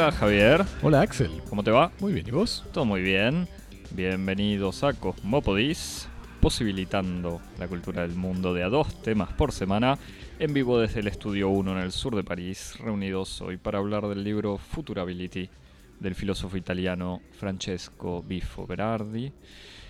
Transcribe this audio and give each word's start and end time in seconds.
Hola 0.00 0.12
Javier, 0.12 0.64
Hola 0.82 1.02
Axel. 1.02 1.30
¿cómo 1.50 1.62
te 1.62 1.70
va? 1.70 1.92
Muy 2.00 2.14
bien, 2.14 2.26
¿y 2.26 2.30
vos? 2.30 2.64
Todo 2.72 2.86
muy 2.86 3.02
bien. 3.02 3.46
Bienvenidos 3.90 4.82
a 4.82 4.94
Cosmopodis, 4.94 6.08
posibilitando 6.40 7.42
la 7.58 7.68
cultura 7.68 8.00
del 8.00 8.14
mundo 8.16 8.54
de 8.54 8.62
a 8.62 8.70
dos 8.70 9.02
temas 9.02 9.30
por 9.34 9.52
semana, 9.52 9.98
en 10.38 10.54
vivo 10.54 10.78
desde 10.80 11.00
el 11.00 11.08
Estudio 11.08 11.50
1 11.50 11.72
en 11.72 11.78
el 11.84 11.92
sur 11.92 12.16
de 12.16 12.24
París, 12.24 12.78
reunidos 12.78 13.42
hoy 13.42 13.58
para 13.58 13.78
hablar 13.78 14.08
del 14.08 14.24
libro 14.24 14.56
Futurability 14.56 15.50
del 15.98 16.14
filósofo 16.14 16.56
italiano 16.56 17.20
Francesco 17.38 18.24
Bifo 18.26 18.66
Berardi 18.66 19.30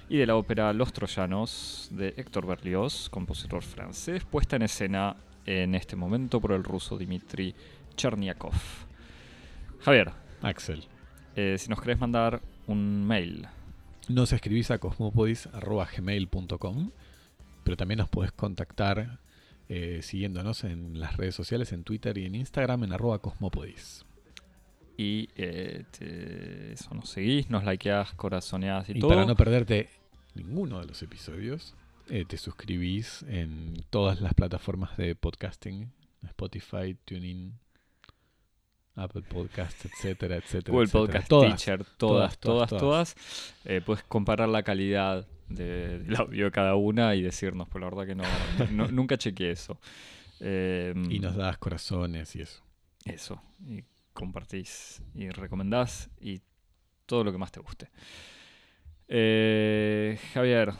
y 0.08 0.16
de 0.16 0.26
la 0.26 0.34
ópera 0.34 0.72
Los 0.72 0.92
Troyanos 0.92 1.86
de 1.92 2.14
Héctor 2.16 2.48
Berlioz, 2.48 3.08
compositor 3.10 3.62
francés, 3.62 4.24
puesta 4.24 4.56
en 4.56 4.62
escena 4.62 5.14
en 5.46 5.76
este 5.76 5.94
momento 5.94 6.40
por 6.40 6.50
el 6.50 6.64
ruso 6.64 6.98
Dmitry 6.98 7.54
Cherniakov. 7.96 8.89
Javier, 9.82 10.12
Axel. 10.42 10.84
eh, 11.36 11.56
si 11.58 11.68
nos 11.68 11.80
querés 11.80 11.98
mandar 11.98 12.40
un 12.66 13.06
mail, 13.06 13.46
Nos 14.08 14.32
escribís 14.32 14.70
a 14.72 14.78
cosmopodis.gmail.com, 14.78 16.90
pero 17.64 17.76
también 17.76 17.98
nos 17.98 18.08
podés 18.08 18.32
contactar 18.32 19.18
eh, 19.68 20.00
siguiéndonos 20.02 20.64
en 20.64 20.98
las 20.98 21.16
redes 21.16 21.34
sociales, 21.36 21.72
en 21.72 21.84
Twitter 21.84 22.18
y 22.18 22.24
en 22.26 22.34
Instagram, 22.34 22.82
en 22.84 22.92
arroba 22.92 23.20
cosmopodis. 23.20 24.04
y 24.96 25.28
eh, 25.36 25.84
te- 25.96 26.72
eso 26.72 26.92
nos 26.94 27.08
seguís, 27.08 27.48
nos 27.50 27.64
likeás, 27.64 28.12
corazoneás 28.14 28.88
y, 28.88 28.92
Y 28.98 29.00
todo. 29.00 29.10
para 29.10 29.24
no 29.24 29.36
perderte 29.36 29.88
ninguno 30.34 30.80
de 30.80 30.86
los 30.86 31.00
episodios, 31.02 31.74
eh, 32.08 32.24
te 32.26 32.36
suscribís 32.36 33.24
en 33.28 33.74
todas 33.90 34.20
las 34.20 34.34
plataformas 34.34 34.96
de 34.96 35.14
podcasting, 35.14 35.92
Spotify, 36.26 36.96
TuneIn, 37.06 37.54
Apple 38.96 39.22
Podcasts, 39.22 39.84
etcétera, 39.86 40.36
etcétera. 40.36 40.72
Google 40.72 40.84
etcétera. 40.86 41.06
Podcast 41.06 41.28
Todas. 41.28 41.48
Teacher, 41.56 41.84
todas, 41.96 42.38
todas, 42.38 42.68
todas, 42.70 42.80
todas. 43.14 43.16
Eh, 43.64 43.80
puedes 43.84 44.02
comparar 44.04 44.48
la 44.48 44.62
calidad 44.62 45.26
de- 45.48 46.00
del 46.00 46.16
audio 46.16 46.44
de 46.46 46.50
cada 46.50 46.74
una 46.76 47.14
y 47.14 47.22
decirnos, 47.22 47.68
pero 47.72 47.80
la 47.88 47.90
verdad 47.96 48.06
que 48.06 48.14
no, 48.14 48.24
no- 48.72 48.88
nunca 48.92 49.16
chequeé 49.16 49.52
eso. 49.52 49.78
Eh, 50.40 50.94
Y 51.08 51.18
nos 51.20 51.36
das 51.36 51.58
corazones 51.58 52.34
y 52.36 52.42
eso. 52.42 52.62
Eso, 53.04 53.42
y 53.66 53.82
compartís 54.12 55.02
y 55.14 55.30
recomendás 55.30 56.10
y 56.20 56.40
todo 57.06 57.24
lo 57.24 57.32
que 57.32 57.38
más 57.38 57.50
te 57.52 57.60
guste. 57.60 57.88
Eh, 59.08 60.18
Javier, 60.34 60.72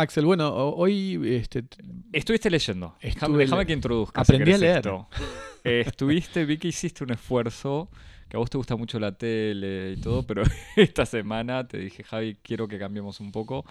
Axel, 0.00 0.24
bueno, 0.24 0.48
ho- 0.48 0.74
hoy 0.76 1.20
este, 1.36 1.64
estuviste 2.12 2.50
leyendo. 2.50 2.96
Déjame, 3.02 3.14
Estuve 3.34 3.38
déjame 3.44 3.62
le- 3.62 3.66
que 3.66 3.72
introduzca. 3.72 4.24
si 4.24 4.32
Aprendí 4.32 4.42
a 4.52 4.58
querés 4.58 4.60
leer. 4.60 4.76
esto. 4.78 5.08
Estuviste, 5.64 6.44
vi 6.44 6.56
que 6.58 6.68
hiciste 6.68 7.04
un 7.04 7.10
esfuerzo, 7.10 7.90
que 8.28 8.36
a 8.36 8.40
vos 8.40 8.48
te 8.50 8.56
gusta 8.58 8.76
mucho 8.76 8.98
la 8.98 9.12
tele 9.12 9.94
y 9.96 10.00
todo, 10.00 10.22
pero 10.26 10.42
esta 10.76 11.04
semana 11.06 11.66
te 11.66 11.78
dije, 11.78 12.04
Javi, 12.04 12.36
quiero 12.42 12.68
que 12.68 12.78
cambiemos 12.78 13.20
un 13.20 13.32
poco. 13.32 13.64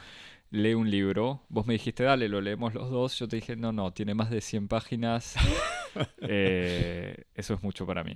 Lee 0.49 0.73
un 0.75 0.89
libro. 0.89 1.41
Vos 1.49 1.67
me 1.67 1.73
dijiste, 1.73 2.03
dale, 2.03 2.29
lo 2.29 2.39
leemos 2.39 2.73
los 2.73 2.89
dos. 2.89 3.17
Yo 3.19 3.27
te 3.27 3.35
dije, 3.37 3.55
no, 3.57 3.71
no, 3.73 3.91
tiene 3.91 4.13
más 4.13 4.29
de 4.29 4.41
100 4.41 4.67
páginas. 4.67 5.35
Eh, 6.21 7.23
eso 7.33 7.55
es 7.55 7.63
mucho 7.63 7.85
para 7.87 8.03
mí. 8.03 8.15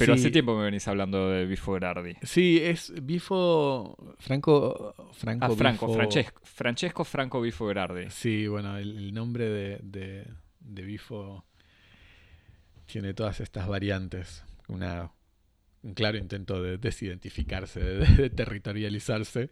Pero 0.00 0.14
sí, 0.16 0.20
hace 0.20 0.30
tiempo 0.32 0.56
me 0.56 0.64
venís 0.64 0.88
hablando 0.88 1.28
de 1.30 1.46
Bifo 1.46 1.72
Berardi. 1.72 2.14
Sí, 2.22 2.58
es 2.62 2.92
Bifo 3.02 3.96
Franco 4.18 4.94
Franco 5.12 5.44
Ah, 5.46 5.56
Franco, 5.56 5.86
Bifo- 5.86 5.94
Francesco, 5.96 6.40
Francesco 6.44 7.04
Franco 7.04 7.40
Bifo 7.40 7.66
Berardi. 7.66 8.10
Sí, 8.10 8.46
bueno, 8.48 8.76
el, 8.78 8.96
el 8.96 9.14
nombre 9.14 9.48
de, 9.48 9.78
de, 9.82 10.26
de 10.60 10.82
Bifo 10.82 11.44
tiene 12.86 13.14
todas 13.14 13.40
estas 13.40 13.68
variantes. 13.68 14.44
Una, 14.68 15.10
un 15.82 15.94
claro 15.94 16.18
intento 16.18 16.62
de 16.62 16.78
desidentificarse, 16.78 17.80
de, 17.80 18.06
de 18.06 18.30
territorializarse. 18.30 19.50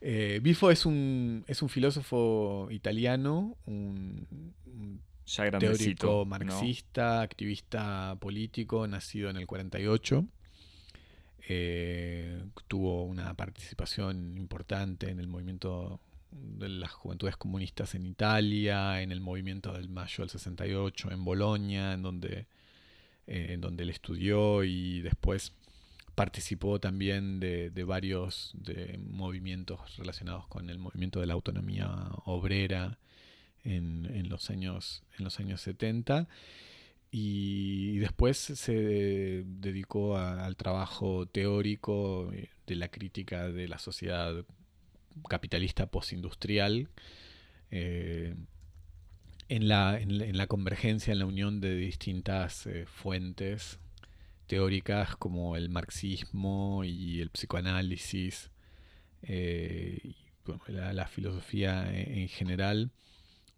Eh, 0.00 0.38
Bifo 0.42 0.70
es 0.70 0.86
un, 0.86 1.44
es 1.48 1.60
un 1.62 1.68
filósofo 1.68 2.68
italiano, 2.70 3.56
un, 3.66 4.54
un 4.66 5.02
Ya 5.28 5.44
grandecito. 5.44 6.06
teórico 6.06 6.06
¿no? 6.06 6.24
marxista, 6.24 7.20
activista 7.20 8.16
político, 8.18 8.86
nacido 8.86 9.28
en 9.28 9.36
el 9.36 9.46
48. 9.46 10.26
Eh, 11.50 12.42
tuvo 12.66 13.04
una 13.04 13.34
participación 13.34 14.36
importante 14.38 15.10
en 15.10 15.20
el 15.20 15.26
movimiento 15.26 16.00
de 16.30 16.68
las 16.68 16.92
juventudes 16.92 17.36
comunistas 17.36 17.94
en 17.94 18.06
Italia, 18.06 19.02
en 19.02 19.12
el 19.12 19.20
movimiento 19.20 19.72
del 19.72 19.88
Mayo 19.88 20.22
del 20.24 20.30
68 20.30 21.10
en 21.10 21.24
Bolonia, 21.24 21.92
en 21.92 22.02
donde, 22.02 22.46
eh, 23.26 23.46
en 23.50 23.60
donde 23.60 23.84
él 23.84 23.90
estudió 23.90 24.64
y 24.64 25.00
después 25.02 25.52
participó 26.14 26.80
también 26.80 27.38
de, 27.38 27.70
de 27.70 27.84
varios 27.84 28.52
de 28.54 28.98
movimientos 28.98 29.96
relacionados 29.96 30.46
con 30.48 30.68
el 30.68 30.78
movimiento 30.78 31.20
de 31.20 31.26
la 31.26 31.34
autonomía 31.34 31.88
obrera 32.24 32.98
en, 33.64 34.28
los, 34.28 34.50
años, 34.50 35.02
en 35.18 35.24
los 35.24 35.40
años 35.40 35.60
70 35.60 36.28
y 37.10 37.98
después 37.98 38.36
se 38.36 39.44
dedicó 39.46 40.18
al 40.18 40.56
trabajo 40.56 41.26
teórico 41.26 42.30
eh, 42.32 42.50
de 42.66 42.76
la 42.76 42.88
crítica 42.88 43.48
de 43.48 43.66
la 43.66 43.78
sociedad 43.78 44.44
capitalista 45.28 45.86
postindustrial 45.86 46.88
eh, 47.70 48.34
en, 49.48 49.68
la, 49.68 49.98
en, 49.98 50.18
la, 50.18 50.26
en 50.26 50.36
la 50.36 50.46
convergencia, 50.46 51.12
en 51.12 51.18
la 51.18 51.26
unión 51.26 51.60
de 51.60 51.76
distintas 51.76 52.66
eh, 52.66 52.84
fuentes 52.86 53.80
teóricas 54.46 55.16
como 55.16 55.56
el 55.56 55.70
marxismo 55.70 56.84
y 56.84 57.20
el 57.20 57.30
psicoanálisis 57.30 58.50
y 59.22 60.14
la, 60.68 61.06
filosofía 61.06 61.90
en 61.92 62.28
general. 62.28 62.90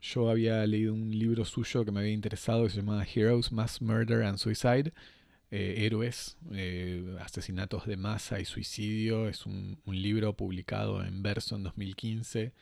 Yo 0.02 0.30
había 0.30 0.66
leído 0.66 0.94
un 0.94 1.10
libro 1.16 1.44
suyo 1.44 1.84
que 1.84 1.92
me 1.92 2.00
había 2.00 2.12
interesado 2.12 2.64
que 2.64 2.70
se 2.70 2.76
llamaba 2.78 3.04
Heroes, 3.04 3.52
Mass 3.52 3.82
Murder 3.82 4.22
and 4.22 4.38
Suicide. 4.38 4.92
eh, 5.50 5.84
Héroes, 5.84 6.36
eh, 6.52 7.16
asesinatos 7.20 7.86
de 7.86 7.96
masa 7.96 8.40
y 8.40 8.44
suicidio. 8.44 9.28
Es 9.28 9.46
un, 9.46 9.78
libro 9.86 10.34
publicado 10.36 11.04
en 11.04 11.22
verso 11.22 11.56
en 11.56 11.64
2015 11.64 12.52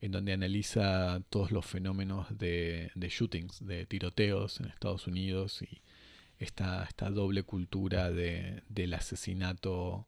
en 0.00 0.12
donde 0.12 0.32
analiza 0.32 1.20
todos 1.30 1.50
los 1.50 1.66
fenómenos 1.66 2.26
de, 2.38 2.90
de 2.94 3.08
shootings, 3.08 3.66
de 3.66 3.84
tiroteos 3.86 4.60
en 4.60 4.66
Estados 4.66 5.06
Unidos 5.08 5.60
y 5.62 5.82
esta, 6.38 6.84
esta 6.84 7.10
doble 7.10 7.42
cultura 7.42 8.10
de, 8.10 8.62
del 8.68 8.94
asesinato 8.94 10.06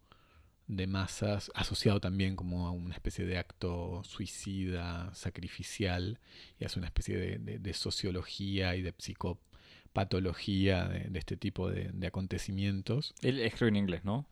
de 0.77 0.87
masas, 0.87 1.51
asociado 1.55 2.01
también 2.01 2.37
como 2.37 2.67
a 2.67 2.71
una 2.71 2.95
especie 2.95 3.27
de 3.27 3.39
acto 3.39 4.03
suicida, 4.05 5.13
sacrificial, 5.15 6.19
y 6.59 6.65
hace 6.65 6.79
una 6.79 6.87
especie 6.87 7.17
de, 7.17 7.39
de- 7.39 7.59
de 7.59 7.73
sociología 7.75 8.77
y 8.77 8.83
de 8.83 8.93
psicopatología 8.97 10.89
de, 10.89 11.01
de 11.11 11.19
este 11.19 11.37
tipo 11.37 11.69
de, 11.71 11.91
de 11.93 12.07
acontecimientos. 12.07 13.15
Él 13.23 13.41
escribe 13.41 13.69
en 13.71 13.77
inglés, 13.77 14.05
¿no? 14.05 14.27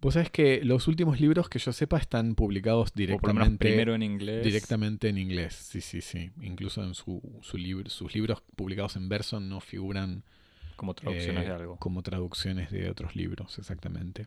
Vos 0.00 0.14
sabés 0.14 0.30
que 0.30 0.62
los 0.64 0.86
últimos 0.86 1.18
libros 1.20 1.48
que 1.48 1.58
yo 1.58 1.72
sepa 1.72 1.98
están 1.98 2.34
publicados 2.34 2.92
directamente, 2.94 3.56
primero 3.64 3.94
en 3.94 4.02
inglés. 4.02 4.44
directamente 4.44 5.08
en 5.08 5.16
inglés. 5.18 5.54
Sí, 5.54 5.80
sí, 5.80 6.00
sí. 6.02 6.30
Incluso 6.42 6.84
en 6.84 6.94
su, 6.94 7.22
su 7.42 7.56
libro, 7.56 7.88
sus 7.88 8.14
libros 8.14 8.42
publicados 8.56 8.96
en 8.96 9.08
verso 9.08 9.40
no 9.40 9.60
figuran 9.60 10.22
Como 10.76 10.92
traducciones 10.94 11.44
eh, 11.44 11.48
de 11.48 11.54
algo. 11.54 11.76
Como 11.78 12.02
traducciones 12.02 12.70
de 12.70 12.90
otros 12.90 13.16
libros, 13.16 13.58
exactamente. 13.58 14.26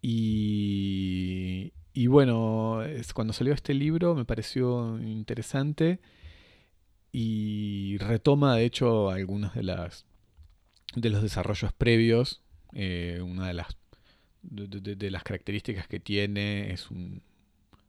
Y, 0.00 1.72
y 1.92 2.06
bueno, 2.06 2.82
es, 2.82 3.12
cuando 3.12 3.32
salió 3.32 3.52
este 3.54 3.74
libro 3.74 4.14
me 4.14 4.24
pareció 4.24 4.98
interesante 5.00 6.00
y 7.12 7.96
retoma, 7.98 8.56
de 8.56 8.64
hecho, 8.64 9.10
algunos 9.10 9.54
de 9.54 9.62
las 9.62 10.04
de 10.94 11.10
los 11.10 11.22
desarrollos 11.22 11.72
previos. 11.72 12.42
Eh, 12.74 13.20
una 13.22 13.46
de 13.48 13.54
las 13.54 13.76
de, 14.42 15.10
las 15.10 15.22
características 15.24 15.88
que 15.88 16.00
tiene 16.00 16.72
es 16.72 16.90
un 16.90 17.22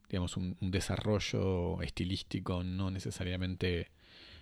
digamos 0.09 0.38
un, 0.38 0.57
un 0.61 0.71
desarrollo 0.71 1.81
estilístico 1.81 2.63
no 2.63 2.91
necesariamente 2.91 3.89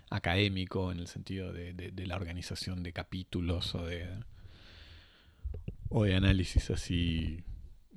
académico 0.09 0.91
en 0.91 0.99
el 0.99 1.07
sentido 1.07 1.53
de, 1.53 1.73
de- 1.73 1.91
de 1.91 2.07
la 2.07 2.15
organización 2.15 2.83
de 2.83 2.93
capítulos 2.93 3.75
o 3.75 3.85
de 3.85 4.07
o 5.89 6.03
de 6.03 6.15
análisis 6.15 6.69
así 6.69 7.43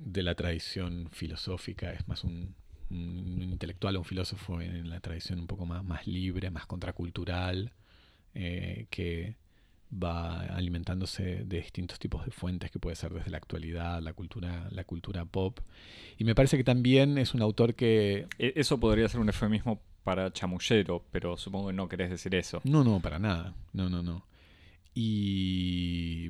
de 0.03 0.23
la 0.23 0.35
tradición 0.35 1.09
filosófica 1.11 1.91
es 1.93 2.07
más 2.07 2.23
un, 2.23 2.55
un 2.89 3.41
intelectual 3.41 3.95
o 3.95 3.99
un 3.99 4.05
filósofo 4.05 4.61
en 4.61 4.89
la 4.89 4.99
tradición 4.99 5.39
un 5.39 5.47
poco 5.47 5.65
más, 5.65 5.83
más 5.83 6.07
libre, 6.07 6.49
más 6.51 6.65
contracultural, 6.65 7.71
eh, 8.33 8.87
que 8.89 9.35
va 9.93 10.39
alimentándose 10.55 11.43
de 11.43 11.57
distintos 11.61 11.99
tipos 11.99 12.25
de 12.25 12.31
fuentes 12.31 12.71
que 12.71 12.79
puede 12.79 12.95
ser 12.95 13.13
desde 13.13 13.29
la 13.29 13.37
actualidad, 13.37 14.01
la 14.01 14.13
cultura, 14.13 14.67
la 14.71 14.83
cultura 14.85 15.25
pop. 15.25 15.59
Y 16.17 16.23
me 16.23 16.33
parece 16.33 16.55
que 16.57 16.63
también 16.63 17.17
es 17.17 17.33
un 17.33 17.41
autor 17.41 17.75
que 17.75 18.27
E- 18.39 18.53
Eso 18.55 18.79
podría 18.79 19.09
ser 19.09 19.19
un 19.19 19.27
eufemismo 19.27 19.81
para 20.03 20.31
chamullero, 20.31 21.03
pero 21.11 21.35
supongo 21.37 21.67
que 21.67 21.73
no 21.73 21.89
querés 21.89 22.09
decir 22.09 22.33
eso. 22.35 22.61
No, 22.63 22.83
no, 22.83 22.99
para 23.01 23.19
nada. 23.19 23.53
No, 23.73 23.89
no, 23.89 24.01
no. 24.01 24.25
Y, 24.95 26.29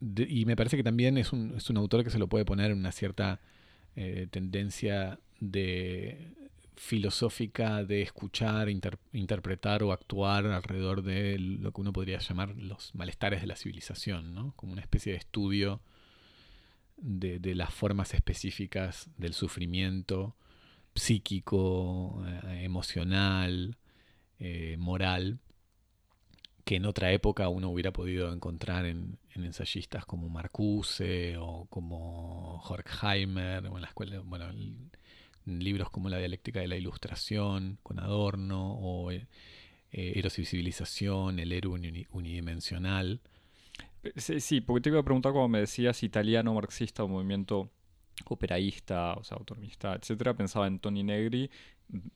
y 0.00 0.44
me 0.44 0.56
parece 0.56 0.76
que 0.76 0.82
también 0.82 1.18
es 1.18 1.32
un, 1.32 1.54
es 1.56 1.70
un, 1.70 1.76
autor 1.76 2.04
que 2.04 2.10
se 2.10 2.18
lo 2.18 2.28
puede 2.28 2.44
poner 2.44 2.70
en 2.70 2.78
una 2.78 2.92
cierta 2.92 3.40
eh, 3.94 4.26
tendencia 4.30 5.18
de 5.40 6.34
filosófica 6.76 7.82
de 7.84 8.02
escuchar, 8.02 8.68
interpretar 8.68 9.82
o 9.82 9.92
actuar 9.92 10.46
alrededor 10.46 11.02
de 11.02 11.38
lo 11.38 11.72
que 11.72 11.80
uno 11.80 11.92
podría 11.92 12.18
llamar 12.18 12.54
los 12.56 12.94
malestares 12.94 13.40
de 13.40 13.46
la 13.46 13.56
civilización, 13.56 14.34
¿no? 14.34 14.52
como 14.56 14.72
una 14.72 14.82
especie 14.82 15.12
de 15.12 15.18
estudio 15.18 15.80
de, 16.98 17.38
de 17.38 17.54
las 17.54 17.72
formas 17.72 18.12
específicas 18.12 19.08
del 19.16 19.32
sufrimiento 19.32 20.36
psíquico, 20.94 22.22
eh, 22.26 22.64
emocional, 22.64 23.76
eh, 24.38 24.76
moral, 24.78 25.38
que 26.66 26.74
en 26.74 26.84
otra 26.84 27.12
época 27.12 27.48
uno 27.48 27.70
hubiera 27.70 27.92
podido 27.92 28.32
encontrar 28.32 28.86
en, 28.86 29.20
ensayistas 29.36 30.04
como 30.04 30.28
Marcuse 30.28 31.36
o 31.38 31.66
como 31.70 32.60
Horkheimer, 32.60 33.66
o 33.68 33.76
en 33.76 33.82
la 33.82 33.86
escuela, 33.86 34.20
bueno, 34.24 34.46
libros 35.44 35.90
como 35.90 36.08
La 36.08 36.18
dialéctica 36.18 36.58
de 36.58 36.66
la 36.66 36.76
ilustración 36.76 37.78
con 37.84 38.00
Adorno 38.00 38.72
o 38.80 39.12
eh, 39.12 39.28
Eros 39.92 40.40
y 40.40 40.44
civilización, 40.44 41.38
El 41.38 41.52
héroe 41.52 42.06
unidimensional. 42.10 43.20
Sí, 44.16 44.60
porque 44.60 44.80
te 44.80 44.88
iba 44.88 44.98
a 44.98 45.04
preguntar 45.04 45.32
como 45.32 45.46
me 45.46 45.60
decías 45.60 46.02
italiano 46.02 46.52
marxista 46.52 47.04
o 47.04 47.08
movimiento 47.08 47.70
operaísta, 48.24 49.14
o 49.14 49.22
sea, 49.22 49.36
autonomista, 49.36 49.94
etcétera, 49.94 50.34
pensaba 50.34 50.66
en 50.66 50.80
Tony 50.80 51.04
Negri. 51.04 51.48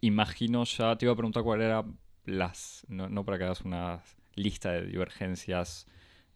Imagino 0.00 0.64
ya, 0.64 0.99
te 0.99 1.05
iba 1.05 1.12
a 1.12 1.17
preguntar 1.17 1.44
cuál 1.44 1.62
era 1.62 1.85
las, 2.25 2.85
no, 2.88 3.25
para 3.25 3.38
que 3.38 3.44
hagas 3.44 3.61
una 3.61 4.03
lista 4.35 4.73
de 4.73 4.87
divergencias 4.87 5.87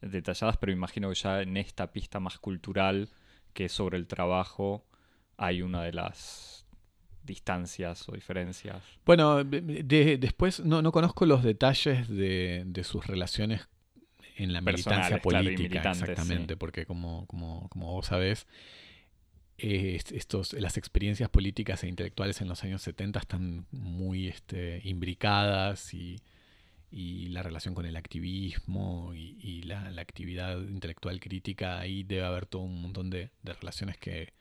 detalladas, 0.00 0.56
pero 0.56 0.73
imagino 0.73 1.08
que 1.08 1.14
ya 1.14 1.43
en 1.43 1.56
esta 1.56 1.93
pista 1.93 2.20
más 2.20 2.38
cultural 2.38 3.08
que 3.52 3.69
sobre 3.69 3.99
el 3.99 4.06
trabajo 4.06 4.85
hay 5.37 5.62
una 5.62 5.82
de 5.82 5.93
las 5.93 6.67
distancias 7.23 8.08
o 8.08 8.12
diferencias. 8.12 8.82
Bueno, 9.06 9.43
después 9.44 10.61
no, 10.61 10.82
no, 10.82 10.93
conozco 10.93 11.25
los 11.26 11.43
detalles 11.43 12.08
de, 12.08 12.82
sus 12.85 13.06
relaciones 13.06 13.67
en 14.37 14.52
la 14.52 14.61
militancia 14.61 15.20
política, 15.20 15.91
exactamente, 15.91 16.56
porque 16.56 16.85
como, 16.85 17.26
como, 17.26 17.69
como 17.69 17.93
vos 17.93 18.06
sabés, 18.06 18.46
estos, 19.56 20.52
las 20.55 20.76
experiencias 20.76 21.31
políticas 21.31 21.85
e 21.85 21.88
intelectuales 21.88 22.41
en 22.41 22.49
los 22.49 22.62
años 22.64 22.82
70 22.82 23.20
están 23.20 23.67
muy 23.70 24.29
este, 24.29 24.81
imbricadas 24.85 25.94
y, 25.94 26.17
la 26.94 27.43
relación 27.43 27.75
con 27.75 27.87
el 27.87 27.96
activismo 27.96 29.12
y, 29.14 29.62
la, 29.62 29.88
actividad 30.00 30.61
intelectual 30.61 31.19
crítica, 31.20 31.81
ahí 31.81 32.05
debe 32.05 32.25
haber 32.25 32.46
todo 32.46 32.62
un 32.62 32.81
montón 32.81 33.11
de, 33.11 33.31
relaciones 33.43 33.99
que, 33.99 34.32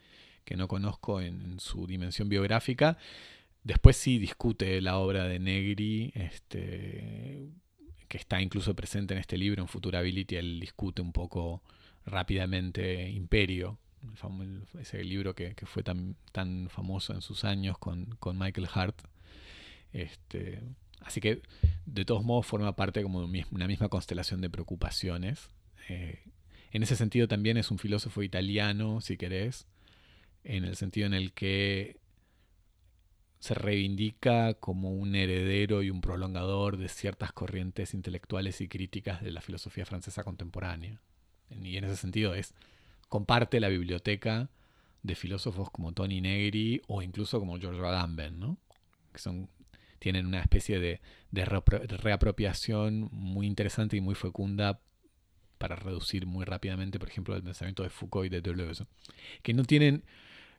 no 0.56 0.68
conozco 0.68 1.20
en, 1.20 1.58
su 1.58 1.86
dimensión 1.86 2.28
biográfica. 2.28 2.96
Después 3.64 3.96
sí 3.96 4.18
discute 4.18 4.80
la 4.80 4.98
obra 4.98 5.24
de 5.24 5.38
Negri, 5.38 6.12
este, 6.14 7.48
que 8.08 8.18
está 8.18 8.40
incluso 8.40 8.74
presente 8.74 9.14
en 9.14 9.20
este 9.20 9.38
libro, 9.38 9.62
en 9.62 9.68
Futurability, 9.68 10.36
él 10.36 10.60
discute 10.60 11.02
un 11.02 11.12
poco 11.12 11.62
rápidamente 12.06 13.10
Imperio, 13.10 13.78
ese 14.78 15.02
libro 15.02 15.34
que, 15.34 15.54
fue 15.64 15.82
tan, 15.82 16.16
tan 16.32 16.68
famoso 16.68 17.14
en 17.14 17.22
sus 17.22 17.44
años 17.44 17.78
con, 17.78 18.16
Michael 18.34 18.68
Hart. 18.72 19.00
Este, 19.92 20.60
así 21.04 21.20
que 21.20 21.42
de 21.86 22.04
todos 22.04 22.24
modos 22.24 22.46
forma 22.46 22.74
parte 22.76 23.02
como 23.02 23.26
de 23.26 23.44
una 23.50 23.66
misma 23.66 23.88
constelación 23.88 24.40
de 24.40 24.50
preocupaciones. 24.50 25.50
Eh, 25.88 26.22
en 26.72 26.82
ese 26.82 26.96
sentido 26.96 27.28
también 27.28 27.56
es 27.56 27.70
un 27.70 27.78
filósofo 27.78 28.22
italiano, 28.22 29.00
si 29.00 29.16
querés, 29.16 29.66
en 30.42 30.64
el 30.64 30.76
sentido 30.76 31.06
en 31.06 31.14
el 31.14 31.32
que 31.32 32.00
se 33.38 33.54
reivindica 33.54 34.54
como 34.54 34.90
un 34.90 35.14
heredero 35.14 35.82
y 35.82 35.90
un 35.90 36.00
prolongador 36.00 36.78
de 36.78 36.88
ciertas 36.88 37.32
corrientes 37.32 37.92
intelectuales 37.92 38.60
y 38.60 38.68
críticas 38.68 39.22
de 39.22 39.30
la 39.30 39.42
filosofía 39.42 39.84
francesa 39.84 40.24
contemporánea. 40.24 41.00
Y 41.50 41.76
en 41.76 41.84
ese 41.84 41.96
sentido 41.96 42.34
es 42.34 42.54
comparte 43.08 43.60
la 43.60 43.68
biblioteca 43.68 44.48
de 45.02 45.14
filósofos 45.14 45.70
como 45.70 45.92
Tony 45.92 46.22
Negri 46.22 46.80
o 46.88 47.02
incluso 47.02 47.38
como 47.38 47.58
George 47.58 47.80
Agamben, 47.80 48.40
¿no? 48.40 48.58
que 49.12 49.20
son, 49.20 49.48
tienen 50.04 50.26
una 50.26 50.40
especie 50.40 50.78
de, 50.80 51.00
reapropiación 51.32 53.08
muy 53.10 53.46
interesante 53.46 53.96
y 53.96 54.02
muy 54.02 54.14
fecunda 54.14 54.78
para 55.56 55.76
reducir 55.76 56.26
muy 56.26 56.44
rápidamente, 56.44 56.98
por 56.98 57.08
ejemplo, 57.08 57.34
el 57.34 57.42
pensamiento 57.42 57.82
de 57.82 57.88
Foucault 57.88 58.26
y 58.26 58.28
de 58.28 58.42
Deleuze, 58.42 58.84
que 59.42 59.54
no 59.54 59.64
tienen 59.64 60.04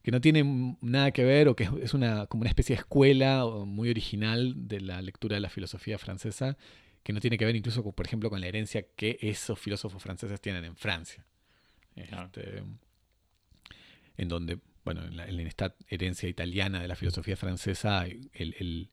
que 0.02 0.10
no 0.10 0.20
tienen 0.20 0.80
nada 0.82 1.12
que 1.12 1.24
ver 1.24 1.48
o 1.48 1.56
que 1.56 1.70
es 1.84 1.94
una, 1.94 2.26
como 2.26 2.42
una 2.42 2.50
especie 2.50 2.76
de 2.76 2.80
escuela 2.80 3.46
muy 3.46 3.90
original 3.92 4.68
de 4.68 4.82
la 4.82 5.00
lectura 5.04 5.36
de 5.36 5.42
la 5.42 5.50
filosofía 5.50 6.00
francesa, 6.00 6.58
que 7.04 7.14
no 7.14 7.20
tiene 7.20 7.38
que 7.38 7.46
ver 7.46 7.56
incluso, 7.56 7.84
por 7.84 8.06
ejemplo, 8.08 8.32
con 8.32 8.42
la 8.42 8.48
herencia 8.48 8.88
que 8.96 9.20
esos 9.22 9.60
filósofos 9.60 10.02
franceses 10.02 10.42
tienen 10.42 10.66
en 10.66 10.76
Francia. 10.76 11.24
Este, 11.96 12.64
en 14.18 14.28
donde, 14.28 14.60
bueno, 14.84 15.04
en, 15.06 15.40
esta 15.42 15.76
herencia 15.88 16.30
italiana 16.30 16.82
de 16.82 16.88
la 16.88 16.96
filosofía 16.96 17.36
francesa, 17.36 18.06
el, 18.06 18.90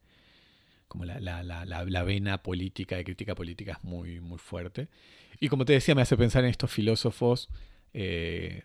como 0.92 1.06
la, 1.06 1.18
la, 1.20 1.64
la, 1.64 2.02
vena 2.02 2.42
política, 2.42 2.96
de 2.96 3.04
crítica 3.04 3.34
política 3.34 3.72
es 3.72 3.82
muy, 3.82 4.20
muy 4.20 4.36
fuerte. 4.36 4.88
Y 5.40 5.48
como 5.48 5.64
te 5.64 5.72
decía, 5.72 5.94
me 5.94 6.02
hace 6.02 6.18
pensar 6.18 6.44
en 6.44 6.50
estos 6.50 6.70
filósofos, 6.70 7.48
eh, 7.94 8.62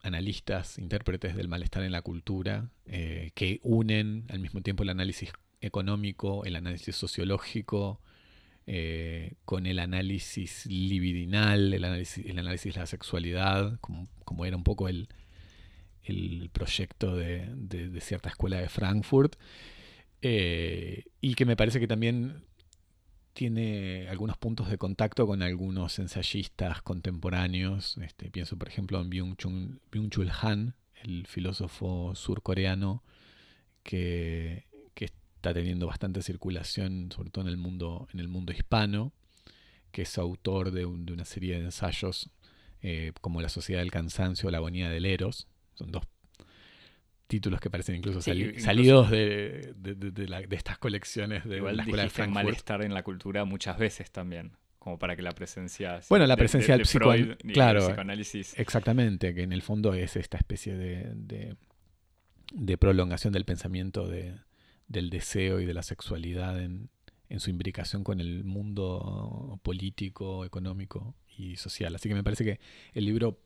analistas, 0.00 0.78
intérpretes 0.78 1.34
del 1.34 1.48
malestar 1.48 1.82
en 1.82 1.90
la 1.90 2.02
cultura, 2.02 2.70
eh, 2.86 3.32
que 3.34 3.58
unen 3.64 4.24
al 4.28 4.38
mismo 4.38 4.60
tiempo 4.60 4.84
el 4.84 4.90
análisis 4.90 5.32
económico, 5.60 6.44
el 6.44 6.54
análisis 6.54 6.94
sociológico, 6.94 8.00
eh, 8.68 9.32
con 9.44 9.66
el 9.66 9.80
análisis 9.80 10.64
libidinal, 10.66 11.74
el 11.74 11.82
análisis, 11.82 12.24
el 12.24 12.38
análisis 12.38 12.74
de 12.74 12.78
la 12.78 12.86
sexualidad, 12.86 13.80
como, 13.80 14.44
era 14.44 14.56
un 14.56 14.62
poco 14.62 14.88
el, 14.88 15.08
proyecto 16.52 17.16
de, 17.16 18.00
cierta 18.00 18.28
escuela 18.28 18.60
de 18.60 18.68
Frankfurt, 18.68 19.34
eh, 20.22 21.04
y 21.20 21.34
que 21.34 21.44
me 21.44 21.56
parece 21.56 21.80
que 21.80 21.88
también 21.88 22.44
tiene 23.32 24.08
algunos 24.08 24.36
puntos 24.36 24.68
de 24.68 24.78
contacto 24.78 25.26
con 25.26 25.42
algunos 25.42 25.98
ensayistas 25.98 26.82
contemporáneos. 26.82 27.96
Este, 27.98 28.30
pienso, 28.30 28.56
por 28.56 28.68
ejemplo, 28.68 29.00
en 29.00 29.10
Byung-Chul 29.10 30.30
Han, 30.42 30.74
el 31.02 31.26
filósofo 31.26 32.14
surcoreano 32.14 33.02
que 33.82 34.68
está 35.38 35.54
teniendo 35.54 35.86
bastante 35.86 36.20
circulación, 36.20 37.10
sobre 37.12 37.30
todo 37.30 37.44
en 37.44 37.50
el 37.50 37.56
mundo, 37.56 38.08
en 38.12 38.18
el 38.18 38.26
mundo 38.26 38.52
hispano, 38.52 39.12
que 39.92 40.02
es 40.02 40.18
autor 40.18 40.72
de, 40.72 40.84
una 40.84 41.24
serie 41.24 41.58
de 41.58 41.66
ensayos 41.66 42.30
eh, 42.82 43.12
como 43.20 43.40
La 43.40 43.48
Sociedad 43.48 43.80
del 43.80 43.92
Cansancio 43.92 44.48
o 44.48 44.50
La 44.50 44.58
Agonía 44.58 44.90
del 44.90 45.06
Eros. 45.06 45.46
Son 45.74 45.92
dos 45.92 46.04
títulos 47.28 47.60
que 47.60 47.70
parecen 47.70 47.94
incluso, 47.94 48.20
salidos 48.20 49.10
de, 49.10 49.74
estas 50.50 50.78
colecciones 50.78 51.44
de 51.44 51.60
la 51.60 51.82
escuela 51.82 52.02
de 52.02 52.10
Frankfurt. 52.10 52.44
malestar 52.44 52.84
en 52.84 52.94
la 52.94 53.04
cultura 53.04 53.44
muchas 53.44 53.78
veces 53.78 54.10
también 54.10 54.52
como 54.80 54.98
para 54.98 55.14
que 55.14 55.22
la 55.22 55.32
presencia 55.32 56.00
bueno 56.08 56.26
la 56.26 56.36
presencia 56.36 56.76
del 56.76 56.86
claro 57.52 57.86
psicoanálisis 57.86 58.58
exactamente 58.58 59.34
que 59.34 59.42
en 59.42 59.52
el 59.52 59.62
fondo 59.62 59.94
es 59.94 60.16
esta 60.16 60.38
especie 60.38 60.74
de, 60.74 61.56
de 62.52 62.78
prolongación 62.78 63.32
del 63.32 63.44
pensamiento 63.44 64.08
de, 64.08 64.34
del 64.88 65.10
deseo 65.10 65.60
y 65.60 65.66
de 65.66 65.74
la 65.74 65.82
sexualidad 65.82 66.60
en, 66.60 66.90
su 67.36 67.50
imbricación 67.50 68.04
con 68.04 68.20
el 68.20 68.42
mundo 68.42 69.60
político, 69.62 70.46
económico 70.46 71.14
y 71.36 71.56
social. 71.56 71.94
Así 71.94 72.08
que 72.08 72.14
me 72.14 72.24
parece 72.24 72.42
que 72.42 72.58
el 72.94 73.04
libro 73.04 73.38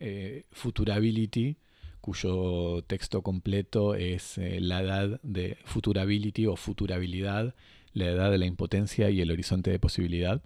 eh, 0.00 0.44
Futurability, 0.50 1.56
cuyo 2.02 2.82
texto 2.86 3.22
completo 3.22 3.94
es 3.94 4.36
eh, 4.36 4.60
la 4.60 4.82
edad 4.82 5.20
de 5.22 5.56
futurability 5.64 6.46
o 6.46 6.56
futurabilidad, 6.56 7.54
la 7.94 8.06
edad 8.06 8.30
de 8.30 8.38
la 8.38 8.46
impotencia 8.46 9.08
y 9.08 9.20
el 9.20 9.30
horizonte 9.30 9.70
de 9.70 9.78
posibilidad, 9.78 10.42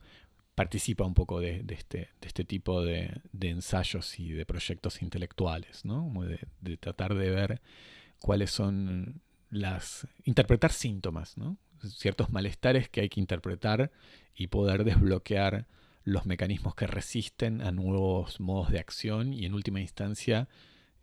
participa 0.55 1.05
un 1.05 1.15
poco 1.15 1.41
de, 1.41 1.65
este, 1.69 2.11
de 2.21 2.27
este, 2.27 2.45
tipo 2.45 2.83
de, 2.83 3.23
ensayos 3.41 4.21
y 4.21 4.33
de 4.33 4.47
proyectos 4.47 5.03
intelectuales, 5.03 5.85
¿no? 5.85 6.13
de, 6.61 6.77
tratar 6.77 7.15
de 7.15 7.31
ver 7.31 7.61
cuáles 8.21 8.51
son 8.51 9.23
las 9.51 10.07
interpretar 10.25 10.73
síntomas, 10.73 11.39
¿no? 11.39 11.57
ciertos 11.89 12.31
malestares 12.31 12.89
que 12.89 13.01
hay 13.01 13.09
que 13.09 13.21
interpretar 13.21 13.91
y 14.35 14.49
poder 14.49 14.85
desbloquear 14.85 15.67
los 16.05 16.27
mecanismos 16.27 16.75
que 16.75 16.87
resisten 16.87 17.63
a 17.63 17.73
nuevos 17.73 18.41
modos 18.41 18.71
de 18.71 18.79
acción 18.79 19.33
y 19.33 19.47
en 19.47 19.55
última 19.55 19.81
instancia 19.81 20.49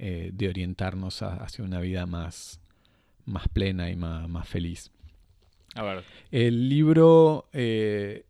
eh, 0.06 0.32
de 0.34 0.50
orientarnos 0.50 1.22
hacia 1.22 1.64
una 1.64 1.80
vida 1.80 2.06
más, 2.06 2.60
más 3.24 3.48
plena 3.48 3.90
y 3.90 3.96
más, 3.96 4.46
feliz. 4.50 4.92
A 5.76 5.84
ver. 5.84 6.04
El 6.30 6.68
libro 6.68 7.48
eh, 7.54 8.26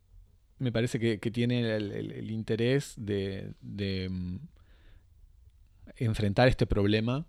me 0.59 0.71
parece 0.71 0.99
que, 0.99 1.31
tiene 1.31 1.75
el, 1.75 2.29
interés 2.29 2.93
de, 2.95 3.55
mm, 4.07 4.35
enfrentar 5.97 6.47
este 6.47 6.67
problema 6.67 7.25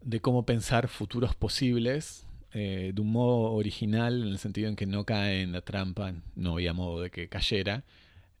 de 0.00 0.20
cómo 0.20 0.46
pensar 0.46 0.88
futuros 0.88 1.34
posibles 1.34 2.26
eh, 2.54 2.92
de 2.94 3.00
un 3.02 3.12
modo 3.12 3.52
original, 3.52 4.22
en 4.22 4.28
el 4.28 4.38
sentido 4.38 4.70
en 4.70 4.76
que 4.76 4.86
no 4.86 5.04
cae 5.04 5.42
en 5.42 5.52
la 5.52 5.60
trampa, 5.60 6.14
no 6.34 6.54
había 6.54 6.72
modo 6.72 7.02
de 7.02 7.10
que 7.10 7.28
cayera, 7.28 7.84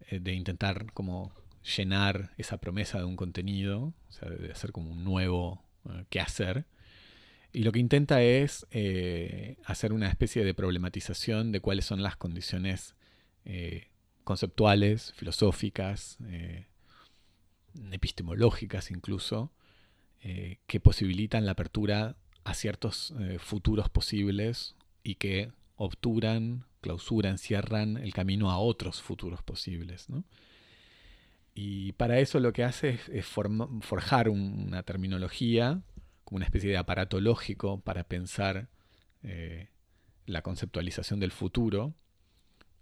eh, 0.08 0.18
de 0.18 0.32
intentar 0.32 0.90
como 0.94 1.30
llenar 1.62 2.32
esa 2.38 2.58
promesa 2.58 2.98
de 2.98 3.04
un 3.04 3.16
contenido, 3.16 3.94
o 4.08 4.12
sea, 4.12 4.28
de 4.28 4.50
hacer 4.50 4.72
como 4.72 4.90
un 4.90 5.04
nuevo 5.04 5.64
eh, 5.88 6.04
que 6.10 6.20
hacer. 6.20 6.66
Y 7.52 7.62
lo 7.62 7.72
que 7.72 7.78
intenta 7.78 8.22
es 8.22 8.66
hacer 9.64 9.94
una 9.94 10.08
especie 10.08 10.44
de 10.44 10.52
problematización 10.52 11.50
de 11.50 11.60
cuáles 11.60 11.86
son 11.86 12.02
las 12.02 12.14
condiciones 12.16 12.94
conceptuales, 14.22 15.14
filosóficas, 15.14 16.18
epistemológicas 17.90 18.90
incluso, 18.90 19.50
que 20.20 20.80
posibilitan 20.80 21.46
la 21.46 21.52
apertura 21.52 22.16
a 22.48 22.54
ciertos 22.54 23.12
eh, 23.20 23.38
futuros 23.38 23.90
posibles 23.90 24.74
y 25.02 25.16
que 25.16 25.52
obturan, 25.76 26.64
clausuran, 26.80 27.36
cierran 27.36 27.98
el 27.98 28.14
camino 28.14 28.50
a 28.50 28.58
otros 28.58 29.02
futuros 29.02 29.42
posibles. 29.42 30.06
Y 31.60 31.90
para 31.94 32.20
eso 32.20 32.38
lo 32.38 32.52
que 32.52 32.62
hace 32.62 33.00
es, 33.10 33.26
forjar 33.26 34.28
una 34.28 34.84
terminología, 34.84 35.82
como 36.22 36.36
una 36.36 36.44
especie 36.44 36.70
de 36.70 36.76
aparato 36.76 37.20
lógico 37.20 37.80
para 37.80 38.04
pensar 38.04 38.68
eh, 39.24 39.68
la 40.24 40.42
conceptualización 40.42 41.18
del 41.18 41.32
futuro. 41.32 41.94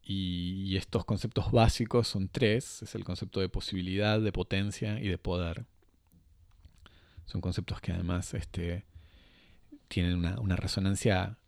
Y, 0.02 0.76
estos 0.76 1.06
conceptos 1.06 1.52
básicos 1.52 2.06
son 2.06 2.28
tres. 2.28 2.82
Es 2.82 2.94
el 2.94 3.02
concepto 3.02 3.40
de 3.40 3.48
posibilidad, 3.48 4.20
de 4.20 4.30
potencia 4.30 5.00
y 5.00 5.08
de 5.08 5.16
poder. 5.16 5.64
Son 7.24 7.40
conceptos 7.40 7.80
que 7.80 7.92
además 7.92 8.34
este, 8.34 8.84
tienen 9.88 10.16
una, 10.38 10.56
resonancia 10.56 11.38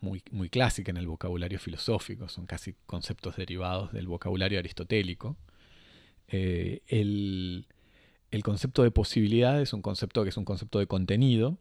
muy, 0.00 0.24
muy, 0.32 0.50
clásica 0.50 0.90
en 0.90 0.96
el 0.96 1.06
vocabulario 1.06 1.60
filosófico, 1.60 2.28
son 2.28 2.46
casi 2.46 2.74
conceptos 2.86 3.36
derivados 3.36 3.92
del 3.92 4.08
vocabulario 4.08 4.58
aristotélico. 4.58 5.36
Eh, 6.28 6.82
el, 6.88 7.66
concepto 8.42 8.82
de 8.82 8.90
posibilidad 8.90 9.60
es 9.60 9.72
un 9.72 9.82
concepto 9.82 10.22
que 10.22 10.30
es 10.30 10.36
un 10.36 10.44
concepto 10.44 10.78
de 10.78 10.86
contenido 10.86 11.58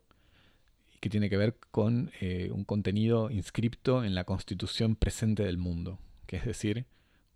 que 0.99 1.09
tiene 1.09 1.29
que 1.29 1.37
ver 1.37 1.57
con 1.71 2.11
eh, 2.21 2.49
un 2.51 2.63
contenido 2.63 3.29
inscripto 3.29 4.03
en 4.03 4.15
la 4.15 4.23
constitución 4.23 4.95
presente 4.95 5.43
del 5.43 5.57
mundo, 5.57 5.99
que 6.25 6.37
es 6.37 6.45
decir, 6.45 6.85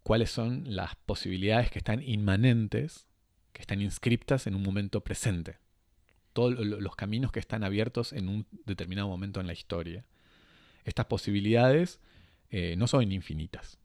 cuáles 0.04 0.32
son 0.32 0.64
las 0.68 0.96
posibilidades 0.96 1.70
que 1.70 1.80
están 1.80 2.02
inmanentes, 2.02 3.08
que 3.54 3.62
están 3.62 3.82
inscriptas 3.82 4.48
en 4.48 4.56
un 4.56 4.64
momento 4.64 5.02
presente 5.02 5.58
todos 6.38 6.54
los 6.54 6.96
caminos 6.96 7.32
que 7.32 7.40
están 7.40 7.64
abiertos 7.64 8.14
en 8.14 8.30
un 8.30 8.46
determinado 8.68 9.08
momento 9.08 9.42
en 9.42 9.48
la 9.48 9.54
historia. 9.54 10.06
Estas 10.86 11.08
posibilidades 11.08 12.00
eh, 12.52 12.76
no 12.78 12.86
son 12.86 13.12
infinitas, 13.12 13.80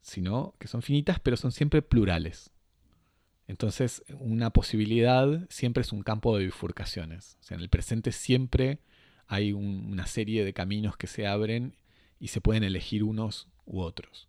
sino 0.00 0.54
que 0.58 0.68
son 0.68 0.82
finitas, 0.82 1.20
pero 1.20 1.36
son 1.36 1.52
siempre 1.52 1.82
plurales. 1.82 2.50
Entonces, 3.46 4.04
una 4.20 4.50
posibilidad 4.50 5.46
siempre 5.50 5.80
es 5.80 5.92
un 5.92 6.02
campo 6.02 6.36
de 6.36 6.44
bifurcaciones. 6.44 7.36
O 7.40 7.42
sea, 7.42 7.56
en 7.56 7.62
el 7.62 7.68
presente 7.68 8.12
siempre 8.12 8.78
hay 9.26 9.52
una 9.52 10.06
serie 10.06 10.44
de 10.44 10.52
caminos 10.52 10.96
que 10.96 11.06
se 11.06 11.26
abren 11.26 11.76
y 12.18 12.28
se 12.28 12.40
pueden 12.40 12.62
elegir 12.62 13.02
unos 13.02 13.48
u 13.64 13.80
otros. 13.80 14.28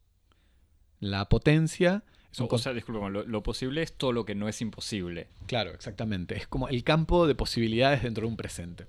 La 0.99 1.29
potencia 1.29 2.03
o, 2.39 2.57
sea, 2.57 2.73
disculpa, 2.73 3.09
lo, 3.09 3.43
posible 3.43 3.81
es 3.81 3.93
todo 3.93 4.13
lo 4.13 4.23
que 4.23 4.35
no 4.35 4.47
es 4.47 4.61
imposible. 4.61 5.27
Claro, 5.47 5.71
exactamente. 5.71 6.37
Es 6.37 6.47
como 6.47 6.69
el 6.69 6.83
campo 6.83 7.27
de 7.27 7.35
posibilidades 7.35 8.03
dentro 8.03 8.21
de 8.21 8.29
un 8.29 8.37
presente. 8.37 8.87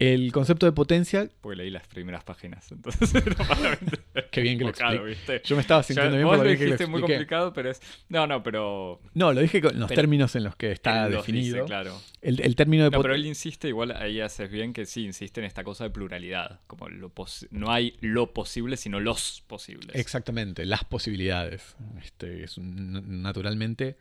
El 0.00 0.32
concepto 0.32 0.64
de 0.64 0.72
potencia. 0.72 1.28
Porque 1.42 1.56
leí 1.56 1.68
las 1.70 1.86
primeras 1.86 2.24
páginas, 2.24 2.72
entonces 2.72 3.12
Qué 4.30 4.40
bien 4.40 4.56
que 4.56 4.64
lo 4.64 4.70
expliqué. 4.70 5.42
Yo 5.44 5.56
me 5.56 5.62
estaba 5.62 5.82
sintiendo 5.82 6.16
bien 6.16 6.26
por 6.26 6.38
lo 6.38 6.44
dijiste 6.44 6.76
que 6.76 6.82
lo 6.84 6.88
muy 6.88 7.00
complicado, 7.02 7.52
pero 7.52 7.70
es. 7.70 7.82
No, 8.08 8.26
no, 8.26 8.42
pero. 8.42 9.02
No, 9.12 9.32
lo 9.34 9.42
dije 9.42 9.60
con 9.60 9.78
los 9.78 9.90
términos 9.90 10.34
en 10.36 10.44
los 10.44 10.56
que 10.56 10.72
está 10.72 11.08
definido. 11.08 11.66
claro. 11.66 12.00
El, 12.22 12.56
término 12.56 12.84
de 12.84 12.90
No, 12.90 13.02
pero 13.02 13.14
él 13.14 13.26
insiste, 13.26 13.68
igual 13.68 13.92
ahí 13.92 14.20
haces 14.20 14.50
bien 14.50 14.72
que 14.72 14.86
sí, 14.86 15.04
insiste 15.04 15.40
en 15.40 15.46
esta 15.46 15.64
cosa 15.64 15.84
de 15.84 15.90
pluralidad. 15.90 16.60
Como 16.66 16.88
lo 16.88 17.12
no 17.50 17.70
hay 17.70 17.96
lo 18.00 18.32
posible, 18.32 18.78
sino 18.78 19.00
los 19.00 19.42
posibles. 19.46 19.94
Exactamente, 19.94 20.64
las 20.64 20.84
posibilidades. 20.84 21.76
Este, 22.02 22.44
es 22.44 22.58
naturalmente 22.58 23.96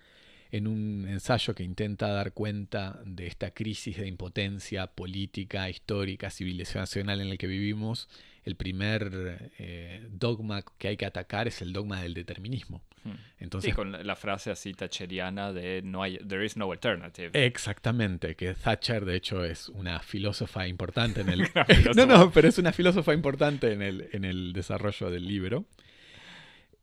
en 0.52 0.68
un 0.68 1.08
ensayo 1.08 1.54
que 1.54 1.64
intenta 1.64 2.08
dar 2.08 2.34
cuenta 2.34 3.00
de 3.06 3.28
esta 3.28 3.52
crisis 3.52 3.98
de 3.98 4.08
impotencia 4.08 4.88
política, 4.88 5.70
histórica, 5.70 6.32
civilizacional 6.32 7.22
en 7.22 7.28
el 7.28 7.38
que 7.38 7.48
vivimos, 7.48 8.10
el 8.46 8.56
primer 8.56 9.52
eh, 9.60 10.08
dogma 10.10 10.64
que 10.78 10.88
hay 10.88 10.98
que 10.98 11.06
atacar 11.06 11.48
es 11.48 11.62
el 11.62 11.72
dogma 11.72 12.02
del 12.02 12.16
determinismo. 12.16 12.82
Hmm. 13.04 13.12
Entonces, 13.40 13.70
sí, 13.70 13.76
con 13.76 13.92
la 13.92 14.16
frase 14.16 14.50
así 14.50 14.74
thatcheriana 14.74 15.54
de 15.54 15.82
no 15.84 16.02
hay, 16.02 16.18
there 16.18 16.44
is 16.44 16.58
no 16.58 16.72
alternative. 16.72 17.32
Exactamente, 17.34 18.36
que 18.36 18.54
Thatcher 18.56 19.06
de 19.06 19.16
hecho 19.16 19.46
es 19.46 19.70
una 19.70 20.00
filósofa 20.00 20.68
importante 20.68 21.22
en 21.22 21.30
el... 21.30 21.42
no, 21.96 22.06
no, 22.08 22.32
pero 22.32 22.48
es 22.48 22.58
una 22.58 22.72
filósofa 22.72 23.14
importante 23.14 23.72
en 23.72 23.84
el, 23.84 24.10
en 24.14 24.26
el 24.26 24.52
desarrollo 24.52 25.12
del 25.12 25.28
libro. 25.28 25.66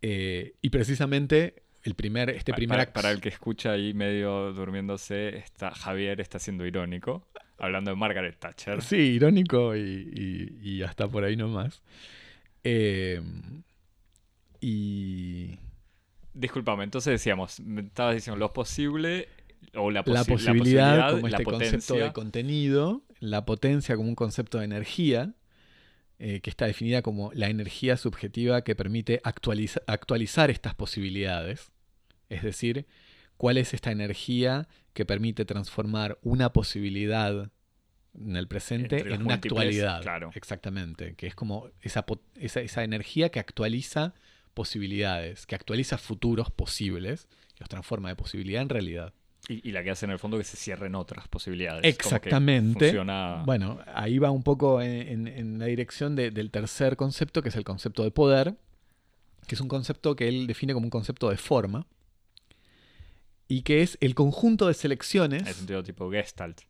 Eh, 0.02 0.54
y 0.62 0.70
precisamente 0.70 1.65
el 1.86 1.94
primer, 1.94 2.30
este 2.30 2.52
primer 2.52 2.92
para, 2.92 3.10
el 3.10 3.20
que 3.20 3.28
escucha 3.28 3.72
ahí 3.72 3.94
medio 3.94 4.52
durmiéndose, 4.52 5.36
está, 5.38 5.70
Javier 5.70 6.20
está 6.20 6.38
siendo 6.38 6.66
irónico, 6.66 7.26
hablando 7.58 7.90
de 7.90 7.96
Margaret 7.96 8.36
Thatcher. 8.38 8.82
Sí, 8.82 8.96
irónico 8.96 9.76
y, 9.76 10.82
hasta 10.82 11.08
por 11.08 11.24
ahí 11.24 11.36
nomás. 11.36 11.82
Eh, 12.64 13.20
y... 14.60 15.58
Disculpame, 16.34 16.84
entonces 16.84 17.12
decíamos, 17.12 17.60
estabas 17.60 18.14
diciendo 18.14 18.38
lo 18.38 18.52
posible 18.52 19.28
o 19.74 19.90
la, 19.90 20.02
la, 20.04 20.24
posibilidad 20.24 21.12
como 21.12 21.28
este 21.28 21.44
concepto 21.44 21.94
de 21.94 22.12
contenido, 22.12 23.02
la 23.20 23.46
potencia 23.46 23.96
como 23.96 24.08
un 24.08 24.14
concepto 24.14 24.58
de 24.58 24.66
energía, 24.66 25.34
eh, 26.18 26.40
que 26.40 26.48
está 26.48 26.66
definida 26.66 27.02
como 27.02 27.30
la 27.34 27.48
energía 27.48 27.98
subjetiva 27.98 28.62
que 28.62 28.74
permite 28.74 29.20
actualizar 29.22 30.50
estas 30.50 30.74
posibilidades. 30.74 31.72
Es 32.28 32.42
decir, 32.42 32.86
cuál 33.36 33.58
es 33.58 33.74
esta 33.74 33.90
energía 33.90 34.68
que 34.92 35.04
permite 35.04 35.44
transformar 35.44 36.18
una 36.22 36.52
posibilidad 36.52 37.50
en 38.18 38.36
el 38.36 38.48
presente 38.48 39.12
en 39.12 39.22
una 39.22 39.34
actualidad. 39.34 40.02
Exactamente, 40.34 41.14
que 41.16 41.26
es 41.26 41.34
como 41.34 41.68
esa, 41.82 42.04
esa, 42.36 42.82
energía 42.82 43.28
que 43.28 43.40
actualiza 43.40 44.14
posibilidades, 44.54 45.46
que 45.46 45.54
actualiza 45.54 45.98
futuros 45.98 46.50
posibles, 46.50 47.28
y 47.56 47.60
los 47.60 47.68
transforma 47.68 48.08
de 48.08 48.16
posibilidad 48.16 48.62
en 48.62 48.70
realidad. 48.70 49.12
Y, 49.48 49.70
la 49.70 49.84
que 49.84 49.90
hace 49.90 50.06
en 50.06 50.12
el 50.12 50.18
fondo 50.18 50.38
que 50.38 50.44
se 50.44 50.56
cierren 50.56 50.96
otras 50.96 51.28
posibilidades. 51.28 51.84
Exactamente. 51.84 52.98
Bueno, 53.44 53.78
ahí 53.94 54.18
va 54.18 54.30
un 54.32 54.42
poco 54.42 54.82
en, 54.82 55.58
la 55.58 55.66
dirección 55.66 56.16
del 56.16 56.50
tercer 56.50 56.96
concepto, 56.96 57.42
que 57.42 57.50
es 57.50 57.56
el 57.56 57.64
concepto 57.64 58.02
de 58.02 58.10
poder, 58.10 58.56
que 59.46 59.54
es 59.54 59.60
un 59.60 59.68
concepto 59.68 60.16
que 60.16 60.26
él 60.26 60.46
define 60.46 60.72
como 60.72 60.86
un 60.86 60.90
concepto 60.90 61.30
de 61.30 61.36
forma 61.36 61.86
y 63.48 63.62
que 63.62 63.82
es 63.82 63.98
el 64.00 64.14
conjunto 64.14 64.66
de 64.66 64.74
selecciones. 64.74 65.46
Es 65.46 65.60
un 65.60 65.84
tipo 65.84 66.10
Gestalt. 66.10 66.60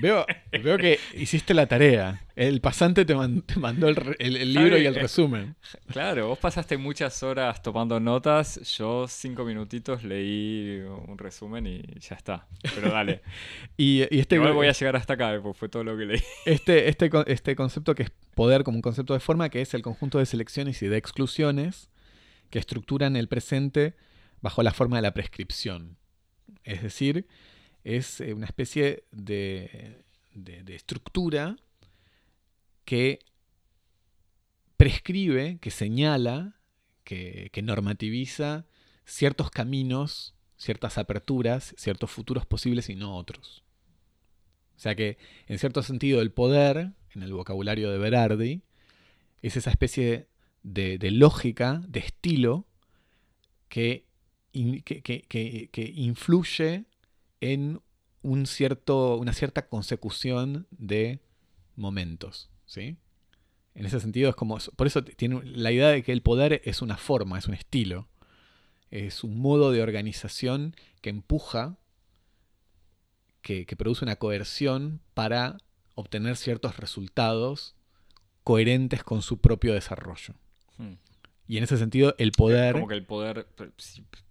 veo, 0.00 0.24
veo 0.50 0.78
que 0.78 0.98
hiciste 1.14 1.52
la 1.52 1.66
tarea. 1.66 2.24
El 2.34 2.62
pasante 2.62 3.04
te, 3.04 3.14
mandó 3.14 3.88
el, 3.88 4.54
libro 4.54 4.78
y 4.78 4.86
el 4.86 4.94
resumen. 4.94 5.54
Claro, 5.92 6.28
vos 6.28 6.38
pasaste 6.38 6.78
muchas 6.78 7.22
horas 7.22 7.62
tomando 7.62 8.00
notas. 8.00 8.60
Yo 8.78 9.06
cinco 9.06 9.44
minutitos 9.44 10.02
leí 10.02 10.80
un 10.80 11.18
resumen 11.18 11.66
y 11.66 11.82
ya 12.00 12.16
está. 12.16 12.46
Pero 12.74 12.90
dale. 12.90 13.20
y, 13.76 14.00
este, 14.10 14.36
Igual 14.36 14.54
voy 14.54 14.68
a 14.68 14.72
llegar 14.72 14.96
hasta 14.96 15.12
acá, 15.14 15.38
pues 15.42 15.56
fue 15.58 15.68
todo 15.68 15.84
lo 15.84 15.96
que 15.96 16.06
leí. 16.06 16.22
Este, 16.46 16.88
este, 16.88 17.10
este 17.26 17.54
concepto 17.54 17.94
que 17.94 18.04
es 18.04 18.12
poder 18.34 18.64
como 18.64 18.78
un 18.78 18.82
concepto 18.82 19.12
de 19.12 19.20
forma, 19.20 19.50
que 19.50 19.60
es 19.60 19.74
el 19.74 19.82
conjunto 19.82 20.18
de 20.18 20.26
selecciones 20.26 20.82
y 20.82 20.88
de 20.88 20.96
exclusiones 20.96 21.90
que 22.48 22.58
estructuran 22.58 23.16
el 23.16 23.28
presente 23.28 23.94
bajo 24.42 24.62
la 24.62 24.72
forma 24.72 24.96
de 24.96 25.02
la 25.02 25.14
prescripción. 25.14 25.96
Es 26.64 26.82
decir, 26.82 27.26
es 27.84 28.20
eh, 28.20 28.34
una 28.34 28.46
especie 28.46 29.04
de, 29.10 30.04
estructura 30.68 31.56
que 32.84 33.20
prescribe, 34.76 35.58
que 35.60 35.70
señala, 35.70 36.56
que, 37.04 37.50
normativiza 37.62 38.66
ciertos 39.04 39.50
caminos, 39.50 40.34
ciertas 40.56 40.98
aperturas, 40.98 41.74
ciertos 41.76 42.10
futuros 42.10 42.46
posibles 42.46 42.88
y 42.88 42.94
no 42.94 43.16
otros. 43.16 43.62
O 44.76 44.80
sea 44.82 44.94
que, 44.94 45.18
en 45.46 45.58
cierto 45.58 45.82
sentido, 45.82 46.20
el 46.20 46.32
poder, 46.32 46.92
en 47.14 47.22
el 47.22 47.32
vocabulario 47.32 47.90
de 47.90 47.98
Berardi, 47.98 48.62
es 49.42 49.56
esa 49.56 49.70
especie 49.70 50.28
de, 50.62 50.98
lógica, 51.10 51.82
de 51.86 52.00
estilo, 52.00 52.66
que, 53.68 54.06
que, 54.52 55.92
influye 55.94 56.84
en 57.40 57.80
un 58.22 58.46
cierto, 58.46 59.16
una 59.16 59.32
cierta 59.32 59.68
consecución 59.68 60.66
de 60.70 61.20
momentos. 61.76 62.50
¿sí? 62.66 62.96
En 63.74 63.86
ese 63.86 64.00
sentido 64.00 64.30
es 64.30 64.36
como, 64.36 64.58
por 64.76 64.86
eso 64.86 65.02
tiene 65.02 65.40
la 65.44 65.72
idea 65.72 65.88
de 65.88 66.02
que 66.02 66.12
el 66.12 66.22
poder 66.22 66.60
es 66.64 66.82
una 66.82 66.96
forma, 66.96 67.38
es 67.38 67.48
un 67.48 67.54
estilo, 67.54 68.08
es 68.90 69.24
un 69.24 69.38
modo 69.38 69.72
de 69.72 69.82
organización 69.82 70.76
que 71.00 71.10
empuja, 71.10 71.78
que, 73.40 73.64
produce 73.76 74.04
una 74.04 74.16
coerción 74.16 75.00
para 75.14 75.56
obtener 75.94 76.36
ciertos 76.36 76.76
resultados 76.76 77.74
coherentes 78.44 79.02
con 79.02 79.22
su 79.22 79.40
propio 79.40 79.72
desarrollo. 79.74 80.34
Hmm. 80.76 80.94
Y 81.52 81.58
en 81.58 81.64
ese 81.64 81.76
sentido, 81.76 82.14
el 82.16 82.32
poder. 82.32 82.72
Como 82.72 82.88
que 82.88 82.94
el 82.94 83.04
poder. 83.04 83.46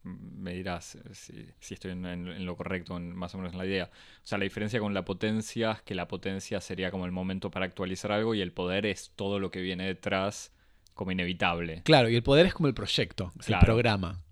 me 0.02 0.56
dirás 0.56 0.98
si, 1.12 1.46
estoy 1.70 1.92
en, 1.92 2.46
lo 2.48 2.58
correcto, 2.58 3.00
más 3.00 3.36
o 3.36 3.38
menos 3.38 3.54
en 3.54 3.60
la 3.60 3.66
idea. 3.68 3.92
O 3.94 4.28
sea, 4.28 4.40
la 4.40 4.44
diferencia 4.44 4.80
con 4.80 4.96
la 4.96 5.06
potencia 5.06 5.74
es 5.74 5.82
que 5.84 5.94
la 5.94 6.08
potencia 6.08 6.60
sería 6.62 6.90
como 6.90 7.06
el 7.06 7.12
momento 7.12 7.52
para 7.52 7.68
actualizar 7.68 8.12
algo 8.12 8.34
y 8.34 8.42
el 8.42 8.54
poder 8.54 8.88
es 8.88 9.12
todo 9.16 9.38
lo 9.38 9.52
que 9.52 9.62
viene 9.62 9.86
detrás 9.86 10.52
como 10.96 11.12
inevitable. 11.12 11.84
Claro, 11.84 12.10
y 12.10 12.16
el 12.16 12.24
poder 12.24 12.48
es 12.48 12.56
como 12.56 12.70
el 12.70 12.74
proyecto, 12.74 13.32
es 13.40 13.50
el 13.50 13.60
programa. 13.60 14.24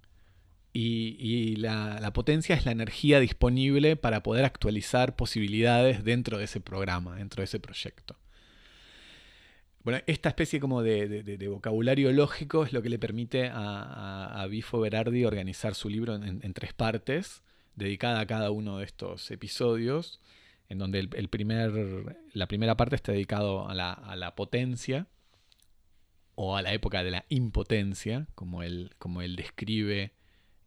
Y, 0.73 1.57
la, 1.57 2.11
potencia 2.11 2.55
es 2.55 2.65
la 2.65 2.71
energía 2.71 3.19
disponible 3.19 3.97
para 3.97 4.23
poder 4.23 4.45
actualizar 4.45 5.15
posibilidades 5.15 6.03
dentro 6.03 6.39
de 6.39 6.45
ese 6.45 6.59
programa, 6.59 7.17
dentro 7.17 7.41
de 7.41 7.45
ese 7.45 7.59
proyecto. 7.59 8.15
Bueno, 9.83 10.01
esta 10.07 10.29
especie 10.29 10.59
como 10.59 10.83
de, 10.83 11.47
vocabulario 11.49 12.11
lógico 12.11 12.65
es 12.65 12.73
lo 12.73 12.81
que 12.81 12.89
le 12.89 12.99
permite 12.99 13.49
a, 13.51 14.45
Bifo 14.49 14.79
Berardi 14.79 15.23
organizar 15.25 15.73
su 15.73 15.89
libro 15.89 16.15
en, 16.15 16.53
tres 16.53 16.73
partes, 16.73 17.43
dedicada 17.75 18.19
a 18.19 18.27
cada 18.27 18.51
uno 18.51 18.79
de 18.79 18.85
estos 18.85 19.31
episodios, 19.31 20.19
en 20.67 20.79
donde 20.79 20.99
el, 20.99 21.29
primer, 21.29 22.17
la 22.33 22.47
primera 22.47 22.75
parte 22.75 22.95
está 22.95 23.13
dedicado 23.13 23.69
a 23.69 23.73
la, 23.73 24.33
potencia 24.35 25.07
o 26.35 26.57
a 26.57 26.61
la 26.61 26.73
época 26.73 27.03
de 27.03 27.11
la 27.11 27.25
impotencia, 27.29 28.27
como 28.35 28.63
él, 28.63 28.91
como 28.97 29.21
él 29.21 29.37
describe 29.37 30.11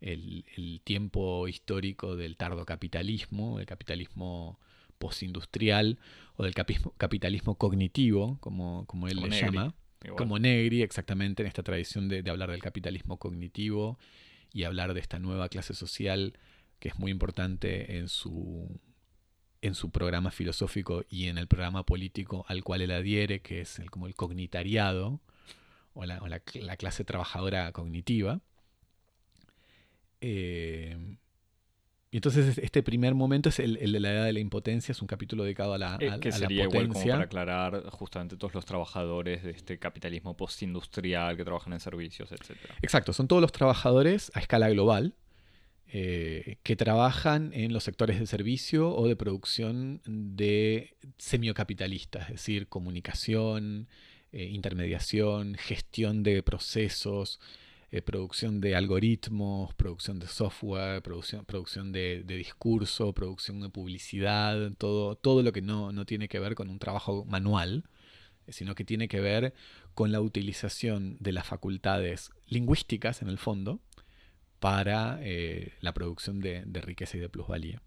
el, 0.00 0.46
el 0.56 0.80
tiempo 0.84 1.48
histórico 1.48 2.16
del 2.16 2.36
tardo 2.38 2.64
capitalismo, 2.64 3.60
el 3.60 3.66
capitalismo 3.66 4.58
postindustrial 5.02 5.98
o 6.36 6.44
del 6.44 6.54
capitalismo 6.54 7.56
cognitivo, 7.56 8.38
como, 8.38 8.86
como 8.86 9.08
él 9.08 9.16
le 9.16 9.30
llama, 9.30 9.74
como 10.16 10.38
Negri, 10.38 10.82
exactamente, 10.82 11.42
en 11.42 11.48
esta 11.48 11.64
tradición 11.64 12.08
de, 12.08 12.22
hablar 12.30 12.52
del 12.52 12.62
capitalismo 12.62 13.18
cognitivo 13.18 13.98
y 14.52 14.62
hablar 14.62 14.94
de 14.94 15.00
esta 15.00 15.18
nueva 15.18 15.48
clase 15.48 15.74
social 15.74 16.38
que 16.78 16.88
es 16.88 16.98
muy 17.00 17.10
importante 17.10 17.98
en 17.98 18.08
su, 18.08 18.80
en 19.60 19.74
su 19.74 19.90
programa 19.90 20.30
filosófico 20.30 21.04
y 21.08 21.26
en 21.26 21.36
el 21.36 21.48
programa 21.48 21.84
político 21.84 22.44
al 22.46 22.62
cual 22.62 22.82
él 22.82 22.92
adhiere, 22.92 23.40
que 23.40 23.60
es 23.60 23.80
el, 23.80 23.90
como 23.90 24.06
el 24.06 24.14
cognitariado 24.14 25.20
o 25.94 26.06
la, 26.06 26.40
clase 26.76 27.04
trabajadora 27.04 27.72
cognitiva. 27.72 28.40
Eh, 30.20 31.16
y 32.12 32.18
entonces 32.18 32.58
este 32.58 32.82
primer 32.82 33.14
momento 33.14 33.48
es 33.48 33.58
el, 33.58 33.74
de 33.90 33.98
la 33.98 34.12
edad 34.12 34.24
de 34.26 34.34
la 34.34 34.38
impotencia, 34.38 34.92
es 34.92 35.00
un 35.00 35.08
capítulo 35.08 35.44
dedicado 35.44 35.72
a 35.72 35.78
la, 35.78 35.96
eh, 35.98 36.12
que 36.20 36.30
sería 36.30 36.64
Igual 36.64 36.88
como 36.88 37.00
para 37.00 37.22
aclarar 37.22 37.84
justamente 37.88 38.36
todos 38.36 38.52
los 38.52 38.66
trabajadores 38.66 39.42
de 39.42 39.52
este 39.52 39.78
capitalismo 39.78 40.36
postindustrial 40.36 41.38
que 41.38 41.44
trabajan 41.44 41.72
en 41.72 41.80
servicios, 41.80 42.30
etc. 42.30 42.50
Exacto, 42.82 43.14
son 43.14 43.28
todos 43.28 43.40
los 43.40 43.50
trabajadores 43.50 44.30
a 44.34 44.40
escala 44.40 44.68
global 44.68 45.14
eh, 45.88 46.58
que 46.62 46.76
trabajan 46.76 47.50
en 47.54 47.72
los 47.72 47.84
sectores 47.84 48.20
de 48.20 48.26
servicio 48.26 48.94
o 48.94 49.08
de 49.08 49.16
producción 49.16 50.02
de 50.04 50.94
semiocapitalistas, 51.16 52.24
es 52.24 52.34
decir, 52.34 52.68
comunicación, 52.68 53.88
eh, 54.32 54.44
intermediación, 54.44 55.54
gestión 55.54 56.22
de 56.22 56.42
procesos, 56.42 57.40
eh, 57.92 58.00
producción 58.00 58.62
de 58.62 58.74
algoritmos, 58.74 59.74
producción 59.74 60.18
de 60.18 60.26
software, 60.26 61.02
producción, 61.02 61.44
producción 61.44 61.92
de, 61.92 62.24
discurso, 62.24 63.12
producción 63.12 63.60
de 63.60 63.68
publicidad, 63.68 64.72
todo, 64.78 65.14
todo 65.14 65.42
lo 65.42 65.52
que 65.52 65.60
no, 65.60 65.92
tiene 66.06 66.26
que 66.26 66.38
ver 66.40 66.54
con 66.54 66.70
un 66.70 66.78
trabajo 66.78 67.26
manual, 67.26 67.84
eh, 68.46 68.52
sino 68.52 68.74
que 68.74 68.86
tiene 68.86 69.08
que 69.08 69.20
ver 69.20 69.52
con 69.94 70.10
la 70.10 70.22
utilización 70.22 71.18
de 71.20 71.32
las 71.32 71.46
facultades 71.46 72.30
lingüísticas, 72.46 73.20
en 73.20 73.28
el 73.28 73.36
fondo, 73.36 73.78
para 74.58 75.18
eh, 75.20 75.74
la 75.80 75.92
producción 75.92 76.40
de 76.40 76.80
riqueza 76.80 77.18
y 77.18 77.20
de 77.20 77.28
plusvalía. 77.28 77.82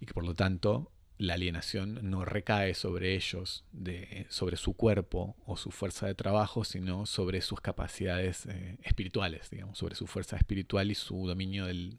Y 0.00 0.06
que 0.06 0.14
por 0.14 0.24
lo 0.24 0.34
tanto 0.34 0.92
la 1.18 1.34
alienación 1.34 1.98
no 2.02 2.24
recae 2.24 2.74
sobre 2.74 3.14
ellos, 3.14 3.64
de, 3.72 4.26
sobre 4.28 4.56
su 4.56 4.74
cuerpo 4.74 5.36
o 5.44 5.56
su 5.56 5.72
fuerza 5.72 6.06
de 6.06 6.14
trabajo, 6.14 6.64
sino 6.64 7.06
sobre 7.06 7.40
sus 7.40 7.60
capacidades 7.60 8.46
eh, 8.46 8.78
espirituales, 8.82 9.50
digamos, 9.50 9.76
sobre 9.76 9.96
su 9.96 10.06
fuerza 10.06 10.36
espiritual 10.36 10.90
y 10.90 10.94
su 10.94 11.26
dominio 11.26 11.66
del, 11.66 11.98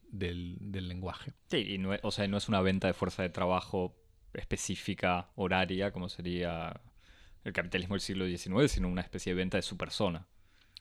lenguaje. 0.71 1.33
Sí, 1.49 1.73
y 1.73 1.77
no, 1.77 1.91
o 2.01 2.11
sea, 2.11 2.27
no 2.27 2.37
es 2.37 2.47
una 2.47 2.61
venta 2.61 2.87
de 2.87 2.93
fuerza 2.93 3.21
de 3.21 3.29
trabajo 3.29 3.93
específica, 4.33 5.29
horaria, 5.35 5.91
como 5.91 6.07
sería 6.07 6.81
el 7.43 7.51
capitalismo 7.53 7.95
del 7.95 8.01
siglo 8.01 8.25
XIX, 8.25 8.71
sino 8.71 8.87
una 8.87 9.01
especie 9.01 9.33
de 9.33 9.37
venta 9.37 9.57
de 9.57 9.63
su 9.63 9.75
persona. 9.75 10.27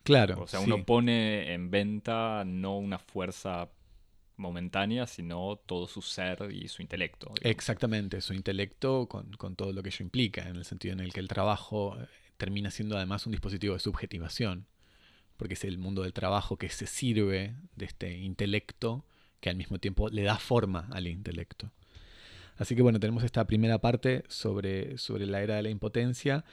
Claro. 0.04 0.42
O 0.42 0.46
sea, 0.46 0.60
uno 0.60 0.84
pone 0.84 1.52
en 1.52 1.70
venta 1.70 2.44
no 2.46 2.78
una 2.78 2.98
fuerza 2.98 3.68
momentánea, 4.38 5.06
sino 5.06 5.56
todo 5.66 5.86
su 5.86 6.00
ser 6.00 6.50
y 6.50 6.68
su 6.68 6.82
intelecto. 6.82 7.32
Exactamente, 7.42 8.20
su 8.20 8.32
intelecto 8.32 9.06
con, 9.08 9.56
todo 9.56 9.72
lo 9.72 9.82
que 9.82 9.90
ello 9.90 10.02
implica, 10.04 10.48
en 10.48 10.56
el 10.56 10.64
sentido 10.64 10.94
en 10.94 11.00
el 11.00 11.12
que 11.12 11.20
el 11.20 11.28
trabajo 11.28 11.98
eh, 12.00 12.06
termina 12.36 12.70
siendo 12.70 12.96
además 12.96 13.26
un 13.26 13.32
dispositivo 13.32 13.74
de 13.74 13.80
subjetivación, 13.80 14.66
porque 15.36 15.54
es 15.54 15.64
el 15.64 15.78
mundo 15.78 16.02
del 16.02 16.12
trabajo 16.12 16.56
que 16.56 16.68
se 16.68 16.86
sirve 16.86 17.54
de 17.76 17.84
este 17.84 18.16
intelecto 18.16 19.04
que 19.40 19.50
al 19.50 19.56
mismo 19.56 19.78
tiempo 19.78 20.08
le 20.08 20.22
da 20.22 20.38
forma 20.38 20.88
al 20.92 21.06
intelecto. 21.06 21.70
Así 22.56 22.74
que 22.74 22.82
bueno, 22.82 22.98
tenemos 22.98 23.22
esta 23.22 23.46
primera 23.46 23.78
parte 23.80 24.24
sobre, 24.28 24.98
sobre 24.98 25.26
la 25.26 25.42
era 25.42 25.56
de 25.56 25.62
la 25.62 25.70
impotencia, 25.70 26.44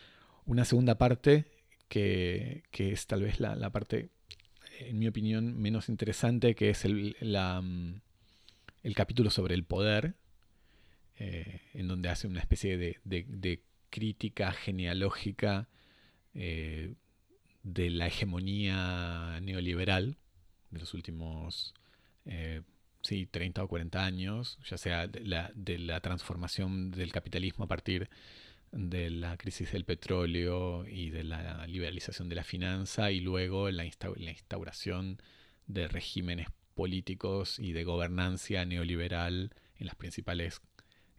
una 0.45 0.65
segunda 0.65 0.98
parte 0.98 1.45
que, 1.88 2.63
es 2.71 3.08
tal 3.08 3.24
vez 3.24 3.39
la, 3.39 3.56
la 3.56 3.71
parte 3.71 4.12
en 4.80 5.00
mi 5.00 5.08
opinión, 5.08 5.60
menos 5.60 5.90
interesante, 5.90 6.56
que 6.56 6.70
es 6.70 6.86
el, 6.86 7.16
mm, 7.22 8.02
el 8.84 8.96
capítulo 8.96 9.30
sobre 9.30 9.56
el 9.56 9.64
poder, 9.64 10.16
eh, 11.18 11.62
en 11.74 11.88
donde 11.88 12.10
hace 12.10 12.28
una 12.28 12.40
especie 12.40 12.78
de, 12.78 13.62
crítica 13.90 14.52
genealógica 14.52 15.70
eh, 16.34 16.96
de 17.64 17.90
la 17.90 18.08
hegemonía 18.08 19.40
neoliberal 19.42 20.18
de 20.72 20.80
los 20.80 20.94
últimos 20.94 21.74
eh, 22.26 22.62
sí, 23.02 23.26
30 23.26 23.64
o 23.64 23.68
40 23.70 24.04
años, 24.04 24.60
ya 24.70 24.78
sea 24.78 25.08
de 25.08 25.22
la, 25.22 25.52
de 25.56 25.80
la 25.80 26.02
transformación 26.02 26.92
del 26.92 27.14
capitalismo 27.14 27.66
a 27.66 27.68
partir 27.68 28.02
de 28.02 28.10
la 28.71 29.38
crisis 29.38 29.71
del 29.71 29.86
petróleo 29.86 30.86
y 30.88 31.10
de 31.10 31.23
la 31.23 31.65
liberalización 31.67 32.30
de 32.30 32.36
la 32.36 32.43
finanza 32.43 33.12
y 33.12 33.21
luego 33.21 33.69
la, 33.71 33.86
instauración 33.86 35.21
de 35.67 35.88
regímenes 35.88 36.47
políticos 36.73 37.58
y 37.60 37.71
de 37.71 37.84
gobernancia 37.84 38.65
neoliberal 38.65 39.54
en 39.78 39.86
las 39.86 39.95
principales 39.95 40.62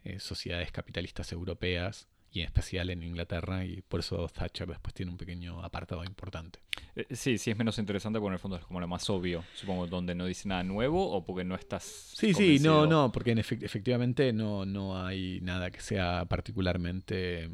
eh, 0.03 0.19
sociedades 0.19 0.71
capitalistas 0.71 1.31
europeas 1.31 2.07
y 2.31 2.41
en 2.41 2.45
especial 2.45 2.89
en 2.89 3.03
Inglaterra 3.03 3.65
y 3.65 3.81
por 3.81 4.01
eso 4.01 4.27
Thatcher 4.27 4.67
después 4.67 4.93
tiene 4.93 5.11
un 5.11 5.17
pequeño 5.17 5.63
apartado 5.63 6.03
importante. 6.03 6.59
Eh, 6.95 7.07
sí, 7.11 7.37
sí 7.37 7.51
es 7.51 7.57
menos 7.57 7.77
interesante 7.77 8.19
porque 8.19 8.29
en 8.29 8.33
el 8.33 8.39
fondo 8.39 8.57
es 8.57 8.65
como 8.65 8.79
lo 8.79 8.87
más 8.87 9.09
obvio, 9.09 9.43
supongo, 9.55 9.87
donde 9.87 10.13
no 10.13 10.25
dice 10.25 10.47
nada 10.47 10.63
nuevo 10.63 11.09
o 11.09 11.23
porque 11.23 11.43
no 11.43 11.55
estás... 11.55 11.83
Sí, 11.83 12.33
sí, 12.33 12.59
no, 12.59 12.85
no, 12.85 13.11
porque 13.11 13.31
efectivamente 13.31 14.33
no, 14.33 14.65
no 14.65 15.03
hay 15.03 15.39
nada 15.41 15.71
que 15.71 15.79
sea 15.79 16.25
particularmente... 16.25 17.49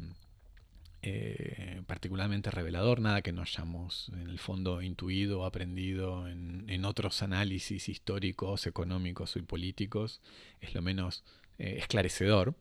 Eh, 1.06 1.82
particularmente 1.86 2.50
revelador, 2.50 2.98
nada 2.98 3.20
que 3.20 3.30
no 3.30 3.42
hayamos 3.42 4.10
en 4.14 4.30
el 4.30 4.38
fondo 4.38 4.80
intuido 4.80 5.44
aprendido 5.44 6.26
en, 6.28 6.64
en, 6.66 6.86
otros 6.86 7.22
análisis 7.22 7.90
históricos, 7.90 8.66
económicos 8.66 9.36
y 9.36 9.42
políticos, 9.42 10.22
es 10.62 10.74
lo 10.74 10.80
menos 10.80 11.22
eh, 11.58 11.76
esclarecedor. 11.78 12.54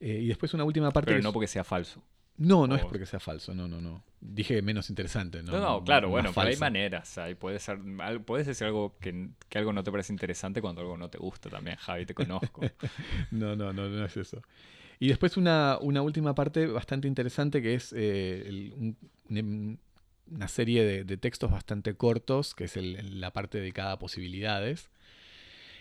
Eh, 0.00 0.20
y 0.22 0.26
después 0.28 0.54
una 0.54 0.64
última 0.64 0.90
parte. 0.90 1.12
Pero 1.12 1.22
no 1.22 1.32
porque 1.32 1.46
sea 1.46 1.64
falso. 1.64 2.02
No, 2.36 2.66
no 2.66 2.74
es 2.74 2.82
porque 2.86 3.04
sea 3.04 3.20
falso, 3.20 3.54
no, 3.54 3.68
no, 3.68 3.82
no. 3.82 4.02
Dije 4.18 4.62
menos 4.62 4.88
interesante, 4.88 5.42
¿no? 5.42 5.52
No, 5.52 5.60
no, 5.60 5.84
claro, 5.84 6.08
bueno, 6.08 6.32
pero 6.34 6.48
hay 6.48 6.56
maneras. 6.56 7.18
Hay, 7.18 7.34
puede 7.34 7.58
ser, 7.58 7.78
puedes 8.24 8.46
decir 8.46 8.66
algo 8.66 8.96
que, 8.98 9.28
que, 9.50 9.58
algo 9.58 9.74
no 9.74 9.84
te 9.84 9.90
parece 9.90 10.10
interesante 10.10 10.62
cuando 10.62 10.80
algo 10.80 10.96
no 10.96 11.10
te 11.10 11.18
gusta 11.18 11.50
también, 11.50 11.76
Javi, 11.76 12.06
te 12.06 12.14
conozco. 12.14 12.62
no, 13.30 13.56
no, 13.56 13.74
no, 13.74 13.90
no 13.90 14.04
es 14.06 14.16
eso. 14.16 14.40
Y 14.98 15.08
después 15.08 15.36
una, 15.36 15.78
una 15.80 16.00
última 16.00 16.34
parte 16.34 16.66
bastante 16.66 17.08
interesante 17.08 17.60
que 17.60 17.74
es 17.74 17.94
eh, 17.96 18.72
una 19.28 20.48
serie 20.48 21.04
de, 21.04 21.16
textos 21.16 21.50
bastante 21.50 21.94
cortos, 21.94 22.54
que 22.54 22.64
es 22.64 22.76
la 22.76 23.32
parte 23.32 23.58
dedicada 23.58 23.92
a 23.92 23.98
posibilidades, 23.98 24.90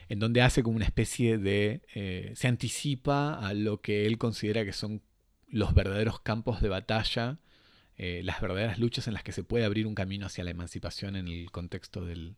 en 0.10 0.20
donde 0.20 0.42
hace 0.42 0.64
como 0.64 0.76
una 0.76 0.86
especie 0.86 1.38
de... 1.38 1.82
Eh, 1.94 2.34
se 2.36 2.48
anticipa 2.48 3.36
a 3.36 3.54
lo 3.54 3.82
que 3.82 4.06
él 4.06 4.18
considera 4.18 4.66
que 4.66 4.74
son 4.74 5.02
los 5.48 5.74
verdaderos 5.74 6.20
campos 6.20 6.62
de 6.62 6.70
batalla, 6.70 7.40
eh, 7.98 8.22
las 8.24 8.42
verdaderas 8.42 8.80
luchas 8.80 9.08
en 9.08 9.14
las 9.14 9.24
que 9.24 9.32
se 9.32 9.44
puede 9.44 9.66
abrir 9.66 9.86
un 9.88 9.96
camino 9.96 10.26
hacia 10.26 10.44
la 10.44 10.52
emancipación 10.52 11.16
en 11.16 11.28
el 11.28 11.52
contexto 11.52 12.06
del, 12.06 12.36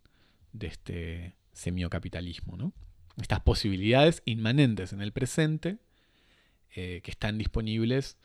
de 0.54 0.68
este 0.68 1.36
semiocapitalismo. 1.54 2.58
¿no? 2.58 2.74
Estas 3.22 3.40
posibilidades 3.40 4.22
inmanentes 4.26 4.94
en 4.94 5.02
el 5.02 5.14
presente 5.14 5.78
eh, 6.76 7.02
que 7.04 7.12
están 7.12 7.38
disponibles 7.38 8.18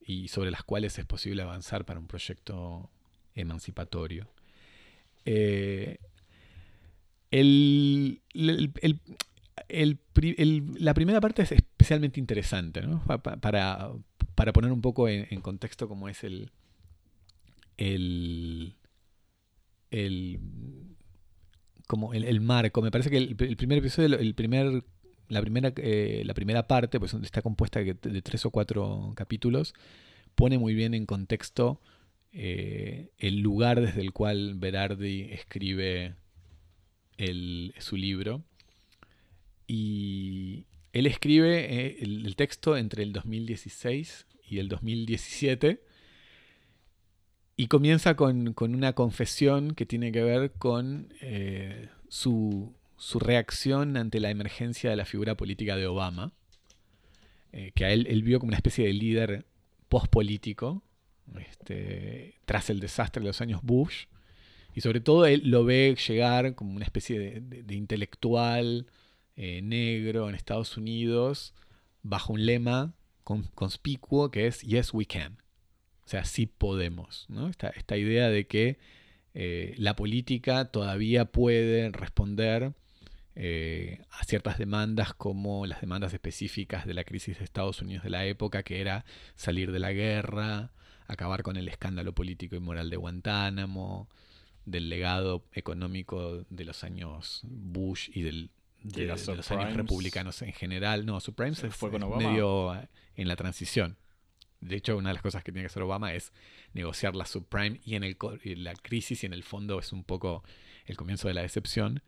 y 0.00 0.28
sobre 0.28 0.50
las 0.50 0.62
cuales 0.62 0.98
es 0.98 1.06
posible 1.06 1.42
avanzar 1.42 1.84
para 1.84 2.00
un 2.00 2.06
proyecto 2.06 2.90
emancipatorio. 3.34 4.28
Eh, 5.24 5.98
la 7.30 8.94
primera 10.94 11.20
parte 11.20 11.42
es 11.42 11.52
especialmente 11.52 12.18
interesante, 12.18 12.82
para, 13.40 13.92
poner 14.52 14.72
un 14.72 14.80
poco 14.80 15.08
en, 15.08 15.40
contexto 15.40 15.88
cómo 15.88 16.08
es 16.08 16.24
el, 16.24 16.50
marco. 22.40 22.82
Me 22.82 22.90
parece 22.90 23.10
que 23.10 23.18
el, 23.18 23.56
primer 23.56 23.78
episodio, 23.78 24.18
el 24.18 24.34
primer, 24.34 24.82
la, 25.28 25.40
primera, 25.40 25.72
eh, 25.76 26.22
la 26.24 26.34
primera 26.34 26.66
parte, 26.66 26.98
pues 26.98 27.14
está 27.14 27.42
compuesta 27.42 27.78
de, 27.80 27.94
tres 27.94 28.44
o 28.44 28.50
cuatro 28.50 29.12
capítulos, 29.14 29.72
pone 30.34 30.58
muy 30.58 30.74
bien 30.74 30.94
en 30.94 31.06
contexto 31.06 31.80
eh, 32.32 33.10
el 33.18 33.40
lugar 33.40 33.80
desde 33.80 34.00
el 34.00 34.12
cual 34.12 34.54
Berardi 34.56 35.28
escribe 35.32 36.16
su 37.78 37.96
libro. 37.96 38.42
Y 39.66 40.66
él 40.92 41.06
escribe 41.06 41.86
eh, 41.86 41.98
el, 42.00 42.34
texto 42.36 42.76
entre 42.76 43.02
el 43.02 43.12
2016 43.12 44.26
y 44.48 44.58
el 44.58 44.68
2017 44.68 45.82
y 47.56 47.66
comienza 47.68 48.16
con, 48.16 48.54
una 48.58 48.94
confesión 48.94 49.74
que 49.74 49.86
tiene 49.86 50.12
que 50.12 50.22
ver 50.22 50.52
con 50.52 51.12
eh, 51.20 51.88
su, 52.08 52.74
reacción 53.14 53.96
ante 53.96 54.18
la 54.18 54.30
emergencia 54.30 54.90
de 54.90 54.96
la 54.96 55.04
figura 55.04 55.36
política 55.36 55.76
de 55.76 55.86
Obama, 55.86 56.32
eh, 57.52 57.72
que 57.74 57.84
a 57.84 57.92
él, 57.92 58.06
él, 58.08 58.22
vio 58.22 58.40
como 58.40 58.50
una 58.50 58.56
especie 58.56 58.86
de 58.86 58.92
líder 58.92 59.46
post-político 59.88 60.82
este, 61.38 62.34
tras 62.44 62.70
el 62.70 62.80
desastre 62.80 63.20
de 63.20 63.28
los 63.28 63.40
años 63.40 63.60
Bush. 63.62 64.06
Y 64.74 64.80
sobre 64.82 65.00
todo 65.00 65.26
él 65.26 65.42
lo 65.44 65.64
ve 65.64 65.96
llegar 66.08 66.54
como 66.54 66.74
una 66.76 66.84
especie 66.84 67.40
de, 67.40 67.74
intelectual 67.74 68.86
eh, 69.36 69.62
negro 69.62 70.28
en 70.28 70.34
Estados 70.34 70.76
Unidos 70.76 71.54
bajo 72.02 72.32
un 72.32 72.46
lema 72.46 72.94
conspicuo 73.54 74.30
que 74.30 74.46
es 74.46 74.62
Yes, 74.62 74.92
we 74.92 75.06
can. 75.06 75.38
O 76.04 76.08
sea, 76.08 76.24
sí 76.24 76.46
podemos. 76.46 77.26
¿no? 77.28 77.48
Esta, 77.48 77.96
idea 77.96 78.28
de 78.28 78.46
que 78.46 78.78
eh, 79.34 79.74
la 79.78 79.94
política 79.94 80.66
todavía 80.66 81.26
puede 81.26 81.90
responder 81.90 82.72
eh, 83.36 84.02
a 84.10 84.24
ciertas 84.24 84.58
demandas 84.58 85.14
como 85.14 85.66
las 85.66 85.80
demandas 85.80 86.12
específicas 86.12 86.84
de 86.84 86.94
la 86.94 87.04
crisis 87.04 87.38
de 87.38 87.44
Estados 87.44 87.80
Unidos 87.80 88.02
de 88.02 88.10
la 88.10 88.26
época, 88.26 88.64
que 88.64 88.80
era 88.80 89.04
salir 89.36 89.70
de 89.70 89.78
la 89.78 89.92
guerra, 89.92 90.72
acabar 91.06 91.42
con 91.42 91.56
el 91.56 91.68
escándalo 91.68 92.12
político 92.12 92.56
y 92.56 92.60
moral 92.60 92.90
de 92.90 92.96
Guantánamo, 92.96 94.08
del 94.64 94.88
legado 94.88 95.44
económico 95.52 96.44
de 96.50 96.64
los 96.64 96.84
años 96.84 97.40
Bush 97.44 98.10
y 98.14 98.22
del, 98.22 98.50
de, 98.82 99.06
los 99.06 99.50
años 99.50 99.74
republicanos 99.74 100.42
en 100.42 100.52
general. 100.52 101.06
No, 101.06 101.20
Supreme 101.20 101.54
se 101.54 101.70
fue 101.70 101.90
con 101.90 102.18
medio 102.18 102.74
eh, 102.74 102.88
en 103.16 103.28
la 103.28 103.36
transición. 103.36 103.96
De 104.60 104.76
hecho, 104.76 104.96
una 104.96 105.10
de 105.10 105.14
las 105.14 105.22
cosas 105.22 105.42
que 105.42 105.52
tiene 105.52 105.62
que 105.62 105.70
hacer 105.70 105.82
Obama 105.82 106.12
es 106.12 106.32
negociar 106.74 107.16
la 107.16 107.24
subprime 107.24 107.80
y 107.84 107.94
en 107.94 108.04
el, 108.04 108.16
la 108.44 108.74
crisis 108.74 109.22
y 109.22 109.26
en 109.26 109.32
el 109.32 109.42
fondo 109.42 109.78
es 109.78 109.92
un 109.92 110.04
poco 110.04 110.44
el 110.86 110.96
comienzo 110.96 111.28
de 111.28 111.34
la 111.34 111.42
decepción. 111.42 112.02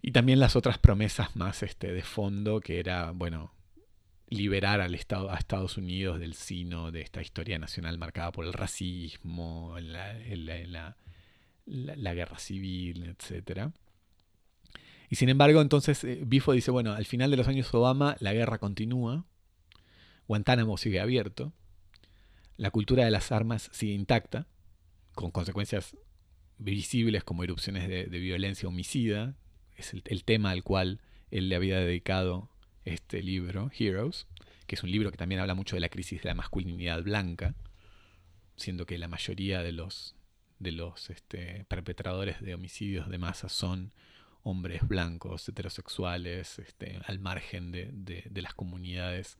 Y 0.00 0.12
también 0.12 0.40
las 0.40 0.56
otras 0.56 0.78
promesas 0.78 1.36
más 1.36 1.62
este, 1.62 1.92
de 1.92 2.02
fondo, 2.02 2.60
que 2.60 2.78
era, 2.78 3.10
bueno, 3.10 3.52
liberar 4.28 4.80
al 4.80 4.94
Estado, 4.94 5.30
a 5.30 5.36
Estados 5.36 5.76
Unidos 5.76 6.20
del 6.20 6.34
sino 6.34 6.90
de 6.90 7.00
esta 7.00 7.20
historia 7.20 7.58
nacional 7.58 7.98
marcada 7.98 8.32
por 8.32 8.44
el 8.44 8.52
racismo, 8.52 9.76
la, 9.80 10.14
la, 10.14 10.96
guerra 11.68 12.38
civil, 12.38 13.04
etc. 13.04 13.70
Y 15.10 15.16
sin 15.16 15.28
embargo, 15.28 15.60
entonces 15.60 16.04
eh, 16.04 16.22
Bifo 16.24 16.52
dice, 16.52 16.70
bueno, 16.70 16.92
al 16.92 17.06
final 17.06 17.30
de 17.30 17.36
los 17.36 17.48
años 17.48 17.72
Obama 17.72 18.16
la 18.20 18.32
guerra 18.32 18.58
continúa, 18.58 19.24
Guantánamo 20.26 20.76
sigue 20.76 21.00
abierto, 21.00 21.52
la 22.56 22.70
cultura 22.70 23.04
de 23.04 23.10
las 23.10 23.32
armas 23.32 23.70
sigue 23.72 23.94
intacta, 23.94 24.46
con 25.14 25.30
consecuencias 25.30 25.96
visibles 26.58 27.24
como 27.24 27.44
erupciones 27.44 27.88
de, 27.88 28.06
violencia 28.18 28.68
homicida, 28.68 29.36
es 29.76 29.94
el 30.04 30.24
tema 30.24 30.50
al 30.50 30.62
cual 30.62 31.00
él 31.30 31.48
le 31.48 31.56
había 31.56 31.78
dedicado 31.78 32.50
este 32.84 33.22
libro, 33.22 33.70
Heroes, 33.76 34.26
que 34.66 34.74
es 34.74 34.82
un 34.82 34.90
libro 34.90 35.10
que 35.10 35.16
también 35.16 35.40
habla 35.40 35.54
mucho 35.54 35.76
de 35.76 35.80
la 35.80 35.88
crisis 35.88 36.22
de 36.22 36.28
la 36.28 36.34
masculinidad 36.34 37.02
blanca, 37.02 37.54
siendo 38.56 38.86
que 38.86 38.98
la 38.98 39.08
mayoría 39.08 39.62
de 39.62 39.72
los, 39.72 40.14
de 40.58 40.72
los 40.72 41.10
este, 41.10 41.64
perpetradores 41.68 42.40
de 42.40 42.54
homicidios 42.54 43.08
de 43.08 43.18
masa 43.18 43.48
son 43.48 43.92
hombres 44.42 44.86
blancos, 44.86 45.48
heterosexuales, 45.48 46.58
este, 46.58 47.00
al 47.06 47.18
margen 47.18 47.70
de, 47.70 48.30
las 48.34 48.54
comunidades 48.54 49.38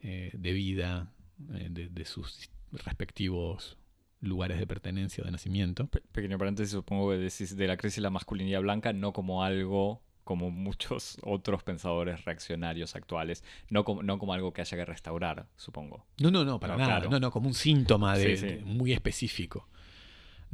eh, 0.00 0.30
de 0.32 0.52
vida, 0.52 1.12
eh, 1.52 1.68
de, 1.70 2.04
sus 2.04 2.48
respectivos 2.72 3.76
lugares 4.20 4.58
de 4.58 4.66
pertenencia 4.66 5.22
o 5.22 5.26
de 5.26 5.32
nacimiento. 5.32 5.86
pequeño 6.12 6.38
paréntesis, 6.38 6.72
supongo 6.72 7.10
que 7.10 7.18
decís 7.18 7.56
de 7.56 7.66
la 7.66 7.76
crisis 7.76 7.96
de 7.96 8.02
la 8.02 8.10
masculinidad 8.10 8.62
blanca 8.62 8.92
no 8.92 9.12
como 9.12 9.44
algo 9.44 10.00
como 10.24 10.50
muchos 10.50 11.18
otros 11.22 11.62
pensadores 11.62 12.24
reaccionarios 12.24 12.96
actuales, 12.96 13.44
no 13.68 13.84
como, 13.84 14.02
no 14.02 14.18
como 14.18 14.32
algo 14.32 14.52
que 14.52 14.62
haya 14.62 14.76
que 14.76 14.84
restaurar, 14.84 15.46
supongo. 15.56 16.06
No, 16.18 16.30
no, 16.30 16.44
no, 16.44 16.58
para 16.58 16.76
nada, 16.76 17.00
no, 17.00 17.20
no, 17.20 17.30
como 17.30 17.46
un 17.46 17.54
síntoma 17.54 18.16
de, 18.16 18.62
muy 18.64 18.92
específico. 18.92 19.68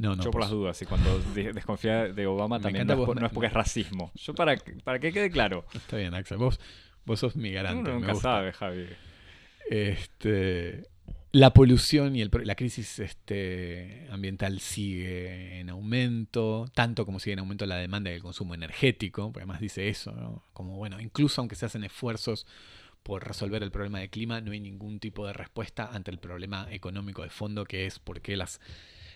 No, 0.01 0.15
no, 0.15 0.23
Yo 0.23 0.31
por 0.31 0.41
las 0.41 0.49
dudas, 0.49 0.81
y 0.81 0.87
cuando 0.87 1.19
desconfía 1.53 2.07
de 2.07 2.25
Obama 2.25 2.59
también 2.59 2.87
no 2.87 3.03
es, 3.03 3.31
porque 3.31 3.45
es 3.45 3.53
racismo. 3.53 4.11
Yo 4.15 4.33
para, 4.33 4.57
para 4.83 4.97
que 4.97 5.13
quede 5.13 5.29
claro. 5.29 5.63
Está 5.75 5.97
bien, 5.97 6.15
Axel, 6.15 6.39
vos, 6.39 6.59
vos 7.05 7.19
sos 7.19 7.35
mi 7.35 7.51
garante. 7.51 7.91
Uno 7.91 7.99
nunca 7.99 8.15
sabe, 8.15 8.51
Javi. 8.51 8.87
Este, 9.69 10.87
la 11.33 11.53
polución 11.53 12.15
y 12.15 12.25
la 12.25 12.55
crisis 12.55 12.97
este, 12.97 14.07
ambiental 14.09 14.59
sigue 14.59 15.59
en 15.59 15.69
aumento, 15.69 16.65
tanto 16.73 17.05
como 17.05 17.19
sigue 17.19 17.33
en 17.33 17.39
aumento 17.39 17.67
la 17.67 17.75
demanda 17.75 18.09
y 18.09 18.15
el 18.15 18.23
consumo 18.23 18.55
energético, 18.55 19.27
porque 19.27 19.41
además 19.43 19.61
dice 19.61 19.87
eso, 19.87 20.43
como 20.53 20.77
bueno, 20.77 20.99
incluso 20.99 21.41
aunque 21.41 21.55
se 21.55 21.67
hacen 21.67 21.83
esfuerzos 21.83 22.47
por 23.03 23.23
resolver 23.27 23.61
el 23.61 23.69
problema 23.69 23.99
del 23.99 24.09
clima, 24.09 24.41
no 24.41 24.51
hay 24.51 24.61
ningún 24.61 24.99
tipo 24.99 25.27
de 25.27 25.33
respuesta 25.33 25.91
ante 25.93 26.09
el 26.09 26.17
problema 26.17 26.65
económico 26.71 27.21
de 27.21 27.29
fondo, 27.29 27.65
que 27.65 27.85
es 27.85 27.99
por 27.99 28.21
qué 28.21 28.35
las, 28.35 28.59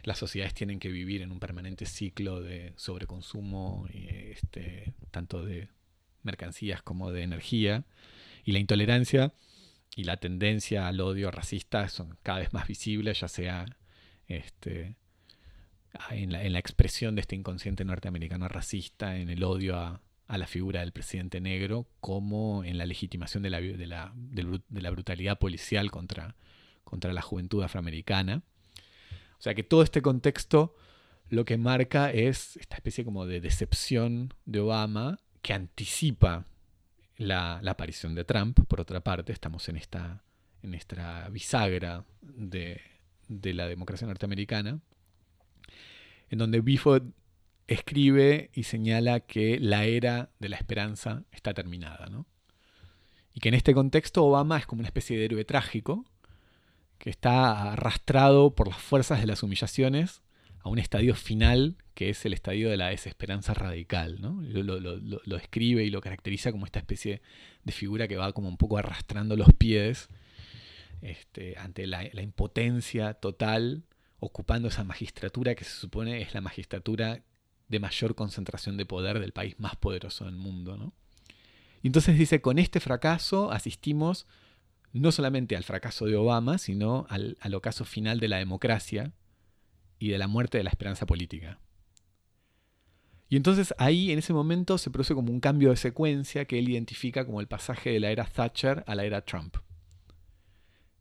las 0.05 0.19
sociedades 0.19 0.53
tienen 0.53 0.79
que 0.79 0.89
vivir 0.89 1.21
en 1.21 1.31
un 1.31 1.39
permanente 1.39 1.85
ciclo 1.85 2.41
de 2.41 2.73
sobreconsumo, 2.77 3.87
este, 3.91 4.93
tanto 5.11 5.43
de 5.43 5.69
mercancías 6.21 6.83
como 6.83 7.11
de 7.11 7.23
energía, 7.23 7.85
y 8.43 8.51
la 8.51 8.59
intolerancia 8.59 9.33
y 9.95 10.03
la 10.03 10.17
tendencia 10.17 10.87
al 10.87 11.01
odio 11.01 11.31
racista 11.31 11.87
son 11.89 12.17
cada 12.21 12.39
vez 12.39 12.53
más 12.53 12.67
visibles, 12.67 13.19
ya 13.19 13.27
sea 13.27 13.65
este, 14.27 14.95
en, 16.11 16.31
la, 16.31 16.59
expresión 16.59 17.15
de 17.15 17.21
este 17.21 17.35
inconsciente 17.35 17.83
norteamericano 17.83 18.47
racista, 18.47 19.17
en 19.17 19.29
el 19.29 19.43
odio 19.43 19.77
a, 19.77 20.01
la 20.27 20.47
figura 20.47 20.81
del 20.81 20.91
presidente 20.91 21.41
negro, 21.41 21.87
como 21.99 22.63
en 22.63 22.77
la 22.77 22.85
legitimación 22.85 23.41
de 23.41 23.49
la, 23.49 24.91
brutalidad 24.91 25.39
policial 25.39 25.89
contra 25.89 26.35
la 27.13 27.21
juventud 27.21 27.63
afroamericana. 27.63 28.43
Sea 29.45 29.53
que 29.53 29.62
todo 29.62 29.84
este 29.84 30.01
contexto 30.01 30.73
lo 31.29 31.45
que 31.45 31.60
marca 31.60 32.10
es 32.10 32.58
esta 32.58 32.77
especie 32.77 33.05
como 33.05 33.27
de 33.27 33.41
decepción 33.41 34.34
de 34.47 34.60
Obama 34.60 35.19
que 35.43 35.53
anticipa 35.53 36.47
la, 37.17 37.58
aparición 37.58 38.15
de 38.15 38.23
Trump, 38.25 38.62
por 38.67 38.81
otra 38.81 39.01
parte, 39.01 39.31
estamos 39.31 39.69
en 39.69 39.77
esta, 39.77 40.23
en 40.63 40.73
esta 40.73 41.29
bisagra 41.29 42.05
de, 42.23 42.81
la 43.29 43.67
democracia 43.67 44.08
norteamericana, 44.08 44.79
en 46.31 46.39
donde 46.39 46.62
Bifo 46.62 46.97
escribe 47.67 48.49
y 48.51 48.63
señala 48.63 49.19
que 49.19 49.60
la 49.60 49.86
era 49.86 50.31
de 50.39 50.49
la 50.49 50.55
esperanza 50.55 51.21
está 51.31 51.53
terminada, 51.53 52.10
Y 53.31 53.41
que 53.41 53.49
en 53.49 53.53
este 53.53 53.75
contexto 53.75 54.25
Obama 54.25 54.58
es 54.58 54.65
como 54.65 54.79
una 54.79 54.88
especie 54.88 55.19
de 55.19 55.25
héroe 55.25 55.45
trágico, 55.45 56.03
que 56.97 57.10
está 57.10 57.73
arrastrado 57.73 58.55
por 58.55 58.67
las 58.67 58.77
fuerzas 58.77 59.19
de 59.21 59.27
las 59.27 59.43
humillaciones 59.43 60.21
a 60.60 60.69
un 60.69 60.79
estadio 60.79 61.15
final 61.15 61.77
que 61.93 62.10
es 62.10 62.25
el 62.25 62.34
estadio 62.34 62.69
de 62.69 62.77
la 62.77 62.88
desesperanza 62.88 63.53
radical. 63.53 64.19
¿no? 64.19 64.41
Lo, 64.41 64.63
lo, 64.63 64.97
lo, 64.97 65.38
describe 65.38 65.84
y 65.84 65.89
lo 65.89 66.01
caracteriza 66.01 66.51
como 66.51 66.65
esta 66.65 66.79
especie 66.79 67.21
de 67.63 67.71
figura 67.71 68.08
que 68.08 68.17
va 68.17 68.34
como 68.34 68.49
un 68.49 68.58
poco 68.58 68.77
arrastrando 68.77 69.36
los 69.36 69.53
pies 69.53 70.10
este, 71.01 71.58
ante 71.58 71.88
la, 71.88 72.03
la, 72.12 72.21
impotencia 72.21 73.13
total, 73.13 73.84
ocupando 74.19 74.67
esa 74.67 74.84
magistratura 74.84 75.55
que 75.55 75.63
se 75.63 75.79
supone 75.79 76.21
es 76.21 76.34
la 76.34 76.41
magistratura 76.41 77.21
de 77.67 77.79
mayor 77.79 78.15
concentración 78.15 78.75
de 78.75 78.86
poder 78.86 79.19
del 79.19 79.31
país 79.31 79.55
más 79.60 79.75
poderoso 79.75 80.25
del 80.25 80.36
mundo. 80.36 80.77
¿no? 80.77 80.93
Y 81.81 81.88
entonces 81.88 82.17
dice, 82.17 82.41
con 82.41 82.58
este 82.58 82.79
fracaso 82.79 83.51
asistimos 83.51 84.25
no 85.01 85.12
solamente 85.12 85.58
al 85.58 85.65
fracaso 85.65 86.05
de 86.05 86.15
Obama, 86.15 86.58
sino 86.58 87.05
al, 87.10 87.36
ocaso 87.53 87.84
final 87.84 88.21
de 88.21 88.29
la 88.29 88.38
democracia 88.38 89.12
y 89.99 90.08
de 90.08 90.17
la 90.17 90.27
muerte 90.27 90.58
de 90.58 90.63
la 90.63 90.69
esperanza 90.69 91.05
política. 91.05 91.60
Y 93.27 93.36
entonces 93.36 93.73
ahí, 93.77 94.12
en 94.12 94.19
ese 94.19 94.31
momento, 94.31 94.77
se 94.77 94.89
produce 94.91 95.13
como 95.13 95.34
un 95.34 95.41
cambio 95.41 95.71
de 95.71 95.75
secuencia 95.75 96.45
que 96.45 96.60
él 96.60 96.69
identifica 96.69 97.25
como 97.25 97.41
el 97.41 97.47
pasaje 97.47 97.89
de 97.89 97.99
la 97.99 98.12
era 98.12 98.23
Thatcher 98.23 98.86
a 98.88 98.95
la 98.95 99.03
era 99.03 99.25
Trump. 99.25 99.58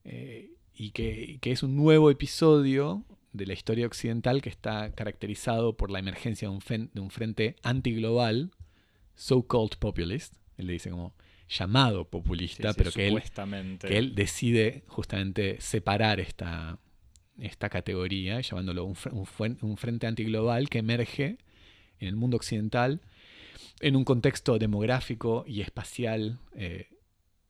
Eh, 0.02 0.50
y 0.74 0.90
que, 0.90 1.38
que, 1.40 1.52
es 1.52 1.62
un 1.62 1.76
nuevo 1.76 2.10
episodio 2.10 3.04
de 3.32 3.46
la 3.46 3.52
historia 3.52 3.86
occidental 3.86 4.42
que 4.42 4.48
está 4.48 4.92
caracterizado 4.92 5.76
por 5.76 5.92
la 5.92 6.00
emergencia 6.00 6.48
de 6.48 6.54
un, 6.54 6.90
de 6.92 7.00
un 7.00 7.10
frente 7.10 7.54
antiglobal, 7.62 8.50
so-called 9.14 9.78
populist, 9.78 10.34
él 10.56 10.66
le 10.66 10.72
dice 10.72 10.90
como 10.90 11.14
llamado 11.48 12.08
populista, 12.08 12.72
sí, 12.72 12.74
sí, 12.74 12.78
pero 12.78 12.92
que 12.92 13.08
él, 13.08 13.22
que 13.80 13.98
él 13.98 14.14
decide 14.14 14.82
justamente 14.86 15.60
separar 15.60 16.20
esta, 16.20 16.78
esta 17.38 17.68
categoría, 17.68 18.40
llamándolo 18.40 18.84
un, 18.84 18.96
un, 19.12 19.58
un 19.60 19.76
frente 19.76 20.06
antiglobal 20.06 20.68
que 20.68 20.78
emerge 20.78 21.38
en 22.00 22.08
el 22.08 22.16
mundo 22.16 22.36
occidental 22.36 23.00
en 23.80 23.96
un 23.96 24.04
contexto 24.04 24.58
demográfico 24.58 25.44
y 25.46 25.60
espacial 25.60 26.38
eh, 26.54 26.88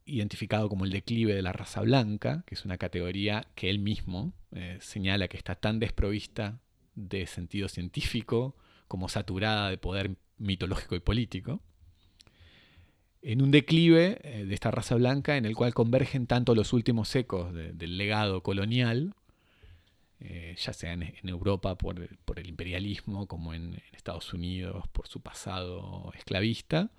identificado 0.05 0.69
como 0.69 0.85
el 0.85 0.91
declive 0.91 1.35
de 1.35 1.43
la 1.43 1.53
raza 1.53 1.81
blanca, 1.81 2.45
que 2.47 2.55
es 2.55 2.65
una 2.65 2.79
categoría 2.79 3.47
que 3.55 3.71
él 3.71 3.79
mismo 3.79 4.33
eh, 4.53 4.79
señala 4.81 5.29
que 5.29 5.37
está 5.37 5.55
tan 5.55 5.79
desprovista 5.79 6.61
de 6.95 7.27
sentido 7.27 7.69
científico 7.69 8.57
como 8.89 9.09
saturada 9.09 9.71
de 9.71 9.79
poder 9.79 10.17
mitológico 10.39 10.95
y 10.95 11.01
político, 11.01 11.63
en 13.25 13.41
un 13.41 13.51
declive 13.51 14.19
eh, 14.23 14.45
de 14.45 14.55
esta 14.55 14.71
raza 14.71 14.95
blanca 14.97 15.37
en 15.37 15.47
el 15.47 15.57
cual 15.57 15.73
convergen 15.73 16.27
tanto 16.27 16.55
los 16.55 16.73
últimos 16.75 17.15
ecos 17.17 17.55
de, 17.55 17.73
del 17.73 17.97
legado 17.97 18.43
colonial, 18.43 19.15
eh, 20.21 20.55
ya 20.59 20.73
sea 20.75 20.93
en, 20.93 21.15
Europa 21.23 21.77
por 21.77 21.99
el, 21.99 22.19
por 22.27 22.39
el, 22.39 22.49
imperialismo, 22.49 23.27
como 23.27 23.55
en, 23.55 23.75
en, 23.75 23.95
Estados 23.97 24.35
Unidos 24.35 24.87
por 24.89 25.09
su 25.09 25.21
pasado 25.21 26.13
esclavista, 26.15 26.91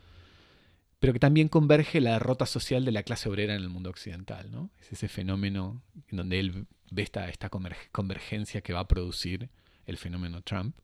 pero 1.00 1.14
que 1.14 1.20
también 1.20 1.48
converge 1.48 2.02
la 2.02 2.14
derrota 2.14 2.48
social 2.48 2.84
de 2.86 2.92
la 2.92 3.04
clase 3.04 3.30
obrera 3.30 3.54
en 3.54 3.62
el 3.62 3.70
mundo 3.70 3.92
occidental. 3.92 4.50
¿no? 4.52 4.72
Es 4.82 4.94
ese 4.94 5.08
fenómeno 5.08 5.84
en 6.10 6.18
donde 6.18 6.40
él 6.40 6.66
ve 6.90 7.04
esta, 7.04 7.30
esta 7.30 7.50
convergencia 7.50 8.62
que 8.62 8.74
va 8.74 8.80
a 8.80 8.88
producir 8.88 9.50
el 9.86 9.98
fenómeno 9.98 10.42
Trump 10.42 10.76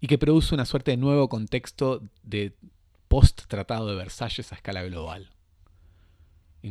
y 0.00 0.06
que 0.06 0.18
produce 0.18 0.54
una 0.54 0.64
suerte 0.64 0.92
de 0.92 0.96
nuevo 0.96 1.28
contexto 1.28 2.02
de 2.22 2.54
post-tratado 3.08 3.88
de 3.88 3.96
Versalles 3.96 4.52
a 4.52 4.54
escala 4.54 4.82
global, 4.82 5.30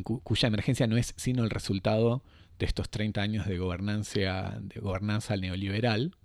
cuya 0.03 0.47
emergencia 0.47 0.87
no 0.87 0.97
es 0.97 1.13
sino 1.17 1.43
el 1.43 1.49
resultado 1.49 2.23
de 2.59 2.65
estos 2.65 2.89
30 2.89 3.21
años 3.21 3.45
de 3.47 3.57
gobernanza, 3.57 4.59
de 4.59 4.79
gobernanza 4.79 5.35
neoliberal, 5.37 6.15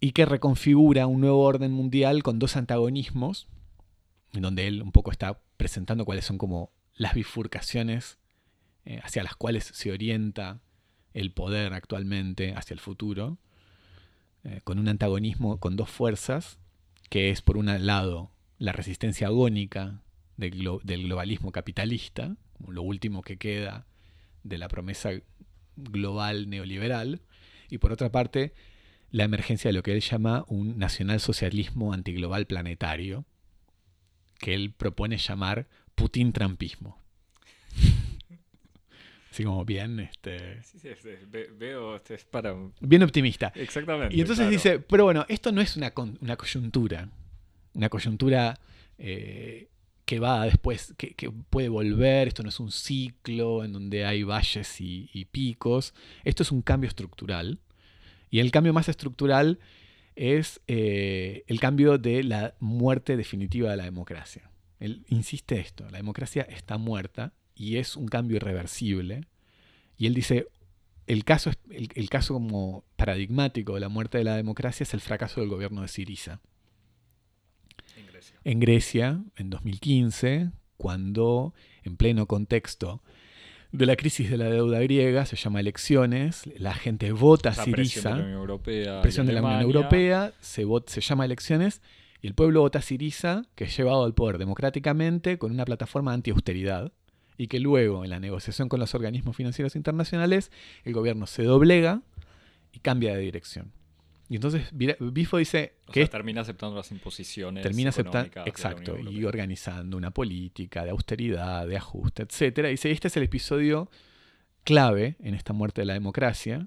y 0.00 0.12
que 0.12 0.26
reconfigura 0.26 1.06
un 1.06 1.20
nuevo 1.20 1.42
orden 1.42 1.72
mundial 1.72 2.22
con 2.22 2.38
dos 2.38 2.56
antagonismos, 2.56 3.48
en 4.32 4.42
donde 4.42 4.66
él 4.66 4.82
un 4.82 4.92
poco 4.92 5.10
está 5.10 5.40
presentando 5.56 6.04
cuáles 6.04 6.24
son 6.24 6.38
como 6.38 6.70
las 6.94 7.14
bifurcaciones 7.14 8.18
eh, 8.84 9.00
hacia 9.02 9.22
las 9.22 9.36
cuales 9.36 9.64
se 9.64 9.90
orienta 9.90 10.60
el 11.14 11.32
poder 11.32 11.72
actualmente 11.72 12.54
hacia 12.54 12.74
el 12.74 12.80
futuro, 12.80 13.38
eh, 14.44 14.60
con 14.64 14.78
un 14.78 14.88
antagonismo 14.88 15.58
con 15.58 15.76
dos 15.76 15.90
fuerzas, 15.90 16.58
que 17.08 17.30
es 17.30 17.40
por 17.40 17.56
un 17.56 17.86
lado 17.86 18.30
la 18.58 18.72
resistencia 18.72 19.28
agónica 19.28 20.02
del, 20.36 20.50
glo 20.52 20.80
del 20.82 21.04
globalismo 21.04 21.52
capitalista, 21.52 22.36
como 22.54 22.72
lo 22.72 22.82
último 22.82 23.22
que 23.22 23.36
queda 23.36 23.86
de 24.42 24.58
la 24.58 24.68
promesa 24.68 25.10
global 25.76 26.48
neoliberal, 26.48 27.20
y 27.68 27.78
por 27.78 27.92
otra 27.92 28.10
parte, 28.10 28.54
la 29.10 29.24
emergencia 29.24 29.68
de 29.68 29.72
lo 29.72 29.82
que 29.82 29.92
él 29.92 30.00
llama 30.00 30.44
un 30.48 30.78
nacionalsocialismo 30.78 31.92
antiglobal 31.92 32.46
planetario, 32.46 33.24
que 34.38 34.54
él 34.54 34.72
propone 34.72 35.16
llamar 35.18 35.68
Putin-Trampismo. 35.94 36.98
Así 39.30 39.44
como 39.44 39.64
bien, 39.64 40.00
este... 40.00 40.62
Sí, 40.62 40.78
sí, 40.78 40.88
sí, 41.02 41.10
veo, 41.58 41.96
este 41.96 42.14
es 42.14 42.24
para... 42.24 42.54
Bien 42.80 43.02
optimista. 43.02 43.52
Exactamente. 43.54 44.16
Y 44.16 44.20
entonces 44.20 44.44
claro. 44.44 44.50
dice, 44.50 44.78
pero 44.78 45.04
bueno, 45.04 45.26
esto 45.28 45.52
no 45.52 45.60
es 45.60 45.76
una, 45.76 45.92
una 46.20 46.36
coyuntura, 46.36 47.10
una 47.76 47.90
coyuntura 47.90 48.58
eh, 48.98 49.68
que 50.06 50.18
va 50.18 50.44
después, 50.44 50.94
que, 50.96 51.30
puede 51.50 51.68
volver, 51.68 52.28
esto 52.28 52.42
no 52.42 52.48
es 52.48 52.58
un 52.58 52.70
ciclo 52.70 53.64
en 53.64 53.72
donde 53.72 54.04
hay 54.04 54.22
valles 54.22 54.80
y, 54.80 55.26
picos, 55.30 55.94
esto 56.24 56.42
es 56.42 56.52
un 56.52 56.62
cambio 56.62 56.88
estructural. 56.88 57.58
Y 58.30 58.40
el 58.40 58.50
cambio 58.50 58.72
más 58.72 58.88
estructural 58.88 59.58
es 60.14 60.60
eh, 60.68 61.44
el 61.48 61.60
cambio 61.60 61.98
de 61.98 62.22
la 62.22 62.54
muerte 62.60 63.16
definitiva 63.16 63.70
de 63.70 63.76
la 63.76 63.84
democracia. 63.84 64.50
Él 64.78 65.04
insiste 65.08 65.58
esto, 65.58 65.84
la 65.90 65.98
democracia 65.98 66.42
está 66.42 66.78
muerta 66.78 67.34
y 67.54 67.76
es 67.76 67.96
un 67.96 68.06
cambio 68.06 68.36
irreversible. 68.36 69.26
Y 69.98 70.06
él 70.06 70.14
dice, 70.14 70.48
el 71.06 71.24
caso, 71.24 71.50
el 71.70 72.08
caso 72.10 72.34
como 72.34 72.84
paradigmático 72.96 73.74
de 73.74 73.80
la 73.80 73.88
muerte 73.88 74.18
de 74.18 74.24
la 74.24 74.36
democracia 74.36 74.84
es 74.84 74.94
el 74.94 75.00
fracaso 75.00 75.40
del 75.40 75.50
gobierno 75.50 75.82
de 75.82 75.88
Siriza 75.88 76.40
en 78.46 78.60
Grecia 78.60 79.24
en 79.34 79.50
2015, 79.50 80.52
cuando 80.76 81.52
en 81.82 81.96
pleno 81.96 82.26
contexto 82.26 83.02
de 83.72 83.86
la 83.86 83.96
crisis 83.96 84.30
de 84.30 84.36
la 84.36 84.44
deuda 84.44 84.78
griega, 84.78 85.26
se 85.26 85.34
llama 85.34 85.58
elecciones, 85.58 86.48
la 86.56 86.72
gente 86.72 87.10
vota 87.10 87.52
Siriza, 87.52 87.74
presión 87.74 88.14
de 88.14 88.22
la 88.22 88.24
Unión 88.24 88.38
Europea, 88.38 89.02
presión 89.02 89.26
de 89.26 89.32
la 89.32 89.42
Unión 89.42 89.62
Europea 89.62 90.32
se, 90.38 90.64
vota, 90.64 90.92
se 90.92 91.00
llama 91.00 91.24
elecciones 91.24 91.82
y 92.22 92.28
el 92.28 92.34
pueblo 92.34 92.60
vota 92.60 92.80
Siriza, 92.82 93.42
que 93.56 93.64
es 93.64 93.76
llevado 93.76 94.04
al 94.04 94.14
poder 94.14 94.38
democráticamente 94.38 95.38
con 95.38 95.50
una 95.50 95.64
plataforma 95.64 96.12
anti-austeridad 96.12 96.92
y 97.36 97.48
que 97.48 97.58
luego 97.58 98.04
en 98.04 98.10
la 98.10 98.20
negociación 98.20 98.68
con 98.68 98.78
los 98.78 98.94
organismos 98.94 99.34
financieros 99.34 99.74
internacionales 99.74 100.52
el 100.84 100.92
gobierno 100.92 101.26
se 101.26 101.42
doblega 101.42 102.02
y 102.70 102.78
cambia 102.78 103.12
de 103.12 103.22
dirección. 103.22 103.72
Y 104.28 104.36
entonces 104.36 104.68
Bifo 104.72 105.38
dice 105.38 105.74
o 105.86 105.92
que 105.92 106.00
sea, 106.00 106.10
termina 106.10 106.40
aceptando 106.40 106.74
las 106.76 106.90
imposiciones. 106.90 107.62
Termina 107.62 107.90
aceptando, 107.90 108.30
exacto, 108.44 108.98
y 108.98 109.24
organizando 109.24 109.96
una 109.96 110.10
política 110.10 110.84
de 110.84 110.90
austeridad, 110.90 111.66
de 111.66 111.76
ajuste, 111.76 112.24
etc. 112.24 112.66
Dice, 112.66 112.90
este 112.90 113.08
es 113.08 113.16
el 113.16 113.22
episodio 113.22 113.88
clave 114.64 115.16
en 115.20 115.34
esta 115.34 115.52
muerte 115.52 115.82
de 115.82 115.86
la 115.86 115.94
democracia, 115.94 116.66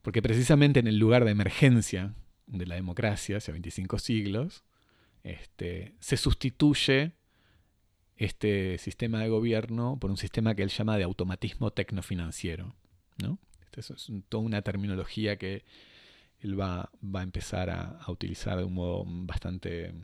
porque 0.00 0.22
precisamente 0.22 0.78
en 0.78 0.86
el 0.86 0.98
lugar 0.98 1.24
de 1.24 1.32
emergencia 1.32 2.14
de 2.46 2.66
la 2.66 2.76
democracia, 2.76 3.38
hace 3.38 3.50
25 3.50 3.98
siglos, 3.98 4.62
este, 5.24 5.94
se 5.98 6.16
sustituye 6.16 7.12
este 8.16 8.78
sistema 8.78 9.20
de 9.20 9.28
gobierno 9.28 9.98
por 10.00 10.10
un 10.10 10.16
sistema 10.16 10.54
que 10.54 10.62
él 10.62 10.68
llama 10.68 10.96
de 10.98 11.04
automatismo 11.04 11.72
tecnofinanciero. 11.72 12.76
¿no? 13.18 13.38
Esto 13.72 13.94
es 13.94 14.12
toda 14.28 14.44
una 14.44 14.62
terminología 14.62 15.36
que 15.36 15.64
él 16.42 16.58
va, 16.58 16.90
va 17.02 17.20
a 17.20 17.22
empezar 17.22 17.70
a, 17.70 17.98
a, 18.00 18.10
utilizar 18.10 18.58
de 18.58 18.64
un 18.64 18.74
modo 18.74 19.04
bastante, 19.06 19.94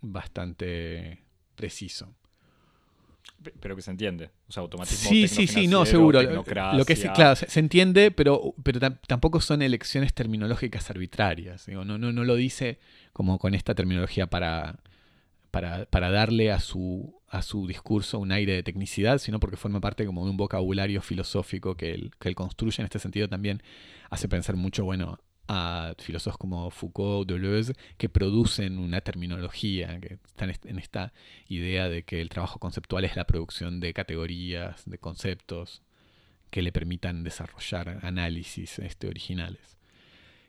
bastante 0.00 1.22
preciso. 1.54 2.14
Pero 3.60 3.76
que 3.76 3.82
se 3.82 3.90
entiende. 3.90 4.30
O 4.48 4.52
sea, 4.52 4.62
automatismo. 4.62 5.10
Sí, 5.10 5.28
sí, 5.28 5.46
sí, 5.46 5.68
no, 5.68 5.86
seguro. 5.86 6.20
Lo 6.22 6.84
que 6.84 6.96
sí, 6.96 7.08
claro, 7.10 7.36
se, 7.36 7.48
se, 7.48 7.60
entiende, 7.60 8.10
pero, 8.10 8.54
pero 8.64 8.80
tampoco 9.06 9.40
son 9.40 9.62
elecciones 9.62 10.12
terminológicas 10.12 10.90
arbitrarias. 10.90 11.66
Digo, 11.66 11.84
no, 11.84 11.98
no, 11.98 12.12
no 12.12 12.24
lo 12.24 12.34
dice 12.34 12.78
como 13.12 13.38
con 13.38 13.54
esta 13.54 13.74
terminología 13.74 14.26
para, 14.26 14.80
para, 15.50 15.86
para 15.86 16.10
darle 16.10 16.50
a 16.50 16.58
su, 16.58 17.17
a 17.28 17.42
su 17.42 17.66
discurso 17.66 18.18
un 18.18 18.32
aire 18.32 18.54
de 18.54 18.62
tecnicidad, 18.62 19.18
sino 19.18 19.38
porque 19.38 19.56
forma 19.56 19.80
parte 19.80 20.06
como 20.06 20.24
de 20.24 20.30
un 20.30 20.36
vocabulario 20.36 21.02
filosófico 21.02 21.76
que 21.76 21.92
él, 21.92 22.10
que 22.18 22.28
él 22.28 22.34
construye. 22.34 22.80
En 22.80 22.84
este 22.84 22.98
sentido 22.98 23.28
también 23.28 23.62
hace 24.10 24.28
pensar 24.28 24.56
mucho, 24.56 24.84
bueno, 24.84 25.18
a 25.48 25.94
filósofos 25.98 26.38
como 26.38 26.70
Foucault, 26.70 27.28
Deleuze, 27.28 27.72
que 27.96 28.08
producen 28.08 28.78
una 28.78 29.00
terminología, 29.00 29.98
que 30.00 30.18
están 30.26 30.52
en 30.64 30.78
esta 30.78 31.12
idea 31.48 31.88
de 31.88 32.02
que 32.02 32.20
el 32.20 32.28
trabajo 32.28 32.58
conceptual 32.58 33.04
es 33.04 33.16
la 33.16 33.26
producción 33.26 33.80
de 33.80 33.94
categorías, 33.94 34.84
de 34.84 34.98
conceptos 34.98 35.82
que 36.50 36.62
le 36.62 36.72
permitan 36.72 37.24
desarrollar 37.24 37.98
análisis 38.02 38.78
este, 38.78 39.08
originales. 39.08 39.78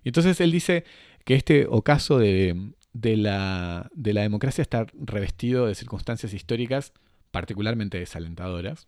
Y 0.03 0.09
entonces 0.09 0.39
él 0.41 0.51
dice 0.51 0.85
que 1.25 1.35
este 1.35 1.65
ocaso 1.67 2.19
de, 2.19 2.71
de, 2.93 3.17
la, 3.17 3.89
de 3.93 4.13
la 4.13 4.21
democracia 4.21 4.61
está 4.61 4.87
revestido 4.93 5.67
de 5.67 5.75
circunstancias 5.75 6.33
históricas 6.33 6.93
particularmente 7.31 7.99
desalentadoras, 7.99 8.87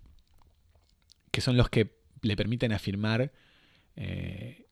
que 1.31 1.41
son 1.41 1.57
los 1.57 1.69
que 1.69 1.95
le 2.21 2.35
permiten 2.35 2.71
afirmar 2.73 3.31
eh, 3.95 4.67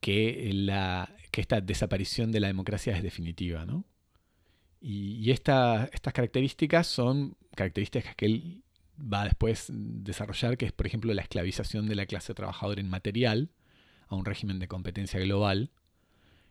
que, 0.00 0.50
la, 0.54 1.14
que 1.30 1.40
esta 1.40 1.60
desaparición 1.60 2.32
de 2.32 2.40
la 2.40 2.46
democracia 2.46 2.96
es 2.96 3.02
definitiva. 3.02 3.66
¿no? 3.66 3.84
Y, 4.80 5.30
estas 5.30 5.90
características 6.12 6.86
son 6.86 7.36
características 7.54 8.14
que 8.14 8.26
él 8.26 8.64
va 8.98 9.24
después 9.24 9.66
desarrollar, 9.70 10.56
que 10.56 10.66
es 10.66 10.72
por 10.72 10.86
ejemplo 10.86 11.12
la 11.14 11.22
esclavización 11.22 11.86
de 11.86 11.94
la 11.94 12.06
clase 12.06 12.34
trabajadora 12.34 12.80
en 12.80 12.88
material 12.88 13.50
a 14.08 14.16
un 14.16 14.24
régimen 14.24 14.58
de 14.58 14.68
competencia 14.68 15.20
global, 15.20 15.70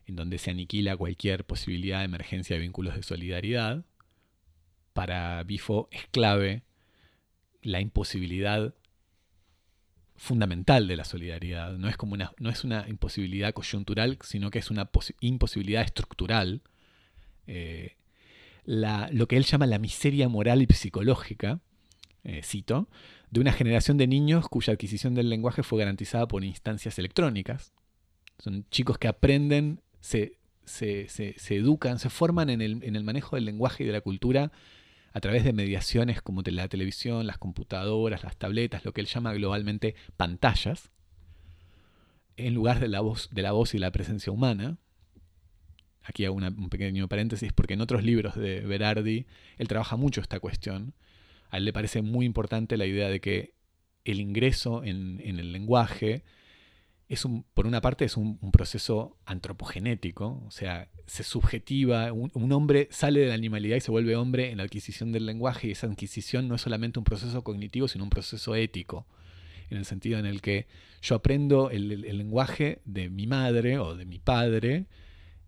en 0.09 0.15
donde 0.15 0.39
se 0.39 0.49
aniquila 0.49 0.97
cualquier 0.97 1.45
posibilidad 1.45 1.99
de 1.99 2.05
emergencia 2.05 2.55
de 2.55 2.61
vínculos 2.63 2.95
de 2.95 3.03
solidaridad. 3.03 3.85
Para 4.93 5.43
Bifo 5.43 5.87
es 5.91 6.07
clave 6.07 6.63
la 7.61 7.79
imposibilidad 7.79 8.73
fundamental 10.15 10.87
de 10.87 10.97
la 10.97 11.05
solidaridad. 11.05 11.73
No 11.73 11.87
es, 11.87 11.95
como 11.95 12.13
una, 12.13 12.33
no 12.39 12.49
es 12.49 12.63
una 12.63 12.87
imposibilidad 12.89 13.53
coyuntural, 13.53 14.17
sino 14.21 14.49
que 14.49 14.59
es 14.59 14.71
una 14.71 14.89
imposibilidad 15.19 15.83
estructural. 15.83 16.61
Eh, 17.45 17.95
lo 18.65 19.27
que 19.27 19.37
él 19.37 19.43
llama 19.43 19.67
la 19.67 19.77
miseria 19.77 20.27
moral 20.27 20.63
y 20.63 20.73
psicológica, 20.73 21.59
eh, 22.23 22.41
cito, 22.43 22.89
de 23.29 23.39
una 23.41 23.53
generación 23.53 23.97
de 23.97 24.07
niños 24.07 24.49
cuya 24.49 24.73
adquisición 24.73 25.13
del 25.13 25.29
lenguaje 25.29 25.61
fue 25.61 25.79
garantizada 25.79 26.27
por 26.27 26.43
instancias 26.43 26.97
electrónicas. 26.97 27.73
Son 28.39 28.65
chicos 28.71 28.97
que 28.97 29.07
aprenden, 29.07 29.81
se, 29.99 30.39
se, 30.65 31.35
educan, 31.49 31.99
se 31.99 32.09
forman 32.09 32.49
en 32.49 32.61
el, 32.61 32.83
en 32.83 32.95
el 32.95 33.03
manejo 33.03 33.35
del 33.35 33.45
lenguaje 33.45 33.83
y 33.83 33.87
de 33.87 33.93
la 33.93 34.01
cultura 34.01 34.51
a 35.13 35.19
través 35.19 35.43
de 35.43 35.53
mediaciones 35.53 36.21
como 36.21 36.43
la 36.45 36.67
televisión, 36.67 37.25
las 37.25 37.37
computadoras, 37.37 38.23
las 38.23 38.37
tabletas, 38.37 38.85
lo 38.85 38.93
que 38.93 39.01
él 39.01 39.07
llama 39.07 39.33
globalmente 39.33 39.95
pantallas, 40.17 40.91
en 42.37 42.53
lugar 42.53 42.79
de 42.79 42.87
la 42.87 43.01
voz, 43.01 43.29
de 43.31 43.41
la 43.41 43.51
voz 43.51 43.73
y 43.73 43.79
la 43.79 43.91
presencia 43.91 44.31
humana. 44.31 44.77
Aquí 46.03 46.25
hago 46.25 46.35
un 46.35 46.69
pequeño 46.69 47.07
paréntesis 47.07 47.51
porque 47.53 47.73
en 47.73 47.81
otros 47.81 48.03
libros 48.03 48.35
de 48.35 48.61
Berardi 48.61 49.25
él 49.57 49.67
trabaja 49.67 49.95
mucho 49.95 50.21
esta 50.21 50.39
cuestión. 50.39 50.93
A 51.49 51.57
él 51.57 51.65
le 51.65 51.73
parece 51.73 52.01
muy 52.01 52.25
importante 52.25 52.77
la 52.77 52.85
idea 52.85 53.09
de 53.09 53.19
que 53.19 53.53
el 54.05 54.19
ingreso 54.19 54.83
en, 54.83 55.19
en 55.23 55.39
el 55.39 55.51
lenguaje 55.51 56.23
es 57.09 57.25
un, 57.25 57.43
por 57.55 57.65
una 57.65 57.81
parte 57.81 58.05
es 58.05 58.17
un, 58.17 58.37
proceso 58.51 59.17
antropogenético, 59.25 60.43
o 60.45 60.51
sea, 60.51 60.89
se 61.07 61.23
subjetiva, 61.23 62.13
un, 62.13 62.51
hombre 62.51 62.87
sale 62.91 63.21
de 63.21 63.27
la 63.27 63.33
animalidad 63.33 63.77
y 63.77 63.81
se 63.81 63.89
vuelve 63.89 64.15
hombre 64.15 64.51
en 64.51 64.57
la 64.57 64.63
adquisición 64.63 65.11
del 65.11 65.25
lenguaje 65.25 65.67
y 65.67 65.71
esa 65.71 65.87
adquisición 65.87 66.47
no 66.47 66.55
es 66.55 66.61
solamente 66.61 66.99
un 66.99 67.05
proceso 67.05 67.43
cognitivo, 67.43 67.87
sino 67.87 68.03
un 68.03 68.11
proceso 68.11 68.53
ético, 68.53 69.07
en 69.71 69.77
el 69.77 69.85
sentido 69.85 70.19
en 70.19 70.27
el 70.27 70.41
que 70.41 70.67
yo 71.01 71.15
aprendo 71.15 71.71
el, 71.71 71.91
el 71.91 72.17
lenguaje 72.17 72.81
de 72.85 73.09
mi 73.09 73.25
madre 73.25 73.79
o 73.79 73.95
de 73.95 74.05
mi 74.05 74.19
padre 74.19 74.85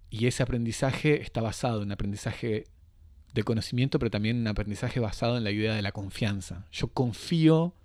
y 0.09 0.25
ese 0.25 0.41
aprendizaje 0.41 1.21
está 1.21 1.41
basado 1.41 1.83
en 1.83 1.91
aprendizaje 1.91 2.65
de 3.33 3.43
conocimiento, 3.43 3.99
pero 3.99 4.09
también 4.09 4.37
en 4.37 4.41
un 4.41 4.47
aprendizaje 4.47 4.99
basado 4.99 5.37
en 5.37 5.43
la 5.43 5.51
idea 5.51 5.75
de 5.75 5.81
la 5.83 5.91
confianza. 5.91 6.65
Yo 6.71 6.87
confío 6.87 7.75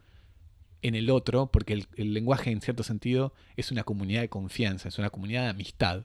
en 0.82 0.94
el 0.94 1.10
otro, 1.10 1.50
porque 1.50 1.84
el, 1.96 2.14
lenguaje 2.14 2.50
en 2.50 2.60
cierto 2.60 2.82
sentido 2.82 3.32
es 3.56 3.70
una 3.70 3.84
comunidad 3.84 4.20
de 4.20 4.28
confianza, 4.28 4.88
es 4.88 4.98
una 4.98 5.10
comunidad 5.10 5.44
de 5.44 5.50
amistad. 5.50 6.04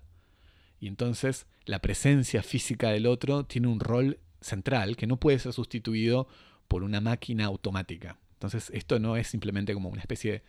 Y 0.80 0.88
entonces 0.88 1.46
la 1.66 1.80
presencia 1.80 2.42
física 2.44 2.90
del 2.90 3.06
otro 3.06 3.46
tiene 3.46 3.68
un 3.68 3.80
rol 3.80 4.20
central 4.42 4.98
que 4.98 5.08
no 5.08 5.18
puede 5.18 5.40
ser 5.40 5.54
sustituido 5.54 6.28
por 6.68 6.84
una 6.84 7.02
máquina 7.02 7.46
automática. 7.46 8.18
Entonces 8.34 8.72
esto 8.74 8.98
no 9.00 9.18
es 9.18 9.28
simplemente 9.28 9.74
como 9.74 9.90
una 9.90 10.02
especie 10.02 10.44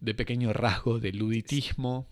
de, 0.00 0.14
pequeño 0.14 0.52
rasgo 0.52 0.98
de 0.98 1.12
luditismo 1.12 2.06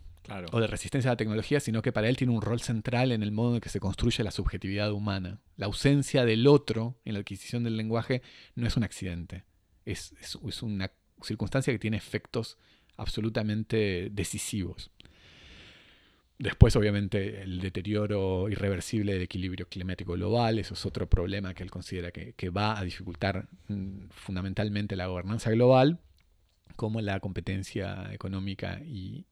o 0.53 0.61
de 0.61 0.67
resistencia 0.67 1.11
a 1.11 1.13
la 1.13 1.19
tecnología, 1.19 1.61
sino 1.61 1.83
que 1.83 1.93
para 1.93 2.09
él 2.09 2.17
tiene 2.17 2.33
un 2.33 2.43
rol 2.43 2.61
central 2.61 3.13
en 3.13 3.23
el 3.23 3.31
modo 3.31 3.57
en 3.57 3.61
que 3.61 3.69
se 3.69 3.79
construye 3.79 4.25
la 4.25 4.31
subjetividad 4.31 4.91
humana. 4.91 5.41
La 5.57 5.67
ausencia 5.67 6.25
del 6.25 6.47
otro 6.47 6.97
en 7.05 7.13
la 7.13 7.21
adquisición 7.21 7.63
del 7.63 7.77
lenguaje 7.77 8.23
no 8.55 8.67
es 8.67 8.77
un 8.77 8.83
accidente, 8.83 9.45
es, 9.85 10.15
es, 10.21 10.39
es 10.49 10.63
una 10.63 10.91
circunstancia 11.23 11.73
que 11.73 11.79
tiene 11.79 11.97
efectos 11.97 12.59
absolutamente 12.97 14.09
decisivos. 14.11 14.91
Después, 16.39 16.77
obviamente, 16.77 17.43
el 17.43 17.61
deterioro 17.61 18.51
irreversible 18.51 19.15
del 19.15 19.23
equilibrio 19.23 19.69
climático 19.69 20.13
global, 20.13 20.59
eso 20.59 20.75
es 20.75 20.85
otro 20.85 21.09
problema 21.09 21.55
que 21.55 21.63
él 21.63 21.71
considera 21.71 22.11
que, 22.11 22.51
va 22.51 22.79
a 22.79 22.85
dificultar 22.85 23.49
mm, 23.69 24.09
fundamentalmente 24.11 24.97
la 24.97 25.07
gobernanza 25.07 25.51
global, 25.51 25.99
como 26.77 27.01
la 27.01 27.21
competencia 27.21 28.13
económica 28.13 28.83
y, 28.85 29.25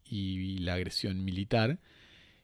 la 0.60 0.74
agresión 0.74 1.24
militar. 1.24 1.78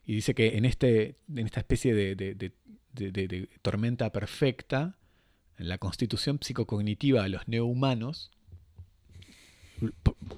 Y 0.05 0.14
dice 0.14 0.35
que 0.35 0.59
en, 0.59 0.66
este, 0.66 1.16
en 1.29 1.46
esta 1.46 1.61
especie 1.61 1.94
de, 1.94 2.14
de 2.14 3.48
tormenta 3.62 4.12
perfecta, 4.12 4.98
la 5.57 5.79
constitución 5.79 6.38
psicocognitiva 6.42 7.22
de 7.22 7.31
los 7.31 7.48
neohumanos, 7.48 8.31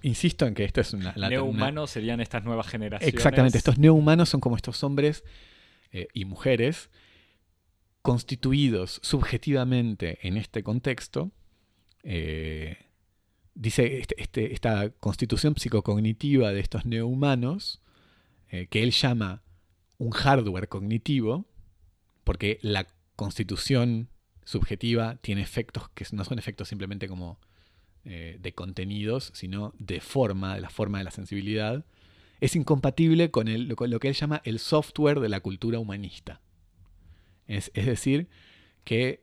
insisto 0.03 0.47
en 0.47 0.55
que 0.55 0.65
esto 0.65 0.81
es 0.81 0.93
una... 0.93 1.13
Neohumanos 1.13 1.91
serían 1.91 2.21
estas 2.21 2.45
nuevas 2.45 2.67
generaciones. 2.67 3.15
Exactamente, 3.15 3.59
estos 3.59 3.79
neohumanos 3.79 4.29
son 4.29 4.41
como 4.41 4.57
estos 4.57 4.83
hombres 4.85 5.25
eh, 5.93 6.09
y 6.13 6.25
mujeres 6.25 6.91
constituidos 8.03 9.01
subjetivamente 9.03 10.19
en 10.27 10.37
este 10.37 10.63
contexto. 10.63 11.31
Eh, 12.03 12.77
dice 13.55 13.99
este, 13.99 14.21
este, 14.21 14.53
esta 14.53 14.91
constitución 14.91 15.57
psicocognitiva 15.57 16.53
de 16.53 16.61
estos 16.61 16.85
neohumanos, 16.85 17.81
eh, 18.49 18.67
que 18.67 18.83
él 18.83 18.91
llama 18.91 19.43
un 19.99 20.11
hardware 20.11 20.69
cognitivo, 20.69 21.47
porque 22.25 22.59
la 22.63 22.87
constitución 23.17 24.09
subjetiva 24.45 25.17
tiene 25.17 25.43
efectos 25.43 25.89
que 25.91 26.05
no 26.13 26.25
son 26.25 26.39
efectos 26.39 26.69
simplemente 26.69 27.09
como 27.09 27.39
eh, 28.05 28.39
de 28.41 28.53
contenidos, 28.53 29.31
sino 29.33 29.73
de 29.79 30.01
forma, 30.01 30.57
de 30.57 30.61
la 30.61 30.71
forma 30.71 30.99
de 30.99 31.05
la 31.05 31.11
sensibilidad, 31.13 31.85
es 32.41 32.57
incompatible 32.57 33.31
con, 33.31 33.47
lo 33.47 34.01
que 34.01 34.09
él 34.09 34.15
llama 34.15 34.43
el 34.45 34.59
software 34.59 35.21
de 35.21 35.29
la 35.29 35.39
cultura 35.39 35.79
humanista. 35.79 36.41
Es, 37.47 37.71
decir, 37.73 38.29
que 38.83 39.23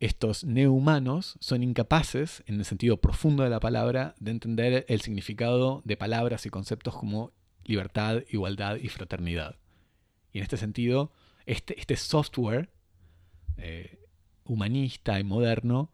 estos 0.00 0.44
neohumanos 0.44 1.38
son 1.40 1.62
incapaces, 1.62 2.42
en 2.46 2.56
el 2.56 2.66
sentido 2.66 2.98
profundo 2.98 3.44
de 3.44 3.48
la 3.48 3.60
palabra, 3.60 4.14
de 4.20 4.32
entender 4.32 4.84
el 4.88 5.00
significado 5.00 5.80
de 5.86 5.96
palabras 5.96 6.44
y 6.44 6.50
conceptos 6.50 6.94
como 6.94 7.32
libertad, 7.64 8.22
igualdad 8.28 8.76
y 8.76 8.88
fraternidad. 8.88 9.56
Y 10.30 10.38
en 10.38 10.42
este 10.42 10.58
sentido, 10.58 11.10
este, 11.46 11.80
este 11.80 11.96
software 11.96 12.68
eh, 13.56 13.98
humanista 14.44 15.18
y 15.18 15.24
moderno 15.24 15.90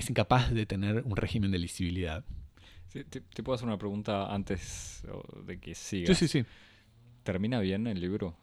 es 0.00 0.10
incapaz 0.10 0.50
de 0.50 0.66
tener 0.66 1.02
un 1.04 1.16
régimen 1.16 1.50
de 1.50 1.58
lisibilidad. 1.58 2.24
te, 2.92 3.42
puedo 3.42 3.54
hacer 3.54 3.66
una 3.66 3.78
pregunta 3.78 4.32
antes 4.32 5.02
de 5.46 5.58
que 5.58 5.74
siga. 5.74 6.14
Sí, 6.14 6.26
sí, 6.26 6.28
sí. 6.28 6.46
¿Termina 7.22 7.60
bien 7.60 7.86
el 7.86 8.00
libro? 8.00 8.36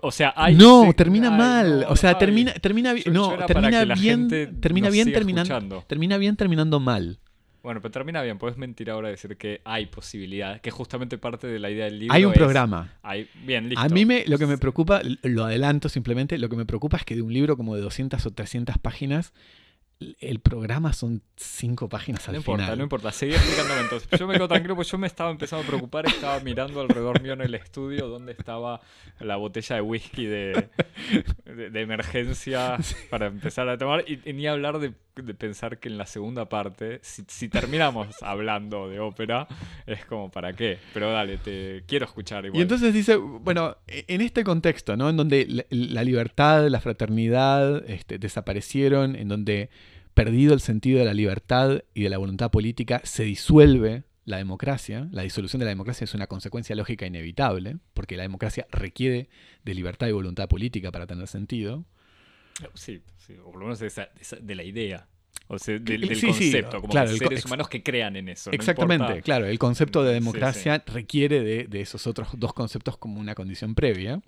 o 0.00 0.10
sea, 0.10 0.34
no, 0.54 0.92
termina 0.94 1.30
mal. 1.30 1.84
o 1.88 1.96
sea, 1.96 2.16
termina, 2.16 2.52
termina, 2.54 2.94
no, 3.10 3.36
termina 3.46 3.84
bien, 3.84 4.28
termina 4.60 4.90
bien 4.90 5.12
terminando, 5.12 5.84
termina 5.86 6.16
bien 6.16 6.36
terminando 6.36 6.80
mal. 6.80 7.18
Bueno, 7.62 7.82
pero 7.82 7.92
termina 7.92 8.22
bien. 8.22 8.38
Puedes 8.38 8.56
mentir 8.56 8.90
ahora 8.90 9.08
y 9.08 9.12
decir 9.12 9.36
que 9.36 9.60
hay 9.64 9.86
posibilidades, 9.86 10.60
que 10.60 10.70
justamente 10.70 11.18
parte 11.18 11.48
de 11.48 11.58
la 11.58 11.68
idea 11.70 11.86
del 11.86 11.98
libro. 11.98 12.14
Hay 12.14 12.24
un 12.24 12.32
programa. 12.32 12.94
Hay, 13.02 13.28
bien, 13.44 13.68
listo. 13.68 13.84
A 13.84 13.88
mí 13.88 14.06
me, 14.06 14.24
lo 14.26 14.38
que 14.38 14.46
me 14.46 14.58
preocupa, 14.58 15.02
lo 15.22 15.44
adelanto 15.44 15.88
simplemente, 15.88 16.38
lo 16.38 16.48
que 16.48 16.56
me 16.56 16.64
preocupa 16.64 16.96
es 16.96 17.04
que 17.04 17.16
de 17.16 17.22
un 17.22 17.32
libro 17.32 17.56
como 17.56 17.74
de 17.74 17.82
200 17.82 18.24
o 18.24 18.30
300 18.30 18.78
páginas 18.78 19.34
el 20.00 20.38
programa 20.38 20.92
son 20.92 21.22
cinco 21.36 21.88
páginas 21.88 22.28
al 22.28 22.34
no 22.34 22.38
importa, 22.38 22.76
No 22.76 22.82
importa, 22.84 23.10
seguí 23.10 23.34
explicándome 23.34 23.80
entonces. 23.80 24.08
Yo 24.18 24.28
me 24.28 24.34
quedo 24.34 24.46
tranquilo 24.46 24.76
porque 24.76 24.90
yo 24.90 24.98
me 24.98 25.08
estaba 25.08 25.30
empezando 25.30 25.64
a 25.64 25.66
preocupar, 25.66 26.06
estaba 26.06 26.38
mirando 26.40 26.80
alrededor 26.80 27.20
mío 27.20 27.32
en 27.32 27.40
el 27.40 27.54
estudio 27.54 28.06
donde 28.06 28.32
estaba 28.32 28.80
la 29.18 29.36
botella 29.36 29.76
de 29.76 29.82
whisky 29.82 30.26
de, 30.26 30.68
de, 31.44 31.80
emergencia 31.80 32.78
para 33.10 33.26
empezar 33.26 33.68
a 33.68 33.76
tomar 33.76 34.04
y, 34.06 34.32
ni 34.32 34.46
hablar 34.46 34.78
de, 34.78 34.92
pensar 35.22 35.78
que 35.78 35.88
en 35.88 35.98
la 35.98 36.06
segunda 36.06 36.48
parte, 36.48 37.00
si, 37.02 37.48
terminamos 37.48 38.08
hablando 38.22 38.88
de 38.88 39.00
ópera, 39.00 39.46
es 39.86 40.04
como, 40.04 40.30
¿para 40.30 40.52
qué? 40.52 40.78
Pero 40.94 41.10
dale, 41.10 41.38
te 41.38 41.84
quiero 41.86 42.06
escuchar 42.06 42.44
igual. 42.46 42.58
Y 42.58 42.62
entonces 42.62 42.92
dice, 42.92 43.16
bueno, 43.16 43.76
e, 43.86 44.04
en 44.08 44.20
este 44.20 44.44
contexto, 44.44 44.96
¿no? 44.96 45.08
En 45.10 45.16
donde 45.16 45.64
la, 45.70 46.04
libertad, 46.04 46.66
la 46.68 46.80
fraternidad 46.80 47.88
este, 47.88 48.18
desaparecieron, 48.18 49.16
en 49.16 49.28
donde 49.28 49.70
perdido 50.14 50.54
el 50.54 50.60
sentido 50.60 50.98
de 50.98 51.04
la 51.04 51.14
libertad 51.14 51.82
y 51.94 52.02
de 52.02 52.10
la 52.10 52.18
voluntad 52.18 52.50
política, 52.50 53.00
se 53.04 53.22
disuelve 53.22 54.02
la 54.28 54.36
democracia, 54.36 55.08
la 55.10 55.22
disolución 55.22 55.60
de 55.60 55.64
la 55.64 55.70
democracia 55.70 56.04
es 56.04 56.12
una 56.12 56.26
consecuencia 56.26 56.76
lógica 56.76 57.06
inevitable, 57.06 57.78
porque 57.94 58.16
la 58.16 58.24
democracia 58.24 58.66
requiere 58.70 59.30
de 59.64 59.74
libertad 59.74 60.06
y 60.06 60.12
voluntad 60.12 60.48
política 60.48 60.92
para 60.92 61.06
tener 61.06 61.26
sentido. 61.28 61.86
Sí, 62.74 63.02
o 63.44 63.52
por 63.52 63.60
lo 63.60 63.66
menos 63.66 63.78
de, 63.78 64.54
la 64.54 64.64
idea. 64.64 65.08
O 65.46 65.58
sea, 65.58 65.78
del, 65.78 66.08
concepto, 66.20 66.80
como 66.80 66.92
seres 66.92 67.44
humanos 67.44 67.68
que 67.68 67.82
crean 67.82 68.16
en 68.16 68.28
eso. 68.28 68.50
Exactamente, 68.50 69.22
claro. 69.22 69.46
El 69.46 69.58
concepto 69.58 70.02
de 70.02 70.14
democracia 70.14 70.82
requiere 70.86 71.42
de, 71.42 71.64
de, 71.64 71.80
esos 71.80 72.06
otros 72.06 72.28
dos 72.36 72.52
conceptos 72.52 72.96
como 72.96 73.20
una 73.20 73.34
condición 73.34 73.74
previa. 73.74 74.20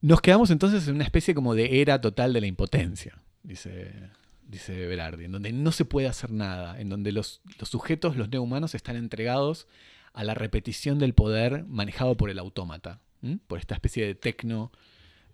Nos 0.00 0.20
quedamos 0.20 0.50
entonces 0.50 0.86
en 0.88 0.96
una 0.96 1.04
especie 1.04 1.34
como 1.34 1.54
de 1.54 1.80
era 1.80 2.00
total 2.00 2.32
de 2.32 2.40
la 2.40 2.46
impotencia, 2.46 3.20
dice 3.42 4.10
dice 4.48 4.86
Berardi, 4.86 5.26
en 5.26 5.32
donde 5.32 5.52
no 5.52 5.72
se 5.72 5.84
puede 5.84 6.08
hacer 6.08 6.30
nada, 6.32 6.80
en 6.80 6.88
donde 6.88 7.12
los, 7.12 7.42
sujetos, 7.62 8.16
los 8.16 8.30
neohumanos, 8.30 8.74
están 8.74 8.96
entregados 8.96 9.68
a 10.14 10.24
la 10.24 10.34
repetición 10.34 10.98
del 10.98 11.14
poder 11.14 11.64
manejado 11.64 12.16
por 12.16 12.30
el 12.30 12.38
autómata, 12.38 13.00
por 13.46 13.58
esta 13.58 13.74
especie 13.74 14.06
de 14.06 14.14
tecno, 14.14 14.72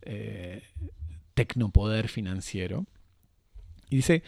eh, 0.02 0.64
tecnopoder 1.34 2.08
financiero. 2.08 2.86
Y 3.90 3.96
dice, 3.96 4.22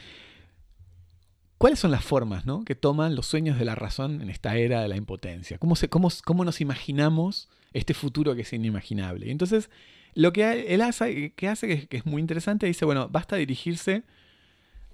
¿cuáles 1.58 1.78
son 1.78 1.90
las 1.90 2.04
formas 2.04 2.44
que 2.64 2.74
toman 2.74 3.14
los 3.14 3.26
sueños 3.26 3.58
de 3.58 3.64
la 3.64 3.74
razón 3.74 4.20
en 4.20 4.30
esta 4.30 4.56
era 4.56 4.82
de 4.82 4.88
la 4.88 4.96
impotencia? 4.96 5.58
¿Cómo, 5.58 5.76
se, 5.76 5.88
cómo, 5.88 6.10
cómo 6.24 6.44
nos 6.44 6.60
imaginamos 6.60 7.48
este 7.72 7.94
futuro 7.94 8.34
que 8.34 8.42
es 8.42 8.52
inimaginable? 8.52 9.26
Y 9.26 9.30
entonces, 9.30 9.70
lo 10.14 10.32
que 10.32 10.74
él 10.74 10.80
hace, 10.82 11.32
que, 11.32 11.48
hace 11.48 11.86
que 11.88 11.96
es 11.96 12.06
muy 12.06 12.20
interesante, 12.20 12.66
dice, 12.66 12.84
bueno, 12.84 13.08
basta 13.08 13.36
dirigirse 13.36 14.02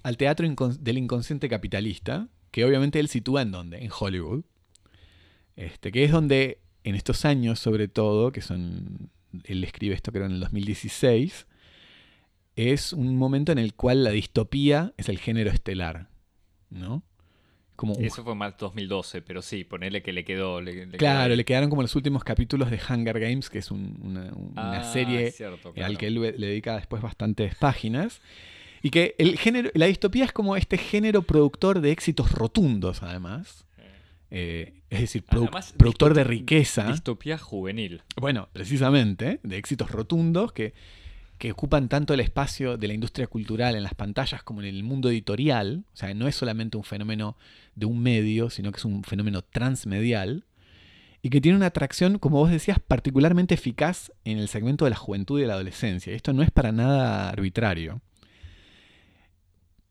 al 0.02 0.16
teatro 0.16 0.48
del 0.80 0.98
inconsciente 0.98 1.48
capitalista, 1.48 2.28
que 2.50 2.64
obviamente 2.64 3.00
él 3.00 3.08
sitúa 3.08 3.42
en 3.42 3.52
dónde? 3.52 3.78
En 3.78 3.90
Hollywood. 3.96 4.44
Este, 5.56 5.92
que 5.92 6.04
es 6.04 6.10
donde 6.10 6.58
en 6.84 6.94
estos 6.94 7.24
años, 7.24 7.58
sobre 7.58 7.88
todo, 7.88 8.32
que 8.32 8.40
son. 8.40 9.10
Él 9.44 9.64
escribe 9.64 9.94
esto 9.94 10.12
creo 10.12 10.26
en 10.26 10.32
el 10.32 10.40
2016, 10.40 11.46
es 12.56 12.92
un 12.92 13.16
momento 13.16 13.52
en 13.52 13.58
el 13.58 13.74
cual 13.74 14.04
la 14.04 14.10
distopía 14.10 14.92
es 14.96 15.08
el 15.08 15.18
género 15.18 15.50
estelar. 15.50 16.08
¿No? 16.70 17.02
Como 17.76 17.94
Eso 17.98 18.22
fue 18.22 18.34
más 18.34 18.56
2012, 18.58 19.22
pero 19.22 19.42
sí, 19.42 19.64
ponele 19.64 20.02
que 20.02 20.12
le 20.12 20.24
quedó. 20.24 20.60
claro, 20.96 21.34
le 21.34 21.44
quedaron 21.44 21.68
como 21.68 21.82
los 21.82 21.96
últimos 21.96 22.22
capítulos 22.22 22.70
de 22.70 22.78
Hunger 22.78 23.18
Games, 23.18 23.50
que 23.50 23.58
es 23.58 23.70
una, 23.70 24.30
ah, 24.56 24.84
serie 24.92 25.34
al 25.82 25.98
que 25.98 26.06
él 26.06 26.20
le 26.20 26.46
dedica 26.46 26.76
después 26.76 27.02
bastantes 27.02 27.54
páginas. 27.56 28.20
Y 28.82 28.90
que 28.90 29.14
el 29.18 29.38
género, 29.38 29.70
la 29.74 29.86
distopía 29.86 30.24
es 30.24 30.32
como 30.32 30.56
este 30.56 30.76
género 30.76 31.22
productor 31.22 31.80
de 31.80 31.92
éxitos 31.92 32.32
rotundos, 32.32 33.02
además. 33.02 33.66
Eh, 34.34 34.72
es 34.88 35.00
decir, 35.00 35.24
productor 35.24 36.14
de 36.14 36.24
riqueza. 36.24 36.90
Distopía 36.90 37.36
juvenil. 37.36 38.02
Bueno, 38.16 38.48
precisamente, 38.52 39.40
de 39.42 39.56
éxitos 39.56 39.90
rotundos 39.90 40.52
que, 40.52 40.72
que 41.42 41.50
ocupan 41.50 41.88
tanto 41.88 42.14
el 42.14 42.20
espacio 42.20 42.76
de 42.76 42.86
la 42.86 42.94
industria 42.94 43.26
cultural 43.26 43.74
en 43.74 43.82
las 43.82 43.94
pantallas 43.94 44.44
como 44.44 44.62
en 44.62 44.68
el 44.68 44.84
mundo 44.84 45.10
editorial. 45.10 45.84
O 45.92 45.96
sea, 45.96 46.14
no 46.14 46.28
es 46.28 46.36
solamente 46.36 46.76
un 46.76 46.84
fenómeno 46.84 47.36
de 47.74 47.84
un 47.84 48.00
medio, 48.00 48.48
sino 48.48 48.70
que 48.70 48.78
es 48.78 48.84
un 48.84 49.02
fenómeno 49.02 49.42
transmedial. 49.42 50.44
Y 51.20 51.30
que 51.30 51.40
tiene 51.40 51.56
una 51.56 51.66
atracción, 51.66 52.20
como 52.20 52.36
vos 52.36 52.52
decías, 52.52 52.78
particularmente 52.78 53.54
eficaz 53.54 54.12
en 54.24 54.38
el 54.38 54.46
segmento 54.46 54.84
de 54.84 54.92
la 54.92 54.96
juventud 54.96 55.40
y 55.40 55.42
de 55.42 55.48
la 55.48 55.54
adolescencia. 55.54 56.12
Esto 56.12 56.32
no 56.32 56.44
es 56.44 56.52
para 56.52 56.70
nada 56.70 57.30
arbitrario 57.30 58.00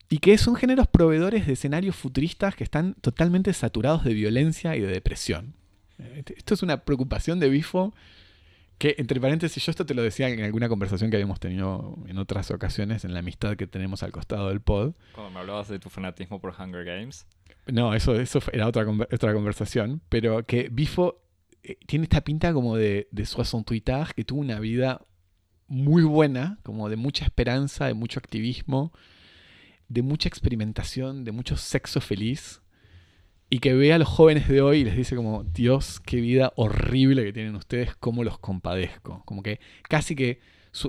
y 0.08 0.20
que 0.20 0.38
son 0.38 0.56
géneros 0.56 0.88
proveedores 0.88 1.48
de 1.48 1.54
escenarios 1.54 1.98
futuristas 1.98 2.56
que 2.56 2.64
están 2.64 2.94
totalmente 2.96 3.52
saturados 3.52 4.06
de 4.06 4.14
violencia 4.14 4.78
y 4.78 4.80
de 4.80 4.88
depresión. 4.88 5.54
Este, 6.16 6.34
esto 6.38 6.54
es 6.54 6.64
una 6.64 6.86
preocupación 6.86 7.42
de 7.42 7.50
Bifo 7.50 7.94
que, 8.82 8.96
entre 8.98 9.22
paréntesis, 9.22 9.64
yo 9.64 9.70
esto 9.70 9.86
te 9.86 9.94
lo 9.94 10.02
decía 10.02 10.28
en 10.28 10.42
alguna 10.42 10.68
conversación 10.68 11.12
que 11.12 11.18
habíamos 11.18 11.40
tenido 11.40 12.00
en 12.08 12.18
otras 12.18 12.50
ocasiones, 12.50 13.06
en 13.06 13.14
la 13.14 13.20
amistad 13.20 13.56
que 13.56 13.68
tenemos 13.68 14.02
al 14.02 14.12
costado 14.12 14.50
del 14.50 14.60
pod. 14.60 14.96
Cuando 15.14 15.30
me 15.30 15.40
hablabas 15.40 15.68
de 15.68 15.78
tu 15.78 15.92
fanatismo 15.92 16.42
por 16.42 16.56
Hunger 16.60 16.84
Games. 16.84 17.28
No, 17.68 17.94
eso, 17.94 18.20
eso 18.20 18.40
era 18.52 18.68
otra, 18.68 18.84
otra 18.90 19.34
conversación, 19.36 20.02
pero 20.10 20.44
que 20.48 20.70
Bifo 20.72 21.22
eh, 21.62 21.78
tiene 21.86 22.06
esta 22.06 22.22
pinta 22.22 22.54
como 22.54 22.76
de, 22.76 23.08
de 23.12 23.26
soixante 23.28 23.84
que 24.16 24.24
tuvo 24.24 24.40
una 24.40 24.60
vida 24.60 25.06
muy 25.68 26.02
buena, 26.02 26.58
como 26.64 26.90
de 26.90 26.96
mucha 26.96 27.24
esperanza, 27.24 27.86
de 27.86 27.94
mucho 27.94 28.18
activismo, 28.18 28.92
de 29.90 30.02
mucha 30.02 30.28
experimentación, 30.28 31.24
de 31.24 31.32
mucho 31.32 31.56
sexo 31.56 32.02
feliz, 32.02 32.61
y 33.54 33.60
que 33.60 33.74
ve 33.74 33.92
a 33.92 34.00
los 34.00 34.08
jóvenes 34.08 34.48
de 34.48 34.62
hoy 34.62 34.80
y 34.80 34.84
les 34.86 34.96
dice 34.96 35.14
como, 35.14 35.44
Dios, 35.44 36.00
qué 36.00 36.22
vida 36.22 36.54
horrible 36.56 37.26
que 37.26 37.34
tienen 37.34 37.54
ustedes, 37.56 37.94
cómo 37.98 38.24
los 38.24 38.40
compadezco. 38.40 39.24
Como 39.26 39.44
que 39.44 39.60
casi 39.84 40.16
que 40.16 40.40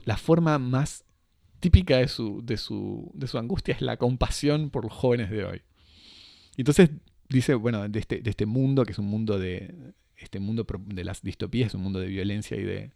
la 0.05 0.17
forma 0.17 0.61
más 0.61 1.05
típica 1.59 1.97
de 1.97 2.07
su, 2.07 2.41
de, 2.45 2.57
su, 2.57 3.11
de 3.15 3.27
su 3.27 3.37
angustia 3.37 3.75
es 3.75 3.83
la 3.83 3.97
compasión 3.97 4.71
por 4.71 4.85
los 4.85 4.93
jóvenes 4.93 5.29
de 5.31 5.45
hoy. 5.45 5.63
entonces 6.57 6.91
dice, 7.29 7.55
bueno, 7.55 7.89
de 7.89 7.99
este, 7.99 8.21
de 8.21 8.31
este 8.31 8.47
mundo, 8.47 8.85
que 8.85 8.93
es 8.93 8.99
un 9.01 9.07
mundo 9.07 9.41
de, 9.41 9.75
este 10.17 10.39
mundo 10.39 10.65
de 10.87 11.03
las 11.03 11.21
distopías, 11.23 11.69
es 11.69 11.75
un 11.75 11.83
mundo 11.83 11.99
de 11.99 12.07
violencia 12.07 12.57
y 12.57 12.63
de, 12.63 12.93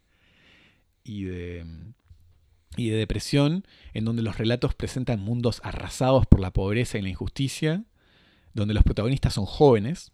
y 1.03 1.25
de 1.25 1.67
y 2.77 2.91
de 2.91 2.97
depresión, 2.99 3.67
en 3.95 4.05
donde 4.05 4.23
los 4.23 4.39
relatos 4.39 4.75
presentan 4.75 5.19
mundos 5.19 5.61
arrasados 5.65 6.27
por 6.27 6.41
la 6.41 6.53
pobreza 6.53 6.99
y 6.99 7.03
la 7.03 7.09
injusticia, 7.09 7.85
donde 8.57 8.75
los 8.75 8.85
protagonistas 8.85 9.35
son 9.35 9.45
jóvenes, 9.45 10.13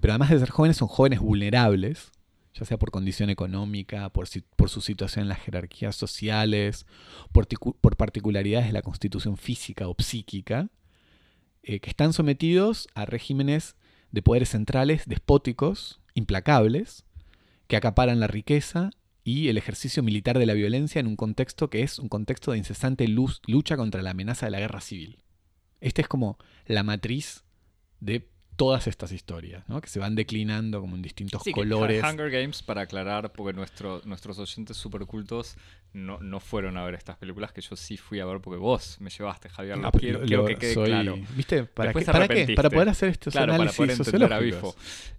pero 0.00 0.12
además 0.12 0.30
de 0.30 0.38
ser 0.38 0.50
jóvenes 0.50 0.76
son 0.76 0.88
jóvenes 0.88 1.20
vulnerables, 1.20 2.12
ya 2.52 2.66
sea 2.66 2.78
por 2.78 2.90
condición 2.90 3.30
económica, 3.30 4.10
por, 4.10 4.28
su 4.28 4.80
situación 4.80 5.22
en 5.22 5.28
las 5.28 5.40
jerarquías 5.40 5.96
sociales, 5.96 6.86
por, 7.32 7.48
por, 7.80 7.96
particularidades 7.96 8.66
de 8.66 8.72
la 8.74 8.82
constitución 8.82 9.38
física 9.38 9.88
o 9.88 9.96
psíquica, 9.98 10.68
eh, 11.62 11.80
que 11.80 11.88
están 11.88 12.12
sometidos 12.12 12.88
a 12.94 13.06
regímenes 13.06 13.74
de 14.10 14.22
poderes 14.22 14.50
centrales 14.50 15.04
despóticos, 15.06 16.00
implacables, 16.14 17.04
que 17.68 17.76
acaparan 17.76 18.20
la 18.20 18.26
riqueza 18.26 18.90
y 19.24 19.48
el 19.48 19.56
ejercicio 19.56 20.02
militar 20.02 20.38
de 20.38 20.46
la 20.46 20.54
violencia 20.54 21.00
en 21.00 21.06
un 21.06 21.16
contexto 21.16 21.70
que 21.70 21.82
es 21.82 21.98
un 21.98 22.08
contexto 22.08 22.52
de 22.52 22.58
incesante 22.58 23.08
lucha 23.08 23.76
contra 23.76 24.02
la 24.02 24.10
amenaza 24.10 24.46
de 24.46 24.52
la 24.52 24.60
guerra 24.60 24.80
civil. 24.80 25.22
Esta 25.80 26.02
es 26.02 26.08
como 26.08 26.38
la 26.66 26.82
matriz 26.82 27.44
de 28.00 28.28
todas 28.58 28.88
estas 28.88 29.12
historias, 29.12 29.62
¿no? 29.68 29.80
que 29.80 29.88
se 29.88 30.00
van 30.00 30.16
declinando 30.16 30.80
como 30.80 30.96
en 30.96 31.02
distintos 31.02 31.44
colores. 31.52 32.02
Hunger 32.02 32.28
Games, 32.28 32.60
para 32.64 32.82
aclarar, 32.82 33.30
porque 33.30 33.52
nuestro, 33.56 34.02
nuestros 34.04 34.36
oyentes 34.40 34.76
supercultos 34.76 35.56
no, 35.92 36.18
no 36.18 36.40
fueron 36.40 36.76
a 36.76 36.84
ver 36.84 36.94
estas 36.94 37.16
películas 37.16 37.52
que 37.52 37.60
yo 37.60 37.76
sí 37.76 37.96
fui 37.96 38.18
a 38.18 38.26
ver 38.26 38.40
porque 38.40 38.58
vos 38.58 39.00
me 39.00 39.10
llevaste, 39.10 39.48
Javier. 39.48 39.78
No, 39.78 39.92
quiero, 39.92 40.22
que 40.44 40.56
quede 40.56 40.74
claro. 40.74 41.16
¿Viste? 41.36 41.64
¿Para, 41.64 41.92
qué, 41.92 42.04
¿Para, 42.04 42.26
qué? 42.26 42.52
para 42.56 42.68
poder 42.68 42.88
hacer 42.88 43.10
estos 43.10 43.32
claro, 43.32 43.54
análisis 43.54 43.76
para 43.76 43.94
poder 43.94 44.06
entender 44.06 44.32
a 44.32 44.38
Bifo. 44.40 44.74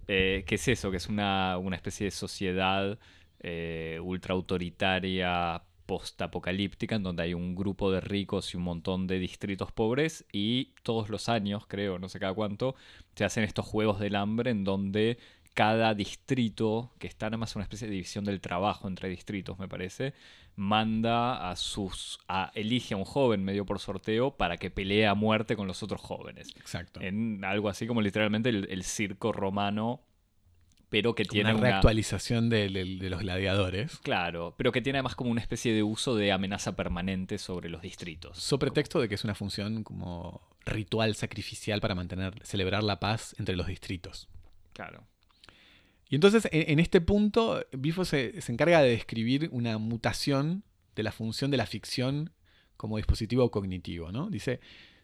Eh, 0.06 0.44
¿Qué 0.46 0.56
es 0.56 0.68
eso? 0.68 0.90
Que 0.90 0.98
es 0.98 1.08
una, 1.08 1.56
una 1.56 1.76
especie 1.76 2.04
de 2.04 2.10
sociedad 2.10 2.98
eh, 3.40 3.98
ultra 4.02 4.34
autoritaria 4.34 5.62
post-apocalíptica, 5.90 6.94
en 6.94 7.02
donde 7.02 7.24
hay 7.24 7.34
un 7.34 7.56
grupo 7.56 7.90
de 7.90 8.00
ricos 8.00 8.54
y 8.54 8.56
un 8.56 8.62
montón 8.62 9.08
de 9.08 9.18
distritos 9.18 9.72
pobres, 9.72 10.24
y 10.30 10.66
todos 10.84 11.08
los 11.08 11.28
años, 11.28 11.66
creo, 11.66 11.98
no 11.98 12.08
sé 12.08 12.20
cada 12.20 12.32
cuánto, 12.32 12.76
se 13.16 13.24
hacen 13.24 13.42
estos 13.42 13.66
juegos 13.66 13.98
del 13.98 14.14
hambre 14.14 14.52
en 14.52 14.62
donde 14.62 15.18
cada 15.52 15.92
distrito, 15.94 16.92
que 17.00 17.08
está 17.08 17.26
nada 17.26 17.38
más 17.38 17.56
una 17.56 17.64
especie 17.64 17.88
de 17.88 17.94
división 17.94 18.24
del 18.24 18.40
trabajo 18.40 18.86
entre 18.86 19.08
distritos, 19.08 19.58
me 19.58 19.66
parece, 19.66 20.14
manda 20.54 21.50
a 21.50 21.56
sus. 21.56 22.20
A, 22.28 22.52
elige 22.54 22.94
a 22.94 22.96
un 22.96 23.04
joven 23.04 23.42
medio 23.42 23.66
por 23.66 23.80
sorteo 23.80 24.36
para 24.36 24.58
que 24.58 24.70
pelee 24.70 25.08
a 25.08 25.16
muerte 25.16 25.56
con 25.56 25.66
los 25.66 25.82
otros 25.82 26.00
jóvenes. 26.00 26.54
Exacto. 26.56 27.00
En 27.00 27.44
algo 27.44 27.68
así 27.68 27.88
como 27.88 28.00
literalmente 28.00 28.50
el 28.50 28.84
circo 28.84 29.32
romano 29.32 30.04
pero 30.90 31.14
que 31.14 31.24
tiene 31.24 31.54
una 31.54 31.60
reactualización 31.60 32.50
de, 32.50 32.68
los 32.68 33.20
gladiadores. 33.20 33.98
Claro, 33.98 34.54
pero 34.58 34.72
que 34.72 34.82
tiene 34.82 34.98
además 34.98 35.14
como 35.14 35.30
una 35.30 35.40
especie 35.40 35.72
de 35.72 35.84
uso 35.84 36.16
de 36.16 36.32
amenaza 36.32 36.74
permanente 36.74 37.38
sobre 37.38 37.70
los 37.70 37.80
distritos. 37.80 38.38
Sobre 38.38 38.72
pretexto 38.72 39.00
de 39.00 39.08
que 39.08 39.14
es 39.14 39.24
una 39.24 39.36
función 39.36 39.84
como 39.84 40.42
ritual 40.66 41.14
sacrificial 41.14 41.80
para 41.80 41.94
mantener, 41.94 42.34
celebrar 42.44 42.82
la 42.82 42.98
paz 42.98 43.36
entre 43.38 43.54
los 43.54 43.68
distritos. 43.68 44.28
Claro. 44.72 45.06
Y 46.08 46.16
entonces, 46.16 46.48
en, 46.50 46.80
este 46.80 47.00
punto, 47.00 47.64
Bifo 47.70 48.04
se, 48.04 48.34
encarga 48.48 48.82
de 48.82 48.90
describir 48.90 49.48
una 49.52 49.78
mutación 49.78 50.64
de 50.96 51.04
la 51.04 51.12
función 51.12 51.52
de 51.52 51.56
la 51.56 51.66
ficción 51.66 52.32
como 52.76 52.96
dispositivo 52.96 53.52
cognitivo, 53.52 54.10
¿no? 54.10 54.28
Dice, 54.28 54.58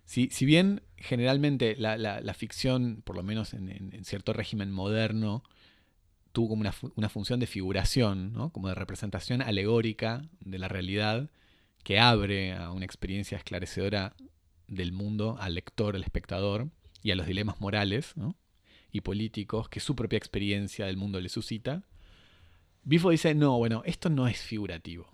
si, 0.04 0.30
si 0.30 0.46
bien 0.46 0.82
generalmente 0.96 1.76
la, 1.78 2.34
ficción, 2.34 3.02
por 3.04 3.14
lo 3.14 3.22
menos 3.22 3.54
en 3.54 4.04
cierto 4.04 4.32
régimen 4.32 4.72
moderno, 4.72 5.44
tuvo 6.36 6.50
como 6.50 6.70
una, 6.96 7.08
función 7.08 7.40
de 7.40 7.46
figuración, 7.46 8.34
¿no? 8.34 8.50
como 8.50 8.68
de 8.68 8.74
representación 8.74 9.40
alegórica 9.40 10.20
de 10.40 10.58
la 10.58 10.68
realidad 10.68 11.30
que 11.82 11.98
abre 11.98 12.52
a 12.52 12.72
una 12.72 12.84
experiencia 12.84 13.38
esclarecedora 13.38 14.14
del 14.68 14.92
mundo 14.92 15.38
al 15.40 15.54
lector, 15.54 15.96
al 15.96 16.02
espectador 16.02 16.68
y 17.02 17.10
a 17.10 17.16
los 17.16 17.26
dilemas 17.26 17.58
morales, 17.62 18.12
y 18.92 19.00
políticos 19.00 19.70
que 19.70 19.80
su 19.80 19.96
propia 19.96 20.18
experiencia 20.18 20.84
del 20.84 20.98
mundo 20.98 21.22
le 21.22 21.30
suscita. 21.30 21.84
Bifo 22.82 23.08
dice, 23.08 23.34
no, 23.34 23.56
bueno, 23.56 23.80
esto 23.86 24.10
no 24.10 24.28
es 24.28 24.38
figurativo. 24.38 25.08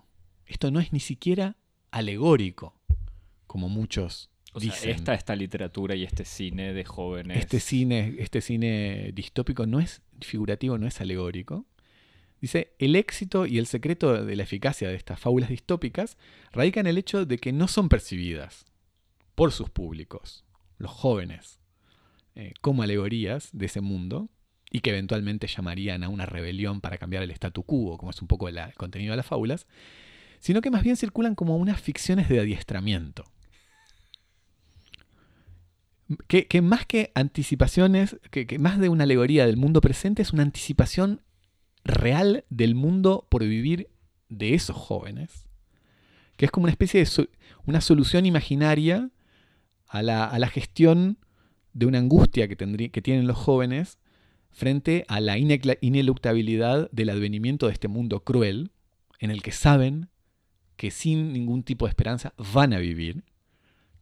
Esto 0.45 0.71
no 0.71 0.81
es 0.81 0.91
ni 0.91 0.99
siquiera 0.99 1.55
alegórico, 1.89 2.75
como 3.47 3.69
muchos 3.69 4.29
O 4.53 4.59
dicen. 4.59 4.79
sea, 4.79 4.91
esta, 4.91 5.13
esta 5.13 5.35
literatura 5.35 5.95
y 5.95 6.03
este 6.03 6.25
cine 6.25 6.73
de 6.73 6.83
jóvenes. 6.85 7.37
Este 7.39 7.59
cine, 7.59 8.15
este 8.19 8.41
cine 8.41 9.11
distópico 9.13 9.65
no 9.65 9.79
es 9.79 10.01
figurativo, 10.21 10.77
no 10.77 10.87
es 10.87 11.01
alegórico. 11.01 11.65
Dice, 12.39 12.73
el 12.77 12.95
éxito 12.95 13.45
y 13.45 13.57
el 13.57 13.65
secreto 13.67 14.25
de 14.25 14.35
la 14.35 14.43
eficacia 14.43 14.89
de 14.89 14.95
estas 14.95 15.19
fábulas 15.19 15.49
distópicas 15.49 16.17
radica 16.51 16.79
en 16.81 16.87
el 16.87 16.97
hecho 16.97 17.25
de 17.25 17.37
que 17.37 17.53
no 17.53 17.67
son 17.67 17.87
percibidas 17.89 18.65
por 19.35 19.51
sus 19.53 19.69
públicos, 19.69 20.43
los 20.77 20.91
jóvenes, 20.91 21.59
eh, 22.35 22.53
como 22.61 22.83
alegorías 22.83 23.49
de 23.53 23.65
ese 23.67 23.79
mundo 23.81 24.29
y 24.69 24.81
que 24.81 24.89
eventualmente 24.89 25.47
llamarían 25.47 26.03
a 26.03 26.09
una 26.09 26.25
rebelión 26.25 26.81
para 26.81 26.97
cambiar 26.97 27.23
el 27.23 27.31
statu 27.31 27.63
quo, 27.63 27.97
como 27.97 28.11
es 28.11 28.21
un 28.21 28.27
poco 28.27 28.49
la- 28.49 28.65
el 28.65 28.73
contenido 28.73 29.11
de 29.13 29.17
las 29.17 29.25
fábulas, 29.25 29.65
sino 30.39 30.59
que 30.61 30.69
más 30.71 30.83
bien 30.83 30.97
circulan 30.97 31.35
como 31.35 31.55
unas 31.57 31.79
ficciones 31.79 32.27
de 32.27 32.39
adiestramiento. 32.41 33.23
Que, 36.27 36.61
más 36.61 36.85
que 36.85 37.11
anticipaciones, 37.15 38.17
que, 38.31 38.57
más 38.59 38.79
de 38.79 38.89
una 38.89 39.03
alegoría 39.03 39.45
del 39.45 39.57
mundo 39.57 39.81
presente, 39.81 40.21
es 40.21 40.33
una 40.33 40.43
anticipación 40.43 41.21
real 41.83 42.45
del 42.49 42.75
mundo 42.75 43.27
por 43.29 43.43
vivir 43.43 43.89
de 44.29 44.53
esos 44.53 44.75
jóvenes. 44.75 45.45
Que 46.37 46.45
es 46.45 46.51
como 46.51 46.65
una 46.65 46.71
especie 46.71 47.03
de 47.03 47.29
una 47.65 47.81
solución 47.81 48.25
imaginaria 48.25 49.09
a 49.87 50.01
la, 50.01 50.25
a 50.25 50.39
la 50.39 50.47
gestión 50.47 51.17
de 51.73 51.85
una 51.85 51.99
angustia 51.99 52.47
que, 52.47 52.55
que 52.55 53.01
tienen 53.01 53.27
los 53.27 53.37
jóvenes 53.37 53.99
frente 54.51 55.05
a 55.07 55.19
la 55.19 55.37
ineluctabilidad 55.37 56.89
del 56.91 57.09
advenimiento 57.09 57.67
de 57.67 57.73
este 57.73 57.87
mundo 57.87 58.23
cruel, 58.23 58.71
en 59.19 59.31
el 59.31 59.41
que 59.41 59.51
saben 59.51 60.09
que 60.75 60.91
sin 60.91 61.33
ningún 61.33 61.63
tipo 61.63 61.85
de 61.85 61.89
esperanza 61.89 62.33
van 62.53 62.73
a 62.73 62.77
vivir, 62.77 63.23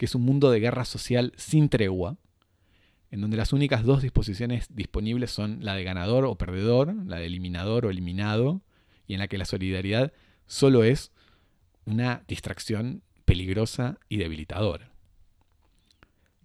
que 0.01 0.05
es 0.05 0.15
un 0.15 0.23
mundo 0.23 0.49
de 0.49 0.59
guerra 0.59 0.83
social 0.83 1.31
sin 1.37 1.69
tregua, 1.69 2.17
en 3.11 3.21
donde 3.21 3.37
las 3.37 3.53
únicas 3.53 3.83
dos 3.83 4.01
disposiciones 4.01 4.65
disponibles 4.73 5.29
son 5.29 5.63
la 5.63 5.75
de 5.75 5.83
ganador 5.83 6.25
o 6.25 6.39
perdedor, 6.39 6.95
la 7.05 7.17
de 7.17 7.27
eliminador 7.27 7.85
o 7.85 7.91
eliminado, 7.91 8.63
y 9.05 9.13
en 9.13 9.19
la 9.19 9.27
que 9.27 9.37
la 9.37 9.45
solidaridad 9.45 10.11
solo 10.47 10.83
es 10.83 11.11
una 11.85 12.23
distracción 12.27 13.03
peligrosa 13.25 13.99
y 14.09 14.17
debilitadora. 14.17 14.91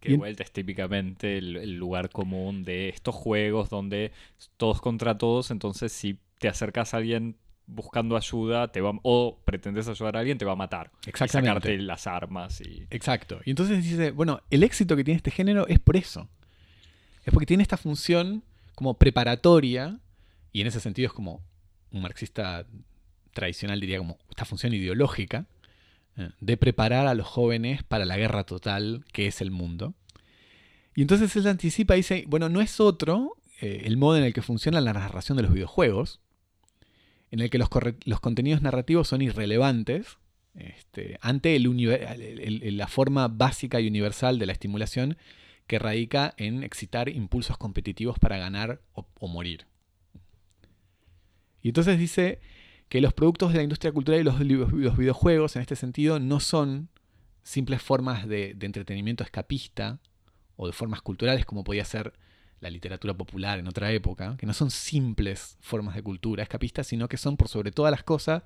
Que 0.01 0.11
de 0.11 0.19
vuelta 0.19 0.43
es 0.43 0.53
típicamente 0.53 1.39
el, 1.39 1.57
el 1.57 1.77
lugar 1.77 2.11
común 2.11 2.63
de 2.63 2.91
estos 2.91 3.15
juegos 3.15 3.71
donde 3.71 4.13
todos 4.59 4.83
contra 4.83 5.17
todos, 5.17 5.51
entonces 5.51 5.93
si 5.93 6.19
te 6.39 6.49
acercas 6.49 6.93
a 6.93 6.99
alguien 6.99 7.39
buscando 7.67 8.17
ayuda 8.17 8.71
te 8.71 8.81
va, 8.81 8.93
o 9.03 9.41
pretendes 9.45 9.89
ayudar 9.89 10.17
a 10.17 10.21
alguien, 10.21 10.39
te 10.39 10.45
va 10.45 10.53
a 10.53 10.57
matar. 10.57 10.91
Y 11.05 11.11
Exactamente. 11.11 11.49
sacarte 11.49 11.79
las 11.79 12.07
armas 12.07 12.61
y... 12.61 12.87
Exacto. 12.91 13.41
Y 13.45 13.51
entonces 13.51 13.83
dice, 13.83 14.11
bueno, 14.13 14.41
el 14.51 14.63
éxito 14.63 14.97
que 14.97 15.05
tiene 15.05 15.17
este 15.17 15.31
género 15.31 15.67
es 15.67 15.79
por 15.79 15.97
eso. 15.97 16.29
Es 17.25 17.33
porque 17.33 17.47
tiene 17.47 17.63
esta 17.63 17.77
función 17.77 18.45
como 18.75 18.95
preparatoria, 18.95 19.99
y 20.53 20.61
en 20.61 20.67
ese 20.67 20.81
sentido 20.81 21.07
es 21.07 21.13
como 21.13 21.43
un 21.91 22.03
marxista 22.03 22.67
tradicional 23.33 23.81
diría 23.81 23.99
como 23.99 24.19
esta 24.31 24.45
función 24.45 24.73
ideológica, 24.73 25.47
eh, 26.17 26.31
de 26.41 26.57
preparar 26.57 27.07
a 27.07 27.15
los 27.15 27.27
jóvenes 27.27 27.83
para 27.83 28.05
la 28.05 28.17
guerra 28.17 28.45
total 28.45 29.05
que 29.13 29.27
es 29.27 29.41
el 29.41 29.51
mundo. 29.51 29.95
Y 30.95 31.03
entonces 31.03 31.35
él 31.37 31.47
anticipa 31.47 31.95
y 31.95 31.99
dice, 31.99 32.25
bueno, 32.27 32.49
no 32.49 32.61
es 32.61 32.81
otro 32.81 33.37
eh, 33.61 33.83
el 33.85 33.97
modo 33.97 34.17
en 34.17 34.25
el 34.25 34.33
que 34.33 34.43
funciona 34.43 34.81
la 34.81 34.93
narración 34.93 35.37
de 35.37 35.43
los 35.43 35.53
videojuegos, 35.53 36.21
en 37.37 37.45
el 37.45 37.51
que 37.51 37.59
los, 37.59 37.69
los 38.05 38.21
contenidos 38.21 38.63
narrativos 38.63 39.09
son 39.09 39.23
irrelevantes 39.23 40.19
este, 40.55 41.19
ante 41.21 41.59
la 41.59 42.89
forma 42.89 43.29
básica 43.29 43.79
y 43.81 43.89
universal 43.89 44.39
de 44.39 44.47
la 44.47 44.53
estimulación 44.53 45.19
que 45.67 45.79
radica 45.79 46.33
en 46.39 46.63
excitar 46.63 47.11
impulsos 47.11 47.59
competitivos 47.59 48.19
para 48.19 48.39
ganar 48.39 48.81
o, 48.95 49.29
morir. 49.29 49.67
Y 51.61 51.69
entonces 51.69 51.99
dice 51.99 52.41
que 52.89 53.01
los 53.01 53.13
productos 53.13 53.53
de 53.53 53.59
la 53.59 53.65
industria 53.65 53.93
cultural 53.93 54.21
y 54.21 54.25
los, 54.25 54.39
videojuegos 54.97 55.57
en 55.57 55.63
este 55.63 55.77
sentido 55.77 56.19
no 56.19 56.41
son 56.41 56.89
simples 57.43 57.83
formas 57.83 58.27
de 58.27 58.57
entretenimiento 58.61 59.25
escapista 59.25 59.99
o 60.57 60.67
de 60.67 60.73
formas 60.73 61.03
culturales 61.03 61.45
como 61.45 61.65
podía 61.65 61.85
ser 61.85 62.15
la 62.61 62.71
literatura 62.71 63.15
popular 63.15 63.59
en 63.59 63.69
otra 63.69 63.91
época, 63.93 64.37
que 64.39 64.47
no 64.47 64.55
son 64.55 64.71
simples 64.71 65.57
formas 65.61 65.95
de 65.95 66.03
cultura 66.03 66.43
escapista, 66.43 66.83
sino 66.85 67.09
que 67.09 67.17
son 67.17 67.37
por 67.37 67.49
sobre 67.49 67.71
todas 67.73 67.91
las 67.91 68.03
cosas 68.03 68.43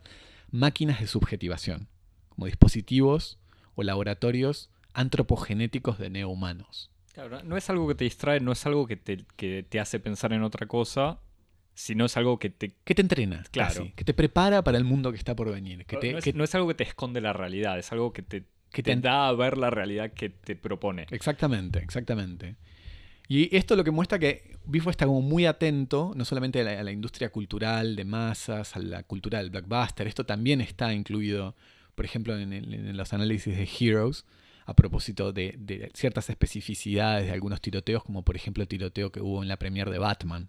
máquinas 0.50 1.00
de 1.00 1.06
subjetivación, 1.06 1.88
como 2.28 2.46
dispositivos 2.46 3.38
o 3.76 3.82
laboratorios 3.84 4.68
antropogenéticos 4.94 5.98
de 5.98 6.10
neohumanos. 6.10 6.90
Claro, 7.12 7.42
no 7.42 7.56
es 7.56 7.68
algo 7.70 7.88
que 7.88 7.94
te 7.94 8.04
distrae, 8.04 8.40
no 8.40 8.52
es 8.52 8.64
algo 8.66 8.86
que 8.86 8.96
te, 8.96 9.24
que 9.36 9.64
te 9.68 9.80
hace 9.80 9.98
pensar 10.00 10.32
en 10.32 10.42
otra 10.42 10.66
cosa, 10.66 11.18
sino 11.74 12.04
es 12.06 12.16
algo 12.16 12.38
que 12.38 12.50
te... 12.50 12.72
Que 12.84 12.94
te 12.94 13.02
entrena, 13.02 13.44
Claro. 13.50 13.68
casi, 13.74 13.90
que 13.92 14.04
te 14.04 14.14
prepara 14.14 14.62
para 14.62 14.78
el 14.78 14.84
mundo 14.84 15.10
que 15.12 15.18
está 15.18 15.34
por 15.34 15.50
venir, 15.52 15.84
que 15.86 15.96
te, 15.96 16.12
no, 16.12 16.18
es, 16.18 16.24
que- 16.24 16.32
no 16.32 16.44
es 16.44 16.54
algo 16.54 16.68
que 16.68 16.74
te 16.74 16.84
esconde 16.84 17.20
la 17.20 17.32
realidad, 17.32 17.78
es 17.78 17.90
algo 17.92 18.12
que 18.12 18.22
te, 18.22 18.44
que 18.70 18.82
te 18.82 18.94
te- 18.94 19.00
da 19.00 19.28
a 19.28 19.32
ver 19.32 19.56
la 19.58 19.70
realidad 19.70 20.12
que 20.12 20.30
te 20.30 20.54
propone. 20.56 21.06
Exactamente, 21.10 21.80
exactamente. 21.80 22.56
Y 23.32 23.56
esto 23.56 23.76
lo 23.76 23.84
que 23.84 23.92
muestra 23.92 24.18
que 24.18 24.58
Bifo 24.66 24.90
está 24.90 25.06
como 25.06 25.22
muy 25.22 25.46
atento, 25.46 26.12
no 26.16 26.24
solamente 26.24 26.62
a 26.62 26.82
la, 26.82 26.90
industria 26.90 27.30
cultural 27.30 27.94
de 27.94 28.04
masas, 28.04 28.74
a 28.74 28.80
la 28.80 29.04
cultura 29.04 29.38
del 29.38 29.50
blockbuster, 29.50 30.08
esto 30.08 30.26
también 30.26 30.60
está 30.60 30.92
incluido, 30.92 31.54
por 31.94 32.04
ejemplo, 32.04 32.36
en, 32.36 32.96
los 32.96 33.12
análisis 33.12 33.56
de 33.56 33.68
Heroes, 33.78 34.24
a 34.66 34.74
propósito 34.74 35.32
de, 35.32 35.92
ciertas 35.94 36.28
especificidades 36.28 37.26
de 37.26 37.32
algunos 37.32 37.60
tiroteos, 37.60 38.02
como 38.02 38.24
por 38.24 38.34
ejemplo 38.34 38.64
el 38.64 38.68
tiroteo 38.68 39.12
que 39.12 39.20
hubo 39.20 39.44
en 39.44 39.48
la 39.48 39.58
premiere 39.60 39.92
de 39.92 39.98
Batman, 39.98 40.48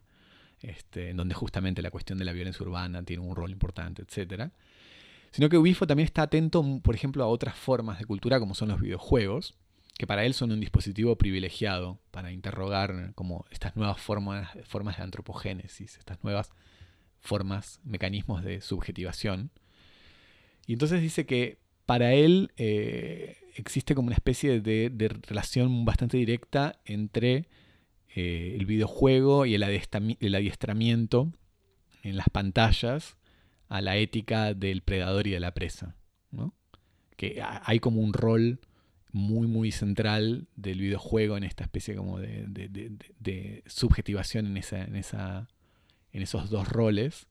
este, 0.63 1.11
en 1.11 1.17
donde 1.17 1.35
justamente 1.35 1.83
la 1.83 1.91
cuestión 1.91 2.17
de 2.17 2.25
la 2.25 2.33
violencia 2.33 2.65
urbana 2.65 3.03
tiene 3.03 3.21
un 3.21 3.35
rol 3.35 3.51
importante, 3.51 4.01
etcétera. 4.01 4.53
Sino 5.29 5.49
que 5.49 5.59
Bifo 5.59 5.85
también 5.85 6.07
está 6.07 6.23
atento, 6.23 6.65
por 6.81 6.95
ejemplo, 6.95 7.23
a 7.23 7.27
otras 7.27 7.55
formas 7.55 7.99
de 7.99 8.05
cultura, 8.05 8.39
como 8.39 8.55
son 8.55 8.69
los 8.69 8.81
videojuegos, 8.81 9.53
que 10.01 10.07
para 10.07 10.25
él 10.25 10.33
son 10.33 10.51
un 10.51 10.59
dispositivo 10.59 11.15
privilegiado 11.15 11.99
para 12.09 12.31
interrogar 12.31 13.11
como 13.13 13.45
estas 13.51 13.75
nuevas 13.75 14.01
formas, 14.01 14.49
formas 14.63 14.97
de 14.97 15.03
antropogénesis, 15.03 15.95
estas 15.95 16.23
nuevas 16.23 16.49
formas, 17.19 17.79
mecanismos 17.83 18.43
de 18.43 18.61
subjetivación. 18.61 19.51
Y 20.65 20.73
entonces 20.73 21.03
dice 21.03 21.27
que 21.27 21.59
para 21.85 22.15
él 22.15 22.51
eh, 22.57 23.37
existe 23.53 23.93
como 23.93 24.07
una 24.07 24.15
especie 24.15 24.59
de, 24.59 25.19
relación 25.27 25.85
bastante 25.85 26.17
directa 26.17 26.79
entre 26.85 27.47
eh, 28.15 28.55
el 28.57 28.65
videojuego 28.65 29.45
y 29.45 29.53
el, 29.53 29.61
adiestramiento 29.61 31.31
en 32.01 32.17
las 32.17 32.29
pantallas 32.29 33.17
a 33.69 33.81
la 33.81 33.97
ética 33.97 34.55
del 34.55 34.81
predador 34.81 35.27
y 35.27 35.29
de 35.29 35.39
la 35.39 35.53
presa. 35.53 35.95
Que 37.17 37.39
ha- 37.39 37.61
hay 37.63 37.79
como 37.79 38.01
un 38.01 38.13
rol 38.13 38.61
muy, 39.13 39.47
muy 39.47 39.71
central 39.71 40.47
del 40.55 40.79
videojuego 40.79 41.37
en 41.37 41.43
esta 41.43 41.63
especie 41.63 41.95
como 41.95 42.19
de, 42.19 42.45
de- 42.47 42.69
de- 42.69 42.89
de- 42.89 43.13
de 43.19 43.63
subjetivación 43.67 44.45
en, 44.47 44.57
esa, 44.57 44.83
en, 44.83 44.95
esa, 44.95 45.47
en 46.13 46.21
esos 46.21 46.49
dos 46.49 46.67
roles. 46.67 47.27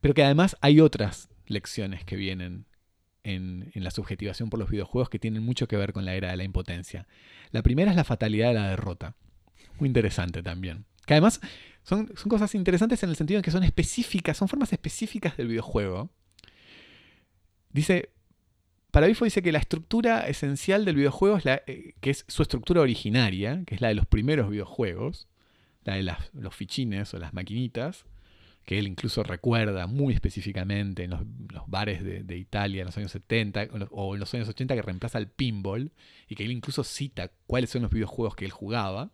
Pero 0.00 0.14
que 0.14 0.22
además 0.24 0.56
hay 0.60 0.80
otras 0.80 1.28
lecciones 1.46 2.04
que 2.04 2.16
vienen 2.16 2.66
en, 3.24 3.70
en 3.74 3.82
la 3.84 3.90
subjetivación 3.90 4.50
por 4.50 4.60
los 4.60 4.70
videojuegos 4.70 5.08
que 5.08 5.18
tienen 5.18 5.42
mucho 5.42 5.66
que 5.68 5.76
ver 5.76 5.92
con 5.92 6.04
la 6.04 6.14
era 6.14 6.30
de 6.30 6.36
la 6.36 6.44
impotencia. 6.44 7.06
La 7.50 7.62
primera 7.62 7.90
es 7.90 7.96
la 7.96 8.04
fatalidad 8.04 8.48
de 8.48 8.54
la 8.54 8.68
derrota. 8.68 9.16
Muy 9.80 9.88
interesante 9.88 10.42
también. 10.42 10.84
Que 11.06 11.14
además 11.14 11.40
son, 11.82 12.12
son 12.16 12.28
cosas 12.28 12.54
interesantes 12.54 13.02
en 13.02 13.10
el 13.10 13.16
sentido 13.16 13.38
en 13.38 13.42
que 13.42 13.50
son 13.50 13.62
específicas, 13.64 14.36
son 14.36 14.48
formas 14.48 14.72
específicas 14.72 15.36
del 15.36 15.48
videojuego. 15.48 16.10
Dice, 17.70 18.10
para 18.90 19.06
Bifo 19.06 19.24
dice 19.24 19.42
que 19.42 19.52
la 19.52 19.58
estructura 19.58 20.26
esencial 20.26 20.84
del 20.84 20.96
videojuego 20.96 21.36
es 21.36 21.44
la, 21.44 21.62
eh, 21.66 21.94
que 22.00 22.10
es 22.10 22.24
su 22.28 22.42
estructura 22.42 22.80
originaria, 22.80 23.62
que 23.66 23.74
es 23.74 23.80
la 23.80 23.88
de 23.88 23.94
los 23.94 24.06
primeros 24.06 24.48
videojuegos, 24.50 25.28
la 25.84 25.94
de 25.96 26.02
los 26.32 26.54
fichines 26.54 27.12
o 27.14 27.18
las 27.18 27.34
maquinitas, 27.34 28.06
que 28.64 28.78
él 28.78 28.88
incluso 28.88 29.22
recuerda 29.22 29.86
muy 29.86 30.12
específicamente 30.14 31.04
en 31.04 31.10
los, 31.10 31.20
bares 31.68 32.02
de, 32.02 32.24
de 32.24 32.36
Italia 32.36 32.80
en 32.82 32.86
los 32.86 32.96
años 32.98 33.12
70 33.12 33.60
o 33.70 33.74
en 33.74 33.78
los- 33.80 33.88
o 33.92 34.14
en 34.14 34.20
los 34.20 34.34
años 34.34 34.48
80 34.48 34.74
que 34.74 34.82
reemplaza 34.82 35.18
el 35.18 35.28
pinball 35.28 35.92
y 36.28 36.34
que 36.34 36.44
él 36.44 36.50
incluso 36.50 36.82
cita 36.82 37.30
cuáles 37.46 37.70
son 37.70 37.82
los 37.82 37.90
videojuegos 37.92 38.34
que 38.34 38.44
él 38.44 38.50
jugaba 38.50 39.10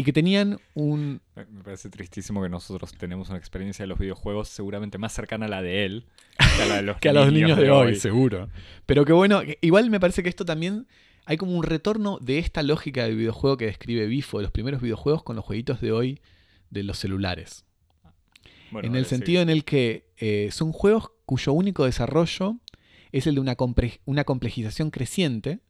y 0.00 0.02
que 0.02 0.14
tenían 0.14 0.58
un... 0.72 1.20
Me 1.36 1.62
parece 1.62 1.90
tristísimo 1.90 2.42
que 2.42 2.48
nosotros 2.48 2.94
tenemos 2.94 3.28
una 3.28 3.36
experiencia 3.36 3.82
de 3.82 3.86
los 3.86 3.98
videojuegos 3.98 4.48
seguramente 4.48 4.96
más 4.96 5.12
cercana 5.12 5.44
a 5.44 5.48
la 5.50 5.60
de 5.60 5.84
él 5.84 6.06
que 6.38 6.62
a 6.62 6.66
la 6.66 6.76
de 6.76 6.82
los, 6.82 6.96
que 7.00 7.08
a 7.10 7.12
los 7.12 7.30
niños 7.30 7.58
de 7.58 7.70
hoy, 7.70 7.96
seguro. 7.96 8.48
Pero 8.86 9.04
que 9.04 9.12
bueno, 9.12 9.42
igual 9.60 9.90
me 9.90 10.00
parece 10.00 10.22
que 10.22 10.30
esto 10.30 10.46
también 10.46 10.86
hay 11.26 11.36
como 11.36 11.54
un 11.54 11.64
retorno 11.64 12.18
de 12.18 12.38
esta 12.38 12.62
lógica 12.62 13.04
del 13.04 13.16
videojuego 13.16 13.58
que 13.58 13.66
describe 13.66 14.06
Bifo, 14.06 14.38
de 14.38 14.44
los 14.44 14.52
primeros 14.52 14.80
videojuegos, 14.80 15.22
con 15.22 15.36
los 15.36 15.44
jueguitos 15.44 15.82
de 15.82 15.92
hoy 15.92 16.22
de 16.70 16.82
los 16.82 16.96
celulares. 16.96 17.66
Bueno, 18.70 18.88
en 18.88 18.94
el 18.94 19.02
vale, 19.02 19.04
sí. 19.04 19.16
sentido 19.16 19.42
en 19.42 19.50
el 19.50 19.66
que 19.66 20.06
eh, 20.16 20.48
son 20.50 20.72
juegos 20.72 21.10
cuyo 21.26 21.52
único 21.52 21.84
desarrollo 21.84 22.56
es 23.12 23.26
el 23.26 23.34
de 23.34 23.42
una, 23.42 23.54
una 24.06 24.24
complejización 24.24 24.90
creciente 24.90 25.60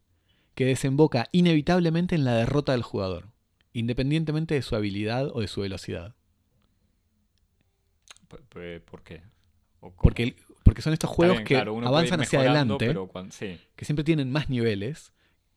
que 0.54 0.66
desemboca 0.66 1.26
inevitablemente 1.32 2.14
en 2.14 2.24
la 2.24 2.34
derrota 2.34 2.70
del 2.70 2.82
jugador, 2.82 3.32
independientemente 3.72 4.54
de 4.54 4.62
su 4.62 4.74
habilidad 4.76 5.28
o 5.34 5.40
de 5.40 5.48
su 5.48 5.60
velocidad. 5.60 6.14
¿Por 8.80 9.02
qué? 9.02 9.22
Porque, 10.02 10.22
el- 10.22 10.36
porque 10.62 10.82
son 10.82 10.92
estos 10.92 11.10
juegos 11.10 11.38
bien, 11.38 11.46
que 11.46 11.54
claro, 11.54 11.78
avanzan 11.86 12.20
hacia 12.20 12.40
adelante, 12.40 12.94
sí. 13.30 13.58
que 13.76 13.84
siempre 13.84 14.04
tienen 14.04 14.30
más 14.30 14.48
niveles, 14.50 15.12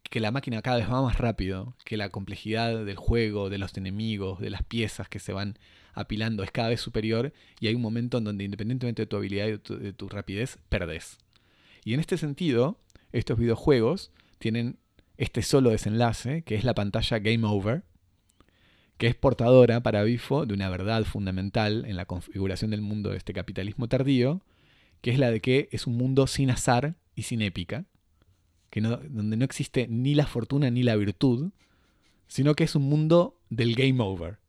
que 0.09 0.19
la 0.19 0.31
máquina 0.31 0.61
cada 0.61 0.77
vez 0.77 0.89
va 0.89 1.01
más 1.01 1.17
rápido, 1.17 1.75
que 1.85 1.97
la 1.97 2.09
complejidad 2.09 2.85
del 2.85 2.95
juego, 2.95 3.49
de 3.49 3.57
los 3.57 3.75
enemigos, 3.77 4.39
de 4.39 4.49
las 4.49 4.63
piezas 4.63 5.09
que 5.09 5.19
se 5.19 5.33
van 5.33 5.57
apilando 5.93 6.43
es 6.43 6.51
cada 6.51 6.69
vez 6.69 6.81
superior 6.81 7.33
y 7.59 7.67
hay 7.67 7.75
un 7.75 7.81
momento 7.81 8.17
en 8.17 8.23
donde 8.23 8.43
independientemente 8.43 9.03
de 9.03 9.05
tu 9.07 9.17
habilidad 9.17 9.47
y 9.47 9.51
de 9.51 9.57
tu, 9.59 9.77
de 9.77 9.93
tu 9.93 10.09
rapidez, 10.09 10.57
perdés. 10.69 11.17
Y 11.83 11.93
en 11.93 11.99
este 11.99 12.17
sentido, 12.17 12.79
estos 13.11 13.37
videojuegos 13.37 14.11
tienen 14.39 14.77
este 15.17 15.41
solo 15.43 15.69
desenlace, 15.69 16.43
que 16.43 16.55
es 16.55 16.63
la 16.63 16.73
pantalla 16.73 17.19
Game 17.19 17.45
Over, 17.45 17.83
que 18.97 19.07
es 19.07 19.15
portadora 19.15 19.81
para 19.83 20.03
Bifo 20.03 20.45
de 20.45 20.53
una 20.53 20.69
verdad 20.69 21.03
fundamental 21.03 21.85
en 21.85 21.95
la 21.97 22.05
configuración 22.05 22.71
del 22.71 22.81
mundo 22.81 23.09
de 23.09 23.17
este 23.17 23.33
capitalismo 23.33 23.87
tardío, 23.87 24.41
que 25.01 25.11
es 25.11 25.19
la 25.19 25.31
de 25.31 25.41
que 25.41 25.67
es 25.71 25.87
un 25.87 25.97
mundo 25.97 26.27
sin 26.27 26.49
azar 26.49 26.95
y 27.15 27.23
sin 27.23 27.41
épica, 27.41 27.85
que 28.69 28.81
donde 28.81 29.37
no 29.37 29.45
existe 29.45 29.87
ni 29.87 30.15
la 30.15 30.25
fortuna 30.25 30.69
ni 30.71 30.83
la 30.83 30.95
virtud, 30.95 31.51
sino 32.27 32.55
que 32.55 32.63
es 32.63 32.75
un 32.75 32.83
mundo 32.83 33.39
del 33.49 33.75
game 33.75 34.01
over, 34.01 34.39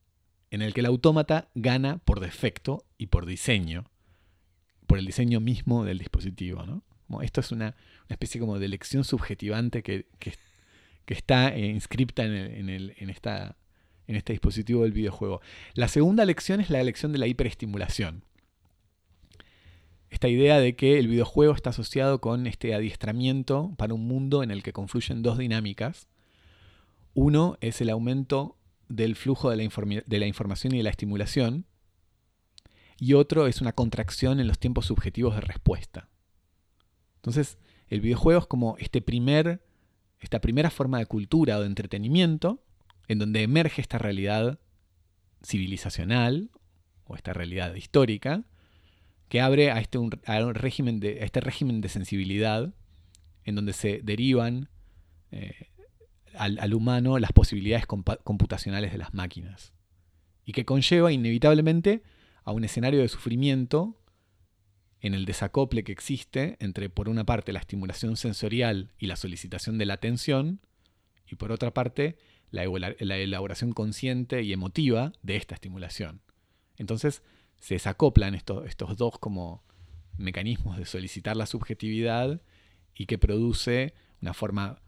en 0.50 0.62
el 0.62 0.72
que 0.72 0.80
el 0.80 0.86
autómata 0.86 1.48
gana 1.54 1.98
por 1.98 2.20
defecto 2.20 2.84
y 2.96 3.06
por 3.08 3.26
diseño, 3.26 3.90
por 4.86 4.98
el 4.98 5.06
diseño 5.06 5.40
mismo 5.40 5.84
del 5.84 5.98
dispositivo. 5.98 6.64
¿no? 6.64 6.82
Esto 7.22 7.40
es 7.40 7.50
una, 7.52 7.74
especie 8.08 8.40
como 8.40 8.58
de 8.58 8.66
elección 8.66 9.02
subjetivante 9.04 9.82
que, 9.82 10.06
que- 10.18 10.34
que 11.04 11.14
está 11.14 11.56
inscripta 11.58 12.24
en 12.24 12.68
el- 12.70 12.94
en 12.96 13.10
esta, 13.10 13.56
en 14.06 14.16
este 14.16 14.32
dispositivo 14.32 14.82
del 14.82 14.92
videojuego. 14.92 15.40
La 15.74 15.88
segunda 15.88 16.24
lección 16.24 16.60
es 16.60 16.70
la 16.70 16.82
lección 16.82 17.12
de 17.12 17.18
la 17.18 17.26
hiperestimulación. 17.26 18.24
Esta 20.10 20.28
idea 20.28 20.60
de 20.60 20.76
que 20.76 20.98
el 20.98 21.08
videojuego 21.08 21.54
está 21.54 21.70
asociado 21.70 22.20
con 22.20 22.46
este 22.46 22.74
adiestramiento 22.74 23.74
para 23.76 23.94
un 23.94 24.06
mundo 24.06 24.42
en 24.42 24.50
el 24.50 24.62
que 24.62 24.72
confluyen 24.72 25.22
dos 25.22 25.38
dinámicas. 25.38 26.06
Uno 27.14 27.58
es 27.60 27.80
el 27.80 27.90
aumento 27.90 28.56
del 28.88 29.16
flujo 29.16 29.50
de 29.50 29.56
la, 29.56 29.64
información 30.26 30.74
y 30.74 30.76
de 30.76 30.82
la 30.82 30.90
estimulación. 30.90 31.66
Y 32.98 33.14
otro 33.14 33.48
es 33.48 33.60
una 33.60 33.72
contracción 33.72 34.38
en 34.38 34.46
los 34.46 34.58
tiempos 34.58 34.86
subjetivos 34.86 35.34
de 35.34 35.40
respuesta. 35.40 36.08
Entonces, 37.16 37.58
el 37.88 38.00
videojuego 38.00 38.40
es 38.40 38.46
como 38.46 38.76
este 38.78 39.02
primer, 39.02 39.64
esta 40.20 40.40
primera 40.40 40.70
forma 40.70 40.98
de 40.98 41.06
cultura 41.06 41.58
o 41.58 41.60
de 41.62 41.66
entretenimiento 41.66 42.63
en 43.08 43.18
donde 43.18 43.42
emerge 43.42 43.80
esta 43.80 43.98
realidad 43.98 44.58
civilizacional 45.44 46.50
o 47.04 47.16
esta 47.16 47.32
realidad 47.32 47.74
histórica 47.74 48.44
que 49.28 49.40
abre 49.40 49.70
a 49.70 49.80
este, 49.80 49.98
a 49.98 50.44
un 50.44 50.54
régimen 50.54 51.00
de, 51.00 51.24
este 51.24 51.40
régimen 51.40 51.80
de 51.80 51.88
sensibilidad 51.88 52.74
en 53.44 53.54
donde 53.54 53.72
se 53.72 54.00
derivan 54.02 54.68
eh, 55.30 55.68
al, 56.34 56.74
humano 56.74 57.18
las 57.18 57.32
posibilidades 57.32 57.86
computacionales 57.86 58.92
de 58.92 58.98
las 58.98 59.14
máquinas 59.14 59.72
y 60.44 60.52
que 60.52 60.64
conlleva 60.64 61.12
inevitablemente 61.12 62.02
a 62.42 62.52
un 62.52 62.64
escenario 62.64 63.00
de 63.00 63.08
sufrimiento 63.08 63.98
en 65.00 65.14
el 65.14 65.26
desacople 65.26 65.84
que 65.84 65.92
existe 65.92 66.56
entre, 66.60 66.88
por 66.88 67.08
una 67.08 67.24
parte, 67.24 67.52
la 67.52 67.60
estimulación 67.60 68.16
sensorial 68.16 68.92
y 68.98 69.06
la 69.06 69.16
solicitación 69.16 69.76
de 69.76 69.86
la 69.86 69.94
atención, 69.94 70.60
y 71.30 71.36
por 71.36 71.52
otra 71.52 71.74
parte, 71.74 72.16
la, 72.54 73.16
elaboración 73.16 73.72
consciente 73.72 74.42
y 74.42 74.52
emotiva 74.52 75.12
de 75.22 75.36
esta 75.36 75.54
estimulación. 75.54 76.20
Entonces, 76.76 77.22
se 77.58 77.74
desacoplan 77.74 78.34
estos, 78.34 78.66
estos 78.66 78.96
dos 78.96 79.18
como 79.18 79.62
mecanismos 80.16 80.78
de 80.78 80.84
solicitar 80.84 81.36
la 81.36 81.46
subjetividad 81.46 82.40
y 82.94 83.06
que 83.06 83.18
produce 83.18 83.94
una 84.22 84.34
forma 84.34 84.80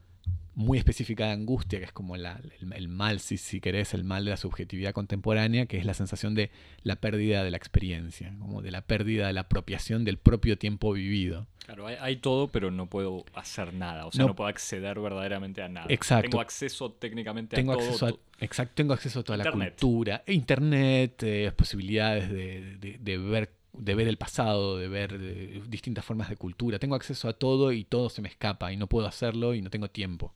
muy 0.57 0.79
específica 0.79 1.27
de 1.27 1.33
angustia, 1.33 1.79
que 1.79 1.85
es 1.85 1.93
como 1.93 2.17
la- 2.17 2.41
el, 2.61 2.73
el 2.73 2.89
mal, 2.89 3.21
si, 3.21 3.37
si 3.37 3.61
querés, 3.61 3.93
el 3.95 4.03
mal 4.05 4.25
de 4.25 4.31
la 4.31 4.37
subjetividad 4.39 4.93
contemporánea, 4.95 5.67
que 5.67 5.77
es 5.77 5.85
la 5.85 5.93
sensación 5.95 6.35
de 6.35 6.51
la 6.83 6.97
pérdida 6.97 7.45
de 7.45 7.51
la 7.51 7.59
experiencia, 7.59 8.35
como 8.39 8.63
de 8.63 8.71
la 8.71 8.81
pérdida 8.81 9.27
de 9.29 9.35
la 9.35 9.43
apropiación 9.43 10.05
del 10.05 10.17
propio 10.17 10.57
tiempo 10.59 10.93
vivido. 10.95 11.47
Claro, 11.67 11.87
hay, 11.87 11.97
hay 12.01 12.17
todo, 12.17 12.49
pero 12.49 12.71
no 12.71 12.87
puedo 12.89 13.25
hacer 13.35 13.75
nada. 13.75 14.07
O 14.07 14.13
sea, 14.13 14.23
No. 14.23 14.29
no, 14.29 14.35
puedo 14.35 14.49
acceder 14.49 14.99
verdaderamente 14.99 15.63
a 15.63 15.69
nada. 15.69 15.87
Exacto. 15.91 16.31
Tengo 16.31 16.41
acceso 16.41 16.91
técnicamente 16.93 17.55
Tengo 17.55 17.73
a 17.73 17.77
todo. 17.77 17.85
acceso 17.87 18.07
a, 18.07 18.11
to- 18.13 18.21
exacto, 18.41 18.73
tengo 18.77 18.93
acceso 18.95 19.21
a 19.21 19.23
toda 19.25 19.37
Internet. 19.39 19.59
la 19.59 19.71
cultura, 19.71 20.25
internet, 20.27 21.23
eh, 21.23 21.53
posibilidades 21.55 22.31
de, 22.31 22.77
de- 22.79 22.99
de 22.99 23.19
ver, 23.19 23.53
de 23.75 23.95
ver 23.95 24.09
el 24.09 24.17
pasado, 24.17 24.79
de 24.79 24.89
ver 24.89 25.69
distintas 25.69 26.03
formas 26.05 26.31
de 26.31 26.37
cultura. 26.37 26.79
Tengo 26.79 26.95
acceso 26.95 27.29
a 27.29 27.35
todo 27.35 27.73
y 27.73 27.85
todo 27.85 28.09
se 28.09 28.23
me 28.23 28.29
escapa 28.29 28.73
y 28.73 28.77
no 28.79 28.87
puedo 28.87 29.07
hacerlo 29.07 29.53
y 29.55 29.61
no 29.61 29.69
tengo 29.69 29.89
tiempo. 29.91 30.35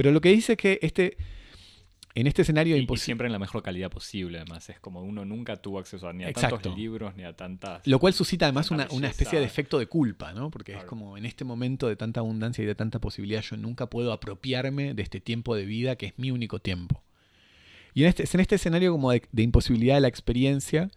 Pero 0.00 0.12
lo 0.12 0.22
que 0.22 0.30
dice 0.30 0.52
es 0.52 0.58
que 0.58 0.78
este, 0.80 1.18
en 2.14 2.26
este 2.26 2.40
escenario 2.40 2.74
y, 2.74 2.78
y 2.78 2.80
imposible, 2.80 3.04
siempre 3.04 3.26
en 3.26 3.34
la 3.34 3.38
mejor 3.38 3.62
calidad 3.62 3.90
posible, 3.90 4.38
además. 4.38 4.70
Es 4.70 4.80
como 4.80 5.02
uno 5.02 5.26
nunca 5.26 5.56
tuvo 5.56 5.78
acceso 5.78 6.08
a, 6.08 6.14
ni 6.14 6.24
a 6.24 6.30
Exacto. 6.30 6.56
tantos 6.56 6.74
libros, 6.74 7.14
ni 7.16 7.24
a 7.24 7.34
tantas... 7.34 7.86
Lo 7.86 7.98
cual 7.98 8.14
suscita 8.14 8.46
además 8.46 8.70
una, 8.70 8.84
especie 9.06 9.38
de 9.38 9.44
efecto 9.44 9.78
de 9.78 9.88
culpa, 9.88 10.32
¿no? 10.32 10.50
Porque 10.50 10.72
es 10.72 10.84
como 10.84 11.18
en 11.18 11.26
este 11.26 11.44
momento 11.44 11.86
de 11.86 11.96
tanta 11.96 12.20
abundancia 12.20 12.64
y 12.64 12.66
de 12.66 12.74
tanta 12.74 12.98
posibilidad, 12.98 13.42
yo 13.42 13.58
nunca 13.58 13.90
puedo 13.90 14.14
apropiarme 14.14 14.94
de 14.94 15.02
este 15.02 15.20
tiempo 15.20 15.54
de 15.54 15.66
vida 15.66 15.96
que 15.96 16.06
es 16.06 16.14
mi 16.16 16.30
único 16.30 16.60
tiempo. 16.60 17.02
Y 17.92 18.04
en 18.04 18.08
este, 18.08 18.22
es 18.22 18.34
en 18.34 18.40
este 18.40 18.54
escenario 18.54 18.92
como 18.92 19.10
de, 19.10 19.22
de 19.32 19.42
imposibilidad 19.42 19.96
de 19.96 20.00
la 20.00 20.08
experiencia 20.08 20.90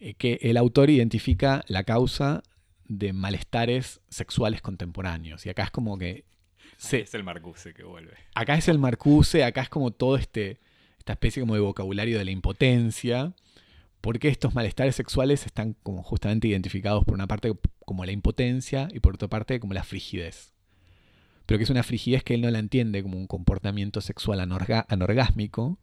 eh, 0.00 0.14
que 0.14 0.40
el 0.42 0.56
autor 0.56 0.90
identifica 0.90 1.62
la 1.68 1.84
causa 1.84 2.42
de 2.88 3.12
malestares 3.12 4.00
sexuales 4.08 4.60
contemporáneos. 4.60 5.46
Y 5.46 5.50
acá 5.50 5.62
es 5.62 5.70
como 5.70 5.98
que 5.98 6.24
Es 6.80 7.14
el 7.14 7.24
Marcuse 7.24 7.74
que 7.74 7.82
vuelve. 7.84 8.14
acá 8.34 8.54
es 8.56 8.68
el 8.68 8.78
Marcuse, 8.78 9.44
acá 9.44 9.62
es 9.62 9.68
como 9.68 9.90
todo 9.90 10.16
este, 10.16 10.58
esta 10.98 11.12
especie 11.14 11.42
como 11.42 11.54
de 11.54 11.60
vocabulario 11.60 12.18
de 12.18 12.24
la 12.24 12.30
impotencia, 12.30 13.34
porque 14.00 14.28
estos 14.28 14.54
malestares 14.54 14.94
sexuales 14.94 15.44
están 15.44 15.74
como 15.82 16.02
justamente 16.02 16.46
identificados 16.48 17.04
por 17.04 17.14
una 17.14 17.26
parte 17.26 17.52
como 17.84 18.04
la 18.04 18.12
impotencia 18.12 18.88
y 18.92 19.00
por 19.00 19.14
otra 19.14 19.26
parte 19.28 19.58
como 19.58 19.74
la 19.74 19.82
frigidez. 19.82 20.52
Pero 21.46 21.58
que 21.58 21.64
es 21.64 21.70
una 21.70 21.82
frigidez 21.82 22.22
que 22.22 22.34
él 22.34 22.42
no 22.42 22.50
la 22.50 22.58
entiende 22.58 23.02
como 23.02 23.16
un 23.18 23.26
comportamiento 23.26 24.00
sexual 24.00 24.38
anorga- 24.40 24.84
anorgásmico, 24.88 25.78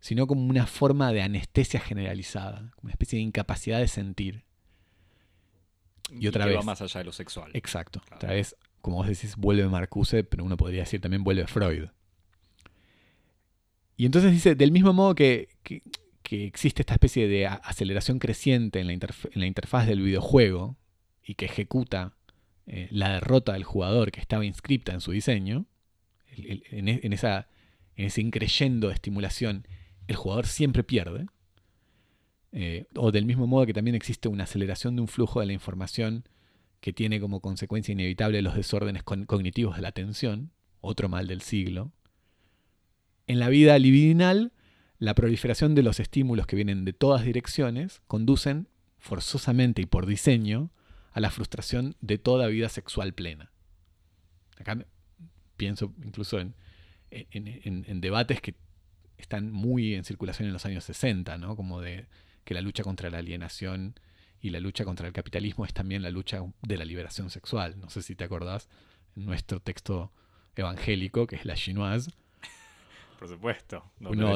sino 0.00 0.26
como 0.26 0.44
una 0.46 0.66
forma 0.66 1.12
de 1.12 1.22
anestesia 1.22 1.78
generalizada, 1.78 2.70
como 2.74 2.84
una 2.86 2.92
especie 2.92 3.18
de 3.18 3.22
incapacidad 3.24 3.78
de 3.78 3.86
sentir. 3.88 4.42
Y 6.10 6.26
otra 6.26 6.44
que 6.44 6.50
vez. 6.50 6.58
va 6.58 6.62
más 6.62 6.82
allá 6.82 6.98
de 6.98 7.04
lo 7.04 7.12
sexual. 7.12 7.50
Exacto. 7.54 8.00
Claro. 8.00 8.16
Otra 8.16 8.32
vez, 8.32 8.56
como 8.82 8.96
vos 8.98 9.06
decís, 9.08 9.36
vuelve 9.36 9.66
Marcuse, 9.68 10.24
pero 10.24 10.44
uno 10.44 10.56
podría 10.58 10.80
decir 10.82 11.00
también 11.00 11.24
vuelve 11.24 11.46
Freud. 11.46 11.84
Y 13.96 14.06
entonces 14.06 14.32
dice, 14.32 14.54
del 14.54 14.72
mismo 14.72 14.92
modo 14.92 15.14
que, 15.14 15.48
que- 15.62 15.82
existe 16.46 16.80
esta 16.80 16.94
especie 16.94 17.28
de 17.28 17.46
aceleración 17.46 18.18
creciente 18.18 18.80
en 18.80 18.86
la, 18.86 18.94
en 18.94 19.04
la 19.34 19.46
interfaz 19.46 19.86
del 19.86 20.00
videojuego 20.00 20.78
y 21.22 21.34
que 21.34 21.44
ejecuta 21.44 22.14
eh, 22.66 22.88
la 22.90 23.12
derrota 23.12 23.52
del 23.52 23.64
jugador 23.64 24.10
que 24.12 24.20
estaba 24.20 24.42
inscripta 24.46 24.92
en 24.94 25.02
su 25.02 25.10
diseño, 25.12 25.66
e- 26.28 26.62
en 26.70 27.12
esa, 27.12 27.48
en 27.96 28.06
ese 28.06 28.22
increyendo 28.22 28.88
de 28.88 28.94
estimulación, 28.94 29.66
el 30.08 30.16
jugador 30.16 30.46
siempre 30.46 30.82
pierde. 30.84 31.26
Eh, 32.52 32.86
o 32.96 33.12
del 33.12 33.26
mismo 33.26 33.46
modo 33.46 33.66
que 33.66 33.74
también 33.74 33.94
existe 33.94 34.28
una 34.28 34.44
aceleración 34.44 34.96
de 34.96 35.02
un 35.02 35.08
flujo 35.08 35.40
de 35.40 35.46
la 35.46 35.52
información 35.52 36.24
que 36.82 36.92
tiene 36.92 37.20
como 37.20 37.40
consecuencia 37.40 37.92
inevitable 37.92 38.42
los 38.42 38.54
desórdenes 38.56 39.04
cognitivos 39.04 39.76
de 39.76 39.82
la 39.82 39.88
atención, 39.88 40.50
otro 40.80 41.08
mal 41.08 41.28
del 41.28 41.40
siglo. 41.40 41.92
En 43.28 43.38
la 43.38 43.48
vida 43.48 43.78
libidinal, 43.78 44.52
la 44.98 45.14
proliferación 45.14 45.74
de 45.76 45.84
los 45.84 46.00
estímulos 46.00 46.46
que 46.46 46.56
vienen 46.56 46.84
de 46.84 46.92
todas 46.92 47.24
direcciones 47.24 48.02
conducen 48.08 48.68
forzosamente 48.98 49.80
y 49.80 49.86
por 49.86 50.06
diseño 50.06 50.70
a 51.12 51.20
la 51.20 51.30
frustración 51.30 51.94
de 52.00 52.18
toda 52.18 52.48
vida 52.48 52.68
sexual 52.68 53.14
plena. 53.14 53.52
Acá 54.58 54.84
pienso 55.56 55.94
incluso 56.04 56.40
en, 56.40 56.54
en- 57.10 57.46
en- 57.64 57.84
en 57.86 58.00
debates 58.00 58.40
que 58.40 58.56
están 59.18 59.52
muy 59.52 59.94
en 59.94 60.02
circulación 60.02 60.48
en 60.48 60.52
los 60.52 60.66
años 60.66 60.82
60, 60.82 61.38
¿no? 61.38 61.54
como 61.54 61.80
de 61.80 62.06
que 62.44 62.54
la 62.54 62.60
lucha 62.60 62.82
contra 62.82 63.08
la 63.08 63.18
alienación 63.18 63.94
y 64.42 64.50
la 64.50 64.60
lucha 64.60 64.84
contra 64.84 65.06
el 65.06 65.14
capitalismo 65.14 65.64
es 65.64 65.72
también 65.72 66.02
la 66.02 66.10
lucha 66.10 66.40
de 66.60 66.76
la 66.76 66.84
liberación 66.84 67.30
sexual. 67.30 67.80
No 67.80 67.88
sé 67.88 68.02
si 68.02 68.14
te 68.14 68.24
acordás, 68.24 68.68
en 69.16 69.24
nuestro 69.24 69.60
texto 69.60 70.12
evangélico, 70.56 71.26
que 71.26 71.36
es 71.36 71.46
la 71.46 71.54
chinoise. 71.54 72.10
Por 73.18 73.28
supuesto. 73.28 73.84
Uno, 74.00 74.34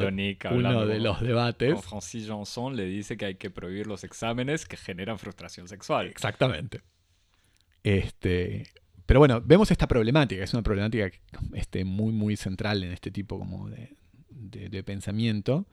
uno 0.53 0.87
de 0.87 1.01
los 1.01 1.21
debates. 1.21 1.75
Con 1.75 1.83
Francis 1.83 2.29
Janson 2.29 2.77
le 2.77 2.85
dice 2.87 3.17
que 3.17 3.27
hay 3.27 3.35
que 3.35 3.51
prohibir 3.51 3.87
los 3.87 4.05
exámenes 4.05 4.65
que 4.65 4.77
generan 4.77 5.19
frustración 5.19 5.67
sexual. 5.69 6.07
Exactamente. 6.07 6.83
Este, 7.83 8.65
pero 9.07 9.21
bueno, 9.21 9.41
vemos 9.41 9.71
esta 9.71 9.87
problemática, 9.87 10.43
es 10.43 10.53
una 10.53 10.63
problemática 10.63 11.11
este, 11.55 11.85
muy, 11.85 12.13
muy 12.13 12.37
central 12.37 12.83
en 12.83 12.93
este 12.93 13.13
tipo 13.13 13.39
como 13.39 13.69
de, 13.69 14.83
pensamiento. 14.85 15.67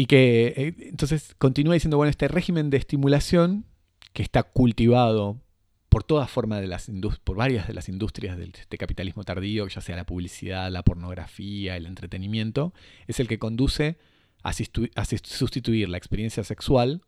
Y 0.00 0.06
que 0.06 0.54
eh, 0.56 0.74
entonces 0.88 1.34
continúa 1.36 1.74
diciendo, 1.74 1.98
bueno, 1.98 2.08
este 2.08 2.26
régimen 2.26 2.70
de 2.70 2.78
estimulación 2.78 3.66
que 4.14 4.22
está 4.22 4.44
cultivado 4.44 5.42
por 5.90 6.04
todas 6.04 6.30
formas 6.30 6.62
de 6.62 6.68
las 6.68 6.90
por 7.22 7.36
varias 7.36 7.66
de 7.68 7.74
las 7.74 7.90
industrias 7.90 8.38
del 8.38 8.54
este 8.58 8.78
capitalismo 8.78 9.24
tardío, 9.24 9.68
ya 9.68 9.82
sea 9.82 9.96
la 9.96 10.06
publicidad, 10.06 10.70
la 10.70 10.84
pornografía, 10.84 11.76
el 11.76 11.84
entretenimiento, 11.84 12.72
es 13.08 13.20
el 13.20 13.28
que 13.28 13.38
conduce 13.38 13.98
a, 14.42 14.54
sustituir 14.54 15.90
la 15.90 15.98
experiencia 15.98 16.44
sexual 16.44 17.02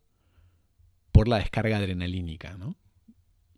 por 1.11 1.27
la 1.27 1.39
descarga 1.39 1.77
adrenalínica, 1.77 2.57
¿no? 2.57 2.77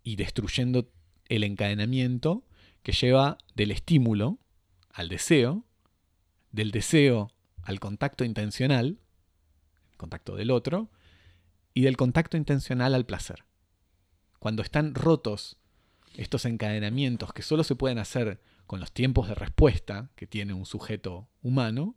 y 0.02 0.16
destruyendo 0.16 0.88
el 1.28 1.44
encadenamiento 1.44 2.42
que 2.82 2.92
lleva 2.92 3.36
del 3.54 3.70
estímulo 3.70 4.38
al 4.88 5.10
deseo, 5.10 5.66
del 6.52 6.70
deseo 6.70 7.32
al 7.64 7.80
contacto 7.80 8.24
intencional, 8.24 8.98
contacto 9.96 10.36
del 10.36 10.50
otro, 10.50 10.90
y 11.74 11.82
del 11.82 11.96
contacto 11.96 12.36
intencional 12.36 12.94
al 12.94 13.06
placer 13.06 13.44
cuando 14.46 14.62
están 14.62 14.94
rotos 14.94 15.58
estos 16.14 16.44
encadenamientos 16.44 17.32
que 17.32 17.42
solo 17.42 17.64
se 17.64 17.74
pueden 17.74 17.98
hacer 17.98 18.40
con 18.66 18.78
los 18.78 18.92
tiempos 18.92 19.28
de 19.28 19.34
respuesta 19.34 20.10
que 20.14 20.28
tiene 20.28 20.52
un 20.52 20.66
sujeto 20.66 21.28
humano, 21.42 21.96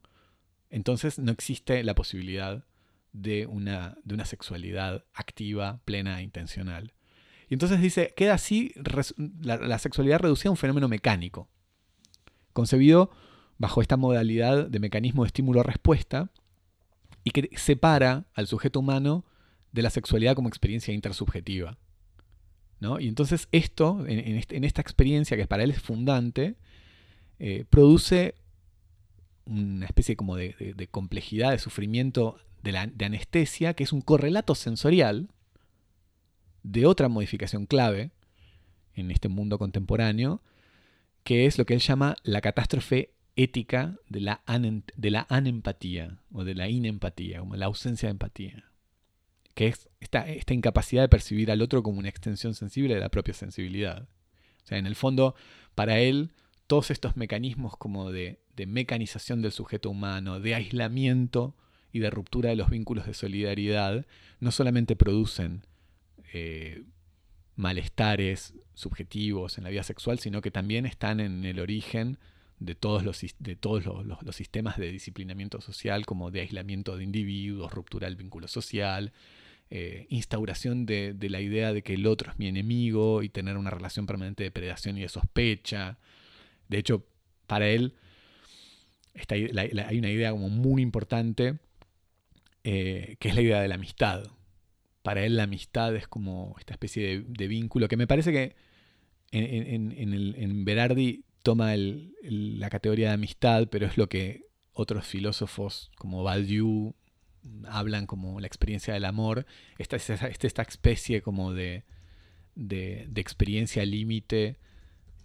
entonces 0.72 1.20
no 1.20 1.32
existe 1.32 1.84
la 1.84 1.96
posibilidad 1.96 2.66
de 3.12 3.46
una, 3.46 3.98
de 4.04 4.14
una 4.14 4.26
sexualidad 4.26 5.06
activa, 5.14 5.82
plena 5.86 6.20
e 6.20 6.24
intencional. 6.24 6.94
Y 7.50 7.54
entonces 7.54 7.82
dice, 7.82 8.14
queda 8.16 8.34
así 8.34 8.74
la, 9.42 9.58
la 9.58 9.80
sexualidad 9.80 10.20
reducida 10.20 10.50
a 10.50 10.54
un 10.54 10.58
fenómeno 10.58 10.88
mecánico, 10.88 11.50
concebido 12.54 13.12
bajo 13.58 13.82
esta 13.82 13.96
modalidad 13.96 14.68
de 14.68 14.80
mecanismo 14.80 15.24
de 15.24 15.28
estímulo-respuesta 15.28 16.32
y 17.24 17.32
que 17.32 17.50
separa 17.58 18.26
al 18.34 18.48
sujeto 18.48 18.80
humano 18.80 19.26
de 19.72 19.82
la 19.82 19.90
sexualidad 19.90 20.36
como 20.36 20.50
experiencia 20.50 20.94
intersubjetiva. 20.94 21.78
Y 23.00 23.10
entonces 23.10 23.50
esto, 23.52 24.06
este, 24.08 24.56
en, 24.56 24.64
esta 24.64 24.82
experiencia 24.82 25.36
que 25.36 25.48
para 25.48 25.64
él 25.64 25.72
es 25.72 25.82
fundante, 25.82 26.56
eh, 27.38 27.66
produce 27.70 28.36
una 29.46 29.86
especie 29.86 30.16
como 30.16 30.38
de, 30.38 30.88
complejidad, 30.90 31.52
de 31.52 31.60
sufrimiento 31.60 32.38
de, 32.64 32.92
de, 32.94 33.06
anestesia, 33.06 33.74
que 33.74 33.84
es 33.84 33.92
un 33.92 34.02
correlato 34.02 34.56
sensorial 34.56 35.30
de 36.64 36.86
otra 36.86 37.10
modificación 37.10 37.66
clave 37.66 38.12
en 38.94 39.12
este 39.12 39.28
mundo 39.28 39.58
contemporáneo, 39.58 40.42
que 41.24 41.46
es 41.46 41.58
lo 41.58 41.66
que 41.66 41.74
él 41.74 41.82
llama 41.82 42.16
la 42.24 42.40
catástrofe 42.40 43.12
ética 43.44 43.98
de 44.10 44.22
la, 44.22 44.42
de 44.96 45.12
la 45.12 45.26
anempatía 45.30 46.18
o 46.32 46.44
de 46.44 46.56
la 46.56 46.70
inempatía, 46.70 47.40
como 47.40 47.56
la 47.56 47.68
ausencia 47.68 48.08
de 48.08 48.12
empatía 48.12 48.70
que 49.60 49.68
es 49.68 49.90
esta, 50.00 50.26
esta 50.30 50.54
incapacidad 50.54 51.02
de 51.02 51.10
percibir 51.10 51.52
al 51.52 51.62
otro 51.62 51.84
como 51.84 52.00
una 52.00 52.08
extensión 52.08 52.56
sensible 52.56 52.94
de 52.94 53.02
la 53.02 53.10
propia 53.10 53.34
sensibilidad. 53.34 54.04
O 54.64 54.68
sea, 54.68 54.78
en 54.78 54.86
el 54.86 54.96
fondo, 54.96 55.36
para 55.76 56.00
él, 56.00 56.32
todos 56.66 56.92
estos 56.92 57.18
mecanismos 57.18 57.76
como 57.76 58.10
de, 58.10 58.40
mecanización 58.68 59.42
del 59.42 59.52
sujeto 59.52 59.90
humano, 59.90 60.40
de 60.40 60.56
aislamiento 60.56 61.58
y 61.92 62.00
de 62.00 62.10
ruptura 62.10 62.52
de 62.52 62.56
los 62.56 62.70
vínculos 62.70 63.06
de 63.06 63.14
solidaridad, 63.14 64.06
no 64.40 64.52
solamente 64.52 64.96
producen 64.96 65.64
eh, 66.32 66.84
malestares 67.58 68.54
subjetivos 68.76 69.58
en 69.58 69.66
la 69.66 69.72
vida 69.72 69.84
sexual, 69.84 70.20
sino 70.20 70.42
que 70.42 70.52
también 70.52 70.86
están 70.86 71.20
en 71.20 71.44
el 71.44 71.60
origen 71.60 72.18
de 72.60 72.76
todos 72.76 73.04
los, 73.04 73.22
de 73.40 73.56
todos 73.56 73.86
los 73.86 74.36
sistemas 74.36 74.78
de 74.78 74.92
disciplinamiento 74.92 75.62
social, 75.62 76.06
como 76.06 76.32
de 76.32 76.42
aislamiento 76.42 76.98
de 76.98 77.04
individuos, 77.04 77.72
ruptura 77.72 78.08
del 78.08 78.18
vínculo 78.18 78.48
social, 78.48 79.14
eh, 79.72 80.08
instauración 80.10 80.86
de, 80.86 81.16
la 81.30 81.42
idea 81.42 81.74
de 81.74 81.84
que 81.84 81.94
el 81.94 82.08
otro 82.08 82.32
es 82.32 82.40
mi 82.40 82.48
enemigo 82.48 83.24
y 83.24 83.30
tener 83.30 83.56
una 83.56 83.70
relación 83.70 84.08
permanente 84.08 84.44
de 84.44 84.52
predación 84.52 84.98
y 84.98 85.02
de 85.02 85.10
sospecha. 85.10 86.00
De 86.68 86.80
hecho, 86.80 87.06
para 87.48 87.70
él 87.70 87.96
hay 89.28 89.98
una 89.98 90.10
idea 90.10 90.32
como 90.32 90.50
muy 90.50 90.82
importante 90.82 91.60
eh, 92.64 93.16
que 93.20 93.30
es 93.30 93.36
la 93.36 93.42
idea 93.42 93.62
de 93.62 93.68
la 93.68 93.76
amistad. 93.76 94.24
Para 95.02 95.24
él 95.24 95.38
la 95.38 95.44
amistad 95.44 95.96
es 95.96 96.08
como 96.08 96.56
esta 96.60 96.74
especie 96.74 97.24
de, 97.26 97.48
vínculo 97.48 97.88
que 97.88 97.98
me 97.98 98.08
parece 98.08 98.32
que 98.32 98.56
en, 99.32 99.92
en, 99.92 100.66
Berardi 100.66 101.24
toma 101.42 101.74
la 101.76 102.70
categoría 102.70 103.10
de 103.10 103.14
amistad, 103.14 103.68
pero 103.70 103.86
es 103.86 103.98
lo 103.98 104.10
que 104.10 104.46
otros 104.74 105.06
filósofos 105.06 105.92
como 105.98 106.24
Badiou 106.24 106.96
hablan 107.68 108.06
como 108.06 108.40
la 108.40 108.48
experiencia 108.48 108.94
del 108.94 109.06
amor, 109.06 109.46
esta, 109.78 109.96
esta, 109.96 110.28
esta 110.28 110.62
especie 110.62 111.22
como 111.22 111.54
de, 111.54 111.84
de, 112.56 113.08
experiencia 113.16 113.86
límite 113.86 114.58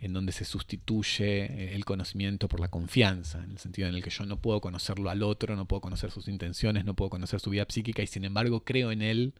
en 0.00 0.12
donde 0.12 0.32
se 0.32 0.44
sustituye 0.44 1.74
el 1.74 1.84
conocimiento 1.84 2.48
por 2.48 2.60
la 2.60 2.68
confianza, 2.68 3.42
en 3.42 3.52
el 3.52 3.58
sentido 3.58 3.88
en 3.88 3.94
el 3.94 4.02
que 4.02 4.10
yo 4.10 4.26
no 4.26 4.40
puedo 4.40 4.60
conocerlo 4.60 5.10
al 5.10 5.22
otro, 5.22 5.56
no 5.56 5.66
puedo 5.66 5.80
conocer 5.80 6.10
sus 6.10 6.28
intenciones, 6.28 6.84
no 6.84 6.94
puedo 6.94 7.10
conocer 7.10 7.40
su 7.40 7.50
vida 7.50 7.66
psíquica 7.68 8.02
y 8.02 8.06
sin 8.06 8.24
embargo 8.24 8.64
creo 8.64 8.92
en 8.92 9.02
él 9.02 9.34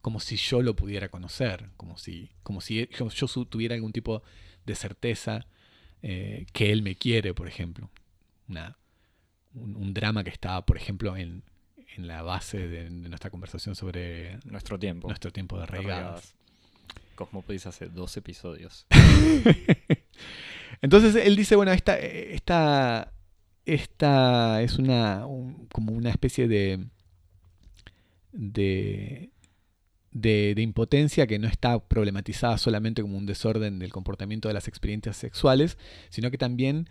como 0.00 0.20
si 0.20 0.36
yo 0.36 0.62
lo 0.62 0.76
pudiera 0.76 1.08
conocer, 1.08 1.70
como 1.76 1.98
si, 1.98 2.30
como 2.42 2.60
si 2.60 2.88
yo, 2.90 3.46
tuviera 3.46 3.74
algún 3.74 3.92
tipo 3.92 4.22
de 4.64 4.74
certeza 4.74 5.46
eh, 6.02 6.46
que 6.52 6.72
él 6.72 6.82
me 6.82 6.94
quiere, 6.94 7.34
por 7.34 7.48
ejemplo. 7.48 7.90
Una, 8.48 8.76
un, 9.54 9.92
drama 9.94 10.24
que 10.24 10.30
está, 10.30 10.64
por 10.64 10.76
ejemplo, 10.76 11.16
en, 11.16 11.42
en 11.96 12.06
la 12.06 12.22
base 12.22 12.68
de, 12.68 12.90
nuestra 12.90 13.30
conversación 13.30 13.74
sobre 13.74 14.38
nuestro 14.44 14.78
tiempo. 14.78 15.08
Nuestro 15.08 15.32
tiempo 15.32 15.58
de 15.58 15.66
regadas. 15.66 16.34
Cosmopodis 17.14 17.66
hace 17.66 17.88
dos 17.88 18.16
episodios. 18.16 18.86
Entonces 20.82 21.16
él 21.16 21.34
dice, 21.34 21.56
bueno, 21.56 21.72
esta, 21.72 21.98
esta, 21.98 23.12
esta 23.64 24.62
es 24.62 24.78
una 24.78 25.26
como 25.72 25.92
una 25.92 26.10
especie 26.10 26.46
de, 26.46 26.86
de, 28.32 29.30
de, 30.20 30.54
de, 30.54 30.62
impotencia 30.62 31.26
que 31.26 31.38
no 31.38 31.48
está 31.48 31.78
problematizada 31.78 32.58
solamente 32.58 33.02
como 33.02 33.16
un 33.16 33.26
desorden 33.26 33.78
del 33.78 33.92
comportamiento 33.92 34.48
de 34.48 34.54
las 34.54 34.68
experiencias 34.68 35.16
sexuales, 35.16 35.78
sino 36.08 36.30
que 36.30 36.38
también 36.38 36.88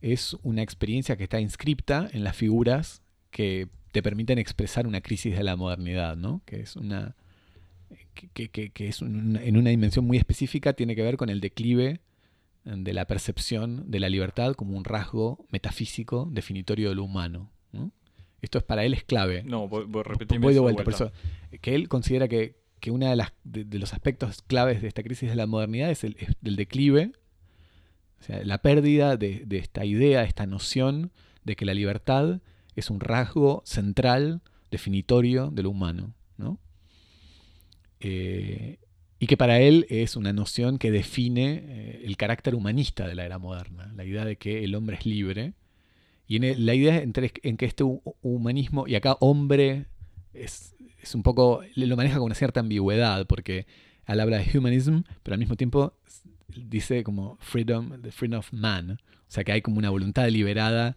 es 0.00 0.34
una 0.42 0.62
experiencia 0.62 1.16
que 1.16 1.24
está 1.24 1.40
inscripta 1.40 2.08
en 2.12 2.24
las 2.24 2.36
figuras 2.36 3.02
que 3.30 3.68
te 3.92 4.02
permiten 4.02 4.38
expresar 4.38 4.86
una 4.86 5.00
crisis 5.00 5.36
de 5.36 5.42
la 5.42 5.56
modernidad, 5.56 6.16
¿no? 6.16 6.42
que 6.44 6.60
es 6.60 6.76
una 6.76 7.16
que, 8.34 8.72
es 8.76 9.02
en 9.02 9.56
una 9.56 9.70
dimensión 9.70 10.04
muy 10.06 10.18
específica, 10.18 10.74
tiene 10.74 10.94
que 10.94 11.02
ver 11.02 11.16
con 11.16 11.30
el 11.30 11.40
declive 11.40 12.00
de 12.64 12.92
la 12.92 13.06
percepción 13.06 13.90
de 13.90 14.00
la 14.00 14.08
libertad 14.08 14.54
como 14.54 14.76
un 14.76 14.84
rasgo 14.84 15.46
metafísico 15.50 16.28
definitorio 16.30 16.90
de 16.90 16.94
lo 16.96 17.04
humano. 17.04 17.50
Esto 18.40 18.58
es 18.58 18.64
para 18.64 18.84
él 18.84 18.94
es 18.94 19.02
clave. 19.02 19.42
No, 19.42 19.66
voy, 19.66 19.84
voy, 19.86 20.04
voy 20.38 20.54
de 20.54 20.60
vuelta. 20.60 20.84
Por 20.84 20.94
eso, 20.94 21.10
que 21.60 21.74
él 21.74 21.88
considera 21.88 22.28
que, 22.28 22.54
que 22.78 22.90
uno 22.90 23.06
de, 23.06 23.64
de, 23.64 23.78
los 23.78 23.92
aspectos 23.92 24.42
claves 24.42 24.82
de 24.82 24.88
esta 24.88 25.02
crisis 25.02 25.30
de 25.30 25.36
la 25.36 25.46
modernidad 25.46 25.90
es 25.90 26.04
el 26.04 26.16
declive, 26.42 27.12
o 28.20 28.22
sea, 28.22 28.44
la 28.44 28.58
pérdida 28.58 29.16
de, 29.16 29.44
de 29.46 29.58
esta 29.58 29.84
idea, 29.84 30.20
de 30.20 30.26
esta 30.26 30.46
noción 30.46 31.12
de 31.44 31.56
que 31.56 31.64
la 31.64 31.74
libertad 31.74 32.40
es 32.74 32.90
un 32.90 33.00
rasgo 33.00 33.62
central, 33.64 34.42
definitorio 34.70 35.50
de 35.50 35.62
lo 35.62 35.70
humano. 35.70 36.14
¿no? 36.36 36.58
Eh, 38.00 38.78
y 39.18 39.26
que 39.26 39.36
para 39.36 39.60
él 39.60 39.86
es 39.88 40.14
una 40.16 40.32
noción 40.32 40.78
que 40.78 40.90
define 40.90 41.64
eh, 41.66 42.02
el 42.04 42.16
carácter 42.16 42.54
humanista 42.54 43.06
de 43.08 43.14
la 43.14 43.24
era 43.24 43.38
moderna, 43.38 43.92
la 43.96 44.04
idea 44.04 44.24
de 44.24 44.36
que 44.36 44.64
el 44.64 44.74
hombre 44.74 44.96
es 44.96 45.06
libre. 45.06 45.54
Y 46.26 46.36
en 46.36 46.66
la 46.66 46.74
idea 46.74 46.98
en, 46.98 47.12
en 47.14 47.56
que 47.56 47.66
este 47.66 47.84
humanismo, 48.22 48.86
y 48.86 48.94
acá 48.94 49.16
hombre 49.20 49.86
es, 50.42 50.74
es, 51.02 51.14
un 51.14 51.22
poco, 51.22 51.62
lo 51.74 51.96
maneja 51.96 52.16
con 52.16 52.26
una 52.26 52.34
cierta 52.34 52.60
ambigüedad, 52.60 53.26
porque 53.26 53.66
él 54.06 54.20
habla 54.20 54.38
de 54.38 54.58
humanism, 54.58 55.00
pero 55.22 55.34
al 55.34 55.38
mismo 55.38 55.56
tiempo 55.56 55.94
dice 56.48 57.04
como 57.04 57.36
freedom, 57.40 58.00
the 58.02 58.10
freedom 58.10 58.38
of 58.38 58.52
man, 58.52 58.92
o 58.92 59.30
sea 59.30 59.44
que 59.44 59.52
hay 59.52 59.62
como 59.62 59.78
una 59.78 59.90
voluntad 59.90 60.28
liberada 60.28 60.96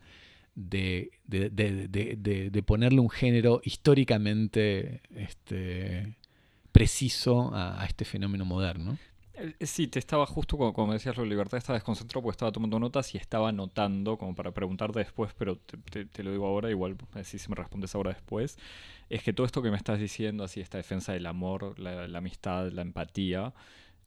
de, 0.55 1.11
de, 1.27 2.63
ponerle 2.65 2.99
un 2.99 3.09
género 3.09 3.61
históricamente 3.63 5.01
este, 5.15 6.17
preciso 6.71 7.51
a, 7.53 7.85
este 7.85 8.05
fenómeno 8.05 8.45
moderno. 8.45 8.97
Eh, 9.41 9.65
sí, 9.65 9.87
te 9.87 9.97
estaba 9.97 10.25
justo 10.27 10.55
como, 10.57 10.87
me 10.87 10.93
decías, 10.93 11.17
la 11.17 11.25
libertad 11.25 11.57
estaba 11.57 11.77
desconcentrado 11.77 12.21
porque 12.21 12.35
estaba 12.35 12.51
tomando 12.51 12.79
notas 12.79 13.13
y 13.15 13.17
estaba 13.17 13.49
anotando 13.49 14.17
como 14.17 14.35
para 14.35 14.51
preguntarte 14.51 14.99
después, 14.99 15.33
pero 15.35 15.57
te, 15.57 16.23
lo 16.23 16.31
digo 16.31 16.45
ahora, 16.45 16.69
igual 16.69 16.95
si 17.23 17.37
me 17.49 17.55
respondes 17.55 17.95
ahora 17.95 18.11
después. 18.11 18.57
Es 19.09 19.23
que 19.23 19.33
todo 19.33 19.45
esto 19.45 19.61
que 19.63 19.71
me 19.71 19.77
estás 19.77 19.99
diciendo, 19.99 20.43
así 20.43 20.61
esta 20.61 20.77
defensa 20.77 21.13
del 21.13 21.25
amor, 21.25 21.79
la, 21.79 22.05
amistad, 22.17 22.71
la 22.71 22.83
empatía, 22.83 23.53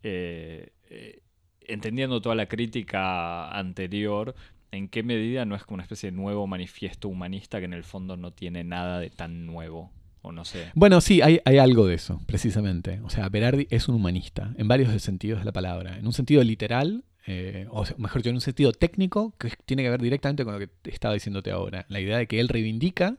eh, 0.02 0.72
eh, 0.90 1.20
entendiendo 1.62 2.20
toda 2.22 2.36
la 2.36 2.46
crítica 2.46 3.50
anterior, 3.50 4.34
¿en 4.70 4.88
qué 4.88 5.02
medida 5.02 5.44
no 5.46 5.56
es 5.56 5.64
como 5.64 5.76
una 5.76 5.82
especie 5.84 6.10
de 6.10 6.16
nuevo 6.16 6.46
manifiesto 6.46 7.08
humanista 7.08 7.58
que 7.58 7.64
en 7.66 7.74
el 7.74 7.84
fondo 7.84 8.16
no 8.16 8.32
tiene 8.32 8.62
nada 8.64 9.00
de 9.00 9.10
tan 9.10 9.46
nuevo? 9.46 9.90
No 10.32 10.44
sé. 10.44 10.70
Bueno, 10.74 11.00
sí, 11.00 11.20
hay, 11.22 11.40
algo 11.58 11.86
de 11.86 11.94
eso, 11.94 12.20
precisamente. 12.26 13.00
O 13.04 13.10
sea, 13.10 13.28
Berardi 13.28 13.66
es 13.70 13.88
un 13.88 13.94
humanista, 13.94 14.54
en 14.56 14.68
varios 14.68 15.00
sentidos 15.02 15.40
de 15.40 15.44
la 15.44 15.52
palabra. 15.52 15.98
En 15.98 16.06
un 16.06 16.12
sentido 16.12 16.42
literal, 16.42 17.04
eh, 17.26 17.66
o 17.70 17.84
mejor 17.98 18.22
dicho, 18.22 18.30
en 18.30 18.36
un 18.36 18.40
sentido 18.40 18.72
técnico, 18.72 19.34
que 19.38 19.52
tiene 19.66 19.82
que 19.82 19.90
ver 19.90 20.00
directamente 20.00 20.44
con 20.44 20.54
lo 20.54 20.58
que 20.58 20.70
estaba 20.90 21.14
diciéndote 21.14 21.50
ahora. 21.50 21.86
La 21.88 22.00
idea 22.00 22.18
de 22.18 22.26
que 22.26 22.40
él 22.40 22.48
reivindica 22.48 23.18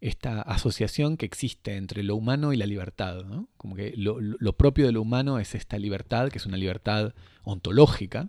esta 0.00 0.42
asociación 0.42 1.16
que 1.16 1.26
existe 1.26 1.76
entre 1.76 2.02
lo 2.02 2.16
humano 2.16 2.52
y 2.52 2.56
la 2.56 2.66
libertad. 2.66 3.24
¿no? 3.24 3.48
Como 3.56 3.74
que 3.74 3.94
lo, 3.96 4.20
lo, 4.20 4.52
propio 4.56 4.86
de 4.86 4.92
lo 4.92 5.02
humano 5.02 5.38
es 5.38 5.54
esta 5.54 5.78
libertad, 5.78 6.28
que 6.30 6.38
es 6.38 6.46
una 6.46 6.56
libertad 6.56 7.14
ontológica, 7.44 8.28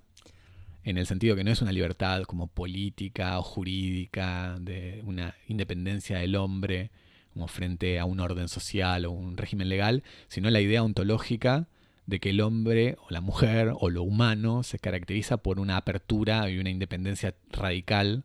en 0.83 0.97
el 0.97 1.05
sentido 1.05 1.35
que 1.35 1.43
no 1.43 1.51
es 1.51 1.61
una 1.61 1.73
libertad 1.73 2.23
como 2.23 2.47
política 2.47 3.37
o 3.39 3.43
jurídica, 3.43 4.57
de 4.59 5.01
una 5.05 5.35
independencia 5.47 6.19
del 6.19 6.35
hombre 6.35 6.91
como 7.37 7.47
frente 7.47 7.99
a 7.99 8.05
un 8.05 8.19
orden 8.19 8.47
social 8.47 9.05
o 9.05 9.11
un 9.11 9.37
régimen 9.37 9.69
legal, 9.69 10.03
sino 10.27 10.49
la 10.49 10.59
idea 10.59 10.81
ontológica 10.81 11.67
de 12.07 12.19
que 12.19 12.31
el 12.31 12.41
hombre 12.41 12.97
o 12.99 13.11
la 13.11 13.21
mujer 13.21 13.73
o 13.79 13.91
lo 13.91 14.01
humano 14.01 14.63
se 14.63 14.79
caracteriza 14.79 15.37
por 15.37 15.59
una 15.59 15.77
apertura 15.77 16.49
y 16.49 16.57
una 16.57 16.71
independencia 16.71 17.35
radical 17.51 18.23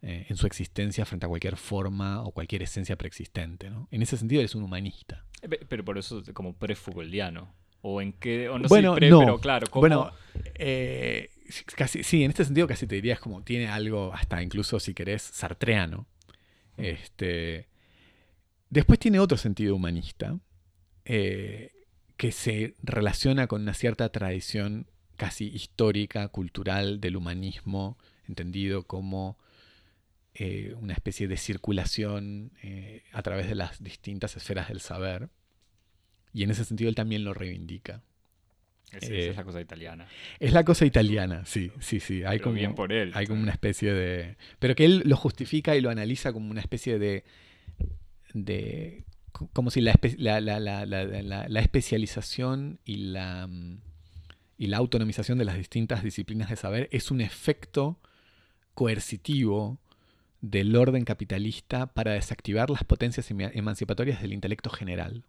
eh, 0.00 0.24
en 0.30 0.36
su 0.38 0.46
existencia 0.46 1.04
frente 1.04 1.26
a 1.26 1.28
cualquier 1.28 1.56
forma 1.56 2.22
o 2.22 2.30
cualquier 2.30 2.62
esencia 2.62 2.96
preexistente. 2.96 3.68
¿no? 3.68 3.88
En 3.90 4.00
ese 4.00 4.16
sentido 4.16 4.40
eres 4.40 4.54
un 4.54 4.62
humanista. 4.62 5.26
Eh, 5.42 5.48
pero 5.68 5.84
por 5.84 5.98
eso 5.98 6.22
como 6.32 6.54
pre-Foucauldiano. 6.54 7.52
O 7.82 8.00
en 8.00 8.12
qué, 8.12 8.48
o 8.48 8.58
no 8.58 8.68
bueno, 8.68 8.94
sé, 8.94 9.00
pre, 9.00 9.08
pero 9.10 9.38
claro, 9.38 9.66
¿cómo? 9.70 9.80
Bueno, 9.80 10.12
eh, 10.54 11.30
casi, 11.76 12.02
sí, 12.02 12.24
en 12.24 12.30
este 12.30 12.44
sentido 12.44 12.66
casi 12.66 12.86
te 12.86 12.94
dirías 12.94 13.20
como 13.20 13.42
tiene 13.42 13.68
algo, 13.68 14.12
hasta 14.12 14.42
incluso 14.42 14.78
si 14.80 14.92
querés, 14.92 15.22
sartreano. 15.22 16.06
Este, 16.76 17.69
después 18.70 18.98
tiene 18.98 19.18
otro 19.18 19.36
sentido 19.36 19.74
humanista, 19.74 20.38
eh, 21.04 21.72
que 22.16 22.32
se 22.32 22.74
relaciona 22.82 23.46
con 23.46 23.62
una 23.62 23.74
cierta 23.74 24.08
tradición 24.10 24.86
casi 25.16 25.48
histórica, 25.48 26.28
cultural 26.28 27.00
del 27.00 27.16
humanismo, 27.16 27.98
entendido 28.26 28.84
como 28.84 29.38
eh, 30.34 30.74
una 30.80 30.94
especie 30.94 31.28
de 31.28 31.36
circulación 31.36 32.52
eh, 32.62 33.02
a 33.12 33.22
través 33.22 33.48
de 33.48 33.54
las 33.54 33.82
distintas 33.82 34.36
esferas 34.36 34.68
del 34.68 34.80
saber. 34.80 35.28
Y 36.32 36.44
en 36.44 36.50
ese 36.50 36.64
sentido 36.64 36.88
él 36.88 36.94
también 36.94 37.24
lo 37.24 37.34
reivindica. 37.34 38.02
Es, 38.92 39.08
es, 39.08 39.36
la 39.36 39.44
cosa 39.44 39.60
italiana. 39.60 40.08
Es 40.38 40.52
la 40.52 40.64
cosa 40.64 40.84
italiana, 40.84 41.44
sí, 41.44 41.70
sí, 41.80 42.00
sí. 42.00 42.24
Hay 42.24 42.40
como, 42.40 42.54
bien 42.54 42.74
por 42.74 42.92
él. 42.92 43.12
Hay 43.14 43.26
como 43.26 43.42
una 43.42 43.52
especie 43.52 43.92
de... 43.92 44.36
Pero 44.58 44.74
que 44.74 44.84
él 44.84 45.02
lo 45.04 45.16
justifica 45.16 45.76
y 45.76 45.80
lo 45.80 45.90
analiza 45.90 46.32
como 46.32 46.50
una 46.50 46.60
especie 46.60 46.98
de... 46.98 47.24
de 48.34 49.04
como 49.52 49.70
si 49.70 49.80
la, 49.80 49.94
la, 50.18 51.60
especialización 51.60 52.80
y 52.84 52.96
la, 52.96 53.48
y 54.58 54.66
la 54.66 54.76
autonomización 54.76 55.38
de 55.38 55.44
las 55.44 55.56
distintas 55.56 56.02
disciplinas 56.02 56.50
de 56.50 56.56
saber 56.56 56.88
es 56.92 57.10
un 57.10 57.20
efecto 57.20 58.00
coercitivo 58.74 59.80
del 60.40 60.74
orden 60.76 61.04
capitalista 61.04 61.86
para 61.86 62.12
desactivar 62.12 62.70
las 62.70 62.84
potencias 62.84 63.30
emancipatorias 63.30 64.20
del 64.22 64.32
intelecto 64.32 64.70
general. 64.70 65.24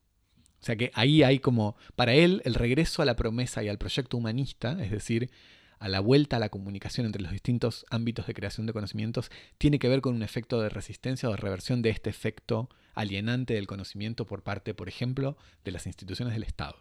O 0.61 0.63
sea 0.63 0.75
que 0.75 0.91
ahí 0.93 1.23
hay 1.23 1.39
como, 1.39 1.75
para 1.95 2.13
él, 2.13 2.41
el 2.45 2.53
regreso 2.53 3.01
a 3.01 3.05
la 3.05 3.15
promesa 3.15 3.63
y 3.63 3.67
al 3.67 3.77
proyecto 3.77 4.17
humanista, 4.17 4.77
es 4.81 4.91
decir, 4.91 5.31
a 5.79 5.89
la 5.89 5.99
vuelta 5.99 6.37
a 6.37 6.39
la 6.39 6.49
comunicación 6.49 7.07
entre 7.07 7.23
los 7.23 7.31
distintos 7.31 7.85
ámbitos 7.89 8.27
de 8.27 8.35
creación 8.35 8.67
de 8.67 8.73
conocimientos, 8.73 9.31
tiene 9.57 9.79
que 9.79 9.89
ver 9.89 10.01
con 10.01 10.13
un 10.15 10.21
efecto 10.21 10.61
de 10.61 10.69
resistencia 10.69 11.27
o 11.27 11.31
de 11.31 11.37
reversión 11.37 11.81
de 11.81 11.89
este 11.89 12.11
efecto 12.11 12.69
alienante 12.93 13.53
del 13.53 13.67
conocimiento 13.67 14.25
por 14.25 14.43
parte, 14.43 14.73
por 14.73 14.89
ejemplo, 14.89 15.37
de 15.63 15.71
las 15.71 15.87
instituciones 15.87 16.33
del 16.33 16.43
Estado. 16.43 16.77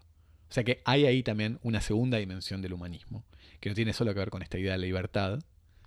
O 0.49 0.53
sea 0.53 0.65
que 0.65 0.83
hay 0.85 1.07
ahí 1.07 1.23
también 1.23 1.61
una 1.63 1.81
segunda 1.81 2.19
dimensión 2.19 2.61
del 2.61 2.73
humanismo, 2.73 3.25
que 3.61 3.69
no 3.69 3.75
tiene 3.75 3.93
solo 3.93 4.13
que 4.13 4.19
ver 4.21 4.31
con 4.31 4.43
esta 4.43 4.59
idea 4.59 4.73
de 4.73 4.79
la 4.79 4.87
libertad, 4.87 5.39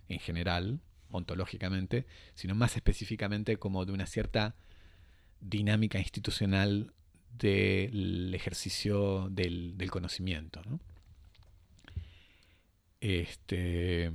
en 0.08 0.20
general, 0.20 0.80
ontológicamente, 1.12 2.06
sino 2.36 2.56
más 2.56 2.76
específicamente 2.76 3.58
como 3.58 3.86
de 3.86 3.92
una 3.92 4.06
cierta 4.06 4.56
dinámica 5.42 6.00
institucional 6.00 6.94
del 7.38 8.34
ejercicio 8.34 9.28
del, 9.30 9.90
conocimiento. 9.92 10.62
Este, 13.02 14.12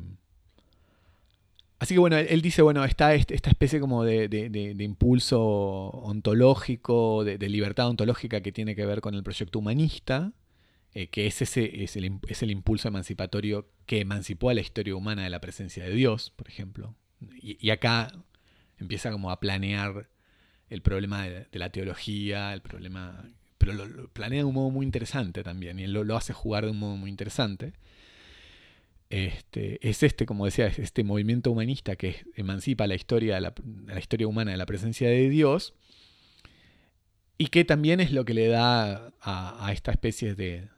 así 1.78 1.94
que 1.94 2.00
bueno, 2.00 2.16
él, 2.16 2.42
dice, 2.42 2.62
bueno, 2.62 2.84
está 2.84 3.14
esta 3.14 3.50
especie 3.50 3.80
como 3.80 4.04
de, 4.04 4.76
impulso 4.78 5.40
ontológico, 5.40 7.24
de, 7.24 7.48
libertad 7.48 7.88
ontológica 7.88 8.40
que 8.40 8.52
tiene 8.52 8.74
que 8.74 8.86
ver 8.86 9.00
con 9.00 9.14
el 9.14 9.22
proyecto 9.22 9.58
humanista, 9.58 10.32
eh, 10.94 11.08
que 11.08 11.26
es, 11.26 11.42
ese, 11.42 11.84
es 11.84 11.96
el, 11.96 12.50
impulso 12.50 12.88
emancipatorio 12.88 13.68
que 13.86 14.00
emancipó 14.00 14.50
a 14.50 14.54
la 14.54 14.60
historia 14.60 14.96
humana 14.96 15.22
de 15.22 15.30
la 15.30 15.40
presencia 15.40 15.84
de 15.84 15.90
Dios, 15.90 16.30
por 16.34 16.48
ejemplo. 16.48 16.94
Y, 17.40 17.70
acá 17.70 18.12
empieza 18.78 19.10
como 19.10 19.30
a 19.30 19.40
planear 19.40 20.08
el 20.70 20.82
problema 20.82 21.24
de, 21.28 21.46
la 21.52 21.70
teología, 21.70 22.52
el 22.54 22.62
problema... 22.62 23.30
Pero 23.58 23.72
lo, 23.72 24.08
planea 24.08 24.40
de 24.40 24.44
un 24.44 24.54
modo 24.54 24.70
muy 24.70 24.86
interesante 24.86 25.42
también, 25.42 25.78
y 25.78 25.84
él 25.84 25.92
lo, 25.92 26.16
hace 26.16 26.32
jugar 26.32 26.64
de 26.64 26.70
un 26.70 26.78
modo 26.78 26.96
muy 26.96 27.10
interesante. 27.10 27.74
Este, 29.10 29.88
es 29.88 30.02
este, 30.02 30.26
como 30.26 30.44
decía, 30.44 30.66
este 30.66 31.02
movimiento 31.02 31.50
humanista 31.50 31.96
que 31.96 32.26
emancipa 32.34 32.86
la 32.86 32.94
historia, 32.94 33.40
la, 33.40 33.54
la 33.86 33.98
historia 33.98 34.26
humana 34.26 34.50
de 34.50 34.58
la 34.58 34.66
presencia 34.66 35.08
de 35.08 35.30
Dios, 35.30 35.74
y 37.38 37.46
que 37.46 37.64
también 37.64 38.00
es 38.00 38.10
lo 38.10 38.24
que 38.24 38.34
le 38.34 38.48
da 38.48 39.12
a, 39.22 39.70
esta 39.72 39.92
especie 39.92 40.34
de, 40.34 40.68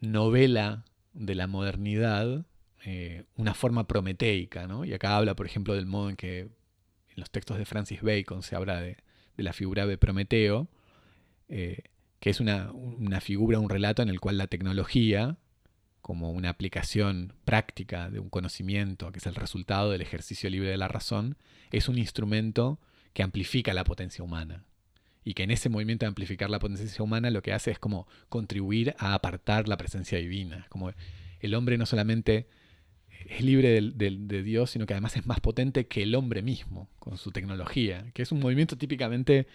novela 0.00 0.84
de 1.12 1.34
la 1.34 1.48
modernidad 1.48 2.46
eh, 2.84 3.24
una 3.36 3.52
forma 3.52 3.86
prometeica, 3.86 4.66
¿no? 4.68 4.84
Y 4.84 4.94
acá 4.94 5.16
habla, 5.16 5.34
por 5.34 5.44
ejemplo, 5.46 5.74
del 5.74 5.86
modo 5.86 6.08
en 6.08 6.16
que 6.16 6.40
en 6.40 7.16
los 7.16 7.30
textos 7.30 7.58
de 7.58 7.66
Francis 7.66 8.00
Bacon 8.02 8.42
se 8.42 8.54
habla 8.54 8.80
de, 8.80 8.96
la 9.36 9.52
figura 9.52 9.86
de 9.86 9.98
Prometeo, 9.98 10.68
eh, 11.48 11.82
que 12.20 12.30
es 12.30 12.40
una, 12.40 12.72
figura, 13.20 13.58
un 13.58 13.68
relato 13.68 14.02
en 14.02 14.10
el 14.10 14.20
cual 14.20 14.38
la 14.38 14.46
tecnología, 14.46 15.38
como 16.00 16.30
una 16.30 16.50
aplicación 16.50 17.34
práctica 17.44 18.10
de 18.10 18.18
un 18.20 18.30
conocimiento, 18.30 19.12
que 19.12 19.18
es 19.18 19.26
el 19.26 19.34
resultado 19.34 19.90
del 19.90 20.00
ejercicio 20.00 20.48
libre 20.50 20.70
de 20.70 20.76
la 20.76 20.88
razón, 20.88 21.36
es 21.70 21.88
un 21.88 21.98
instrumento 21.98 22.80
que 23.12 23.22
amplifica 23.22 23.74
la 23.74 23.84
potencia 23.84 24.24
humana. 24.24 24.64
Y 25.24 25.34
que 25.34 25.42
en 25.42 25.50
ese 25.50 25.68
movimiento 25.68 26.04
de 26.04 26.08
amplificar 26.08 26.48
la 26.48 26.58
potencia 26.58 27.02
humana 27.02 27.30
lo 27.30 27.42
que 27.42 27.52
hace 27.52 27.70
es 27.70 27.78
como 27.78 28.08
contribuir 28.28 28.94
a 28.98 29.14
apartar 29.14 29.68
la 29.68 29.76
presencia 29.76 30.18
divina. 30.18 30.66
Como 30.70 30.92
el 31.40 31.54
hombre 31.54 31.76
no 31.76 31.86
solamente 31.86 32.48
es 33.26 33.42
libre 33.42 33.80
de, 33.80 34.42
Dios, 34.42 34.70
sino 34.70 34.86
que 34.86 34.94
además 34.94 35.16
es 35.16 35.26
más 35.26 35.40
potente 35.40 35.86
que 35.86 36.02
el 36.02 36.14
hombre 36.14 36.42
mismo, 36.42 36.88
con 36.98 37.18
su 37.18 37.32
tecnología, 37.32 38.06
que 38.14 38.22
es 38.22 38.32
un 38.32 38.40
movimiento 38.40 38.78
típicamente 38.78 39.46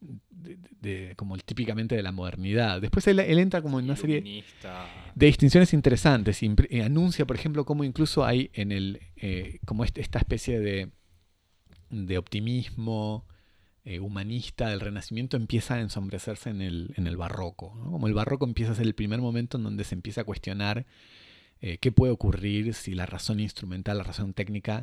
de, 0.00 1.14
como 1.16 1.36
típicamente 1.38 1.94
de 1.94 2.02
la 2.02 2.12
modernidad. 2.12 2.80
Después 2.80 3.06
él, 3.06 3.18
entra 3.18 3.62
como 3.62 3.78
en 3.78 3.86
una 3.86 3.96
serie 3.96 4.44
de 5.14 5.26
distinciones 5.26 5.72
interesantes. 5.72 6.42
Y, 6.42 6.54
eh, 6.70 6.82
anuncia, 6.82 7.26
por 7.26 7.36
ejemplo, 7.36 7.64
cómo 7.64 7.84
incluso 7.84 8.24
hay 8.24 8.50
en 8.54 8.72
el 8.72 9.00
eh, 9.16 9.58
como 9.66 9.84
este, 9.84 10.00
esta 10.00 10.18
especie 10.18 10.60
de, 10.60 10.90
de 11.90 12.18
optimismo 12.18 13.26
eh, 13.84 13.98
humanista 13.98 14.68
del 14.68 14.80
Renacimiento 14.80 15.38
empieza 15.38 15.74
a 15.74 15.80
ensombrecerse 15.80 16.50
en 16.50 16.60
el, 16.60 16.92
en 16.96 17.06
el 17.06 17.16
barroco. 17.16 17.72
Como 17.90 18.06
el 18.08 18.14
barroco 18.14 18.44
empieza 18.44 18.72
a 18.72 18.74
ser 18.74 18.86
el 18.86 18.94
primer 18.94 19.20
momento 19.20 19.56
en 19.56 19.64
donde 19.64 19.84
se 19.84 19.94
empieza 19.94 20.20
a 20.20 20.24
cuestionar 20.24 20.86
eh, 21.62 21.78
qué 21.78 21.90
puede 21.90 22.12
ocurrir 22.12 22.74
si 22.74 22.94
la 22.94 23.06
razón 23.06 23.40
instrumental, 23.40 23.98
la 23.98 24.04
razón 24.04 24.34
técnica, 24.34 24.82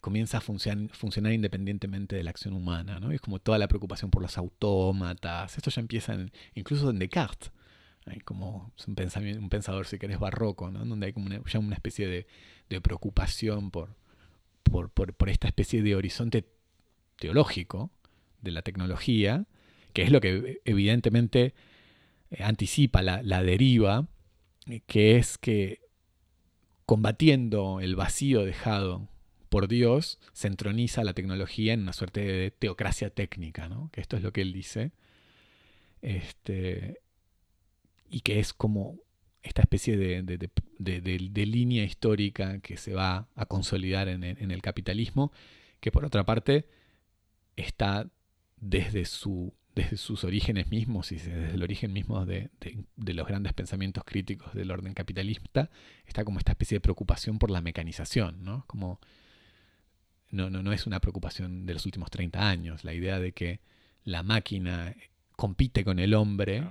comienza 0.00 0.38
a 0.38 0.40
funcionar 0.40 1.32
independientemente 1.32 2.16
de 2.16 2.24
la 2.24 2.30
acción 2.30 2.54
humana. 2.54 3.00
¿no? 3.00 3.12
Es 3.12 3.20
como 3.20 3.38
toda 3.38 3.58
la 3.58 3.68
preocupación 3.68 4.10
por 4.10 4.22
los 4.22 4.38
autómatas. 4.38 5.56
Esto 5.56 5.70
ya 5.70 5.80
empieza 5.80 6.16
incluso 6.54 6.90
en 6.90 6.98
Descartes. 6.98 7.50
Hay 8.06 8.20
como 8.20 8.72
un, 8.86 8.96
un 9.38 9.48
pensador, 9.48 9.86
si 9.86 9.98
querés, 9.98 10.18
barroco, 10.18 10.70
¿no? 10.70 10.84
donde 10.84 11.06
hay 11.06 11.12
como 11.12 11.28
ya 11.30 11.58
una 11.58 11.74
especie 11.74 12.06
de, 12.06 12.26
preocupación 12.80 13.70
por, 13.70 13.96
por, 14.64 15.28
esta 15.28 15.46
especie 15.46 15.82
de 15.82 15.94
horizonte 15.94 16.44
teológico 17.16 17.90
de 18.42 18.50
la 18.50 18.62
tecnología, 18.62 19.46
que 19.92 20.02
es 20.02 20.10
lo 20.10 20.20
que 20.20 20.60
evidentemente 20.64 21.54
eh, 22.30 22.42
anticipa 22.42 23.00
la, 23.00 23.22
la 23.22 23.42
deriva 23.42 24.08
que 24.86 25.16
es 25.16 25.38
que 25.38 25.80
combatiendo 26.86 27.80
el 27.80 27.96
vacío 27.96 28.44
dejado 28.44 29.08
por 29.54 29.68
Dios, 29.68 30.18
se 30.32 30.48
entroniza 30.48 31.04
la 31.04 31.12
tecnología 31.12 31.74
en 31.74 31.82
una 31.82 31.92
suerte 31.92 32.24
de 32.24 32.50
teocracia 32.50 33.10
técnica, 33.10 33.68
¿no? 33.68 33.88
que 33.92 34.00
esto 34.00 34.16
es 34.16 34.24
lo 34.24 34.32
que 34.32 34.40
él 34.40 34.52
dice, 34.52 34.90
este, 36.02 37.00
y 38.10 38.22
que 38.22 38.40
es 38.40 38.52
como 38.52 38.98
esta 39.44 39.62
especie 39.62 39.96
de, 39.96 41.46
línea 41.46 41.84
histórica 41.84 42.58
que 42.62 42.76
se 42.76 42.94
va 42.94 43.28
a 43.36 43.46
consolidar 43.46 44.08
en, 44.08 44.24
el 44.24 44.60
capitalismo, 44.60 45.30
que 45.78 45.92
por 45.92 46.04
otra 46.04 46.24
parte 46.24 46.68
está 47.54 48.10
desde, 48.56 49.04
su, 49.04 49.54
desde 49.76 49.98
sus 49.98 50.24
orígenes 50.24 50.68
mismos 50.72 51.12
y 51.12 51.14
desde 51.14 51.52
el 51.52 51.62
origen 51.62 51.92
mismo 51.92 52.26
de, 52.26 52.50
los 52.96 53.28
grandes 53.28 53.52
pensamientos 53.52 54.02
críticos 54.04 54.52
del 54.52 54.72
orden 54.72 54.94
capitalista, 54.94 55.70
está 56.06 56.24
como 56.24 56.40
esta 56.40 56.50
especie 56.50 56.74
de 56.74 56.80
preocupación 56.80 57.38
por 57.38 57.52
la 57.52 57.60
mecanización, 57.60 58.42
¿no? 58.42 58.64
Como 58.66 58.98
no, 60.34 60.50
no, 60.50 60.62
no 60.62 60.72
es 60.72 60.86
una 60.86 61.00
preocupación 61.00 61.66
de 61.66 61.74
los 61.74 61.86
últimos 61.86 62.10
30 62.10 62.48
años, 62.48 62.84
la 62.84 62.92
idea 62.92 63.18
de 63.18 63.32
que 63.32 63.60
la 64.04 64.22
máquina 64.22 64.94
compite 65.36 65.84
con 65.84 65.98
el 65.98 66.14
hombre 66.14 66.64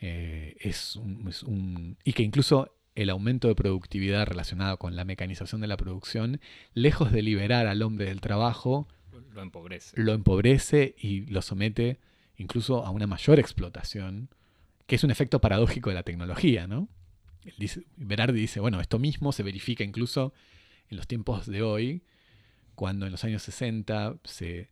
eh, 0.00 0.56
es, 0.60 0.96
un, 0.96 1.96
y 2.04 2.12
que 2.12 2.22
incluso 2.22 2.74
el 2.94 3.10
aumento 3.10 3.48
de 3.48 3.54
productividad 3.54 4.26
relacionado 4.26 4.76
con 4.78 4.96
la 4.96 5.04
mecanización 5.04 5.60
de 5.60 5.66
la 5.66 5.76
producción, 5.76 6.40
lejos 6.74 7.12
de 7.12 7.22
liberar 7.22 7.66
al 7.66 7.82
hombre 7.82 8.06
del 8.06 8.20
trabajo, 8.20 8.88
lo 9.34 9.42
empobrece. 9.42 10.00
Lo 10.00 10.12
empobrece 10.12 10.94
y 10.98 11.26
lo 11.26 11.42
somete 11.42 11.98
incluso 12.36 12.84
a 12.84 12.90
una 12.90 13.06
mayor 13.06 13.38
explotación, 13.38 14.28
que 14.86 14.96
es 14.96 15.04
un 15.04 15.10
efecto 15.10 15.40
paradójico 15.40 15.90
de 15.90 15.94
la 15.94 16.02
tecnología, 16.02 16.66
¿no? 16.66 16.88
Dice, 17.58 17.84
Berardi 17.96 18.40
dice, 18.40 18.60
bueno, 18.60 18.80
esto 18.80 18.98
mismo 18.98 19.32
se 19.32 19.42
verifica 19.42 19.84
incluso 19.84 20.32
en 20.88 20.96
los 20.96 21.06
tiempos 21.06 21.46
de 21.46 21.62
hoy, 21.62 22.02
cuando 22.82 23.06
en 23.06 23.12
los 23.12 23.22
años 23.22 23.42
60 23.42 24.16
se 24.24 24.68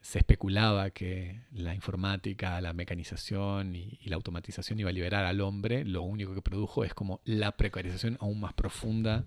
se 0.00 0.20
especulaba 0.20 0.88
que 0.88 1.42
la 1.52 1.74
informática, 1.74 2.58
la 2.62 2.72
mecanización 2.72 3.76
y, 3.76 3.98
la 4.06 4.16
automatización 4.16 4.80
iba 4.80 4.88
a 4.88 4.92
liberar 4.94 5.26
al 5.26 5.42
hombre, 5.42 5.84
lo 5.84 6.00
único 6.00 6.32
que 6.32 6.40
produjo 6.40 6.82
es 6.82 6.94
como 6.94 7.20
la 7.26 7.58
precarización 7.58 8.16
aún 8.20 8.40
más 8.40 8.54
profunda 8.54 9.26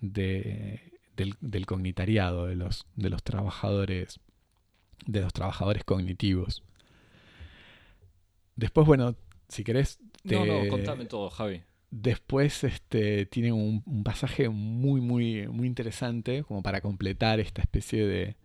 del, 0.00 0.80
cognitariado, 1.66 2.46
de 2.46 2.54
los, 2.54 2.86
de 2.94 3.10
los 3.10 3.24
trabajadores, 3.24 4.20
de 5.04 5.22
los 5.22 5.32
trabajadores 5.32 5.82
cognitivos. 5.82 6.62
Después, 8.54 8.86
bueno, 8.86 9.16
si 9.48 9.64
querés. 9.64 9.98
no, 10.22 10.46
no, 10.46 10.68
contame 10.68 11.06
todo, 11.06 11.28
Javi. 11.30 11.64
Después 11.90 12.64
este, 12.64 13.26
tiene 13.26 13.52
un, 13.52 13.82
pasaje 14.04 14.48
muy, 14.48 15.00
muy, 15.00 15.46
muy 15.48 15.66
interesante, 15.66 16.42
como 16.42 16.62
para 16.62 16.80
completar 16.80 17.40
esta 17.40 17.62
especie 17.62 18.06
de, 18.06 18.36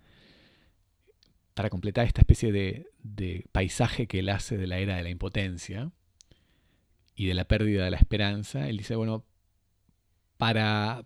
para 1.53 1.69
completar 1.69 2.05
esta 2.05 2.21
especie 2.21 2.51
de, 2.51 3.45
paisaje 3.51 4.07
que 4.07 4.19
él 4.19 4.29
hace 4.29 4.57
de 4.57 4.67
la 4.67 4.79
era 4.79 4.95
de 4.95 5.03
la 5.03 5.09
impotencia 5.09 5.91
y 7.15 7.25
de 7.25 7.33
la 7.33 7.45
pérdida 7.45 7.85
de 7.85 7.91
la 7.91 7.97
esperanza, 7.97 8.69
él 8.69 8.77
dice, 8.77 8.95
bueno, 8.95 9.25
para, 10.37 11.05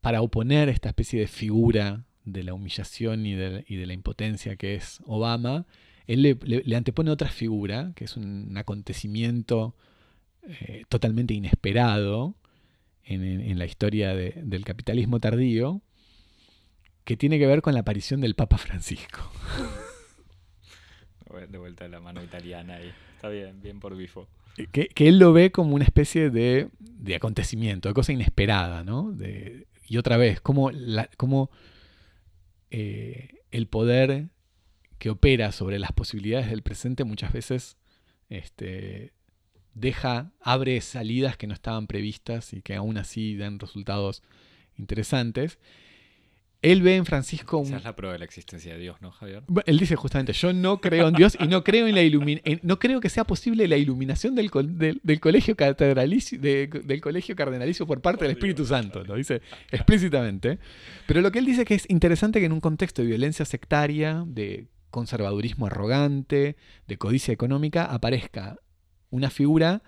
para 0.00 0.22
oponer 0.22 0.68
esta 0.68 0.88
especie 0.88 1.20
de 1.20 1.26
figura 1.26 2.06
de 2.24 2.44
la 2.44 2.54
humillación 2.54 3.26
y 3.26 3.34
de, 3.34 3.86
la 3.86 3.92
impotencia 3.92 4.56
que 4.56 4.74
es 4.74 5.00
Obama, 5.04 5.66
él 6.06 6.22
le, 6.22 6.76
antepone 6.76 7.10
otra 7.10 7.28
figura, 7.28 7.92
que 7.94 8.04
es 8.04 8.16
un, 8.16 8.56
acontecimiento 8.56 9.76
eh, 10.48 10.84
totalmente 10.88 11.34
inesperado 11.34 12.34
en, 13.04 13.58
la 13.58 13.66
historia 13.66 14.14
del 14.14 14.64
capitalismo 14.64 15.20
tardío, 15.20 15.82
que 17.04 17.16
tiene 17.16 17.38
que 17.38 17.46
ver 17.46 17.62
con 17.62 17.74
la 17.74 17.80
aparición 17.80 18.20
del 18.20 18.34
Papa 18.34 18.58
Francisco. 18.58 19.30
De 21.50 21.58
vuelta 21.58 21.84
a 21.84 21.88
la 21.88 22.00
mano 22.00 22.22
italiana 22.22 22.76
ahí. 22.76 22.90
Está 23.14 23.28
bien, 23.28 23.60
bien 23.62 23.80
por 23.80 23.96
Bifo. 23.96 24.28
Que, 24.72 24.90
él 24.96 25.18
lo 25.18 25.32
ve 25.32 25.52
como 25.52 25.74
una 25.74 25.84
especie 25.84 26.30
de, 26.30 26.68
acontecimiento, 27.14 27.88
de 27.88 27.94
cosa 27.94 28.12
inesperada, 28.12 28.84
¿no? 28.84 29.14
y 29.86 29.96
otra 29.96 30.16
vez, 30.16 30.40
como, 30.40 30.70
como 31.16 31.50
eh, 32.70 33.42
el 33.50 33.66
poder 33.68 34.28
que 34.98 35.10
opera 35.10 35.52
sobre 35.52 35.78
las 35.78 35.92
posibilidades 35.92 36.50
del 36.50 36.62
presente 36.62 37.04
muchas 37.04 37.32
veces 37.32 37.76
este, 38.28 39.12
deja, 39.80 40.32
abre 40.40 40.80
salidas 40.80 41.36
que 41.36 41.46
no 41.46 41.54
estaban 41.54 41.86
previstas 41.86 42.52
y 42.52 42.62
que 42.62 42.74
aún 42.74 42.98
así 42.98 43.36
dan 43.36 43.58
resultados 43.58 44.22
interesantes. 44.76 45.58
Él 46.60 46.82
ve 46.82 46.96
en 46.96 47.06
Francisco 47.06 47.62
Esa 47.64 47.76
es 47.76 47.84
la 47.84 47.94
prueba 47.94 48.14
de 48.14 48.18
la 48.18 48.24
existencia 48.24 48.72
de 48.74 48.80
Dios, 48.80 49.00
¿no, 49.00 49.12
Javier? 49.12 49.44
Él 49.64 49.78
dice 49.78 49.94
justamente, 49.94 50.32
yo 50.32 50.52
no 50.52 50.80
creo 50.80 51.06
en 51.06 51.14
Dios 51.14 51.36
y 51.38 51.46
no 51.46 51.62
creo 51.62 51.86
en 51.86 51.94
la 51.94 52.58
no 52.62 52.78
creo 52.80 53.00
que 53.00 53.08
sea 53.08 53.24
posible 53.24 53.68
la 53.68 53.76
iluminación 53.76 54.34
del, 54.34 54.50
del, 54.50 55.20
colegio 55.20 55.54
catedralicio, 55.54 56.40
del 56.40 57.00
colegio 57.00 57.36
cardenalicio 57.36 57.86
por 57.86 58.00
parte 58.00 58.24
del 58.24 58.32
Espíritu 58.32 58.64
Santo, 58.64 59.04
lo 59.04 59.14
dice 59.14 59.40
explícitamente. 59.70 60.58
Pero 61.06 61.20
lo 61.20 61.30
que 61.30 61.38
él 61.38 61.44
dice 61.44 61.64
que 61.64 61.74
es 61.74 61.88
interesante 61.88 62.40
que 62.40 62.46
en 62.46 62.52
un 62.52 62.60
contexto 62.60 63.02
de 63.02 63.08
violencia 63.08 63.44
sectaria, 63.44 64.24
de 64.26 64.66
conservadurismo 64.90 65.66
arrogante, 65.66 66.56
de 66.88 66.98
codicia 66.98 67.32
económica, 67.32 67.84
aparezca 67.84 68.56
una 69.10 69.30
figura 69.30 69.82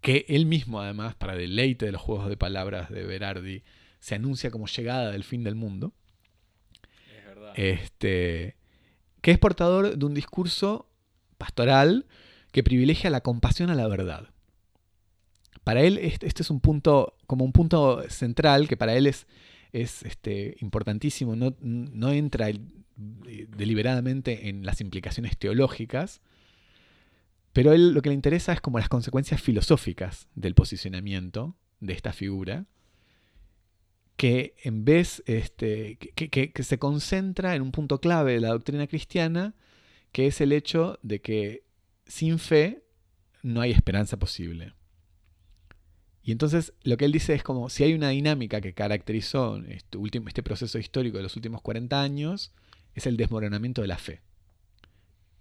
que 0.00 0.24
él 0.28 0.46
mismo, 0.46 0.80
además, 0.80 1.14
para 1.14 1.34
deleite 1.34 1.86
de 1.86 1.92
los 1.92 2.00
juegos 2.00 2.28
de 2.28 2.36
palabras 2.36 2.90
de 2.90 3.04
Berardi, 3.04 3.62
se 4.00 4.14
anuncia 4.14 4.50
como 4.50 4.66
llegada 4.66 5.10
del 5.10 5.24
fin 5.24 5.42
del 5.42 5.54
mundo. 5.54 5.92
Es 7.16 7.24
verdad. 7.24 7.52
Este, 7.56 8.56
que 9.20 9.30
es 9.30 9.38
portador 9.38 9.96
de 9.96 10.06
un 10.06 10.14
discurso 10.14 10.88
pastoral 11.36 12.06
que 12.52 12.62
privilegia 12.62 13.10
la 13.10 13.22
compasión 13.22 13.70
a 13.70 13.74
la 13.74 13.88
verdad. 13.88 14.28
Para 15.64 15.82
él 15.82 15.98
este 15.98 16.42
es 16.42 16.50
un 16.50 16.60
punto, 16.60 17.16
como 17.26 17.44
un 17.44 17.52
punto 17.52 18.08
central, 18.08 18.68
que 18.68 18.76
para 18.76 18.94
él 18.94 19.06
es, 19.06 19.26
es 19.72 20.02
este, 20.02 20.56
importantísimo, 20.60 21.36
no, 21.36 21.56
no 21.60 22.12
entra 22.12 22.48
deliberadamente 22.96 24.48
en 24.48 24.64
las 24.64 24.80
implicaciones 24.80 25.36
teológicas, 25.36 26.22
pero 27.52 27.72
él 27.72 27.92
lo 27.92 28.02
que 28.02 28.10
le 28.10 28.14
interesa 28.14 28.52
es 28.52 28.60
como 28.60 28.78
las 28.78 28.88
consecuencias 28.88 29.42
filosóficas 29.42 30.28
del 30.34 30.54
posicionamiento 30.54 31.56
de 31.80 31.92
esta 31.92 32.12
figura 32.12 32.66
que 34.18 34.56
en 34.64 34.84
vez, 34.84 35.22
este, 35.26 35.96
que, 35.96 36.62
se 36.64 36.78
concentra 36.80 37.54
en 37.54 37.62
un 37.62 37.70
punto 37.70 38.00
clave 38.00 38.32
de 38.32 38.40
la 38.40 38.48
doctrina 38.48 38.88
cristiana, 38.88 39.54
que 40.10 40.26
es 40.26 40.40
el 40.40 40.50
hecho 40.50 40.98
de 41.02 41.20
que 41.20 41.62
sin 42.04 42.40
fe 42.40 42.82
no 43.44 43.60
hay 43.60 43.70
esperanza 43.70 44.18
posible. 44.18 44.74
Y 46.20 46.32
entonces 46.32 46.74
lo 46.82 46.96
que 46.96 47.04
él 47.04 47.12
dice 47.12 47.32
es 47.32 47.44
como 47.44 47.70
si 47.70 47.84
hay 47.84 47.94
una 47.94 48.08
dinámica 48.08 48.60
que 48.60 48.74
caracterizó 48.74 49.58
este, 49.68 49.98
último, 49.98 50.26
este 50.26 50.42
proceso 50.42 50.80
histórico 50.80 51.18
de 51.18 51.22
los 51.22 51.36
últimos 51.36 51.62
40 51.62 52.02
años, 52.02 52.52
es 52.96 53.06
el 53.06 53.16
desmoronamiento 53.16 53.82
de 53.82 53.88
la 53.88 53.98
fe. 53.98 54.20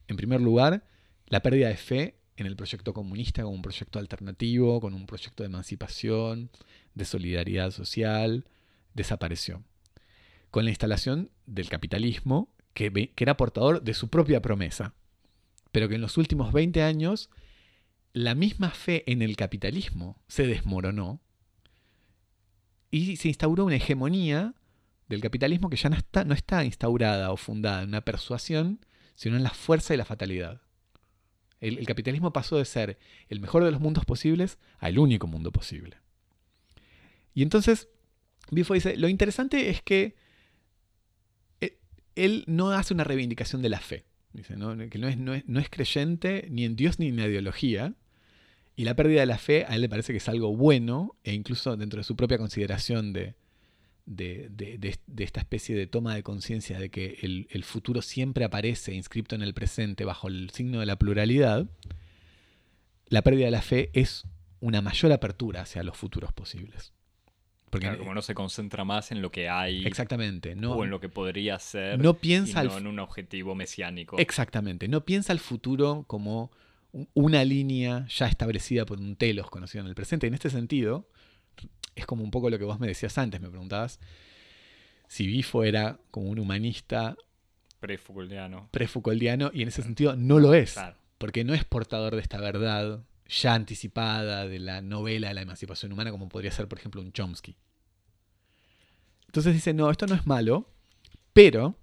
En 0.08 0.18
primer 0.18 0.40
lugar, 0.40 0.86
la 1.28 1.42
pérdida 1.42 1.68
de 1.68 1.78
fe 1.78 2.20
en 2.38 2.46
el 2.46 2.56
proyecto 2.56 2.94
comunista 2.94 3.44
como 3.44 3.56
un 3.56 3.62
proyecto 3.62 4.00
alternativo, 4.00 4.80
con 4.80 4.94
un 4.94 5.06
proyecto 5.06 5.44
de 5.44 5.48
emancipación, 5.48 6.52
de 6.94 7.06
solidaridad 7.06 7.72
social, 7.72 8.46
desapareció. 8.94 9.64
Con 10.52 10.66
la 10.66 10.72
instalación 10.72 11.32
del 11.46 11.70
capitalismo, 11.70 12.54
que, 12.74 13.12
era 13.18 13.38
portador 13.38 13.82
de 13.82 13.94
su 13.94 14.10
propia 14.10 14.42
promesa, 14.42 14.94
pero 15.72 15.90
que 15.90 15.96
en 15.96 16.02
los 16.02 16.18
últimos 16.18 16.54
20 16.54 16.84
años 16.84 17.30
la 18.14 18.36
misma 18.36 18.70
fe 18.70 19.04
en 19.12 19.22
el 19.22 19.36
capitalismo 19.36 20.22
se 20.28 20.48
desmoronó 20.48 21.20
y 22.90 23.18
se 23.18 23.28
instauró 23.28 23.66
una 23.66 23.76
hegemonía 23.76 24.56
del 25.10 25.22
capitalismo 25.22 25.70
que 25.70 25.78
ya 25.78 25.90
no 25.90 25.98
está, 25.98 26.24
no 26.24 26.34
está 26.34 26.64
instaurada 26.64 27.32
o 27.32 27.38
fundada 27.38 27.82
en 27.82 27.90
una 27.90 28.02
persuasión, 28.02 28.80
sino 29.16 29.38
en 29.38 29.44
la 29.44 29.50
fuerza 29.50 29.94
y 29.94 29.98
la 29.98 30.06
fatalidad. 30.06 30.62
El, 31.60 31.86
capitalismo 31.86 32.34
pasó 32.34 32.58
de 32.58 32.66
ser 32.66 32.98
el 33.30 33.40
mejor 33.40 33.64
de 33.64 33.72
los 33.72 33.80
mundos 33.80 34.06
posibles 34.06 34.58
al 34.80 35.00
único 35.00 35.28
mundo 35.28 35.52
posible. 35.52 35.98
Y 37.34 37.44
entonces 37.44 37.90
Bifo 38.52 38.74
dice, 38.74 38.96
lo 38.98 39.08
interesante 39.08 39.70
es 39.70 39.82
que 39.82 40.16
eh, 41.62 41.78
él 42.16 42.44
no 42.48 42.72
hace 42.72 42.94
una 42.94 43.04
reivindicación 43.04 43.62
de 43.62 43.70
la 43.70 43.80
fe. 43.80 44.06
Dice, 44.34 44.54
que 44.90 45.00
no 45.00 45.08
es, 45.08 45.18
no, 45.18 45.60
es, 45.60 45.70
creyente 45.70 46.48
ni 46.52 46.64
en 46.64 46.76
Dios 46.76 47.00
ni 47.00 47.08
en 47.08 47.18
la 47.18 47.28
ideología. 47.28 47.96
Y 48.76 48.84
la 48.84 48.96
pérdida 48.96 49.22
de 49.22 49.26
la 49.26 49.40
fe 49.40 49.66
a 49.68 49.76
él 49.76 49.82
le 49.82 49.90
parece 49.90 50.14
que 50.14 50.18
es 50.18 50.30
algo 50.30 50.56
bueno, 50.56 51.16
e 51.24 51.34
incluso 51.34 51.76
dentro 51.76 51.98
de 51.98 52.04
su 52.04 52.16
propia 52.16 52.38
consideración 52.38 53.12
de, 53.12 53.34
de, 54.08 54.98
esta 55.18 55.42
especie 55.42 55.76
de 55.76 55.86
toma 55.86 56.16
de 56.16 56.24
conciencia 56.24 56.80
de 56.80 56.90
que 56.90 57.20
el, 57.22 57.48
el, 57.52 57.64
futuro 57.64 58.02
siempre 58.02 58.46
aparece 58.46 58.94
inscripto 58.94 59.36
en 59.36 59.42
el 59.42 59.54
presente 59.54 60.06
bajo 60.06 60.30
el 60.30 60.50
signo 60.50 60.80
de 60.80 60.86
la 60.86 60.96
pluralidad, 60.96 61.68
la 63.10 63.22
pérdida 63.22 63.46
de 63.46 63.52
la 63.52 63.62
fe 63.62 63.90
es 63.94 64.26
una 64.60 64.82
mayor 64.82 65.12
apertura 65.12 65.62
hacia 65.62 65.84
los 65.84 65.98
futuros 65.98 66.34
posibles. 66.34 66.94
Porque 67.70 67.88
claro, 67.88 68.00
como 68.00 68.14
no 68.14 68.22
se 68.22 68.34
concentra 68.34 68.86
más 68.86 69.12
en 69.12 69.22
lo 69.22 69.30
que 69.30 69.50
hay. 69.50 69.86
Exactamente. 69.86 70.56
No, 70.56 70.74
o 70.74 70.84
en 70.86 70.90
lo 70.90 71.02
que 71.02 71.10
podría 71.10 71.60
ser. 71.60 72.00
No 72.00 72.14
piensa. 72.14 72.64
Y 72.64 72.68
no 72.68 72.78
en 72.78 72.88
un 72.88 73.00
objetivo 73.00 73.56
mesiánico. 73.56 74.18
Exactamente. 74.18 74.88
No 74.88 75.04
piensa 75.04 75.34
el 75.34 75.40
futuro 75.40 76.06
como 76.08 76.50
una 77.14 77.44
línea 77.44 78.08
ya 78.08 78.28
establecida 78.28 78.86
por 78.86 79.00
un 79.00 79.18
telos 79.18 79.50
conocido 79.50 79.84
en 79.84 79.90
el 79.90 79.96
presente. 79.96 80.28
En 80.28 80.34
este 80.34 80.50
sentido, 80.50 81.10
es 81.98 82.06
como 82.06 82.24
un 82.24 82.32
poco 82.32 82.50
lo 82.50 82.58
que 82.58 82.66
vos 82.66 82.80
me 82.80 82.88
decías 82.88 83.18
antes, 83.18 83.42
me 83.42 83.50
preguntabas 83.50 84.00
si 85.08 85.26
Bifo 85.26 85.64
era 85.64 86.00
como 86.12 86.30
un 86.30 86.40
humanista 86.40 87.16
Pre-Foucauldiano. 87.80 88.70
Pre-Foucauldiano, 88.72 89.52
y 89.54 89.62
en 89.62 89.68
ese 89.68 89.84
sentido 89.84 90.16
no 90.16 90.40
lo 90.40 90.54
es. 90.54 90.76
Porque 91.18 91.44
no 91.44 91.54
es 91.54 91.64
portador 91.64 92.16
de 92.16 92.22
esta 92.22 92.40
verdad 92.40 93.04
ya 93.28 93.54
anticipada 93.54 94.48
de 94.48 94.60
la 94.60 94.82
novela 94.82 95.28
de 95.28 95.34
la 95.34 95.42
emancipación 95.42 95.92
humana, 95.92 96.12
como 96.12 96.30
podría 96.30 96.52
ser, 96.52 96.68
por 96.68 96.80
ejemplo, 96.80 97.02
un 97.02 97.12
Chomsky. 97.12 97.56
Entonces 99.28 99.54
dice, 99.54 99.74
no, 99.74 99.92
esto 99.92 100.08
no 100.08 100.16
es 100.16 100.26
malo, 100.26 100.70
pero 101.34 101.76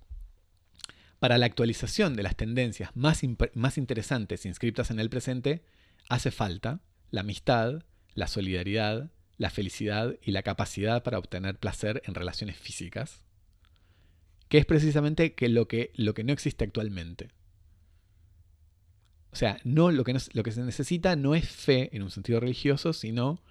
para 1.18 1.38
la 1.38 1.46
actualización 1.46 2.16
de 2.16 2.22
las 2.22 2.36
tendencias 2.36 2.90
más, 2.94 3.22
más 3.54 3.78
interesantes 3.78 4.46
inscritas 4.46 4.90
en 4.90 5.00
el 5.00 5.10
presente, 5.10 5.64
hace 6.08 6.30
falta 6.30 6.80
la 7.10 7.20
amistad, 7.20 7.84
la 8.14 8.26
solidaridad, 8.26 9.10
la 9.36 9.50
felicidad 9.50 10.16
y 10.22 10.30
la 10.30 10.42
capacidad 10.42 11.02
para 11.02 11.18
obtener 11.18 11.58
placer 11.58 12.02
en 12.06 12.14
relaciones 12.14 12.56
físicas, 12.56 13.24
que 14.48 14.58
es 14.58 14.66
precisamente 14.66 15.34
que 15.34 15.48
lo, 15.48 15.66
que, 15.66 15.92
lo 15.94 16.14
que 16.14 16.24
no 16.24 16.32
existe 16.32 16.64
actualmente. 16.64 17.30
O 19.32 19.36
sea, 19.36 19.58
no, 19.64 19.90
lo, 19.90 20.04
que 20.04 20.16
lo 20.32 20.42
que 20.44 20.52
se 20.52 20.62
necesita 20.62 21.16
no 21.16 21.34
es 21.34 21.48
fe 21.48 21.90
en 21.96 22.02
un 22.02 22.10
sentido 22.12 22.38
religioso, 22.38 22.92
sino 22.92 23.42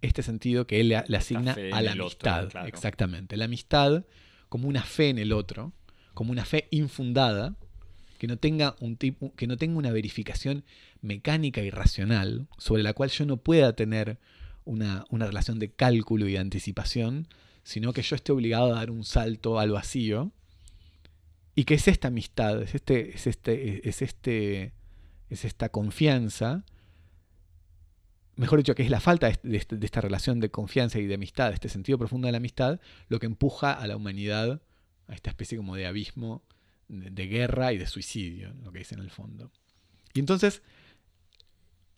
este 0.00 0.22
sentido 0.22 0.66
que 0.66 0.80
él 0.80 0.88
le, 0.88 0.96
asigna 0.96 1.54
a 1.72 1.82
la 1.82 1.92
amistad. 1.92 2.48
Exactamente. 2.66 3.36
La 3.36 3.44
amistad 3.44 4.06
como 4.48 4.66
una 4.66 4.82
fe 4.82 5.10
en 5.10 5.18
el 5.18 5.32
otro, 5.32 5.74
como 6.14 6.32
una 6.32 6.46
fe 6.46 6.68
infundada, 6.70 7.54
que 8.18 8.26
no 8.26 8.38
tenga, 8.38 8.76
un 8.80 8.96
tipo, 8.96 9.34
que 9.34 9.46
no 9.46 9.56
tenga 9.56 9.78
una 9.78 9.92
verificación 9.92 10.64
mecánica 11.02 11.62
y 11.62 11.70
racional 11.70 12.48
sobre 12.58 12.82
la 12.82 12.92
cual 12.92 13.10
yo 13.10 13.26
no 13.26 13.38
pueda 13.38 13.74
tener 13.74 14.18
una, 14.70 15.04
una 15.10 15.26
relación 15.26 15.58
de 15.58 15.72
cálculo 15.72 16.28
y 16.28 16.32
de 16.32 16.38
anticipación, 16.38 17.26
sino 17.64 17.92
que 17.92 18.02
yo 18.02 18.14
esté 18.14 18.30
obligado 18.30 18.72
a 18.72 18.76
dar 18.76 18.90
un 18.90 19.04
salto 19.04 19.58
al 19.58 19.72
vacío. 19.72 20.32
Y 21.56 21.64
que 21.64 21.74
es 21.74 21.88
esta 21.88 22.08
amistad, 22.08 22.62
es 22.62 22.74
este, 22.74 23.14
es 23.14 23.26
este, 23.26 23.88
es 23.88 24.00
este, 24.00 24.72
es 25.28 25.44
esta 25.44 25.68
confianza, 25.68 26.64
mejor 28.36 28.60
dicho, 28.60 28.74
que 28.74 28.84
es 28.84 28.90
la 28.90 29.00
falta 29.00 29.28
de, 29.42 29.56
este, 29.56 29.76
esta 29.82 30.00
relación 30.00 30.38
de 30.38 30.50
confianza 30.50 30.98
y 31.00 31.06
de 31.06 31.14
amistad, 31.14 31.48
de 31.48 31.54
este 31.54 31.68
sentido 31.68 31.98
profundo 31.98 32.26
de 32.26 32.32
la 32.32 32.38
amistad, 32.38 32.80
lo 33.08 33.18
que 33.18 33.26
empuja 33.26 33.72
a 33.72 33.86
la 33.86 33.96
humanidad 33.96 34.62
a 35.08 35.14
esta 35.14 35.30
especie 35.30 35.58
como 35.58 35.74
de 35.74 35.86
abismo 35.86 36.44
de, 36.88 37.26
guerra 37.26 37.72
y 37.72 37.78
de 37.78 37.86
suicidio, 37.86 38.54
lo 38.62 38.72
que 38.72 38.78
dice 38.78 38.94
en 38.94 39.00
el 39.00 39.10
fondo. 39.10 39.50
Y 40.14 40.20
entonces, 40.20 40.62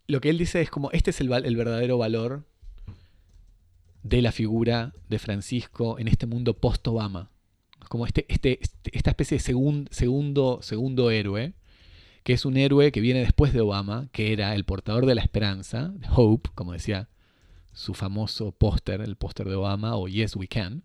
lo 0.07 0.21
que 0.21 0.31
él 0.31 0.39
dice 0.39 0.63
es 0.63 0.71
como, 0.71 0.91
este 0.93 1.11
es 1.11 1.21
el, 1.21 1.33
el 1.33 1.57
verdadero 1.57 1.99
valor 1.99 2.47
de 4.03 4.23
la 4.23 4.33
figura 4.33 4.93
de 5.09 5.19
Francisco 5.19 5.99
en 5.99 6.09
este 6.09 6.27
mundo 6.27 6.55
post-Obama. 6.55 7.31
Como 7.89 8.07
este, 8.07 8.27
este, 8.29 8.59
este, 8.61 8.97
esta 8.97 9.11
especie 9.11 9.39
de 9.39 9.43
segundo, 9.91 10.63
segundo 10.63 11.11
héroe, 11.11 11.55
que 12.23 12.33
es 12.33 12.45
un 12.45 12.57
héroe 12.57 12.93
que 12.93 13.01
viene 13.01 13.21
después 13.21 13.53
de 13.53 13.61
Obama, 13.61 14.09
que 14.13 14.33
era 14.33 14.55
el 14.55 14.65
portador 14.65 15.07
de 15.07 15.15
la 15.15 15.23
esperanza, 15.23 15.93
Hope, 16.15 16.51
como 16.55 16.73
decía 16.73 17.09
su 17.73 17.95
famoso 17.95 18.53
póster, 18.53 19.01
el 19.01 19.17
póster 19.17 19.49
de 19.49 19.55
Obama, 19.55 19.97
o 19.97 20.07
Yes 20.07 20.37
We 20.37 20.47
Can. 20.47 20.85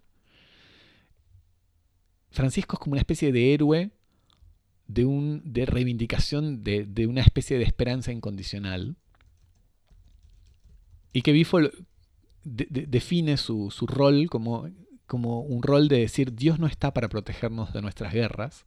Francisco 2.31 2.75
es 2.75 2.79
como 2.79 2.93
una 2.93 3.01
especie 3.01 3.31
de 3.31 3.53
héroe 3.53 3.91
de, 4.87 5.05
un, 5.05 5.41
de 5.43 5.65
reivindicación 5.65 6.63
de, 6.63 6.85
de 6.85 7.07
una 7.07 7.21
especie 7.21 7.57
de 7.57 7.65
esperanza 7.65 8.11
incondicional. 8.11 8.95
Y 11.13 11.21
que 11.21 11.31
Bifo 11.31 11.59
define 12.47 13.37
su, 13.37 13.69
rol 13.87 14.29
como, 14.29 14.69
como 15.05 15.41
un 15.41 15.61
rol 15.61 15.87
de 15.87 15.99
decir 15.99 16.33
Dios 16.33 16.59
no 16.59 16.67
está 16.67 16.93
para 16.93 17.09
protegernos 17.09 17.73
de 17.73 17.81
nuestras 17.81 18.13
guerras, 18.13 18.65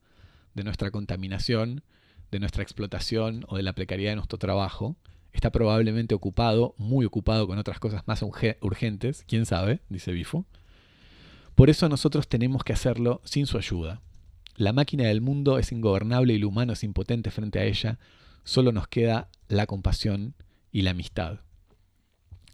de 0.55 0.65
nuestra 0.65 0.91
contaminación, 0.91 1.83
de 2.31 2.41
nuestra 2.41 2.63
explotación 2.63 3.45
o 3.49 3.57
de 3.57 3.63
la 3.63 3.73
precariedad 3.73 4.13
de 4.13 4.17
nuestro 4.17 4.39
trabajo. 4.39 4.97
Está 5.33 5.51
probablemente 5.51 6.15
ocupado, 6.15 6.75
muy 6.77 7.07
ocupado 7.07 7.47
con 7.47 7.59
otras 7.59 7.79
cosas 7.79 8.03
más 8.07 8.23
urgentes, 8.23 9.25
quién 9.27 9.47
sabe, 9.47 9.81
dice 9.89 10.13
Bifo. 10.13 10.45
Por 11.55 11.71
eso 11.71 11.89
nosotros 11.89 12.29
tenemos 12.29 12.65
que 12.65 12.73
hacerlo 12.73 13.21
sin 13.25 13.47
su 13.47 13.59
ayuda. 13.59 14.03
La 14.57 14.73
máquina 14.73 15.05
del 15.05 15.21
mundo 15.21 15.59
es 15.59 15.73
ingobernable 15.73 16.33
y 16.33 16.37
el 16.37 16.45
humano 16.45 16.73
es 16.73 16.85
impotente 16.85 17.31
frente 17.31 17.61
a 17.61 17.65
ella. 17.65 17.99
Solo 18.45 18.73
nos 18.73 18.89
queda 18.89 19.29
la 19.49 19.67
compasión 19.67 20.35
y 20.73 20.83
la 20.83 20.91
amistad. 20.91 21.41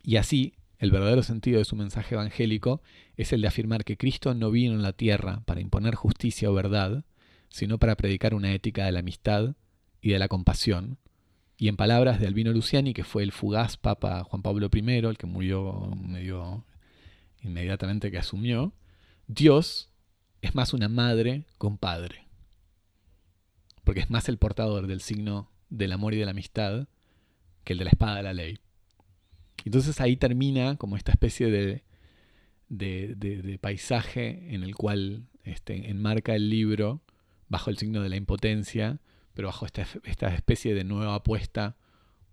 Y 0.02 0.16
así, 0.16 0.54
el 0.78 0.90
verdadero 0.90 1.22
sentido 1.22 1.58
de 1.58 1.64
su 1.64 1.76
mensaje 1.76 2.14
evangélico 2.14 2.82
es 3.16 3.32
el 3.32 3.40
de 3.40 3.48
afirmar 3.48 3.84
que 3.84 3.96
Cristo 3.96 4.34
no 4.34 4.50
vino 4.50 4.74
en 4.74 4.82
la 4.82 4.92
tierra 4.92 5.42
para 5.46 5.60
imponer 5.60 5.94
justicia 5.94 6.50
o 6.50 6.54
verdad, 6.54 7.04
sino 7.48 7.78
para 7.78 7.96
predicar 7.96 8.34
una 8.34 8.52
ética 8.52 8.84
de 8.84 8.92
la 8.92 9.00
amistad 9.00 9.54
y 10.02 10.10
de 10.10 10.18
la 10.18 10.28
compasión. 10.28 10.98
Y 11.56 11.68
en 11.68 11.76
palabras 11.76 12.20
de 12.20 12.26
Albino 12.26 12.52
Luciani, 12.52 12.92
que 12.92 13.04
fue 13.04 13.22
el 13.22 13.32
fugaz 13.32 13.78
Papa 13.78 14.22
Juan 14.24 14.42
Pablo 14.42 14.68
I, 14.72 14.90
el 14.90 15.16
que 15.16 15.26
murió 15.26 15.90
medio 15.96 16.64
inmediatamente 17.40 18.10
que 18.10 18.18
asumió, 18.18 18.74
Dios 19.26 19.90
es 20.42 20.54
más 20.54 20.74
una 20.74 20.88
madre 20.88 21.46
con 21.56 21.78
padre. 21.78 22.26
Porque 23.84 24.00
es 24.00 24.10
más 24.10 24.28
el 24.28 24.36
portador 24.36 24.86
del 24.86 25.00
signo 25.00 25.50
del 25.70 25.92
amor 25.92 26.12
y 26.12 26.18
de 26.18 26.26
la 26.26 26.32
amistad 26.32 26.88
que 27.64 27.72
el 27.72 27.78
de 27.78 27.84
la 27.84 27.90
espada 27.90 28.16
de 28.16 28.22
la 28.22 28.34
ley. 28.34 28.58
Entonces 29.66 30.00
ahí 30.00 30.16
termina 30.16 30.76
como 30.76 30.96
esta 30.96 31.10
especie 31.10 31.50
de, 31.50 31.82
de, 32.68 33.58
paisaje 33.60 34.54
en 34.54 34.62
el 34.62 34.76
cual 34.76 35.26
este, 35.42 35.90
enmarca 35.90 36.36
el 36.36 36.48
libro 36.48 37.02
bajo 37.48 37.70
el 37.70 37.76
signo 37.76 38.00
de 38.00 38.08
la 38.08 38.14
impotencia, 38.14 39.00
pero 39.34 39.48
bajo 39.48 39.66
esta, 39.66 39.84
esta 40.04 40.32
especie 40.32 40.72
de 40.72 40.84
nueva 40.84 41.16
apuesta 41.16 41.76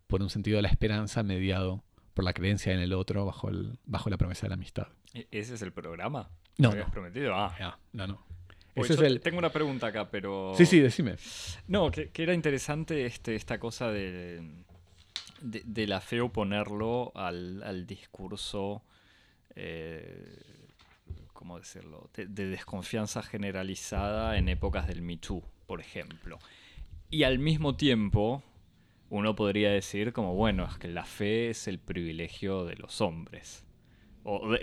por 0.05 0.21
un 0.21 0.29
sentido 0.29 0.57
de 0.57 0.61
la 0.61 0.69
esperanza 0.69 1.23
mediado 1.23 1.83
por 2.13 2.23
la 2.23 2.33
creencia 2.33 2.71
en 2.71 2.79
el 2.79 2.93
otro 2.93 3.25
bajo, 3.25 3.49
el, 3.49 3.79
bajo 3.85 4.11
la 4.11 4.17
promesa 4.17 4.43
de 4.43 4.49
la 4.49 4.55
amistad. 4.55 4.89
¿E-, 5.15 5.27
¿Ese 5.31 5.55
es 5.55 5.63
el 5.63 5.73
programa? 5.73 6.29
No. 6.59 6.69
habías 6.69 6.91
prometido? 6.91 7.33
Ah. 7.33 7.79
no, 7.93 8.05
no. 8.05 8.25
Tengo 9.23 9.39
una 9.39 9.51
pregunta 9.51 9.87
acá, 9.87 10.07
pero... 10.07 10.53
Sí, 10.55 10.67
sí, 10.67 10.79
decime. 10.79 11.15
No, 11.67 11.89
que, 11.89 12.09
que 12.09 12.21
era 12.21 12.35
interesante 12.35 13.07
este, 13.07 13.35
esta 13.35 13.59
cosa 13.59 13.91
de 13.91 14.63
de, 15.43 15.87
la 15.87 16.01
fe 16.01 16.21
oponerlo 16.21 17.11
al, 17.15 17.61
al 17.63 17.85
discurso, 17.85 18.81
eh, 19.55 20.39
¿cómo 21.33 21.59
decirlo?, 21.59 22.09
de, 22.13 22.27
desconfianza 22.27 23.21
generalizada 23.21 24.37
en 24.37 24.49
épocas 24.49 24.87
del 24.87 25.01
Me 25.01 25.17
Too, 25.17 25.43
por 25.67 25.81
ejemplo. 25.81 26.39
Y 27.09 27.23
al 27.23 27.39
mismo 27.39 27.75
tiempo, 27.75 28.41
uno 29.09 29.35
podría 29.35 29.71
decir 29.71 30.13
como, 30.13 30.33
bueno, 30.33 30.65
es 30.65 30.77
que 30.77 30.87
la 30.87 31.05
fe 31.05 31.49
es 31.49 31.67
el 31.67 31.77
privilegio 31.77 32.65
de 32.65 32.75
los 32.77 33.01
hombres. 33.01 33.65
O, 34.23 34.55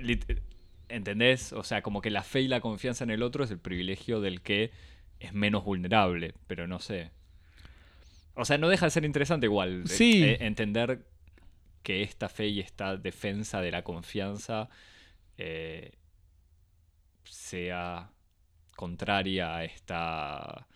¿Entendés? 0.88 1.52
O 1.52 1.62
sea, 1.62 1.82
como 1.82 2.00
que 2.00 2.10
la 2.10 2.24
fe 2.24 2.40
y 2.40 2.48
la 2.48 2.60
confianza 2.60 3.04
en 3.04 3.10
el 3.10 3.22
otro 3.22 3.44
es 3.44 3.50
el 3.50 3.60
privilegio 3.60 4.20
del 4.20 4.40
que 4.40 4.72
es 5.20 5.32
menos 5.34 5.62
vulnerable, 5.62 6.34
pero 6.48 6.66
no 6.66 6.80
sé. 6.80 7.12
O 8.34 8.44
sea, 8.44 8.58
no 8.58 8.68
deja 8.68 8.86
de 8.86 8.90
ser 8.90 9.04
interesante 9.04 9.46
igual. 9.46 9.82
Eh, 9.84 9.88
sí. 9.88 10.24
Eh, 10.24 10.38
entender 10.40 11.06
que 11.82 12.02
esta 12.02 12.28
fe 12.28 12.48
y 12.48 12.60
esta 12.60 12.96
defensa 12.96 13.60
de 13.60 13.70
la 13.70 13.82
confianza 13.82 14.68
eh, 15.38 15.92
sea 17.24 18.10
contraria 18.76 19.56
a 19.56 19.64
esta 19.64 20.66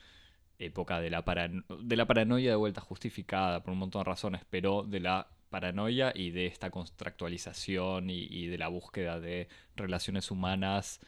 época 0.58 1.00
de 1.00 1.10
la, 1.10 1.22
de 1.22 1.96
la 1.96 2.06
paranoia 2.06 2.50
de 2.50 2.56
vuelta 2.56 2.80
justificada 2.80 3.62
por 3.62 3.72
un 3.72 3.78
montón 3.78 4.00
de 4.00 4.04
razones, 4.04 4.42
pero 4.48 4.82
de 4.82 5.00
la 5.00 5.28
paranoia 5.50 6.12
y 6.14 6.30
de 6.30 6.46
esta 6.46 6.70
contractualización 6.70 8.10
y 8.10 8.46
de 8.46 8.58
la 8.58 8.68
búsqueda 8.68 9.20
de 9.20 9.48
relaciones 9.76 10.30
humanas 10.30 11.00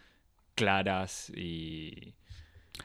claras 0.55 1.31
y, 1.31 2.15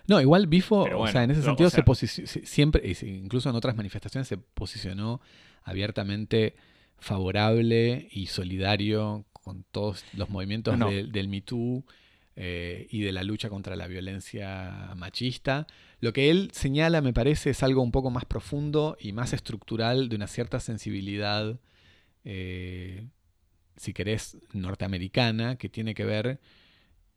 no, 0.07 0.21
igual 0.21 0.47
Bifo, 0.47 0.87
o 0.95 1.07
sea, 1.07 1.23
en 1.23 1.31
ese 1.31 1.43
sentido 1.43 1.69
se 1.69 1.83
siempre, 2.07 2.95
incluso 3.01 3.49
en 3.49 3.55
otras 3.55 3.75
manifestaciones, 3.75 4.27
se 4.27 4.37
posicionó 4.37 5.21
abiertamente 5.63 6.55
favorable 6.97 8.07
y 8.11 8.27
solidario 8.27 9.25
con 9.31 9.65
todos 9.71 10.05
los 10.13 10.29
movimientos 10.29 10.77
del 10.79 11.27
Me 11.27 11.41
Too 11.41 11.83
eh, 12.35 12.87
y 12.89 13.01
de 13.01 13.11
la 13.11 13.23
lucha 13.23 13.49
contra 13.49 13.75
la 13.75 13.87
violencia 13.87 14.93
machista. 14.95 15.67
Lo 15.99 16.13
que 16.13 16.29
él 16.29 16.49
señala, 16.53 17.01
me 17.01 17.13
parece, 17.13 17.49
es 17.49 17.63
algo 17.63 17.81
un 17.81 17.91
poco 17.91 18.09
más 18.09 18.25
profundo 18.25 18.97
y 18.99 19.11
más 19.13 19.33
estructural 19.33 20.09
de 20.09 20.15
una 20.15 20.27
cierta 20.27 20.59
sensibilidad 20.59 21.59
eh, 22.23 23.07
si 23.77 23.93
querés, 23.93 24.37
norteamericana, 24.53 25.55
que 25.55 25.69
tiene 25.69 25.95
que 25.95 26.05
ver 26.05 26.39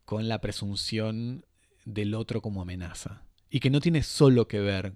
con 0.03 0.27
la 0.27 0.41
presunción 0.41 1.45
del 1.85 2.13
otro 2.15 2.41
como 2.41 2.61
amenaza. 2.61 3.21
Y 3.49 3.59
que 3.59 3.69
no 3.69 3.79
tiene 3.79 4.03
solo 4.03 4.47
que 4.47 4.59
ver 4.59 4.95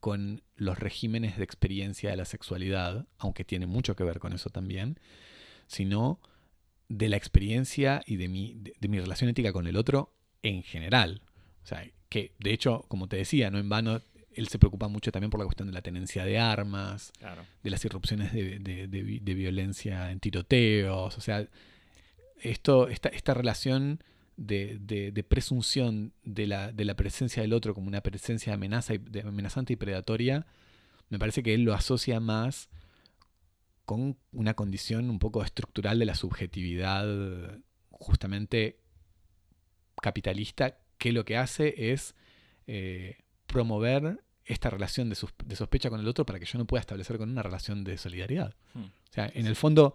con 0.00 0.42
los 0.56 0.78
regímenes 0.78 1.36
de 1.36 1.44
experiencia 1.44 2.10
de 2.10 2.16
la 2.16 2.24
sexualidad, 2.24 3.06
aunque 3.18 3.44
tiene 3.44 3.66
mucho 3.66 3.94
que 3.94 4.02
ver 4.02 4.18
con 4.18 4.32
eso 4.32 4.50
también, 4.50 4.98
sino 5.68 6.18
de 6.88 7.08
la 7.08 7.16
experiencia 7.16 8.02
y 8.06 8.16
de 8.16 8.28
mi, 8.28 8.54
de, 8.54 8.88
mi 8.88 8.98
relación 8.98 9.30
ética 9.30 9.52
con 9.52 9.66
el 9.66 9.76
otro 9.76 10.12
en 10.42 10.62
general. 10.62 11.22
O 11.62 11.66
sea, 11.66 11.88
que 12.08 12.34
de 12.40 12.52
hecho, 12.52 12.84
como 12.88 13.08
te 13.08 13.16
decía, 13.16 13.50
no 13.50 13.58
en 13.58 13.68
vano, 13.68 14.02
él 14.34 14.48
se 14.48 14.58
preocupa 14.58 14.88
mucho 14.88 15.12
también 15.12 15.30
por 15.30 15.38
la 15.38 15.46
cuestión 15.46 15.68
de 15.68 15.74
la 15.74 15.82
tenencia 15.82 16.24
de 16.24 16.38
armas, 16.38 17.12
de 17.62 17.70
las 17.70 17.84
irrupciones 17.84 18.32
de, 18.32 18.58
de, 18.58 19.34
violencia 19.34 20.10
en 20.10 20.20
tiroteos. 20.20 21.16
O 21.16 21.20
sea, 21.20 21.46
esto, 22.40 22.88
esta, 22.88 23.08
esta 23.10 23.34
relación 23.34 24.02
de, 24.36 25.24
presunción 25.28 26.12
de 26.24 26.46
la, 26.46 26.72
de 26.72 26.84
la, 26.84 26.94
presencia 26.94 27.42
del 27.42 27.52
otro 27.52 27.74
como 27.74 27.88
una 27.88 28.00
presencia 28.00 28.54
amenaza 28.54 28.94
y, 28.94 29.00
amenazante 29.20 29.72
y 29.72 29.76
predatoria, 29.76 30.46
me 31.08 31.18
parece 31.18 31.42
que 31.42 31.54
él 31.54 31.62
lo 31.62 31.74
asocia 31.74 32.20
más 32.20 32.68
con 33.84 34.16
una 34.32 34.54
condición 34.54 35.10
un 35.10 35.18
poco 35.18 35.42
estructural 35.42 35.98
de 35.98 36.06
la 36.06 36.14
subjetividad 36.14 37.60
justamente 37.90 38.80
capitalista, 40.00 40.78
que 40.98 41.12
lo 41.12 41.24
que 41.24 41.36
hace 41.36 41.92
es 41.92 42.14
eh, 42.66 43.18
promover 43.46 44.22
esta 44.44 44.70
relación 44.70 45.08
de, 45.08 45.14
sospecha 45.14 45.90
con 45.90 46.00
el 46.00 46.08
otro 46.08 46.26
para 46.26 46.38
que 46.38 46.46
yo 46.46 46.58
no 46.58 46.66
pueda 46.66 46.80
establecer 46.80 47.18
con 47.18 47.30
una 47.30 47.42
relación 47.42 47.84
de 47.84 47.96
solidaridad. 47.98 48.54
Hmm. 48.74 48.84
O 48.84 49.12
sea, 49.12 49.30
en 49.34 49.46
el 49.46 49.56
fondo, 49.56 49.94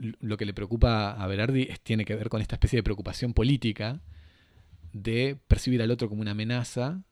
lo 0.00 0.36
que 0.36 0.46
le 0.46 0.54
preocupa 0.54 1.12
a 1.12 1.26
Berardi 1.26 1.68
tiene 1.82 2.04
que 2.04 2.16
ver 2.16 2.28
con 2.28 2.40
esta 2.40 2.56
especie 2.56 2.78
de 2.78 2.82
preocupación 2.82 3.34
política 3.34 4.00
de 4.92 5.38
percibir 5.46 5.82
al 5.82 5.90
otro 5.90 6.08
como 6.08 6.22
una 6.22 6.32
amenaza 6.32 7.02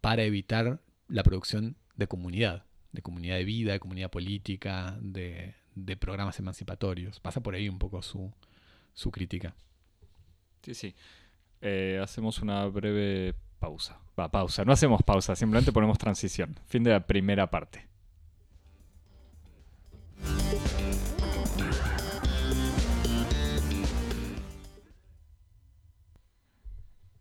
para 0.00 0.22
evitar 0.22 0.80
la 1.08 1.22
producción 1.22 1.76
de 1.96 2.06
comunidad, 2.06 2.64
de 2.92 3.02
comunidad 3.02 3.36
de 3.36 3.44
vida, 3.44 3.72
de 3.72 3.80
comunidad 3.80 4.10
política, 4.10 4.96
de, 5.00 5.54
programas 5.98 6.38
emancipatorios. 6.38 7.18
Pasa 7.20 7.42
por 7.42 7.54
ahí 7.54 7.68
un 7.68 7.78
poco 7.78 8.02
su, 8.02 8.30
crítica. 9.10 9.54
Sí, 10.62 10.74
sí. 10.74 10.94
Eh, 11.60 11.98
hacemos 12.02 12.40
una 12.40 12.66
breve 12.66 13.34
pausa. 13.58 13.98
Va, 14.18 14.30
pausa. 14.30 14.64
No 14.64 14.72
hacemos 14.72 15.02
pausa, 15.02 15.34
simplemente 15.34 15.72
ponemos 15.72 15.98
transición. 15.98 16.58
Fin 16.66 16.84
de 16.84 16.90
la 16.90 17.06
primera 17.06 17.50
parte. 17.50 17.86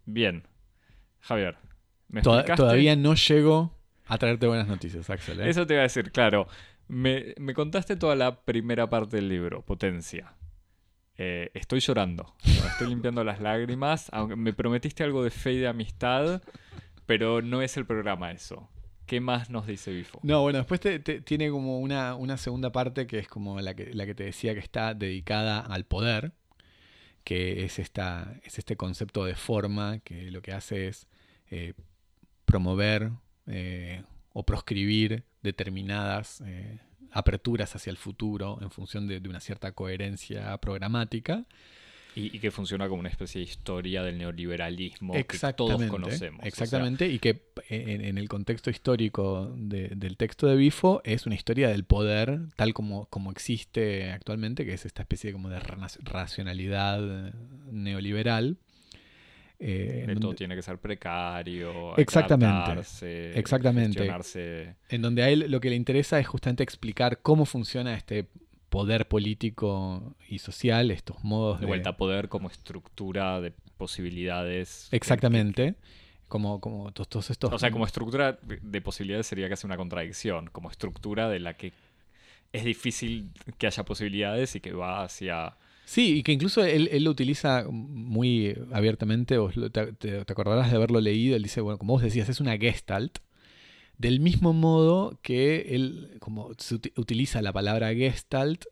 Bien. 0.06 0.44
Javier, 1.20 1.58
¿me 2.08 2.22
Todavía 2.22 2.96
no 2.96 3.16
llego 3.16 3.74
a 4.06 4.18
traerte 4.18 4.48
buenas 4.48 4.68
noticias, 4.68 5.10
Axel. 5.10 5.42
¿eh? 5.42 5.50
Eso 5.50 5.66
te 5.66 5.74
iba 5.74 5.82
a 5.82 5.84
decir, 5.84 6.12
claro. 6.12 6.48
Me, 6.88 7.34
contaste 7.56 7.96
toda 7.96 8.16
la 8.16 8.42
primera 8.42 8.88
parte 8.90 9.18
del 9.18 9.28
libro, 9.28 9.64
Potencia. 9.64 10.34
Eh, 11.18 11.50
estoy 11.54 11.80
llorando, 11.80 12.36
estoy 12.44 12.90
limpiando 12.90 13.24
las 13.24 13.40
lágrimas, 13.40 14.10
aunque 14.12 14.36
me 14.36 14.54
prometiste 14.54 15.04
algo 15.04 15.24
de 15.24 15.32
fe 15.32 15.54
y 15.54 15.60
de 15.60 15.68
amistad, 15.68 16.44
pero 17.06 17.42
no 17.42 17.62
es 17.62 17.78
el 17.78 17.86
programa 17.86 18.32
eso. 18.32 18.70
¿Qué 19.06 19.22
más 19.22 19.50
nos 19.50 19.66
dice 19.66 19.92
Bifo? 19.92 20.20
No, 20.24 20.42
bueno, 20.42 20.60
después 20.60 20.82
tiene 21.24 21.50
como 21.50 21.80
una, 21.80 22.16
una, 22.16 22.38
segunda 22.38 22.72
parte 22.72 23.08
que 23.08 23.20
es 23.20 23.28
como 23.28 23.62
la 23.62 23.76
que, 23.76 23.94
la 23.94 24.06
que 24.06 24.14
te 24.14 24.26
decía 24.26 24.54
que 24.54 24.60
está 24.60 24.94
dedicada 24.94 25.60
al 25.60 25.86
poder, 25.86 26.34
que 27.26 27.66
es, 27.66 27.80
esta, 27.80 28.40
es 28.44 28.60
este 28.60 28.78
concepto 28.78 29.26
de 29.26 29.36
forma 29.36 30.00
que 30.00 30.30
lo 30.32 30.42
que 30.42 30.54
hace 30.54 30.88
es 30.88 31.08
eh, 31.50 31.74
promover 32.46 33.12
eh, 33.48 34.04
o 34.32 34.44
proscribir 34.46 35.24
determinadas 35.42 36.42
eh, 36.46 36.80
aperturas 37.12 37.76
hacia 37.76 37.90
el 37.90 37.98
futuro 37.98 38.60
en 38.62 38.70
función 38.70 39.08
de, 39.08 39.18
una 39.28 39.40
cierta 39.40 39.72
coherencia 39.72 40.56
programática. 40.60 41.46
Y, 42.18 42.40
que 42.40 42.50
funciona 42.50 42.88
como 42.88 43.02
una 43.02 43.10
especie 43.10 43.40
de 43.40 43.46
historia 43.46 44.02
del 44.02 44.18
neoliberalismo 44.18 45.14
que 45.14 45.54
todos 45.54 45.84
conocemos. 45.86 46.46
Exactamente, 46.46 47.08
y 47.10 47.20
que 47.20 47.44
en, 47.70 48.18
el 48.18 48.30
contexto 48.30 48.70
histórico 48.70 49.54
del 49.56 50.16
texto 50.16 50.48
de 50.48 50.56
Bifo 50.56 51.02
es 51.04 51.26
una 51.26 51.36
historia 51.36 51.68
del 51.70 51.84
poder 51.84 52.40
tal 52.56 52.74
como, 52.74 53.08
como 53.08 53.32
existe 53.32 54.12
actualmente, 54.12 54.66
que 54.66 54.74
es 54.74 54.86
esta 54.86 55.02
especie 55.02 55.34
como 55.34 55.50
de 55.50 55.60
racionalidad 55.60 57.34
neoliberal. 57.72 58.58
Eh, 59.58 60.16
todo 60.20 60.36
tiene 60.36 60.56
que 60.56 60.62
ser 60.62 60.78
precario, 60.80 61.96
exactamente, 61.98 63.40
exactamente. 63.40 64.76
En 64.90 65.02
donde 65.02 65.24
a 65.24 65.30
él 65.30 65.46
lo 65.50 65.62
que 65.62 65.70
le 65.70 65.76
interesa 65.76 66.20
es 66.20 66.28
justamente 66.28 66.62
explicar 66.64 67.20
cómo 67.22 67.46
funciona 67.46 67.96
este 67.96 68.28
poder 68.76 69.08
político 69.08 70.18
y 70.28 70.40
social, 70.40 70.92
estos 70.92 71.24
modos 71.24 71.62
de... 71.62 71.66
vuelta 71.66 71.92
a 71.92 71.98
poder 71.98 72.28
como 72.28 72.50
estructura 72.50 73.40
de 73.40 73.54
posibilidades. 73.78 74.90
Exactamente. 74.92 75.76
Como, 76.28 76.60
como 76.60 76.92
todos, 76.92 77.30
estos... 77.30 77.54
O 77.54 77.58
sea, 77.58 77.72
como 77.72 77.86
estructura 77.86 78.38
de 78.42 78.82
posibilidades 78.82 79.28
sería 79.28 79.48
casi 79.48 79.66
una 79.66 79.78
contradicción, 79.78 80.50
como 80.52 80.70
estructura 80.70 81.30
de 81.30 81.40
la 81.40 81.54
que 81.54 81.72
es 82.52 82.66
difícil 82.66 83.30
que 83.58 83.68
haya 83.68 83.86
posibilidades 83.86 84.58
y 84.58 84.60
que 84.60 84.74
va 84.74 85.04
hacia... 85.04 85.56
Sí, 85.86 86.18
y 86.18 86.24
que 86.24 86.34
incluso 86.34 86.62
él, 86.62 86.90
lo 87.02 87.12
utiliza 87.12 87.66
muy 87.70 88.58
abiertamente, 88.74 89.38
te, 89.72 89.94
te, 89.94 90.20
acordarás 90.20 90.70
de 90.70 90.76
haberlo 90.76 91.00
leído, 91.00 91.38
él 91.38 91.44
dice, 91.44 91.62
bueno, 91.62 91.78
como 91.78 91.94
vos 91.94 92.02
decías, 92.02 92.28
es 92.28 92.42
una 92.42 92.58
gestalt, 92.58 93.20
del 93.98 94.20
mismo 94.20 94.54
modo 94.54 95.20
que 95.22 95.76
él, 95.76 96.18
como 96.20 96.52
se 96.58 96.76
utiliza 96.96 97.42
la 97.42 97.54
palabra 97.54 97.94
gestalt, 97.94 98.66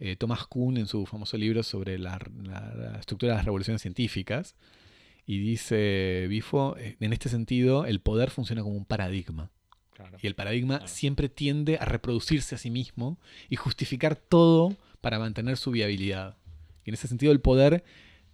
eh, 0.00 0.16
Thomas 0.16 0.46
Kuhn 0.46 0.76
en 0.76 0.86
su 0.86 1.06
famoso 1.06 1.36
libro 1.36 1.62
sobre 1.62 1.98
la, 1.98 2.18
estructura 2.98 3.32
de 3.32 3.36
las 3.36 3.44
revoluciones 3.44 3.82
científicas, 3.82 4.56
y 5.26 5.38
dice 5.38 6.26
Bifo, 6.28 6.76
eh, 6.76 6.96
en 7.00 7.12
este 7.12 7.28
sentido, 7.28 7.86
el 7.86 8.00
poder 8.00 8.30
funciona 8.30 8.62
como 8.62 8.76
un 8.76 8.84
paradigma. 8.84 9.50
Y 10.20 10.26
el 10.26 10.34
paradigma 10.34 10.86
siempre 10.88 11.28
tiende 11.28 11.78
a 11.78 11.84
reproducirse 11.84 12.56
a 12.56 12.58
sí 12.58 12.70
mismo 12.70 13.18
y 13.48 13.56
justificar 13.56 14.16
todo 14.16 14.76
para 15.00 15.18
mantener 15.18 15.56
su 15.56 15.70
viabilidad. 15.70 16.36
Y 16.84 16.90
en 16.90 16.94
ese 16.94 17.08
sentido 17.08 17.32
el 17.32 17.40
poder 17.40 17.84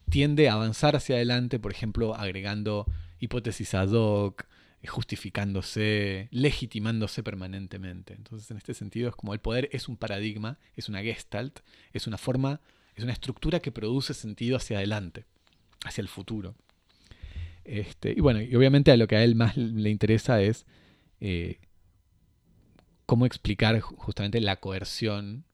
tiende 0.09 0.49
a 0.49 0.55
avanzar 0.55 0.97
hacia 0.97 1.17
adelante, 1.17 1.59
por 1.59 1.73
ejemplo, 1.73 2.15
agregando 2.15 2.87
hipótesis 3.21 3.75
ad 3.75 3.91
hoc, 3.93 4.47
justificándose, 4.89 6.29
legitimándose 6.31 7.23
permanentemente. 7.23 8.15
Entonces, 8.15 8.51
en 8.51 8.57
este 8.57 8.75
sentido, 8.75 9.09
es 9.09 9.17
como 9.17 9.35
el 9.35 9.41
poder 9.41 9.69
es 9.73 9.89
un 9.89 9.97
paradigma, 9.97 10.59
es 10.75 10.89
una 10.89 11.03
gestalt, 11.03 11.61
es 11.93 12.07
una 12.07 12.19
forma, 12.19 12.61
es 12.95 13.05
una 13.05 13.13
estructura 13.13 13.61
que 13.61 13.73
produce 13.73 14.15
sentido 14.15 14.57
hacia 14.57 14.79
adelante, 14.79 15.27
hacia 15.85 16.03
el 16.03 16.09
futuro. 16.09 16.55
Este, 17.65 18.13
y 18.17 18.21
bueno, 18.21 18.41
y 18.41 18.55
obviamente 18.57 18.91
a 18.91 18.97
lo 18.97 19.07
que 19.07 19.17
a 19.17 19.25
él 19.25 19.35
más 19.35 19.57
le 19.57 19.91
interesa 19.91 20.41
es 20.41 20.67
eh, 21.21 21.59
cómo 23.05 23.27
explicar 23.27 23.79
justamente 23.81 24.41
la 24.41 24.57
coerción 24.57 25.45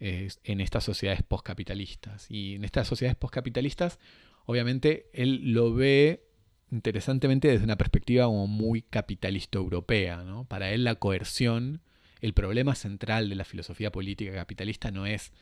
en 0.00 0.60
estas 0.60 0.84
sociedades 0.84 1.22
postcapitalistas. 1.22 2.26
Y 2.30 2.54
en 2.54 2.64
estas 2.64 2.86
sociedades 2.86 3.16
postcapitalistas, 3.16 3.98
obviamente, 4.46 5.10
él 5.12 5.52
lo 5.52 5.74
ve 5.74 6.27
interesantemente 6.70 7.48
desde 7.48 7.64
una 7.64 7.76
perspectiva 7.76 8.26
como 8.26 8.46
muy 8.46 8.82
capitalista 8.82 9.58
europea. 9.58 10.22
¿no? 10.24 10.44
Para 10.44 10.70
él 10.70 10.84
la 10.84 10.96
coerción, 10.96 11.80
el 12.20 12.34
problema 12.34 12.74
central 12.74 13.28
de 13.28 13.34
la 13.34 13.44
filosofía 13.44 13.92
política 13.92 14.32
capitalista 14.32 14.90
no 14.90 15.06
es 15.06 15.32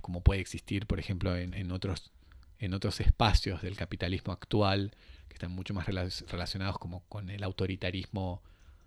como 0.00 0.22
puede 0.22 0.40
existir, 0.40 0.86
por 0.86 0.98
ejemplo, 0.98 1.36
en, 1.36 1.70
otros, 1.72 2.10
en 2.58 2.74
otros 2.74 3.00
espacios 3.00 3.62
del 3.62 3.76
capitalismo 3.76 4.32
actual, 4.32 4.92
que 5.28 5.34
están 5.34 5.52
mucho 5.52 5.74
más 5.74 5.86
relacionados 5.86 6.78
como 6.78 7.04
con 7.08 7.30
el 7.30 7.42
autoritarismo 7.42 8.42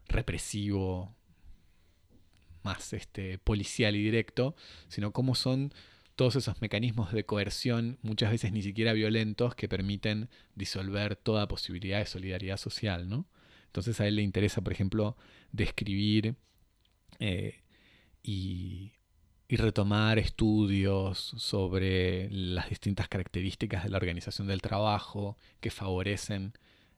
represivo, 0.08 1.16
más 2.64 2.94
este, 2.94 3.38
policial 3.38 3.96
y 3.96 4.04
directo, 4.04 4.56
sino 4.88 5.12
cómo 5.12 5.36
son 5.36 5.74
todos 6.16 6.36
esos 6.36 6.62
mecanismos 6.62 7.12
de 7.12 7.26
coerción, 7.26 7.98
muchas 8.02 8.32
veces 8.32 8.52
ni 8.52 8.62
siquiera 8.62 8.94
violentos, 8.94 9.56
que 9.56 9.68
permiten 9.68 10.30
disolver 10.56 11.16
toda 11.16 11.48
posibilidad 11.48 12.00
de 12.00 12.06
solidaridad 12.06 12.58
social. 12.58 13.10
¿no? 13.10 13.26
Entonces 13.68 14.00
a 14.00 14.08
él 14.08 14.18
le 14.18 14.22
interesa, 14.22 14.62
por 14.62 14.74
ejemplo, 14.74 15.18
describir 15.52 16.36
eh, 17.20 17.62
y, 18.22 18.94
retomar 19.50 20.18
estudios 20.18 21.36
sobre 21.38 22.28
las 22.32 22.68
distintas 22.68 23.08
características 23.08 23.84
de 23.84 23.92
la 23.92 23.98
organización 23.98 24.48
del 24.48 24.64
trabajo 24.64 25.38
que 25.60 25.70
favorecen 25.70 26.54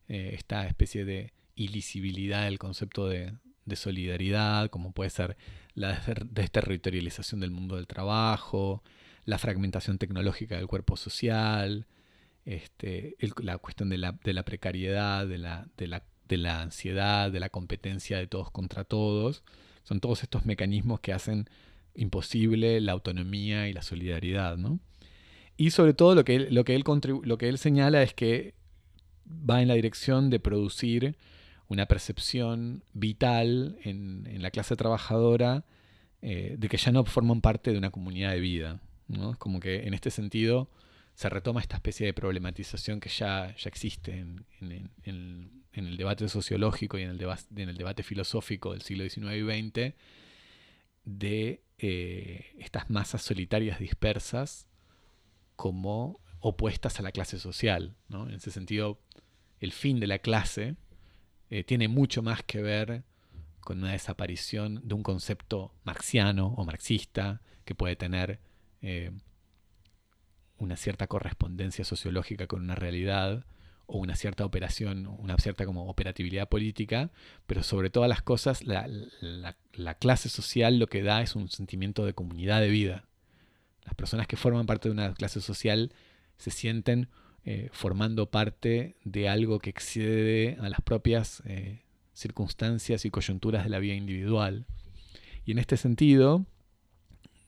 eh, 0.07 0.31
esta 0.35 0.65
especie 0.65 1.03
de 1.03 1.33
ilisibilidad 1.55 2.45
del 2.45 2.57
concepto 2.57 3.09
de, 3.09 3.33
de 3.65 3.75
solidaridad, 3.75 4.69
como 4.69 4.93
puede 4.93 5.09
ser 5.09 5.35
la 5.73 6.01
desterritorialización 6.31 7.41
del 7.41 7.51
mundo 7.51 7.75
del 7.75 7.87
trabajo, 7.87 8.83
la 9.25 9.37
fragmentación 9.37 9.97
tecnológica 9.97 10.55
del 10.55 10.67
cuerpo 10.67 10.97
social, 10.97 11.87
este, 12.45 13.15
la 13.41 13.57
cuestión 13.57 13.89
de 13.89 13.97
la, 13.97 14.13
precariedad, 14.43 15.27
de 15.27 15.37
la, 15.37 16.61
ansiedad, 16.61 17.31
de 17.31 17.39
la 17.39 17.49
competencia 17.49 18.17
de 18.17 18.27
todos 18.27 18.51
contra 18.51 18.83
todos. 18.83 19.43
Son 19.83 19.99
todos 19.99 20.23
estos 20.23 20.45
mecanismos 20.45 20.99
que 20.99 21.13
hacen 21.13 21.49
imposible 21.95 22.81
la 22.81 22.91
autonomía 22.91 23.67
y 23.67 23.73
la 23.73 23.81
solidaridad. 23.81 24.57
¿no? 24.57 24.79
Y 25.57 25.71
sobre 25.71 25.93
todo 25.93 26.15
lo 26.15 26.23
que 26.23 26.35
él, 26.35 26.47
lo 26.51 26.63
que 26.63 26.75
él, 26.75 26.83
lo 27.23 27.37
que 27.37 27.49
él 27.49 27.57
señala 27.57 28.03
es 28.03 28.13
que 28.13 28.53
va 29.27 29.61
en 29.61 29.67
la 29.67 29.73
dirección 29.73 30.29
de 30.29 30.39
producir 30.39 31.17
una 31.67 31.87
percepción 31.87 32.83
vital 32.93 33.79
en, 33.83 34.27
en 34.27 34.43
la 34.43 34.51
clase 34.51 34.75
trabajadora 34.75 35.65
eh, 36.27 36.55
de 36.57 36.69
que 36.69 36.77
ya 36.77 36.91
no 36.91 37.05
forman 37.05 37.39
parte 37.39 37.71
de 37.71 37.77
una 37.77 37.91
comunidad 37.91 38.31
de 38.31 38.39
vida. 38.39 38.79
Es 39.09 39.37
como 39.37 39.59
que 39.59 39.87
en 39.87 39.93
este 39.93 40.11
sentido 40.11 40.69
se 41.13 41.29
retoma 41.29 41.61
esta 41.61 41.77
especie 41.77 42.05
de 42.05 42.13
problematización 42.13 42.99
que 42.99 43.09
ya, 43.09 43.55
ya 43.55 43.69
existe 43.69 44.19
en, 44.19 44.45
en, 45.03 45.63
el 45.73 45.97
debate 45.97 46.27
sociológico 46.29 46.97
y 46.97 47.03
en 47.03 47.11
el, 47.11 47.21
en 47.21 47.69
el 47.69 47.77
debate 47.77 48.03
filosófico 48.03 48.71
del 48.71 48.81
siglo 48.81 49.07
XIX 49.07 49.35
y 49.35 49.69
XX 49.71 49.95
de 51.05 51.63
eh, 51.77 52.55
estas 52.59 52.89
masas 52.89 53.21
solitarias 53.21 53.79
dispersas 53.79 54.67
como 55.55 56.19
opuestas 56.39 56.99
a 56.99 57.03
la 57.03 57.11
clase 57.11 57.39
social. 57.39 57.95
¿no? 58.07 58.27
En 58.27 58.35
ese 58.35 58.51
sentido, 58.51 58.99
el 59.59 59.71
fin 59.71 59.99
de 59.99 60.07
la 60.07 60.19
clase 60.19 60.75
eh, 61.49 61.63
tiene 61.63 61.87
mucho 61.87 62.21
más 62.21 62.43
que 62.43 62.61
ver 62.61 63.03
con 63.61 63.79
una 63.79 63.93
desaparición 63.93 64.81
de 64.83 64.93
un 64.93 65.03
concepto 65.03 65.73
marxiano 65.83 66.47
o 66.47 66.65
marxista 66.65 67.41
que 67.63 67.75
puede 67.75 67.95
tener 67.95 68.39
eh, 68.81 69.11
una 70.57 70.77
cierta 70.77 71.07
correspondencia 71.07 71.85
sociológica 71.85 72.47
con 72.47 72.61
una 72.61 72.75
realidad 72.75 73.45
o 73.87 73.99
una 73.99 74.15
cierta 74.15 74.45
operación, 74.45 75.07
una 75.07 75.37
cierta 75.37 75.65
como 75.65 75.87
operatividad 75.87 76.49
política, 76.49 77.11
pero 77.45 77.61
sobre 77.61 77.89
todas 77.89 78.09
las 78.09 78.21
cosas 78.21 78.63
la, 78.63 78.87
clase 79.99 80.29
social 80.29 80.79
lo 80.79 80.87
que 80.87 81.03
da 81.03 81.21
es 81.21 81.35
un 81.35 81.49
sentimiento 81.49 82.05
de 82.05 82.13
comunidad 82.13 82.61
de 82.61 82.69
vida. 82.69 83.05
Las 83.83 83.93
personas 83.93 84.27
que 84.27 84.37
forman 84.37 84.65
parte 84.65 84.89
de 84.89 84.93
una 84.93 85.13
clase 85.13 85.41
social 85.41 85.93
se 86.37 86.49
sienten 86.49 87.09
eh, 87.43 87.69
formando 87.71 88.31
parte 88.31 88.97
de 89.03 89.29
algo 89.29 89.59
que 89.59 89.69
excede 89.69 90.57
a 90.59 90.69
las 90.69 90.81
propias 90.81 91.43
eh, 91.45 91.83
circunstancias 92.13 93.05
y 93.05 93.11
coyunturas 93.11 93.63
de 93.65 93.69
la 93.69 93.77
vida 93.77 93.93
individual. 93.93 94.65
Y 95.45 95.51
en 95.51 95.59
este 95.59 95.77
sentido, 95.77 96.47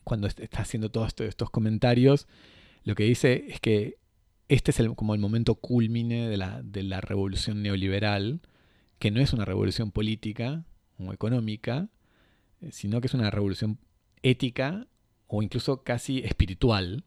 cuando 0.08 0.28
está 0.28 0.62
haciendo 0.62 0.90
todos 0.90 1.14
estos 1.20 1.50
comentarios, 1.50 2.28
lo 2.86 2.96
que 2.96 3.04
dice 3.04 3.44
es 3.50 3.60
que 3.60 3.98
este 4.48 4.72
es 4.72 4.82
como 4.96 5.14
el 5.14 5.20
momento 5.20 5.56
culmine 5.56 6.30
de 6.30 6.38
la, 6.38 7.02
revolución 7.02 7.62
neoliberal, 7.62 8.40
que 9.00 9.12
no 9.12 9.20
es 9.20 9.34
una 9.34 9.44
revolución 9.44 9.92
política 9.92 10.64
o 10.98 11.12
económica, 11.12 11.90
eh, 12.62 12.72
sino 12.72 13.02
que 13.02 13.08
es 13.08 13.14
una 13.16 13.30
revolución 13.30 13.80
ética 14.24 14.88
o 15.28 15.44
incluso 15.44 15.84
casi 15.84 16.20
espiritual. 16.20 17.04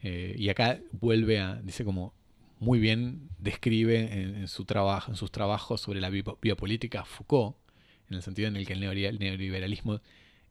Eh, 0.00 0.36
y 0.38 0.50
acá 0.50 0.78
vuelve 0.92 1.40
a, 1.40 1.56
dice 1.56 1.84
como 1.84 2.14
muy 2.60 2.78
bien 2.78 3.28
describe 3.40 4.38
en, 4.38 4.46
su 4.46 4.64
trabajo, 4.64 5.10
en 5.10 5.16
sus 5.16 5.32
trabajos 5.32 5.80
sobre 5.80 6.00
la 6.00 6.10
biopolítica 6.10 7.04
Foucault, 7.04 7.56
en 8.08 8.14
el 8.14 8.22
sentido 8.22 8.46
en 8.46 8.54
el 8.54 8.66
que 8.68 8.74
el 8.74 9.18
neoliberalismo 9.18 10.00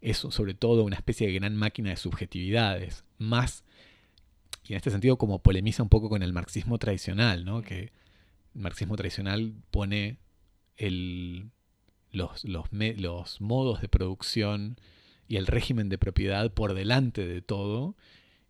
es 0.03 0.17
sobre 0.17 0.53
todo 0.53 0.83
una 0.83 0.97
especie 0.97 1.27
de 1.27 1.33
gran 1.33 1.55
máquina 1.55 1.89
de 1.89 1.95
subjetividades, 1.95 3.05
más 3.17 3.63
y 4.65 4.73
en 4.73 4.77
este 4.77 4.91
sentido 4.91 5.17
como 5.17 5.39
polemiza 5.39 5.83
un 5.83 5.89
poco 5.89 6.09
con 6.09 6.23
el 6.23 6.33
marxismo 6.33 6.77
tradicional, 6.77 7.45
¿no? 7.45 7.61
que 7.61 7.91
el 8.55 8.61
marxismo 8.61 8.95
tradicional 8.95 9.53
pone 9.71 10.17
el, 10.77 11.49
los, 12.11 12.43
los, 12.45 12.67
los 12.71 13.41
modos 13.41 13.81
de 13.81 13.89
producción 13.89 14.77
y 15.27 15.37
el 15.37 15.47
régimen 15.47 15.89
de 15.89 15.97
propiedad 15.97 16.53
por 16.53 16.73
delante 16.73 17.25
de 17.25 17.41
todo 17.41 17.95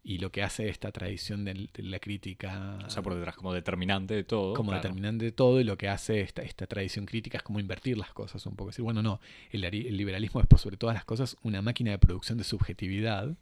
y 0.04 0.18
lo 0.18 0.32
que 0.32 0.44
hace 0.44 0.68
esta 0.68 0.92
tradición 0.92 1.46
de, 1.46 1.70
la 1.78 2.00
crítica. 2.00 2.78
O 2.86 2.90
sea, 2.90 3.02
por 3.02 3.16
detrás, 3.16 3.36
como 3.36 3.54
determinante 3.54 4.14
de 4.14 4.24
todo. 4.26 4.54
Como 4.54 4.74
determinante 4.74 5.26
de 5.26 5.32
todo, 5.32 5.62
y 5.62 5.64
lo 5.64 5.78
que 5.78 5.88
hace 5.88 6.20
esta, 6.20 6.42
esta 6.42 6.68
tradición 6.68 7.06
crítica 7.06 7.38
es 7.38 7.44
como 7.44 7.60
invertir 7.60 7.98
las 7.98 8.12
cosas 8.12 8.46
un 8.46 8.56
poco. 8.56 8.72
Decir, 8.72 8.84
bueno, 8.84 9.02
no, 9.02 9.22
el, 9.52 9.64
el, 9.64 9.98
liberalismo 9.98 10.42
es 10.42 10.48
por 10.48 10.60
sobre 10.60 10.76
todas 10.76 10.94
las 10.94 11.06
cosas 11.06 11.38
una 11.42 11.62
máquina 11.62 11.92
de 11.92 12.00
producción 12.00 12.38
de 12.38 12.44
subjetividad. 12.44 13.38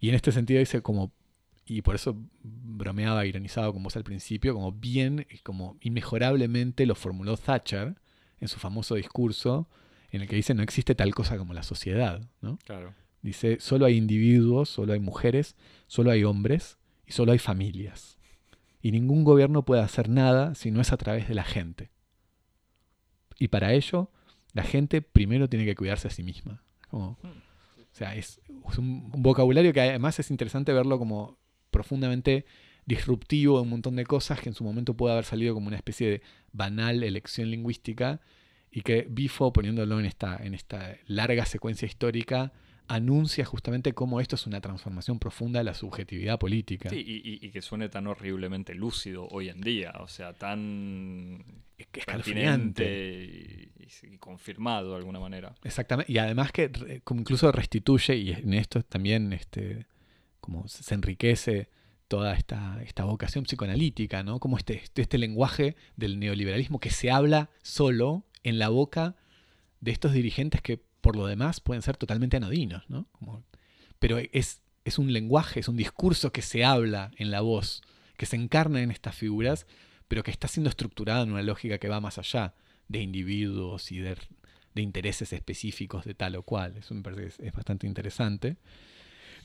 Y 0.00 0.08
en 0.08 0.16
este 0.16 0.32
sentido 0.32 0.58
dice 0.58 0.82
como 0.82 1.12
y 1.68 1.82
por 1.82 1.96
eso 1.96 2.16
bromeaba, 2.42 3.26
ironizado 3.26 3.72
como 3.72 3.84
vos 3.84 3.96
al 3.96 4.04
principio, 4.04 4.54
como 4.54 4.70
bien, 4.70 5.26
como 5.42 5.76
inmejorablemente 5.80 6.86
lo 6.86 6.94
formuló 6.94 7.36
Thatcher 7.36 7.96
en 8.38 8.48
su 8.48 8.60
famoso 8.60 8.94
discurso, 8.94 9.68
en 10.12 10.22
el 10.22 10.28
que 10.28 10.36
dice 10.36 10.54
no 10.54 10.62
existe 10.62 10.94
tal 10.94 11.12
cosa 11.12 11.36
como 11.36 11.54
la 11.54 11.64
sociedad, 11.64 12.22
¿no? 12.40 12.58
Claro. 12.64 12.94
Dice, 13.26 13.56
solo 13.58 13.86
hay 13.86 13.96
individuos, 13.96 14.68
solo 14.68 14.92
hay 14.92 15.00
mujeres, 15.00 15.56
solo 15.88 16.12
hay 16.12 16.22
hombres 16.22 16.78
y 17.04 17.10
solo 17.10 17.32
hay 17.32 17.40
familias. 17.40 18.20
Y 18.80 18.92
ningún 18.92 19.24
gobierno 19.24 19.64
puede 19.64 19.82
hacer 19.82 20.08
nada 20.08 20.54
si 20.54 20.70
no 20.70 20.80
es 20.80 20.92
a 20.92 20.96
través 20.96 21.26
de 21.26 21.34
la 21.34 21.42
gente. 21.42 21.90
Y 23.36 23.48
para 23.48 23.72
ello, 23.72 24.12
la 24.52 24.62
gente 24.62 25.02
primero 25.02 25.48
tiene 25.48 25.64
que 25.64 25.74
cuidarse 25.74 26.06
a 26.06 26.12
sí 26.12 26.22
misma. 26.22 26.62
Hmm. 26.92 26.98
o 26.98 27.16
sea, 27.90 28.14
es, 28.14 28.40
un, 28.78 29.10
vocabulario 29.10 29.72
que 29.72 29.80
además 29.80 30.20
es 30.20 30.30
interesante 30.30 30.72
verlo 30.72 30.96
como 30.96 31.36
profundamente 31.72 32.46
disruptivo 32.84 33.56
de 33.56 33.62
un 33.62 33.70
montón 33.70 33.96
de 33.96 34.06
cosas 34.06 34.40
que 34.40 34.50
en 34.50 34.54
su 34.54 34.62
momento 34.62 34.96
puede 34.96 35.14
haber 35.14 35.24
salido 35.24 35.52
como 35.52 35.66
una 35.66 35.74
especie 35.74 36.08
de 36.08 36.22
banal 36.52 37.02
elección 37.02 37.50
lingüística 37.50 38.20
y 38.70 38.82
que 38.82 39.04
Bifo, 39.10 39.52
poniéndolo 39.52 39.98
en 39.98 40.06
esta, 40.06 40.36
en 40.36 40.54
esta 40.54 40.96
larga 41.08 41.44
secuencia 41.44 41.86
histórica, 41.86 42.52
anuncia 42.88 43.44
justamente 43.44 43.92
cómo 43.92 44.20
esto 44.20 44.36
es 44.36 44.46
una 44.46 44.60
transformación 44.60 45.18
profunda 45.18 45.60
de 45.60 45.64
la 45.64 45.74
subjetividad 45.74 46.38
política. 46.38 46.88
Sí, 46.88 47.04
y, 47.06 47.50
que 47.50 47.62
suene 47.62 47.88
tan 47.88 48.06
horriblemente 48.06 48.74
lúcido 48.74 49.26
hoy 49.28 49.48
en 49.48 49.60
día, 49.60 49.92
o 50.00 50.08
sea, 50.08 50.32
tan 50.34 51.44
escalofriante 51.78 53.24
y, 53.24 53.72
y, 54.12 54.18
confirmado 54.18 54.90
de 54.90 54.96
alguna 54.96 55.20
manera. 55.20 55.54
Exactamente, 55.64 56.12
y 56.12 56.18
además 56.18 56.52
que 56.52 57.00
como 57.04 57.20
incluso 57.20 57.50
restituye, 57.52 58.16
y 58.16 58.32
en 58.32 58.54
esto 58.54 58.82
también 58.82 59.32
este, 59.32 59.86
como 60.40 60.68
se 60.68 60.94
enriquece 60.94 61.68
toda 62.08 62.34
esta, 62.34 62.80
esta 62.82 63.04
vocación 63.04 63.44
psicoanalítica, 63.44 64.22
¿no? 64.22 64.38
Como 64.38 64.56
este, 64.56 64.74
este, 64.74 65.02
este 65.02 65.18
lenguaje 65.18 65.76
del 65.96 66.18
neoliberalismo 66.18 66.78
que 66.78 66.90
se 66.90 67.10
habla 67.10 67.50
solo 67.62 68.24
en 68.44 68.58
la 68.58 68.68
boca 68.68 69.16
de 69.80 69.90
estos 69.90 70.12
dirigentes 70.12 70.62
que 70.62 70.82
por 71.06 71.14
lo 71.14 71.28
demás 71.28 71.60
pueden 71.60 71.82
ser 71.82 71.96
totalmente 71.96 72.36
anodinos, 72.36 72.82
¿no? 72.90 73.06
pero 74.00 74.18
es, 74.18 74.60
es 74.84 74.98
un 74.98 75.12
lenguaje, 75.12 75.60
es 75.60 75.68
un 75.68 75.76
discurso 75.76 76.32
que 76.32 76.42
se 76.42 76.64
habla 76.64 77.12
en 77.16 77.30
la 77.30 77.42
voz, 77.42 77.80
que 78.16 78.26
se 78.26 78.34
encarna 78.34 78.82
en 78.82 78.90
estas 78.90 79.14
figuras, 79.14 79.68
pero 80.08 80.24
que 80.24 80.32
está 80.32 80.48
siendo 80.48 80.68
estructurado 80.68 81.22
en 81.22 81.30
una 81.30 81.42
lógica 81.42 81.78
que 81.78 81.88
va 81.88 82.00
más 82.00 82.18
allá 82.18 82.54
de 82.88 83.02
individuos 83.02 83.92
y 83.92 83.98
de, 84.00 84.16
intereses 84.74 85.32
específicos 85.32 86.04
de 86.04 86.14
tal 86.14 86.34
o 86.34 86.42
cual. 86.42 86.76
Eso 86.76 86.92
me 86.92 87.02
parece 87.02 87.46
es 87.46 87.52
bastante 87.52 87.86
interesante. 87.86 88.56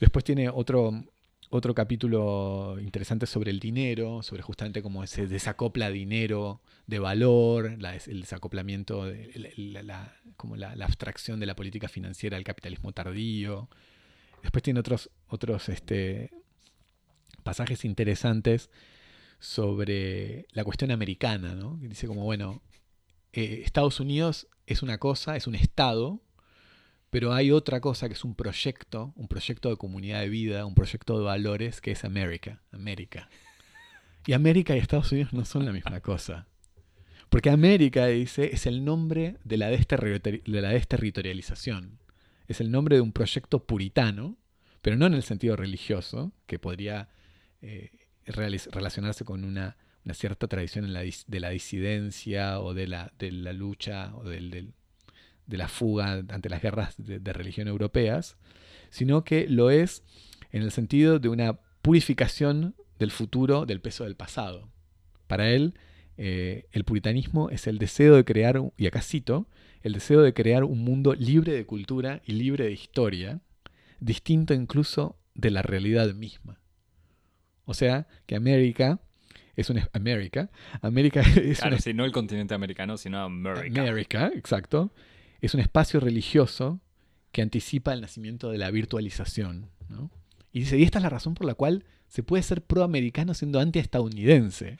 Después 0.00 0.24
tiene 0.24 0.48
otro, 0.48 1.04
otro 1.54 1.74
capítulo 1.74 2.78
interesante 2.80 3.26
sobre 3.26 3.50
el 3.50 3.60
dinero, 3.60 4.22
sobre 4.22 4.40
justamente 4.40 4.82
cómo 4.82 5.06
se 5.06 5.26
desacopla 5.26 5.90
dinero 5.90 6.62
de 6.86 6.98
valor, 6.98 7.76
el 8.06 8.20
desacoplamiento, 8.22 9.04
la, 9.56 10.16
como 10.38 10.56
la, 10.56 10.72
abstracción 10.72 11.40
de 11.40 11.46
la 11.46 11.54
política 11.54 11.88
financiera 11.88 12.38
al 12.38 12.44
capitalismo 12.44 12.92
tardío. 12.92 13.68
Después 14.42 14.62
tiene 14.62 14.80
otros, 14.80 15.10
otros 15.28 15.68
este, 15.68 16.30
pasajes 17.42 17.84
interesantes 17.84 18.70
sobre 19.38 20.46
la 20.52 20.64
cuestión 20.64 20.90
americana, 20.90 21.54
¿no? 21.54 21.76
dice 21.82 22.06
como, 22.06 22.24
bueno, 22.24 22.62
eh, 23.34 23.60
Estados 23.62 24.00
Unidos 24.00 24.48
es 24.66 24.82
una 24.82 24.96
cosa, 24.96 25.36
es 25.36 25.46
un 25.46 25.54
Estado, 25.54 26.22
pero 27.12 27.32
hay 27.34 27.50
otra 27.50 27.82
cosa 27.82 28.08
que 28.08 28.14
es 28.14 28.24
un 28.24 28.34
proyecto, 28.34 29.12
un 29.16 29.28
proyecto 29.28 29.68
de 29.68 29.76
comunidad 29.76 30.20
de 30.20 30.30
vida, 30.30 30.64
un 30.64 30.74
proyecto 30.74 31.18
de 31.18 31.24
valores 31.24 31.82
que 31.82 31.90
es 31.90 32.06
América, 32.06 32.62
América. 32.72 33.28
Y 34.24 34.32
América 34.32 34.74
y 34.74 34.78
Estados 34.78 35.12
Unidos 35.12 35.34
no 35.34 35.44
son 35.44 35.66
la 35.66 35.72
misma 35.72 36.00
cosa. 36.00 36.46
Porque 37.28 37.50
América, 37.50 38.06
dice, 38.06 38.54
es 38.54 38.64
el 38.64 38.82
nombre 38.82 39.36
de 39.44 39.58
la, 39.58 39.68
desterritorialización. 39.68 41.98
Es 42.48 42.62
el 42.62 42.70
nombre 42.70 42.96
de 42.96 43.02
un 43.02 43.12
proyecto 43.12 43.66
puritano, 43.66 44.38
pero 44.80 44.96
no 44.96 45.04
en 45.04 45.12
el 45.12 45.22
sentido 45.22 45.54
religioso, 45.54 46.32
que 46.46 46.58
podría 46.58 47.10
eh, 47.60 47.90
relacionarse 48.24 49.26
con 49.26 49.44
una, 49.44 49.76
cierta 50.14 50.48
tradición 50.48 50.86
de 50.86 51.40
la 51.40 51.50
disidencia 51.50 52.58
o 52.58 52.72
de 52.72 52.86
la, 52.86 53.12
lucha 53.52 54.12
o 54.14 54.24
del, 54.24 54.72
de 55.46 55.56
la 55.56 55.68
fuga 55.68 56.22
ante 56.28 56.48
las 56.48 56.62
guerras 56.62 56.94
de, 56.98 57.18
de 57.18 57.32
religión 57.32 57.68
europeas, 57.68 58.36
sino 58.90 59.24
que 59.24 59.46
lo 59.48 59.70
es 59.70 60.02
en 60.50 60.62
el 60.62 60.70
sentido 60.70 61.18
de 61.18 61.28
una 61.28 61.58
purificación 61.82 62.74
del 62.98 63.10
futuro 63.10 63.66
del 63.66 63.80
peso 63.80 64.04
del 64.04 64.16
pasado. 64.16 64.68
Para 65.26 65.50
él, 65.50 65.74
eh, 66.16 66.66
el 66.72 66.84
puritanismo 66.84 67.50
es 67.50 67.66
el 67.66 67.78
deseo 67.78 68.16
de 68.16 68.24
crear, 68.24 68.60
y 68.76 68.86
acá 68.86 69.02
cito, 69.02 69.48
el 69.82 69.94
deseo 69.94 70.22
de 70.22 70.34
crear 70.34 70.62
un 70.64 70.84
mundo 70.84 71.14
libre 71.14 71.52
de 71.52 71.66
cultura 71.66 72.22
y 72.24 72.32
libre 72.32 72.66
de 72.66 72.72
historia, 72.72 73.40
distinto 73.98 74.54
incluso 74.54 75.16
de 75.34 75.50
la 75.50 75.62
realidad 75.62 76.12
misma. 76.14 76.60
O 77.64 77.74
sea, 77.74 78.06
que 78.26 78.36
América 78.36 79.00
es 79.56 79.70
una 79.70 79.88
América, 79.92 80.50
América 80.80 81.20
es 81.36 81.58
Claro, 81.58 81.74
una 81.76 81.82
sí, 81.82 81.94
no 81.94 82.04
el 82.04 82.12
continente 82.12 82.54
americano, 82.54 82.96
sino 82.96 83.20
América. 83.20 83.82
América, 83.82 84.30
exacto, 84.34 84.92
es 85.42 85.54
un 85.54 85.60
espacio 85.60 86.00
religioso 86.00 86.80
que 87.32 87.42
anticipa 87.42 87.92
el 87.92 88.00
nacimiento 88.00 88.50
de 88.50 88.58
la 88.58 88.70
virtualización. 88.70 89.68
¿no? 89.88 90.10
Y 90.52 90.60
dice, 90.60 90.78
y 90.78 90.82
esta 90.82 90.98
es 90.98 91.02
la 91.02 91.08
razón 91.10 91.34
por 91.34 91.46
la 91.46 91.54
cual 91.54 91.84
se 92.08 92.22
puede 92.22 92.42
ser 92.42 92.62
proamericano 92.62 93.34
siendo 93.34 93.58
anti-estadounidense. 93.60 94.76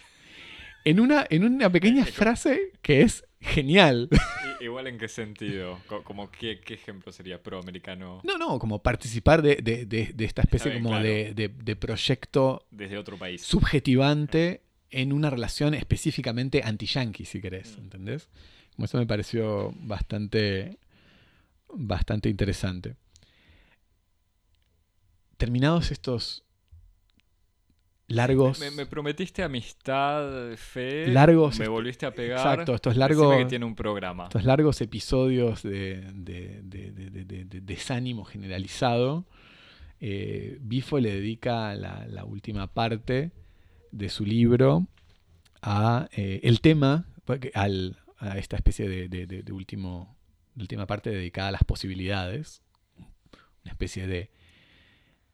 En 0.85 1.01
una, 1.01 1.25
en 1.31 1.45
una 1.45 1.71
pequeña 1.71 2.05
frase 2.07 2.73
que 2.83 3.03
es 3.03 3.25
genial. 3.41 4.09
Igual 4.61 4.87
en 4.87 4.99
qué 4.99 5.09
sentido, 5.09 5.81
Co- 5.89 6.05
como 6.05 6.31
qué, 6.31 6.61
qué 6.61 6.75
ejemplo 6.75 7.11
sería 7.11 7.43
proamericano 7.43 8.21
No, 8.23 8.39
no, 8.39 8.59
como 8.61 8.81
participar 8.83 9.43
de, 9.43 9.57
de- 9.57 9.87
de- 9.87 10.13
de 10.15 10.25
esta 10.25 10.43
especie 10.43 10.71
bien, 10.71 10.83
como 10.85 10.97
claro. 11.01 11.09
de, 11.09 11.77
proyecto 11.77 12.65
desde 12.71 12.97
otro 12.99 13.17
país. 13.17 13.43
subjetivante 13.43 14.63
en 14.91 15.13
una 15.13 15.31
relación 15.31 15.75
específicamente 15.75 16.63
anti-yankee, 16.65 17.25
si 17.25 17.41
querés. 17.41 17.77
¿entendés? 17.79 18.29
Como 18.77 18.85
eso 18.87 18.99
me 18.99 19.07
pareció 19.07 19.73
bastante, 19.77 20.79
bastante 21.75 22.29
interesante. 22.29 22.97
Terminados 25.37 25.91
estos 25.91 26.45
largos... 28.07 28.61
Me, 28.61 28.71
me 28.71 28.87
prometiste 28.87 29.43
amistad, 29.43 30.55
fe. 30.57 31.09
Largos, 31.09 31.59
Me 31.59 31.69
volviste 31.69 32.07
a 32.07 32.13
pegar. 32.15 32.39
Exacto, 32.39 32.75
estos 32.75 32.95
Decime 32.95 33.01
largos, 33.09 33.37
que 33.39 33.45
tiene 33.47 33.65
un 33.65 33.75
programa. 33.75 34.25
estos 34.25 34.45
largos 34.45 34.81
episodios 34.81 35.63
de, 35.63 36.01
de- 36.15 36.61
de- 36.63 36.93
de- 36.93 37.11
de- 37.11 37.25
de- 37.25 37.45
de 37.45 37.61
desánimo 37.61 38.25
generalizado, 38.25 39.27
eh, 40.01 40.59
Bifo 40.61 40.99
le 40.99 41.13
dedica 41.15 41.75
la, 41.75 42.07
la 42.09 42.25
última 42.25 42.67
parte 42.69 43.33
de 43.91 44.09
su 44.09 44.25
libro 44.25 44.87
a 45.61 46.09
eh, 46.13 46.41
el 46.45 46.61
tema, 46.61 47.07
al- 47.55 47.97
a 48.23 48.39
esta 48.39 48.57
especie 48.57 48.89
de, 48.89 49.09
de- 49.09 49.27
de- 49.27 49.43
de 49.43 49.53
último, 49.53 50.17
última 50.57 50.87
parte 50.87 51.11
dedicada 51.11 51.49
a 51.49 51.53
las 51.53 51.65
posibilidades, 51.65 52.63
una 53.65 53.73
especie 53.73 54.07
de 54.07 54.31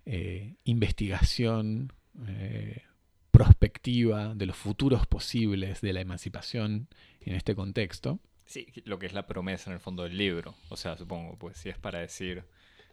eh, 0.07 0.55
investigación 0.65 1.93
eh, 2.27 2.83
prospectiva 3.31 4.35
de 4.35 4.47
los 4.47 4.57
futuros 4.57 5.07
posibles 5.07 5.81
de 5.81 5.93
la 5.93 6.01
emancipación 6.01 6.89
en 7.21 7.35
este 7.35 7.55
contexto. 7.55 8.19
Sí, 8.47 8.67
lo 8.85 8.99
que 8.99 9.07
es 9.07 9.13
la 9.13 9.27
promesa 9.27 9.71
en 9.71 9.75
el 9.75 9.81
fondo 9.81 10.05
del 10.05 10.17
libro. 10.17 10.55
O 10.71 10.77
sea, 10.77 10.97
supongo, 10.97 11.37
pues 11.39 11.57
si 11.59 11.69
es 11.69 11.79
para 11.79 11.99
decir. 12.01 12.45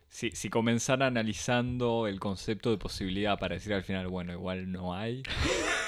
Si, 0.09 0.31
si 0.31 0.49
comenzara 0.49 1.07
analizando 1.07 2.07
el 2.07 2.19
concepto 2.19 2.69
de 2.69 2.77
posibilidad 2.77 3.39
para 3.39 3.55
decir 3.55 3.73
al 3.73 3.83
final, 3.83 4.07
bueno, 4.07 4.33
igual 4.33 4.71
no 4.71 4.93
hay. 4.93 5.23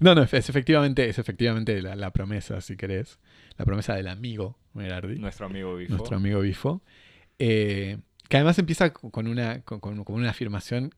No, 0.00 0.14
no, 0.14 0.22
es, 0.22 0.32
es 0.34 0.48
efectivamente, 0.48 1.08
es 1.08 1.18
efectivamente 1.18 1.80
la, 1.82 1.96
la 1.96 2.12
promesa, 2.12 2.60
si 2.60 2.76
querés. 2.76 3.18
La 3.56 3.64
promesa 3.64 3.94
del 3.94 4.08
amigo 4.08 4.58
Merardi, 4.74 5.18
Nuestro 5.18 5.46
amigo 5.46 5.76
Bifo. 5.76 5.92
nuestro 5.94 6.16
amigo 6.16 6.40
Bifo. 6.40 6.82
eh, 7.38 7.98
que 8.28 8.36
además 8.36 8.58
empieza 8.58 8.92
con 8.92 9.26
una, 9.26 9.62
con, 9.62 9.80
con- 9.80 10.04
con 10.04 10.14
una 10.16 10.30
afirmación 10.30 10.94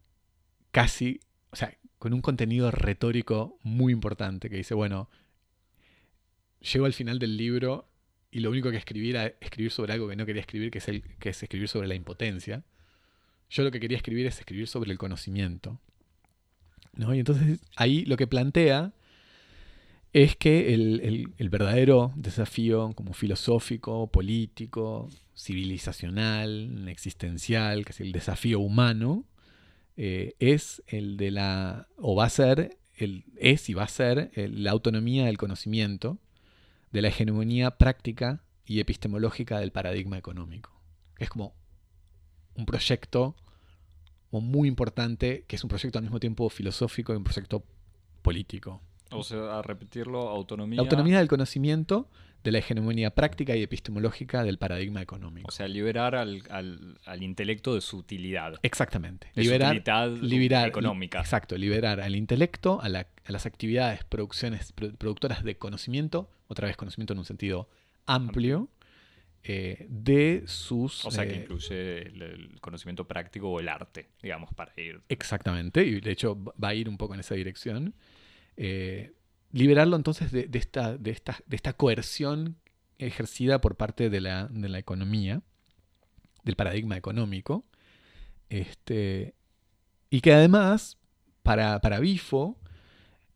casi, 0.72 1.20
o 1.50 1.56
sea, 1.56 1.72
con 1.98 2.12
un 2.12 2.20
contenido 2.22 2.70
retórico 2.70 3.58
muy 3.62 3.92
importante, 3.92 4.50
que 4.50 4.56
dice, 4.56 4.74
bueno, 4.74 5.08
llego 6.60 6.86
al 6.86 6.92
final 6.92 7.18
del 7.18 7.36
libro 7.36 7.88
y 8.30 8.40
lo 8.40 8.50
único 8.50 8.70
que 8.70 8.76
escribí 8.76 9.10
era 9.10 9.26
escribir 9.40 9.70
sobre 9.70 9.92
algo 9.92 10.08
que 10.08 10.16
no 10.16 10.26
quería 10.26 10.40
escribir, 10.40 10.70
que 10.70 10.78
es, 10.78 10.88
el, 10.88 11.02
que 11.18 11.30
es 11.30 11.42
escribir 11.42 11.68
sobre 11.68 11.88
la 11.88 11.94
impotencia. 11.94 12.64
Yo 13.48 13.64
lo 13.64 13.70
que 13.70 13.80
quería 13.80 13.96
escribir 13.96 14.26
es 14.26 14.38
escribir 14.38 14.68
sobre 14.68 14.92
el 14.92 14.98
conocimiento. 14.98 15.80
¿No? 16.94 17.14
Y 17.14 17.18
entonces 17.20 17.60
ahí 17.76 18.04
lo 18.04 18.16
que 18.16 18.26
plantea 18.26 18.92
es 20.12 20.34
que 20.36 20.74
el, 20.74 21.32
el- 21.38 21.48
verdadero 21.50 22.12
desafío 22.16 22.92
como 22.94 23.12
filosófico, 23.12 24.08
político, 24.08 25.08
civilizacional, 25.36 26.88
existencial, 26.88 27.84
que 27.84 27.92
es 27.92 28.00
el 28.00 28.12
desafío 28.12 28.58
humano, 28.60 29.24
eh, 29.96 30.34
es 30.40 30.82
el 30.88 31.16
de 31.16 31.30
la, 31.30 31.88
o 31.96 32.16
va 32.16 32.24
a 32.24 32.30
ser, 32.30 32.78
el, 32.96 33.24
es 33.36 33.68
y 33.68 33.74
va 33.74 33.84
a 33.84 33.88
ser 33.88 34.30
la 34.34 34.72
autonomía 34.72 35.26
del 35.26 35.38
conocimiento, 35.38 36.18
de 36.92 37.02
la 37.02 37.08
hegemonía 37.08 37.72
práctica 37.78 38.42
y 38.66 38.80
epistemológica 38.80 39.60
del 39.60 39.70
paradigma 39.72 40.18
económico. 40.18 40.72
Es 41.18 41.28
como 41.30 41.54
un 42.56 42.66
proyecto 42.66 43.36
como 44.30 44.46
muy 44.46 44.68
importante, 44.68 45.44
que 45.48 45.56
es 45.56 45.64
un 45.64 45.68
proyecto 45.68 45.98
al 45.98 46.04
mismo 46.04 46.20
tiempo 46.20 46.48
filosófico 46.50 47.12
y 47.12 47.16
un 47.16 47.24
proyecto 47.24 47.64
político. 48.22 48.80
O 49.12 49.24
sea, 49.24 49.58
a 49.58 49.62
repetirlo, 49.62 50.28
autonomía. 50.28 50.76
La 50.76 50.82
autonomía 50.82 51.18
del 51.18 51.26
conocimiento 51.28 52.08
de 52.44 52.52
la 52.52 52.58
hegemonía 52.58 53.10
práctica 53.14 53.54
y 53.56 53.62
epistemológica 53.62 54.44
del 54.44 54.56
paradigma 54.56 55.02
económico. 55.02 55.48
O 55.48 55.50
sea, 55.50 55.68
liberar 55.68 56.14
al, 56.14 56.42
al- 56.48 56.98
al 57.04 57.22
intelecto 57.22 57.74
de 57.74 57.80
su 57.82 57.98
utilidad. 57.98 58.54
Exactamente. 58.62 59.26
De 59.34 59.42
Liberar, 59.42 59.74
su 59.74 59.80
utilidad 59.80 60.10
liberar- 60.22 60.68
económica. 60.68 61.18
Exacto, 61.20 61.58
liberar 61.58 62.00
al 62.00 62.14
intelecto, 62.16 62.80
a, 62.80 62.88
la- 62.88 63.08
a 63.26 63.32
las 63.32 63.44
actividades 63.46 64.04
producciones, 64.04 64.72
pro- 64.72 64.92
productoras 64.94 65.42
de 65.44 65.58
conocimiento, 65.58 66.30
otra 66.46 66.68
vez 66.68 66.76
conocimiento 66.76 67.12
en 67.12 67.18
un 67.18 67.24
sentido 67.26 67.68
amplio, 68.06 68.68
eh, 69.42 69.86
de 69.88 70.42
sus... 70.46 71.04
O 71.06 71.10
sea, 71.10 71.26
que 71.26 71.34
eh, 71.34 71.40
incluye 71.42 72.02
el, 72.08 72.22
el 72.22 72.60
conocimiento 72.60 73.06
práctico 73.08 73.50
o 73.50 73.60
el 73.60 73.68
arte, 73.68 74.10
digamos, 74.22 74.52
para 74.54 74.72
ir. 74.76 75.00
Exactamente, 75.08 75.84
y 75.84 76.00
de 76.00 76.10
hecho 76.10 76.36
va 76.62 76.68
a 76.68 76.74
ir 76.74 76.88
un 76.88 76.98
poco 76.98 77.14
en 77.14 77.20
esa 77.20 77.34
dirección. 77.34 77.94
Eh, 78.56 79.12
liberarlo 79.52 79.96
entonces 79.96 80.30
de, 80.30 80.46
de 80.46 80.58
esta, 80.58 80.96
de, 80.96 81.10
esta, 81.10 81.38
de 81.46 81.56
esta 81.56 81.72
coerción 81.72 82.56
ejercida 82.98 83.60
por 83.60 83.76
parte 83.76 84.10
de 84.10 84.20
la, 84.20 84.46
de 84.48 84.68
la 84.68 84.78
economía, 84.78 85.42
del 86.44 86.56
paradigma 86.56 86.96
económico, 86.96 87.64
este, 88.50 89.34
y 90.10 90.20
que 90.20 90.32
además, 90.32 90.98
para, 91.42 91.80
para 91.80 92.00
Bifo, 92.00 92.58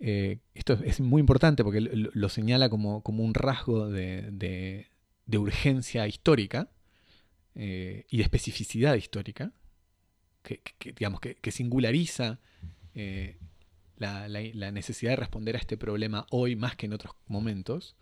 eh, 0.01 0.41
esto 0.55 0.75
es 0.85 1.01
muy 1.01 1.21
importante 1.21 1.65
porque 1.65 1.81
lo, 1.81 2.11
lo 2.13 2.29
señala 2.29 2.69
como, 2.69 3.03
como 3.03 3.25
un 3.25 3.33
rasgo 3.33 3.89
de, 3.89 4.31
de- 4.31 4.89
de 5.27 5.39
urgencia 5.39 6.07
histórica 6.07 6.71
eh, 7.55 8.07
y 8.11 8.19
de 8.19 8.23
especificidad 8.23 8.95
histórica, 8.95 9.53
que, 10.43 10.61
digamos, 10.79 11.21
que, 11.21 11.51
singulariza 11.51 12.39
eh, 12.95 13.39
la 13.97 14.71
necesidad 14.73 15.13
de 15.13 15.17
responder 15.17 15.57
a 15.57 15.59
este 15.59 15.79
problema 15.79 16.27
hoy 16.31 16.57
más 16.57 16.77
que 16.77 16.87
en 16.87 16.93
otros 16.93 17.15
momentos, 17.27 17.97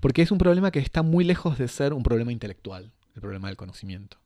porque 0.00 0.22
es 0.22 0.30
un 0.30 0.38
problema 0.38 0.70
que 0.70 0.78
está 0.78 1.02
muy 1.02 1.24
lejos 1.24 1.58
de 1.58 1.68
ser 1.68 1.92
un 1.92 2.02
problema 2.02 2.32
intelectual, 2.32 2.92
el 3.14 3.20
problema 3.20 3.48
del 3.48 3.56
conocimiento. 3.56 4.18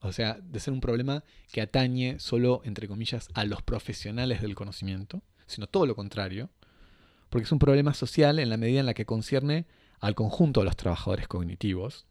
O 0.00 0.12
sea, 0.12 0.38
de 0.40 0.60
ser 0.60 0.72
un 0.72 0.80
problema 0.80 1.24
que 1.50 1.60
atañe 1.60 2.20
solo, 2.20 2.60
entre 2.64 2.86
comillas, 2.86 3.28
a 3.34 3.44
los 3.44 3.62
profesionales 3.62 4.42
del 4.42 4.54
conocimiento, 4.54 5.22
sino 5.46 5.66
todo 5.66 5.86
lo 5.86 5.96
contrario, 5.96 6.50
porque 7.30 7.44
es 7.44 7.52
un 7.52 7.58
problema 7.58 7.94
social 7.94 8.38
en 8.38 8.48
la 8.48 8.56
medida 8.56 8.80
en 8.80 8.86
la 8.86 8.94
que 8.94 9.06
concierne 9.06 9.66
al 10.00 10.14
conjunto 10.14 10.60
de 10.60 10.66
los 10.66 10.76
trabajadores 10.76 11.28
cognitivos 11.28 12.06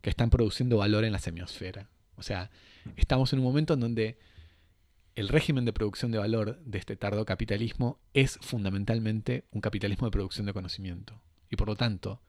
que 0.00 0.10
están 0.10 0.30
produciendo 0.30 0.78
valor 0.78 1.04
en 1.04 1.12
la 1.12 1.18
semiosfera. 1.18 1.88
O 2.16 2.22
sea, 2.22 2.50
estamos 2.96 3.32
en 3.32 3.38
un 3.38 3.44
momento 3.44 3.74
en 3.74 3.80
donde 3.80 4.18
el 5.14 5.28
régimen 5.28 5.64
de 5.64 5.72
producción 5.72 6.10
de 6.10 6.18
valor 6.18 6.58
de 6.64 6.78
este 6.78 6.96
tardo 6.96 7.24
capitalismo 7.24 8.00
es 8.14 8.38
fundamentalmente 8.40 9.44
un 9.50 9.60
capitalismo 9.60 10.06
de 10.06 10.12
producción 10.12 10.46
de 10.46 10.52
conocimiento. 10.52 11.20
Y 11.50 11.56
por 11.56 11.68
lo 11.68 11.76
tanto, 11.76 12.22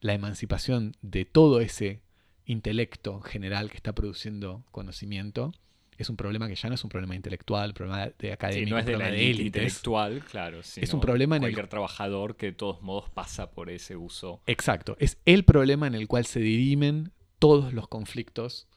la 0.00 0.14
emancipación 0.14 0.96
de 1.02 1.24
todo 1.24 1.60
ese 1.60 2.02
intelecto 2.44 3.20
general 3.20 3.70
que 3.70 3.76
está 3.76 3.94
produciendo 3.94 4.64
conocimiento 4.70 5.52
es 5.98 6.08
un 6.10 6.16
problema 6.16 6.46
que 6.48 6.54
ya 6.54 6.68
no 6.68 6.74
es 6.74 6.84
un 6.84 6.90
problema 6.90 7.14
intelectual, 7.14 7.70
un 7.70 7.74
problema 7.74 8.10
de 8.18 8.32
académico, 8.32 8.66
Sí, 8.66 8.70
no 8.70 8.78
es 8.78 8.86
de 8.86 8.96
la 8.96 9.10
de 9.10 9.30
élite 9.30 9.42
intelectual, 9.46 10.22
claro. 10.30 10.60
Es 10.60 10.92
un 10.94 11.00
problema 11.00 11.36
en 11.36 11.42
el- 11.42 11.48
cualquier 11.50 11.68
trabajador 11.68 12.36
que 12.36 12.46
de 12.46 12.52
todos 12.52 12.82
modos 12.82 13.08
pasa 13.10 13.50
por 13.50 13.70
ese 13.70 13.96
uso. 13.96 14.40
Exacto, 14.46 14.96
es 15.00 15.18
el 15.24 15.44
problema 15.44 15.86
en 15.86 15.94
el 15.94 16.06
cual 16.06 16.26
se 16.26 16.40
dirimen 16.40 17.12
todos 17.38 17.72
los 17.72 17.88
conflictos 17.88 18.68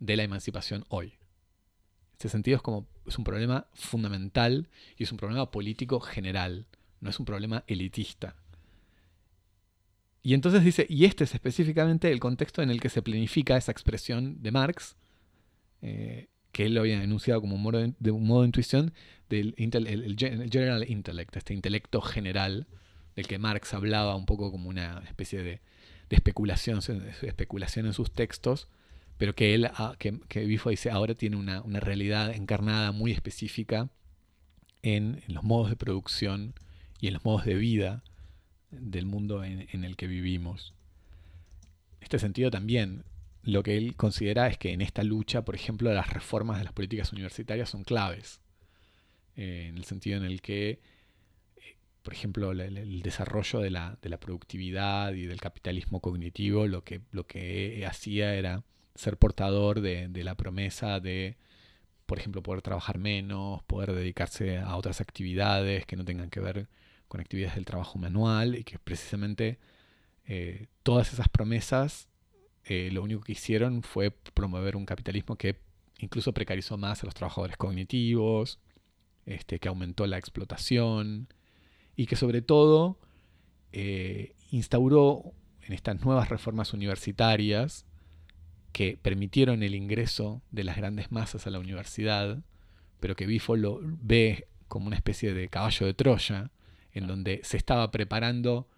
de 0.00 0.16
la 0.16 0.22
emancipación 0.24 0.84
hoy. 0.88 1.06
En 1.08 2.12
este 2.12 2.28
sentido 2.28 2.56
es 2.56 2.62
como 2.62 2.86
es 3.06 3.16
un 3.16 3.24
problema 3.24 3.66
fundamental 3.74 4.68
y 4.96 5.04
es 5.04 5.12
un 5.12 5.18
problema 5.18 5.50
político 5.50 6.00
general, 6.00 6.66
no 7.00 7.08
es 7.10 7.18
un 7.18 7.24
problema 7.26 7.64
elitista. 7.66 8.34
y 10.22 10.34
entonces 10.34 10.62
dice, 10.62 10.84
y 10.90 11.06
este 11.06 11.24
es 11.24 11.32
específicamente 11.32 12.10
el 12.12 12.20
contexto 12.20 12.60
en 12.60 12.68
el 12.70 12.80
que 12.80 12.88
se 12.90 13.00
planifica 13.02 13.56
esa 13.56 13.72
expresión 13.72 14.42
de 14.42 14.50
Marx, 14.50 14.96
eh, 15.80 16.28
que 16.58 16.66
él 16.66 16.74
lo 16.74 16.80
había 16.80 17.00
enunciado 17.00 17.40
como 17.40 17.54
un 17.54 17.62
modo 17.62 17.78
de, 18.00 18.10
un 18.10 18.26
modo 18.26 18.40
de 18.40 18.46
intuición 18.48 18.92
del 19.28 19.54
el, 19.58 20.16
general 20.50 20.84
intellect, 20.90 21.36
este 21.36 21.54
intelecto 21.54 22.00
general 22.00 22.66
del 23.14 23.28
que 23.28 23.38
Marx 23.38 23.74
hablaba 23.74 24.16
un 24.16 24.26
poco 24.26 24.50
como 24.50 24.68
una 24.68 25.04
especie 25.06 25.44
de, 25.44 25.60
especulación, 26.10 26.80
especulación 27.22 27.86
en 27.86 27.92
sus 27.92 28.10
textos, 28.10 28.66
pero 29.18 29.36
que 29.36 29.54
él, 29.54 29.70
ah, 29.72 29.94
que, 30.00 30.18
que 30.26 30.46
Bifo 30.46 30.70
dice, 30.70 30.90
ahora 30.90 31.14
tiene 31.14 31.36
una, 31.36 31.62
realidad 31.78 32.34
encarnada 32.34 32.90
muy 32.90 33.12
específica 33.12 33.88
en, 34.82 35.22
los 35.28 35.44
modos 35.44 35.70
de 35.70 35.76
producción 35.76 36.54
y 37.00 37.06
en 37.06 37.14
los 37.14 37.24
modos 37.24 37.44
de 37.44 37.54
vida 37.54 38.02
del 38.72 39.06
mundo 39.06 39.44
en, 39.44 39.68
en 39.70 39.84
el 39.84 39.94
que 39.94 40.08
vivimos. 40.08 40.74
En 41.98 42.02
este 42.02 42.18
sentido 42.18 42.50
también, 42.50 43.04
lo 43.42 43.62
que 43.62 43.76
él 43.76 43.96
considera 43.96 44.48
es 44.48 44.58
que 44.58 44.72
en 44.72 44.80
esta 44.80 45.02
lucha, 45.02 45.44
por 45.44 45.54
ejemplo, 45.54 45.92
las 45.92 46.12
reformas 46.12 46.58
de 46.58 46.64
las 46.64 46.72
políticas 46.72 47.12
universitarias 47.12 47.70
son 47.70 47.84
claves, 47.84 48.40
eh, 49.36 49.66
en 49.68 49.76
el 49.76 49.84
sentido 49.84 50.16
en 50.18 50.24
el 50.24 50.42
que, 50.42 50.80
eh, 51.56 51.76
por 52.02 52.12
ejemplo, 52.12 52.50
el, 52.52 53.02
desarrollo 53.02 53.60
de 53.60 53.70
la, 53.70 53.96
productividad 54.20 55.12
y 55.12 55.26
del 55.26 55.40
capitalismo 55.40 56.00
cognitivo 56.00 56.66
lo 56.66 56.82
que, 56.84 57.02
lo 57.12 57.26
que 57.26 57.86
hacía 57.86 58.34
era 58.34 58.64
ser 58.94 59.16
portador 59.16 59.80
de, 59.80 60.10
la 60.24 60.34
promesa 60.34 60.98
de, 60.98 61.36
por 62.06 62.18
ejemplo, 62.18 62.42
poder 62.42 62.62
trabajar 62.62 62.98
menos, 62.98 63.62
poder 63.62 63.92
dedicarse 63.92 64.58
a 64.58 64.76
otras 64.76 65.00
actividades 65.00 65.86
que 65.86 65.96
no 65.96 66.04
tengan 66.04 66.30
que 66.30 66.40
ver 66.40 66.68
con 67.06 67.20
actividades 67.20 67.54
del 67.54 67.64
trabajo 67.64 67.98
manual 67.98 68.56
y 68.56 68.64
que 68.64 68.78
precisamente 68.78 69.58
eh, 70.26 70.66
todas 70.82 71.12
esas 71.12 71.28
promesas 71.28 72.07
eh, 72.68 72.90
lo 72.92 73.02
único 73.02 73.22
que 73.22 73.32
hicieron 73.32 73.82
fue 73.82 74.10
promover 74.10 74.76
un 74.76 74.84
capitalismo 74.84 75.36
que 75.36 75.56
incluso 76.00 76.34
precarizó 76.34 76.76
más 76.76 77.02
a 77.02 77.06
los 77.06 77.14
trabajadores 77.14 77.56
cognitivos, 77.56 78.60
este, 79.24 79.58
que 79.58 79.68
aumentó 79.68 80.06
la 80.06 80.18
explotación 80.18 81.28
y 81.96 82.04
que 82.04 82.14
sobre 82.14 82.42
todo 82.42 82.98
eh, 83.72 84.34
instauró 84.50 85.32
en 85.62 85.72
estas 85.72 86.04
nuevas 86.04 86.28
reformas 86.28 86.74
universitarias 86.74 87.86
que 88.72 88.98
permitieron 89.00 89.62
el 89.62 89.74
ingreso 89.74 90.42
de 90.50 90.64
las 90.64 90.76
grandes 90.76 91.10
masas 91.10 91.46
a 91.46 91.50
la 91.50 91.60
universidad, 91.60 92.42
pero 93.00 93.16
que 93.16 93.26
Bifo 93.26 93.56
lo 93.56 93.80
ve 93.82 94.46
como 94.68 94.88
una 94.88 94.96
especie 94.96 95.32
de 95.32 95.48
caballo 95.48 95.86
de 95.86 95.94
Troya, 95.94 96.50
en 96.92 97.06
donde 97.06 97.40
se 97.44 97.56
estaba 97.56 97.90
preparando 97.90 98.68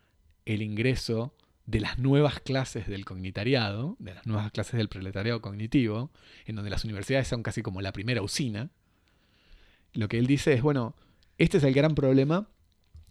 el 0.46 0.62
ingreso 0.62 1.34
de 1.70 1.80
las 1.80 1.98
nuevas 1.98 2.40
clases 2.40 2.88
del 2.88 3.04
cognitariado, 3.04 3.96
de 4.00 4.14
las 4.14 4.26
nuevas 4.26 4.50
clases 4.50 4.76
del 4.76 4.88
proletariado 4.88 5.40
cognitivo, 5.40 6.10
en 6.44 6.56
donde 6.56 6.70
las 6.70 6.84
universidades 6.84 7.28
son 7.28 7.44
casi 7.44 7.62
como 7.62 7.80
la 7.80 7.92
primera 7.92 8.22
usina, 8.22 8.70
lo 9.92 10.08
que 10.08 10.18
él 10.18 10.26
dice 10.26 10.52
es, 10.52 10.62
bueno, 10.62 10.96
este 11.38 11.58
es 11.58 11.64
el 11.64 11.72
gran 11.72 11.94
problema 11.94 12.48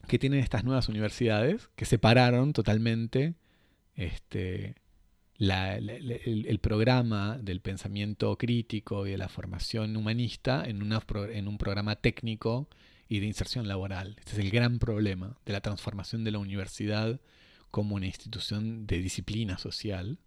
que 0.08 0.20
tienen 0.20 0.42
estas 0.42 0.66
nuevas 0.66 0.90
universidades, 0.90 1.70
que 1.78 1.86
separaron 1.86 2.52
totalmente 2.52 3.36
este, 3.96 4.76
el, 5.38 6.60
programa 6.62 7.38
del 7.38 7.62
pensamiento 7.62 8.38
crítico 8.38 9.08
y 9.08 9.12
de 9.12 9.18
la 9.18 9.30
formación 9.30 9.96
humanista 9.96 10.66
en, 10.66 10.82
en 11.34 11.48
un 11.48 11.58
programa 11.58 11.96
técnico 11.96 12.68
y 13.08 13.20
de 13.20 13.26
inserción 13.26 13.70
laboral. 13.70 14.16
Este 14.20 14.34
es 14.34 14.40
el 14.40 14.52
gran 14.52 14.80
problema 14.80 15.38
de 15.46 15.54
la 15.54 15.62
transformación 15.62 16.26
de 16.26 16.32
la 16.32 16.40
universidad 16.40 17.22
como 17.72 17.96
una 17.96 18.06
institución 18.06 18.88
de 18.88 19.00
disciplina 19.00 19.58
social 19.58 20.20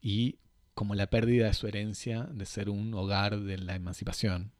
y 0.00 0.38
como 0.74 0.94
la 0.94 1.08
pérdida 1.08 1.46
de 1.46 1.54
su 1.54 1.66
herencia 1.66 2.24
de 2.24 2.46
ser 2.46 2.70
un 2.70 2.94
hogar 2.94 3.40
de 3.40 3.58
la 3.58 3.74
emancipación. 3.74 4.52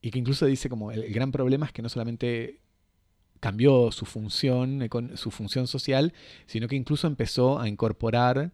Y 0.00 0.10
que 0.10 0.18
incluso 0.18 0.46
dice 0.46 0.68
como 0.68 0.92
el, 0.92 1.12
gran 1.12 1.32
problema 1.32 1.66
es 1.66 1.72
que 1.72 1.82
no 1.82 1.88
solamente 1.88 2.60
cambió 3.40 3.92
su 3.92 4.04
función, 4.04 4.88
su 5.14 5.30
función 5.30 5.66
social, 5.66 6.12
sino 6.46 6.68
que 6.68 6.76
incluso 6.76 7.06
empezó 7.06 7.60
a 7.60 7.68
incorporar 7.68 8.52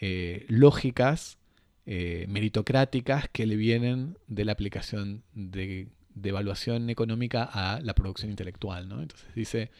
eh, 0.00 0.46
lógicas 0.48 1.38
eh, 1.86 2.26
meritocráticas 2.28 3.28
que 3.28 3.46
le 3.46 3.56
vienen 3.56 4.18
de 4.28 4.44
la 4.44 4.52
aplicación 4.52 5.24
de, 5.34 5.88
evaluación 6.22 6.90
económica 6.90 7.44
a 7.44 7.80
la 7.80 7.94
producción 7.94 8.30
intelectual. 8.30 8.88
¿no? 8.88 9.00
Entonces 9.00 9.34
dice, 9.34 9.70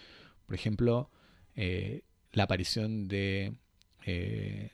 por 0.46 0.54
ejemplo, 0.54 1.10
eh, 1.54 2.02
la 2.32 2.44
aparición 2.44 3.08
de, 3.08 3.54
eh, 4.06 4.70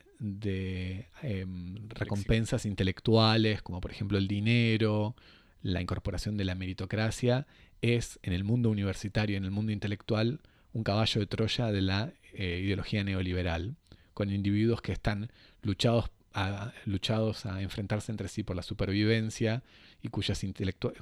em, 1.21 1.89
recompensas 1.89 2.65
intelectuales, 2.65 3.61
como 3.61 3.81
por 3.81 3.91
ejemplo 3.91 4.17
el 4.17 4.27
dinero, 4.27 5.15
la 5.61 5.81
incorporación 5.81 6.37
de 6.37 6.45
la 6.45 6.55
meritocracia, 6.55 7.47
es 7.81 8.19
en 8.23 8.33
el 8.33 8.43
mundo 8.43 8.69
universitario, 8.69 9.37
en 9.37 9.45
el 9.45 9.51
mundo 9.51 9.71
intelectual, 9.71 10.41
un 10.73 10.83
caballo 10.83 11.21
de 11.21 11.27
Troya 11.27 11.71
de 11.71 11.81
la 11.81 12.13
eh, 12.33 12.61
ideología 12.63 13.03
neoliberal, 13.03 13.75
con 14.13 14.31
individuos 14.31 14.81
que 14.81 14.91
están 14.91 15.31
luchados 15.61 16.09
a, 16.33 16.71
luchados 16.85 17.45
a 17.45 17.61
enfrentarse 17.61 18.11
entre 18.11 18.27
sí 18.27 18.43
por 18.43 18.55
la 18.55 18.61
supervivencia 18.61 19.63
y 20.01 20.09
cuyas, 20.09 20.45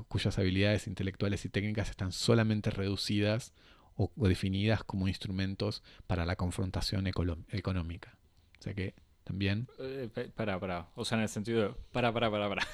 cuyas 0.07 0.39
habilidades 0.39 0.87
intelectuales 0.87 1.43
y 1.43 1.49
técnicas 1.49 1.89
están 1.89 2.11
solamente 2.13 2.69
reducidas 2.69 3.53
o, 3.95 4.11
definidas 4.27 4.83
como 4.83 5.07
instrumentos 5.07 5.83
para 6.07 6.25
la 6.25 6.35
confrontación 6.35 7.07
económica. 7.07 8.17
O 8.59 8.63
sea 8.63 8.73
que 8.73 8.93
también... 9.23 9.67
Eh, 9.79 10.09
para, 10.35 10.59
para. 10.59 10.87
O 10.95 11.05
sea, 11.05 11.17
en 11.17 11.23
el 11.23 11.29
sentido 11.29 11.61
de... 11.63 11.73
Para, 11.91 12.13
para, 12.13 12.29
para, 12.29 12.49
para. 12.49 12.67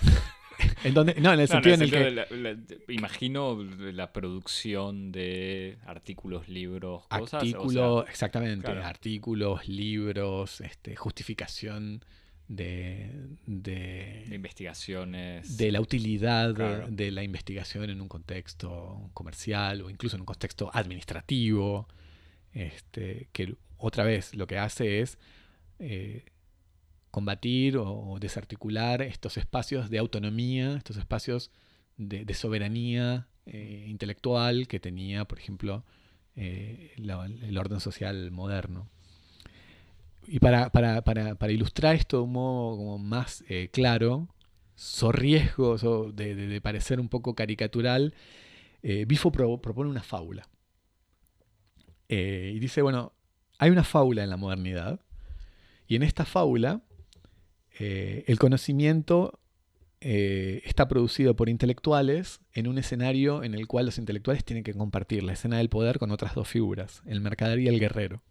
¿En 0.84 0.94
no, 0.94 1.02
en 1.34 1.40
el 1.40 1.48
sentido 1.48 1.76
en 1.76 1.82
el, 1.82 1.92
que... 1.92 2.94
imagino 2.94 3.64
la 3.64 4.12
producción 4.12 5.12
de 5.12 5.78
artículos, 5.86 6.50
libros, 6.50 7.06
cosas. 7.08 7.42
Artículos, 7.42 8.06
exactamente. 8.10 8.70
Artículos, 8.70 9.68
libros, 9.68 10.62
este, 10.62 10.96
justificación 10.96 12.04
de, 12.56 14.28
investigaciones. 14.32 15.58
De 15.58 15.72
la 15.72 15.82
utilidad 15.82 16.54
de, 16.90 17.12
la 17.12 17.24
investigación 17.24 17.90
en 17.90 18.02
un 18.02 18.08
contexto 18.08 19.10
comercial 19.14 19.82
o 19.82 19.90
incluso 19.90 20.16
en 20.16 20.22
un 20.22 20.26
contexto 20.26 20.70
administrativo. 20.74 21.88
Este, 22.54 23.30
que 23.32 23.56
otra 23.78 24.04
vez 24.04 24.36
lo 24.36 24.46
que 24.46 24.58
hace 24.58 25.00
es 25.00 25.18
eh, 25.80 26.26
combatir 27.10 27.78
o, 27.78 28.18
desarticular 28.20 29.02
estos 29.02 29.38
espacios 29.38 29.90
de 29.90 30.00
autonomía, 30.00 30.76
estos 30.76 30.98
espacios 30.98 31.52
de, 31.98 32.34
soberanía 32.34 33.28
eh, 33.46 33.86
intelectual 33.88 34.68
que 34.68 34.80
tenía, 34.80 35.26
por 35.26 35.40
ejemplo, 35.40 35.86
eh, 36.36 36.94
el 36.98 37.58
orden 37.58 37.80
social 37.80 38.32
moderno. 38.32 38.90
Y 40.28 40.40
para, 40.40 40.72
para, 40.72 41.02
para, 41.04 41.36
para, 41.36 41.52
ilustrar 41.52 41.96
esto 41.96 42.18
de 42.18 42.24
un 42.24 42.34
modo 42.34 42.78
como 42.78 42.98
más 43.00 43.44
eh, 43.50 43.70
claro, 43.72 44.30
so 44.76 45.12
riesgo 45.12 45.78
de, 46.12 46.36
de, 46.36 46.62
parecer 46.62 47.00
un 47.00 47.10
poco 47.10 47.36
caricatural, 47.36 48.14
eh, 48.84 49.06
Bifo 49.08 49.32
propone 49.32 49.90
una 49.90 50.04
fábula. 50.04 50.48
Eh, 52.10 52.54
y 52.56 52.60
dice, 52.60 52.82
bueno, 52.82 53.14
hay 53.58 53.72
una 53.72 53.84
fábula 53.84 54.24
en 54.24 54.30
la 54.30 54.38
modernidad, 54.38 55.00
y 55.88 55.96
en 55.96 56.04
esta 56.04 56.26
fábula 56.26 56.82
el 57.80 58.38
conocimiento 58.38 59.40
está 60.00 60.88
producido 60.88 61.36
por 61.36 61.50
intelectuales 61.50 62.40
en 62.54 62.68
un 62.68 62.78
escenario 62.78 63.44
en 63.44 63.56
el 63.56 63.66
cual 63.66 63.88
los 63.88 63.98
intelectuales 63.98 64.46
tienen 64.46 64.64
que 64.64 64.76
compartir 64.76 65.24
la 65.24 65.34
escena 65.34 65.58
del 65.58 65.70
poder 65.70 65.98
con 65.98 66.12
otras 66.12 66.36
dos 66.36 66.48
figuras, 66.48 67.02
el 67.08 67.22
mercader 67.22 67.60
y 67.60 67.68
el 67.68 67.80
guerrero. 67.80 68.22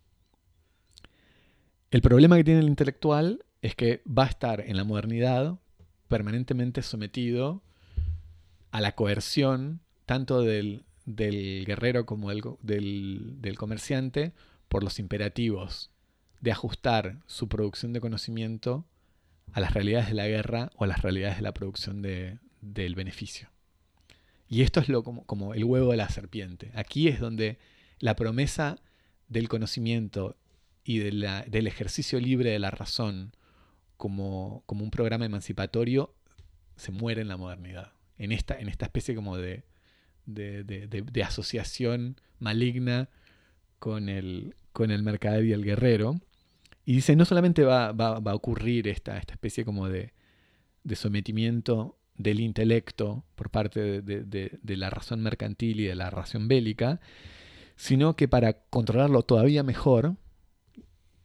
El 1.90 2.02
problema 2.02 2.36
que 2.36 2.44
tiene 2.44 2.60
el 2.60 2.68
intelectual 2.68 3.44
es 3.62 3.74
que 3.74 4.00
va 4.06 4.24
a 4.24 4.28
estar 4.28 4.60
en 4.60 4.76
la 4.76 4.84
modernidad 4.84 5.58
permanentemente 6.06 6.82
sometido 6.82 7.62
a 8.70 8.80
la 8.80 8.94
coerción 8.94 9.80
tanto 10.06 10.42
del, 10.42 10.84
guerrero 11.04 12.06
como 12.06 12.30
del, 12.30 13.40
del, 13.40 13.58
comerciante 13.58 14.32
por 14.68 14.84
los 14.84 15.00
imperativos 15.00 15.90
de 16.40 16.52
ajustar 16.52 17.18
su 17.26 17.48
producción 17.48 17.92
de 17.92 18.00
conocimiento 18.00 18.84
a 19.52 19.58
las 19.58 19.74
realidades 19.74 20.08
de 20.08 20.14
la 20.14 20.28
guerra 20.28 20.70
o 20.76 20.84
a 20.84 20.86
las 20.86 21.02
realidades 21.02 21.36
de 21.36 21.42
la 21.42 21.54
producción 21.54 22.02
del 22.02 22.94
beneficio. 22.94 23.48
Y 24.48 24.62
esto 24.62 24.78
es 24.78 24.88
lo, 24.88 25.02
como 25.02 25.54
el 25.54 25.64
huevo 25.64 25.90
de 25.90 25.96
la 25.96 26.08
serpiente. 26.08 26.70
Aquí 26.74 27.08
es 27.08 27.18
donde 27.18 27.58
la 27.98 28.14
promesa 28.14 28.78
del 29.28 29.48
conocimiento 29.48 30.36
y 30.84 30.98
del 30.98 31.66
ejercicio 31.66 32.18
libre 32.20 32.50
de 32.50 32.58
la 32.58 32.70
razón 32.70 33.32
como, 33.96 34.64
un 34.66 34.90
programa 34.90 35.26
emancipatorio 35.26 36.14
se 36.76 36.92
muere 36.92 37.22
en 37.22 37.28
la 37.28 37.36
modernidad. 37.36 37.92
En 38.16 38.32
esta, 38.32 38.58
en 38.58 38.68
esta 38.68 38.86
especie 38.86 39.14
como 39.14 39.36
de, 39.36 39.64
de, 40.26 41.22
asociación 41.22 42.20
maligna 42.38 43.08
con 43.78 44.08
el, 44.08 44.54
con 44.72 44.90
el 44.90 45.02
mercader 45.02 45.44
y 45.44 45.52
el 45.52 45.64
guerrero. 45.64 46.20
Y 46.84 46.94
dice, 46.94 47.16
no 47.16 47.24
solamente 47.24 47.64
va, 47.64 47.88
a 47.88 48.34
ocurrir 48.34 48.88
esta, 48.88 49.18
esta 49.18 49.34
especie 49.34 49.64
como 49.64 49.88
de, 49.88 50.12
de 50.84 50.96
sometimiento 50.96 51.98
del 52.16 52.40
intelecto 52.40 53.24
por 53.34 53.50
parte 53.50 54.02
de, 54.02 54.76
la 54.76 54.90
razón 54.90 55.22
mercantil 55.22 55.80
y 55.80 55.84
de 55.84 55.94
la 55.94 56.10
razón 56.10 56.48
bélica, 56.48 57.00
sino 57.76 58.14
que 58.14 58.28
para 58.28 58.54
controlarlo 58.68 59.22
todavía 59.22 59.62
mejor, 59.62 60.16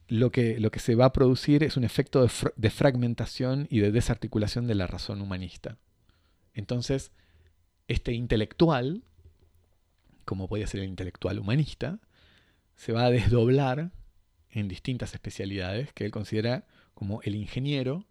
lo 0.08 0.30
que, 0.30 0.60
lo 0.60 0.70
que 0.70 0.78
se 0.78 0.94
va 0.94 1.06
a 1.06 1.12
producir 1.12 1.64
es 1.64 1.76
un 1.76 1.84
efecto 1.84 2.26
de, 2.56 2.70
fragmentación 2.70 3.66
y 3.70 3.80
de 3.80 3.92
desarticulación 3.92 4.66
de 4.66 4.74
la 4.74 4.86
razón 4.86 5.20
humanista. 5.20 5.78
Entonces, 6.54 7.12
este 7.88 8.12
intelectual, 8.12 9.02
como 10.24 10.48
podría 10.48 10.66
ser 10.66 10.80
el 10.80 10.88
intelectual 10.88 11.38
humanista, 11.38 12.00
se 12.76 12.92
va 12.92 13.04
a 13.04 13.10
desdoblar 13.10 13.92
en 14.50 14.68
distintas 14.68 15.14
especialidades 15.14 15.92
que 15.92 16.04
él 16.04 16.10
considera 16.10 16.66
como 16.94 17.20
el 17.22 17.34
ingeniero, 17.34 18.04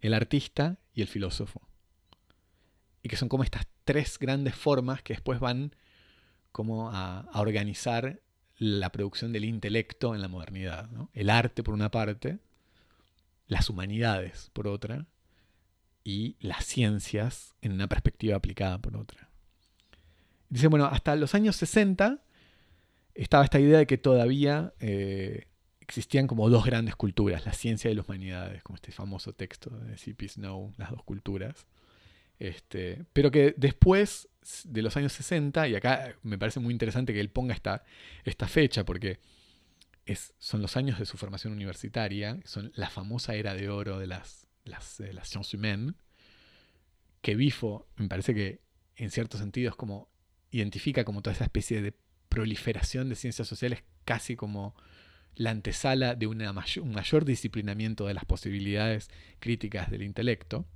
el 0.00 0.14
artista 0.14 0.78
y 0.94 1.02
el 1.02 1.08
filósofo 1.08 1.68
y 3.02 3.08
que 3.08 3.16
son 3.16 3.28
como 3.28 3.44
estas 3.44 3.66
tres 3.84 4.18
grandes 4.18 4.54
formas 4.54 5.02
que 5.02 5.14
después 5.14 5.40
van 5.40 5.74
como 6.52 6.90
a, 6.90 7.28
organizar 7.34 8.20
la 8.58 8.90
producción 8.90 9.32
del 9.32 9.44
intelecto 9.44 10.14
en 10.14 10.20
la 10.20 10.28
modernidad. 10.28 10.88
El 11.12 11.30
arte 11.30 11.62
por 11.62 11.74
una 11.74 11.90
parte, 11.90 12.38
las 13.46 13.70
humanidades 13.70 14.50
por 14.52 14.68
otra, 14.68 15.06
y 16.04 16.36
las 16.40 16.64
ciencias 16.64 17.54
en 17.60 17.72
una 17.72 17.86
perspectiva 17.86 18.36
aplicada 18.36 18.78
por 18.78 18.96
otra. 18.96 19.28
Dice, 20.48 20.68
bueno, 20.68 20.86
hasta 20.86 21.14
los 21.16 21.34
años 21.34 21.56
60 21.56 22.22
estaba 23.14 23.44
esta 23.44 23.60
idea 23.60 23.78
de 23.78 23.86
que 23.86 23.98
todavía 23.98 24.72
eh, 24.80 25.48
existían 25.80 26.26
como 26.26 26.48
dos 26.48 26.64
grandes 26.64 26.96
culturas, 26.96 27.44
la 27.44 27.52
ciencia 27.52 27.90
y 27.90 27.94
las 27.94 28.08
humanidades, 28.08 28.62
como 28.62 28.76
este 28.76 28.92
famoso 28.92 29.34
texto 29.34 29.70
de 29.70 29.98
C.P. 29.98 30.28
Snow, 30.28 30.72
las 30.78 30.90
dos 30.90 31.02
culturas. 31.02 31.66
Este, 32.38 33.04
pero 33.12 33.30
que 33.30 33.54
después 33.56 34.28
de 34.64 34.82
los 34.82 34.96
años 34.96 35.12
60, 35.12 35.68
y 35.68 35.74
acá 35.74 36.14
me 36.22 36.38
parece 36.38 36.60
muy 36.60 36.72
interesante 36.72 37.12
que 37.12 37.20
él 37.20 37.30
ponga 37.30 37.54
esta, 37.54 37.84
esta 38.24 38.46
fecha, 38.48 38.84
porque 38.84 39.20
es, 40.06 40.34
son 40.38 40.62
los 40.62 40.76
años 40.76 40.98
de 40.98 41.06
su 41.06 41.16
formación 41.16 41.52
universitaria, 41.52 42.38
son 42.44 42.72
la 42.74 42.88
famosa 42.88 43.34
era 43.34 43.54
de 43.54 43.68
oro 43.68 43.98
de 43.98 44.06
las, 44.06 44.46
las, 44.64 45.00
las 45.00 45.28
sciences 45.28 45.54
humaines, 45.54 45.94
que 47.20 47.34
Bifo 47.34 47.88
me 47.96 48.08
parece 48.08 48.34
que 48.34 48.60
en 48.96 49.10
cierto 49.10 49.38
sentido 49.38 49.70
es 49.70 49.76
como 49.76 50.08
identifica 50.50 51.04
como 51.04 51.20
toda 51.20 51.34
esa 51.34 51.44
especie 51.44 51.82
de 51.82 51.94
proliferación 52.28 53.08
de 53.08 53.16
ciencias 53.16 53.48
sociales 53.48 53.82
casi 54.04 54.36
como 54.36 54.74
la 55.34 55.50
antesala 55.50 56.14
de 56.14 56.26
una 56.26 56.52
un 56.82 56.92
mayor 56.92 57.24
disciplinamiento 57.24 58.06
de 58.06 58.14
las 58.14 58.24
posibilidades 58.24 59.08
críticas 59.38 59.90
del 59.90 60.02
intelecto. 60.02 60.66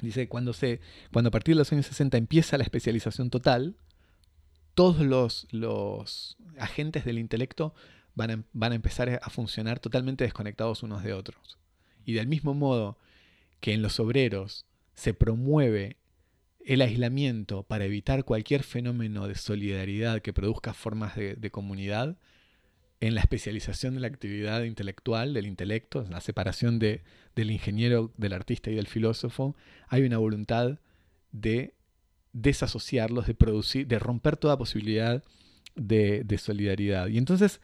Dice, 0.00 0.28
cuando, 0.28 0.52
se, 0.52 0.80
cuando 1.12 1.28
a 1.28 1.30
partir 1.30 1.54
de 1.54 1.60
los 1.60 1.72
años 1.72 1.86
60 1.86 2.16
empieza 2.18 2.58
la 2.58 2.64
especialización 2.64 3.30
total, 3.30 3.76
todos 4.74 5.00
los, 5.00 5.46
los 5.50 6.36
agentes 6.58 7.04
del 7.04 7.18
intelecto 7.18 7.74
van 8.14 8.30
a, 8.30 8.44
van 8.52 8.72
a, 8.72 8.74
empezar 8.74 9.20
a 9.22 9.30
funcionar 9.30 9.78
totalmente 9.78 10.24
desconectados 10.24 10.82
unos 10.82 11.02
de 11.02 11.14
otros. 11.14 11.58
Y 12.04 12.12
del 12.12 12.26
mismo 12.26 12.54
modo 12.54 12.98
que 13.60 13.72
en 13.72 13.82
los 13.82 13.98
obreros 13.98 14.66
se 14.94 15.14
promueve 15.14 15.96
el 16.64 16.82
aislamiento 16.82 17.62
para 17.62 17.84
evitar 17.84 18.24
cualquier 18.24 18.62
fenómeno 18.64 19.28
de 19.28 19.34
solidaridad 19.34 20.20
que 20.20 20.32
produzca 20.32 20.74
formas 20.74 21.16
de, 21.16 21.34
de 21.34 21.50
comunidad, 21.50 22.16
en 23.00 23.14
la 23.14 23.20
especialización 23.20 23.94
de 23.94 24.00
la 24.00 24.06
actividad 24.06 24.62
intelectual, 24.62 25.34
del 25.34 25.46
intelecto, 25.46 26.06
la 26.08 26.20
separación 26.20 26.78
de, 26.78 27.02
del 27.34 27.50
ingeniero, 27.50 28.12
del 28.16 28.32
artista 28.32 28.70
y 28.70 28.74
del 28.74 28.86
filósofo, 28.86 29.54
hay 29.88 30.02
una 30.02 30.18
voluntad 30.18 30.78
de 31.32 31.74
desasociarlos, 32.32 33.26
de 33.26 33.34
producir, 33.34 33.86
de 33.86 33.98
romper 33.98 34.36
toda 34.36 34.58
posibilidad 34.58 35.22
de, 35.74 36.38
solidaridad. 36.38 37.08
Y 37.08 37.18
entonces, 37.18 37.60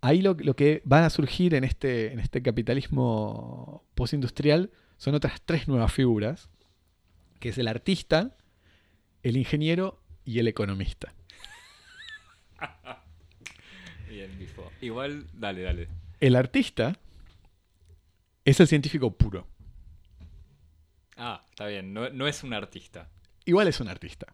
ahí 0.00 0.20
lo, 0.20 0.36
que 0.36 0.82
va 0.90 1.04
a 1.06 1.10
surgir 1.10 1.54
en 1.54 1.64
este, 1.64 2.12
en 2.12 2.20
este 2.20 2.42
capitalismo 2.42 3.84
postindustrial 3.94 4.70
son 4.98 5.14
otras 5.14 5.40
tres 5.44 5.66
nuevas 5.66 5.92
figuras, 5.92 6.50
que 7.40 7.48
es 7.48 7.58
el 7.58 7.68
artista, 7.68 8.36
el 9.22 9.36
ingeniero 9.36 10.00
y 10.24 10.38
el 10.38 10.48
economista. 10.48 11.14
Igual, 14.80 15.26
dale, 15.32 15.62
dale. 15.62 15.88
El 16.20 16.36
artista 16.36 16.96
es 18.44 18.60
el 18.60 18.68
científico 18.68 19.16
puro. 19.16 19.46
Ah, 21.16 21.40
está 21.50 21.66
bien. 21.66 21.92
No, 21.92 22.26
es 22.26 22.42
un 22.42 22.52
artista. 22.52 23.08
Igual 23.44 23.68
es 23.68 23.80
un 23.80 23.88
artista. 23.88 24.26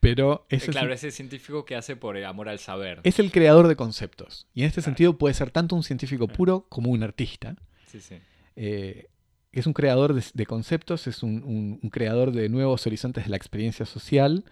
Pero 0.00 0.46
es 0.48 0.66
eh, 0.66 0.70
claro, 0.70 0.92
es 0.94 1.04
el 1.04 1.12
científico 1.12 1.64
que 1.66 1.76
hace 1.76 1.94
por 1.94 2.16
amor 2.16 2.48
al 2.48 2.58
saber. 2.58 3.00
Es 3.04 3.18
el 3.18 3.30
creador 3.30 3.68
de 3.68 3.76
conceptos. 3.76 4.46
Y 4.54 4.62
en 4.62 4.68
este 4.68 4.80
sentido 4.80 5.18
puede 5.18 5.34
ser 5.34 5.50
tanto 5.50 5.76
un 5.76 5.82
científico 5.82 6.26
puro 6.26 6.66
como 6.70 6.90
un 6.90 7.02
artista. 7.02 7.56
Sí, 7.86 8.00
sí. 8.00 8.16
Eh, 8.56 9.08
es 9.52 9.66
un 9.66 9.72
creador 9.72 10.14
de, 10.14 10.46
conceptos, 10.46 11.06
es 11.06 11.22
un, 11.22 11.80
creador 11.90 12.32
de 12.32 12.48
nuevos 12.48 12.86
horizontes 12.86 13.24
de 13.24 13.30
la 13.30 13.36
experiencia 13.36 13.84
social. 13.84 14.44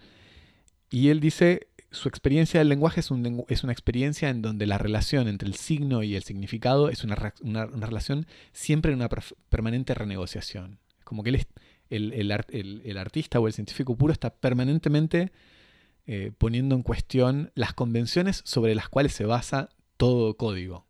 Y 0.89 1.09
él 1.09 1.19
dice, 1.19 1.67
su 1.91 2.07
experiencia 2.07 2.59
del 2.59 2.69
lenguaje 2.69 2.99
es, 2.99 3.09
es, 3.47 3.63
una 3.63 3.73
experiencia 3.73 4.29
en 4.29 4.41
donde 4.41 4.67
la 4.67 4.77
relación 4.77 5.27
entre 5.27 5.47
el 5.47 5.55
signo 5.55 6.03
y 6.03 6.15
el 6.15 6.23
significado 6.23 6.89
es 6.89 7.03
una, 7.03 7.15
relación 7.15 8.27
siempre 8.51 8.91
en 8.91 8.99
una 8.99 9.09
permanente 9.49 9.93
renegociación. 9.93 10.79
Como 11.03 11.23
que 11.23 11.45
el, 11.89 12.13
el, 12.13 12.97
artista 12.97 13.39
o 13.39 13.47
el 13.47 13.53
científico 13.53 13.97
puro 13.97 14.13
está 14.13 14.29
permanentemente 14.35 15.31
eh, 16.05 16.31
poniendo 16.37 16.75
en 16.75 16.83
cuestión 16.83 17.51
las 17.55 17.73
convenciones 17.73 18.41
sobre 18.45 18.75
las 18.75 18.89
cuales 18.89 19.13
se 19.13 19.25
basa 19.25 19.69
todo 19.97 20.37
código. 20.37 20.85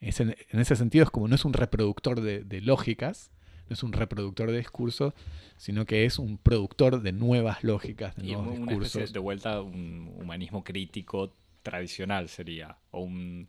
en 0.00 0.34
ese 0.52 0.76
sentido 0.76 1.04
es 1.04 1.10
como 1.10 1.28
no 1.28 1.34
es 1.34 1.44
un 1.44 1.52
reproductor 1.52 2.20
de 2.22 2.60
lógicas, 2.62 3.33
no 3.68 3.74
es 3.74 3.82
un 3.82 3.92
reproductor 3.92 4.50
de 4.50 4.58
discursos, 4.58 5.14
sino 5.56 5.86
que 5.86 6.04
es 6.04 6.18
un 6.18 6.38
productor 6.38 7.02
de 7.02 7.12
nuevas 7.12 7.64
lógicas, 7.64 8.16
de 8.16 8.24
nuevos 8.24 8.58
discursos. 8.58 9.12
de 9.12 9.18
vuelta 9.18 9.60
un 9.62 10.12
humanismo 10.18 10.64
crítico 10.64 11.34
tradicional 11.62 12.28
sería, 12.28 12.76
o 12.90 13.00
un... 13.00 13.48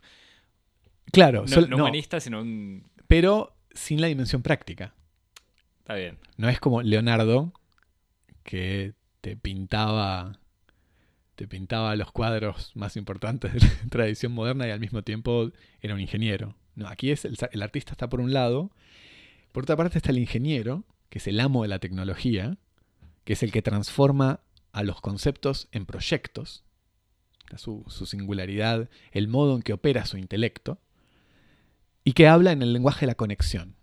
Claro, 1.12 1.44
no, 1.46 1.76
humanista, 1.76 2.18
sino 2.18 2.40
un... 2.40 2.84
Pero 3.06 3.54
sin 3.72 4.00
la 4.00 4.08
dimensión 4.08 4.42
práctica. 4.42 4.94
Está 5.78 5.94
bien. 5.94 6.18
No 6.36 6.48
es 6.48 6.58
como 6.58 6.82
Leonardo, 6.82 7.52
que 8.42 8.94
te 9.20 9.36
pintaba 9.36 10.40
te 11.36 11.46
pintaba 11.46 11.94
los 11.96 12.10
cuadros 12.12 12.72
más 12.74 12.96
importantes 12.96 13.52
de 13.52 13.60
la 13.60 13.68
tradición 13.90 14.32
moderna 14.32 14.66
y 14.66 14.70
al 14.70 14.80
mismo 14.80 15.02
tiempo 15.02 15.52
era 15.82 15.94
un 15.94 16.00
ingeniero. 16.00 16.56
No, 16.74 16.88
aquí 16.88 17.10
es 17.10 17.24
el 17.24 17.62
artista 17.62 17.92
está 17.92 18.08
por 18.08 18.20
un 18.20 18.32
lado 18.32 18.70
por 19.56 19.62
otra 19.62 19.76
parte 19.76 19.96
está 19.96 20.10
el 20.10 20.18
ingeniero, 20.18 20.84
que 21.08 21.16
es 21.16 21.26
el 21.26 21.40
amo 21.40 21.62
de 21.62 21.68
la 21.68 21.78
tecnología, 21.78 22.58
que 23.24 23.32
es 23.32 23.42
el 23.42 23.52
que 23.52 23.62
transforma 23.62 24.40
a 24.72 24.82
los 24.82 25.00
conceptos 25.00 25.68
en 25.72 25.86
proyectos, 25.86 26.62
su, 27.56 27.82
singularidad, 27.88 28.90
el 29.12 29.28
modo 29.28 29.56
en 29.56 29.62
que 29.62 29.72
opera 29.72 30.04
su 30.04 30.18
intelecto, 30.18 30.78
y 32.04 32.12
que 32.12 32.28
habla 32.28 32.52
en 32.52 32.60
el 32.60 32.74
lenguaje 32.74 33.06
de 33.06 33.06
la 33.06 33.14
conexión. 33.14 33.76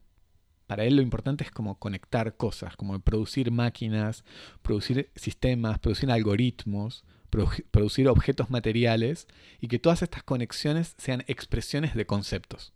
Para 0.67 0.85
él 0.85 0.95
lo 0.95 1.01
importante 1.01 1.43
es 1.43 1.49
como 1.49 1.79
conectar 1.79 2.37
cosas, 2.37 2.75
como 2.75 2.99
producir 2.99 3.49
máquinas, 3.49 4.23
producir 4.61 5.09
sistemas, 5.15 5.79
producir 5.79 6.11
algoritmos, 6.11 7.03
producir 7.71 8.09
objetos 8.09 8.51
materiales 8.51 9.27
y 9.59 9.69
que 9.69 9.79
todas 9.79 10.03
estas 10.03 10.21
conexiones 10.21 10.93
sean 10.99 11.23
expresiones 11.25 11.95
de 11.95 12.05
conceptos. 12.05 12.73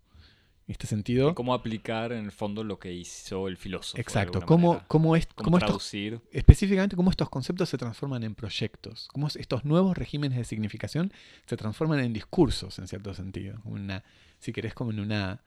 En 0.67 0.73
este 0.73 0.85
sentido. 0.85 1.33
cómo 1.33 1.53
aplicar 1.53 2.11
en 2.11 2.25
el 2.25 2.31
fondo 2.33 2.61
lo 2.61 2.77
que 2.77 2.91
hizo 2.91 3.47
el 3.47 3.55
filósofo. 3.55 4.01
Exacto. 4.01 4.41
Cómo, 4.45 4.81
cómo, 4.87 5.15
es, 5.15 5.25
cómo, 5.27 5.59
traducir. 5.59 6.19
específicamente 6.29 6.97
cómo 6.97 7.09
estos 7.09 7.29
conceptos 7.29 7.69
se 7.69 7.77
transforman 7.77 8.23
en 8.23 8.35
proyectos. 8.35 9.07
Cómo 9.13 9.27
estos 9.27 9.63
nuevos 9.63 9.97
regímenes 9.97 10.37
de 10.37 10.43
significación 10.43 11.13
se 11.45 11.55
transforman 11.55 12.01
en 12.01 12.11
discursos, 12.11 12.79
en 12.79 12.87
cierto 12.89 13.13
sentido. 13.13 13.61
Una, 13.63 14.03
si 14.39 14.51
querés, 14.51 14.73
como 14.73 14.91
en, 14.91 14.99
una, 14.99 15.41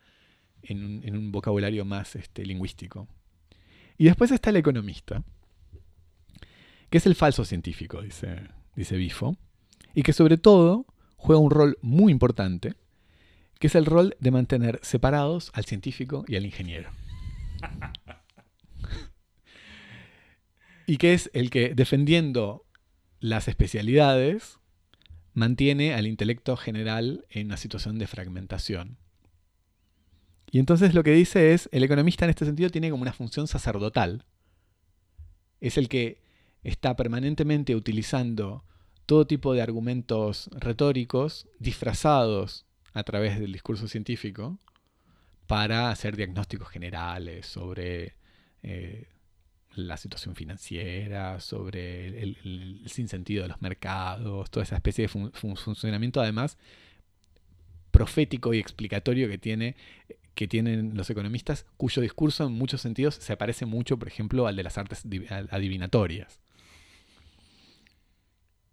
en, 0.62 1.14
un, 1.14 1.30
vocabulario 1.32 1.84
más 1.84 2.16
este, 2.16 2.47
lingüístico. 2.47 3.06
Y 3.98 4.05
después 4.05 4.30
está 4.30 4.48
el 4.48 4.56
economista, 4.56 5.22
que 6.88 6.97
es 6.97 7.05
el 7.05 7.14
falso 7.14 7.44
científico, 7.44 8.01
dice, 8.01 8.48
dice 8.74 8.97
Bifo, 8.97 9.36
y 9.94 10.02
que 10.02 10.14
sobre 10.14 10.38
todo 10.38 10.86
juega 11.18 11.42
un 11.42 11.51
rol 11.51 11.76
muy 11.82 12.10
importante 12.10 12.80
que 13.61 13.66
es 13.66 13.74
el 13.74 13.85
rol 13.85 14.16
de 14.19 14.31
mantener 14.31 14.81
separados 14.82 15.53
al 15.55 15.66
científico 15.66 16.24
y 16.27 16.35
al 16.35 16.47
ingeniero. 16.47 16.91
y 20.87 20.97
que 20.97 21.12
es 21.12 21.31
el 21.35 21.51
que, 21.51 21.74
defendiendo 21.74 22.65
las 23.20 23.49
especialidades, 23.49 24.59
mantiene 25.35 25.93
al 25.93 26.07
intelecto 26.07 26.57
general 26.57 27.27
en 27.28 27.49
una 27.49 27.59
situación 27.59 27.99
de 27.99 28.07
fragmentación. 28.07 28.97
Y 30.51 30.59
entonces 30.59 30.95
lo 30.95 31.05
que 31.05 31.12
dice 31.12 31.53
es, 31.53 31.69
el 31.70 31.85
economista 31.85 32.24
en 32.24 32.31
este 32.31 32.47
sentido 32.47 32.70
tiene 32.70 32.91
como 32.91 33.03
una 33.03 33.12
función 33.12 33.47
sacerdotal. 33.47 34.24
Es 35.61 35.77
el 35.77 35.91
que 35.91 36.23
está 36.65 36.97
permanentemente 36.97 37.77
utilizando 37.77 38.65
todo 39.05 39.27
tipo 39.27 39.53
de 39.53 39.61
argumentos 39.61 40.49
retóricos 40.55 41.47
disfrazados 41.59 42.65
a 42.92 43.02
través 43.02 43.38
del 43.38 43.52
discurso 43.52 43.88
científico 43.88 44.58
para 45.46 45.90
hacer 45.90 46.16
diagnósticos 46.16 46.68
generales 46.68 47.46
sobre 47.46 48.14
eh, 48.62 49.08
la 49.74 49.96
situación 49.96 50.34
financiera, 50.34 51.40
sobre 51.40 52.22
el, 52.22 52.82
sinsentido 52.86 53.42
de 53.42 53.48
los 53.48 53.62
mercados, 53.62 54.50
toda 54.50 54.64
esa 54.64 54.76
especie 54.76 55.06
de 55.06 55.08
funcionamiento 55.08 56.20
además 56.20 56.58
profético 57.90 58.54
y 58.54 58.58
explicatorio 58.58 59.28
que 59.28 59.38
tiene 59.38 59.76
que 60.34 60.48
tienen 60.48 60.96
los 60.96 61.10
economistas, 61.10 61.66
cuyo 61.76 62.00
discurso 62.00 62.46
en 62.46 62.52
muchos 62.52 62.80
sentidos 62.80 63.16
se 63.16 63.36
parece 63.36 63.66
mucho, 63.66 63.98
por 63.98 64.08
ejemplo, 64.08 64.46
al 64.46 64.56
de 64.56 64.62
las 64.62 64.78
artes 64.78 65.04
adivinatorias. 65.50 66.40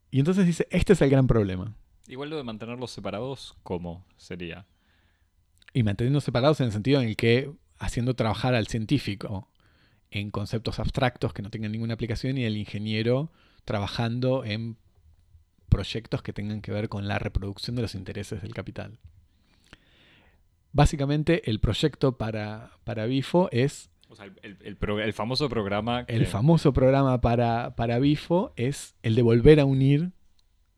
Y 0.10 0.20
entonces 0.20 0.46
dice, 0.46 0.68
este 0.72 0.94
es 0.94 1.02
el 1.02 1.10
gran 1.10 1.28
problema. 1.28 1.76
Igual 2.08 2.30
lo 2.30 2.38
de 2.38 2.44
mantenerlos 2.44 2.92
separados, 2.92 3.56
¿cómo 3.64 4.06
sería? 4.16 4.66
Y 5.74 5.84
manteniendo 5.84 6.22
separados 6.22 6.60
en 6.62 6.68
el 6.68 6.72
sentido 6.72 7.02
en 7.02 7.10
el 7.10 7.18
que 7.18 7.52
haciendo 7.78 8.16
trabajar 8.16 8.56
al 8.56 8.68
científico 8.68 9.50
en 10.10 10.32
conceptos 10.32 10.80
abstractos 10.80 11.34
que 11.34 11.42
no 11.42 11.50
tengan 11.50 11.72
ninguna 11.74 11.96
aplicación 11.96 12.38
y 12.38 12.46
el 12.46 12.58
ingeniero 12.58 13.30
trabajando 13.66 14.46
en 14.46 14.78
proyectos 15.68 16.22
que 16.22 16.32
tengan 16.32 16.62
que 16.62 16.72
ver 16.72 16.88
con 16.88 17.08
la 17.08 17.20
reproducción 17.20 17.76
de 17.76 17.82
los 17.82 17.94
intereses 17.94 18.42
del 18.42 18.54
capital. 18.54 19.00
Básicamente 20.72 21.50
el 21.50 21.60
proyecto 21.60 22.18
para, 22.18 22.72
para 22.86 23.06
Bifo 23.06 23.50
es... 23.52 23.90
O 24.10 24.16
sea, 24.16 24.32
el, 24.42 25.14
famoso 25.14 25.50
programa... 25.50 26.06
El 26.08 26.26
famoso 26.28 26.72
programa 26.72 27.20
para, 27.20 27.76
para 27.76 28.00
Bifo 28.00 28.54
es 28.56 28.96
el 29.04 29.16
de 29.16 29.22
volver 29.22 29.60
a 29.60 29.66
unir 29.66 30.12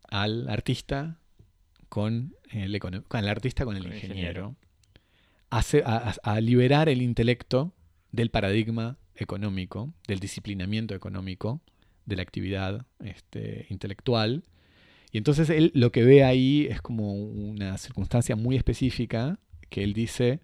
al 0.08 0.50
artista 0.50 1.19
con 1.90 2.36
el, 2.52 2.80
con 2.80 2.94
el 2.94 3.28
artista 3.28 3.66
con 3.66 3.76
el, 3.76 3.86
ingeniero. 3.88 4.56
a, 5.50 6.42
liberar 6.42 6.88
el 6.88 7.02
intelecto 7.02 7.74
del 8.12 8.30
paradigma 8.30 8.98
económico, 9.16 9.94
del 10.08 10.20
disciplinamiento 10.20 10.96
económico, 10.96 11.62
de 12.06 12.16
la 12.16 12.22
actividad 12.22 12.86
este, 13.04 13.66
intelectual. 13.70 14.44
Y 15.12 15.18
entonces 15.18 15.50
él 15.50 15.72
lo 15.74 15.92
que 15.92 16.04
ve 16.04 16.24
ahí 16.24 16.68
es 16.70 16.82
como 16.82 17.14
una 17.14 17.78
circunstancia 17.78 18.36
muy 18.36 18.56
específica 18.56 19.40
que 19.70 19.84
él 19.84 19.94
dice 19.94 20.40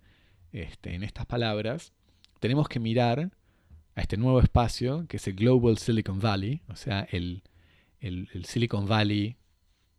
este, 0.51 0.95
en 0.95 1.03
estas 1.03 1.25
palabras, 1.25 1.93
tenemos 2.39 2.67
que 2.67 2.79
mirar 2.79 3.31
a 3.95 4.01
este 4.01 4.17
nuevo 4.17 4.41
espacio 4.41 5.05
que 5.07 5.17
es 5.17 5.27
el 5.27 5.35
Global 5.35 5.77
Silicon 5.77 6.19
Valley, 6.19 6.61
o 6.67 6.75
sea, 6.75 7.07
el, 7.11 7.43
el 7.99 8.45
Silicon 8.45 8.87
Valley 8.87 9.37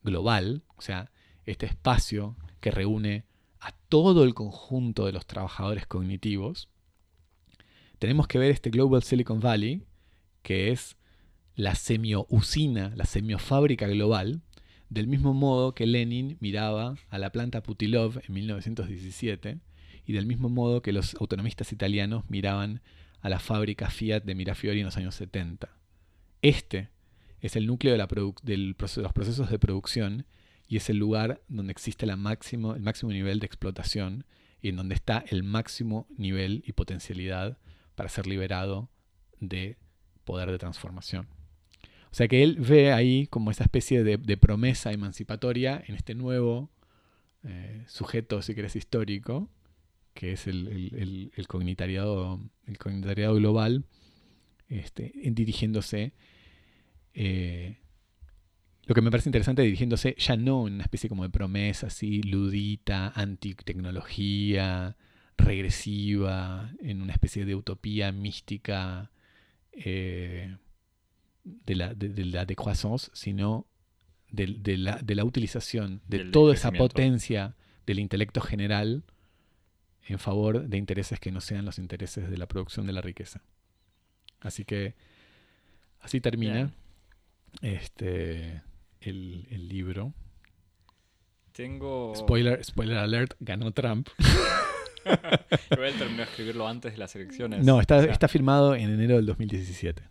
global, 0.07 0.63
o 0.77 0.81
sea, 0.81 1.11
este 1.47 1.67
espacio 1.67 2.37
que 2.61 2.71
reúne 2.71 3.25
a 3.61 3.73
todo 3.73 4.25
el 4.25 4.35
conjunto 4.35 5.07
de 5.07 5.13
los 5.13 5.27
trabajadores 5.27 5.87
cognitivos, 5.87 6.69
tenemos 7.99 8.27
que 8.27 8.39
ver 8.39 8.51
este 8.51 8.71
Global 8.71 9.03
Silicon 9.03 9.41
Valley, 9.41 9.83
que 10.43 10.71
es 10.71 10.97
la 11.55 11.75
semio-usina, 11.75 12.93
la 12.95 13.07
semiofábrica 13.07 13.87
global, 13.87 14.43
del 14.91 15.07
mismo 15.07 15.35
modo 15.35 15.75
que 15.75 15.87
Lenin 15.87 16.37
miraba 16.41 16.97
a 17.09 17.19
la 17.19 17.33
planta 17.33 17.63
Putilov 17.63 18.21
en 18.27 18.35
1917 18.35 19.59
y 20.05 20.13
del 20.13 20.27
mismo 20.27 20.49
modo 20.49 20.83
que 20.83 20.93
los 20.93 21.15
autonomistas 21.17 21.73
italianos 21.73 22.25
miraban 22.29 22.83
a 23.21 23.29
la 23.29 23.41
fábrica 23.41 23.91
Fiat 23.91 24.23
de 24.23 24.35
Mirafiori 24.35 24.81
en 24.81 24.87
los 24.87 24.97
años 24.97 25.15
70. 25.17 25.69
Este 26.43 26.91
es 27.41 27.57
el 27.57 27.67
núcleo 27.67 27.97
de, 27.97 28.75
proceso, 28.75 29.03
los 29.03 29.13
procesos 29.13 29.51
de 29.51 29.59
producción 29.59 30.27
y 30.69 30.77
es 30.77 30.91
el 30.91 30.99
lugar 30.99 31.43
donde 31.49 31.73
existe 31.73 32.07
máximo, 32.17 32.75
el 32.75 32.83
máximo 32.83 33.13
nivel 33.13 33.39
de 33.41 33.47
explotación 33.47 34.25
y 34.61 34.71
en 34.71 34.77
donde 34.77 34.95
está 34.95 35.25
el 35.29 35.43
máximo 35.43 36.07
nivel 36.17 36.63
y 36.67 36.73
potencialidad 36.73 37.59
para 37.95 38.09
ser 38.09 38.27
liberado 38.27 38.89
de 39.41 39.77
poder 40.25 40.51
de 40.51 40.59
transformación. 40.59 41.29
O 42.11 42.15
sea 42.17 42.29
que 42.29 42.43
él 42.43 42.57
ve 42.59 42.93
ahí 42.93 43.27
como 43.27 43.51
esa 43.51 43.65
especie 43.65 44.03
de, 44.03 44.37
promesa 44.37 44.93
emancipatoria 44.93 45.83
en 45.87 45.95
este 45.95 46.15
nuevo 46.15 46.71
eh, 47.45 47.85
sujeto, 47.87 48.43
si 48.43 48.55
querés, 48.55 48.75
histórico, 48.75 49.51
que 50.15 50.33
es 50.33 50.47
el, 50.47 51.31
el, 51.37 51.47
cognitariado, 51.47 52.41
el 52.67 52.79
cognitariado 52.79 53.35
global, 53.35 53.85
este, 54.69 55.13
dirigiéndose, 55.15 56.15
eh, 57.13 57.79
lo 58.87 58.95
que 58.95 59.03
me 59.03 59.11
parece 59.11 59.29
interesante, 59.29 59.63
dirigiéndose 59.63 60.15
ya 60.17 60.37
no 60.37 60.69
en 60.69 60.75
una 60.75 60.85
especie 60.85 61.09
como 61.09 61.25
de 61.25 61.31
promesa 61.31 61.89
así, 61.89 62.23
ludita, 62.23 63.13
antitecnología, 63.17 64.97
regresiva, 65.37 66.73
en 66.81 67.03
una 67.03 67.13
especie 67.13 67.45
de 67.45 67.57
utopía 67.57 68.13
mística 68.13 69.11
eh, 69.73 70.57
de, 71.43 71.75
la, 71.75 71.95
de, 71.95 72.25
la 72.25 72.47
sino 73.13 73.67
de, 74.31 74.79
la, 74.79 75.25
utilización 75.25 76.01
de 76.07 76.27
toda 76.27 76.55
esa 76.55 76.71
potencia 76.71 77.57
del 77.87 77.99
intelecto 77.99 78.41
general 78.41 79.03
en 80.07 80.21
favor 80.21 80.69
de 80.69 80.77
intereses 80.77 81.19
que 81.19 81.33
no 81.33 81.41
sean 81.41 81.65
los 81.65 81.79
intereses 81.79 82.31
de 82.31 82.39
la 82.39 82.47
producción 82.47 82.87
de 82.87 82.93
la 82.93 83.01
riqueza. 83.01 83.43
Así 84.41 84.65
que 84.65 84.95
así 86.01 86.21
termina 86.21 86.73
este 87.63 88.63
el, 89.07 89.47
el 89.51 89.69
libro. 89.69 90.13
Tengo. 91.53 92.15
Spoiler, 92.15 92.63
spoiler 92.65 92.99
alert, 92.99 93.35
ganó 93.41 93.73
Trump. 93.73 94.09
Él 95.05 95.95
terminó 95.99 96.19
de 96.19 96.23
escribirlo 96.25 96.67
antes 96.67 96.93
de 96.93 96.99
las 96.99 97.15
elecciones. 97.17 97.65
No, 97.65 97.81
está, 97.81 98.05
está 98.05 98.29
firmado 98.29 98.75
en 98.75 98.91
enero 98.91 99.17
del 99.17 99.27
2017. 99.27 100.03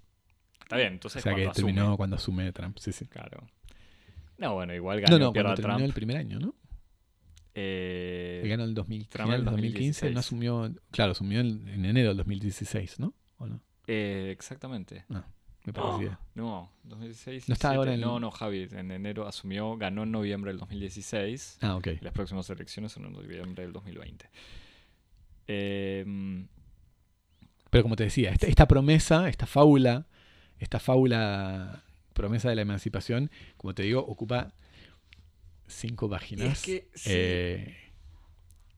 Está 0.62 0.78
bien, 0.78 0.94
entonces. 0.94 1.22
O 1.22 1.24
sea 1.24 1.36
que 1.36 1.48
terminó 1.50 1.98
cuando 1.98 2.16
asume 2.16 2.52
Trump, 2.52 2.78
sí, 2.80 2.92
sí. 2.92 3.06
Claro. 3.06 3.48
No, 4.38 4.54
bueno, 4.54 4.74
igual 4.74 5.02
ganó. 5.02 5.20
No, 5.20 5.26
no, 5.26 5.34
cuando 5.34 5.56
terminó 5.56 5.86
el 5.86 5.94
primer 5.94 6.18
año, 6.18 6.40
¿no? 6.40 6.56
Eh, 7.54 8.44
ganó 8.48 8.66
el 8.66 8.74
2000, 8.74 9.08
el 9.34 9.46
2015, 9.46 10.12
no 10.12 10.20
asumió. 10.20 10.74
Claro, 10.92 11.12
asumió 11.12 11.40
en, 11.40 11.68
enero 11.86 12.10
del 12.10 12.18
2016, 12.18 13.00
¿no? 13.00 13.14
¿O 13.38 13.48
no? 13.48 13.62
Eh, 13.88 14.30
exactamente. 14.32 15.06
No, 15.08 15.24
me 15.66 15.74
parecía. 15.74 16.20
No, 16.36 16.70
2016. 16.84 17.48
No 17.48 17.54
está 17.54 17.74
ahora 17.74 17.94
en. 17.94 18.02
No, 18.02 18.20
no, 18.20 18.30
Javi, 18.30 18.68
en 18.72 18.92
enero 18.92 19.26
asumió, 19.26 19.78
ganó 19.78 20.04
en 20.04 20.12
noviembre 20.12 20.52
del 20.52 20.60
2016. 20.60 21.60
Ah, 21.62 21.78
ok. 21.78 21.88
Las 22.02 22.12
próximas 22.12 22.50
elecciones 22.50 22.92
son 22.92 23.06
en 23.06 23.14
noviembre 23.14 23.64
del 23.64 23.72
2020. 23.72 24.30
Em, 25.48 26.48
Pero 27.70 27.84
como 27.84 27.96
te 27.96 28.04
decía, 28.04 28.32
esta, 28.32 28.68
promesa, 28.68 29.30
esta 29.30 29.46
fábula, 29.46 30.08
esta 30.60 30.80
fábula 30.80 31.84
promesa 32.14 32.50
de 32.50 32.56
la 32.56 32.64
emancipación, 32.64 33.32
como 33.56 33.74
te 33.74 33.84
digo, 33.84 34.02
ocupa 34.02 34.54
cinco 35.68 36.10
páginas. 36.10 36.68
Eh, 37.06 37.76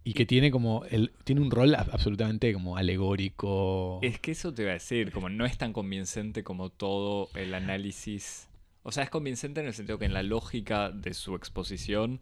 y 0.08 0.14
que 0.14 0.26
tiene 0.26 0.52
como 0.52 0.86
el, 0.86 1.12
tiene 1.26 1.42
un 1.42 1.52
rol 1.52 1.76
absolutamente 1.76 2.54
como 2.54 2.78
alegórico. 2.78 4.00
Es 4.02 4.22
que 4.22 4.32
eso 4.32 4.54
te 4.54 4.62
iba 4.62 4.72
a 4.72 4.76
decir, 4.76 5.12
como 5.12 5.28
no 5.28 5.46
es 5.46 5.58
tan 5.58 5.74
convincente 5.74 6.46
como 6.46 6.70
todo 6.70 7.28
el 7.36 7.54
análisis. 7.54 8.48
O 8.84 8.94
sea, 8.94 9.04
es 9.04 9.10
convincente 9.10 9.60
en 9.60 9.68
el 9.68 9.74
sentido 9.74 10.00
que 10.00 10.06
en 10.06 10.14
la 10.14 10.24
lógica 10.24 10.92
de 10.92 11.14
su 11.14 11.36
exposición 11.36 12.22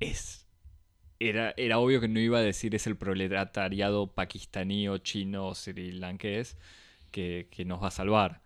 es 0.00 0.48
era, 1.20 1.52
era 1.58 1.78
obvio 1.78 2.00
que 2.00 2.08
no 2.08 2.18
iba 2.18 2.38
a 2.38 2.42
decir 2.42 2.74
es 2.74 2.86
el 2.86 2.96
proletariado 2.96 4.06
pakistaní 4.06 4.88
o 4.88 4.96
chino 4.96 5.48
o 5.48 5.54
sri 5.54 5.92
lanqués 5.92 6.56
que, 7.10 7.46
que 7.50 7.66
nos 7.66 7.82
va 7.82 7.88
a 7.88 7.90
salvar. 7.90 8.40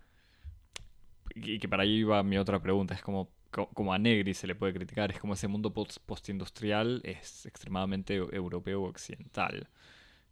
Y 1.35 1.59
que 1.59 1.69
para 1.69 1.83
ahí 1.83 1.99
iba 1.99 2.21
mi 2.21 2.37
otra 2.37 2.61
pregunta, 2.61 2.95
es 2.95 3.01
como, 3.01 3.31
como 3.49 3.93
a 3.93 3.97
Negri 3.97 4.33
se 4.33 4.47
le 4.47 4.55
puede 4.55 4.73
criticar, 4.73 5.11
es 5.11 5.19
como 5.19 5.33
ese 5.33 5.47
mundo 5.47 5.73
postindustrial 5.73 7.01
es 7.03 7.45
extremadamente 7.45 8.15
europeo 8.15 8.83
o 8.83 8.89
occidental. 8.89 9.67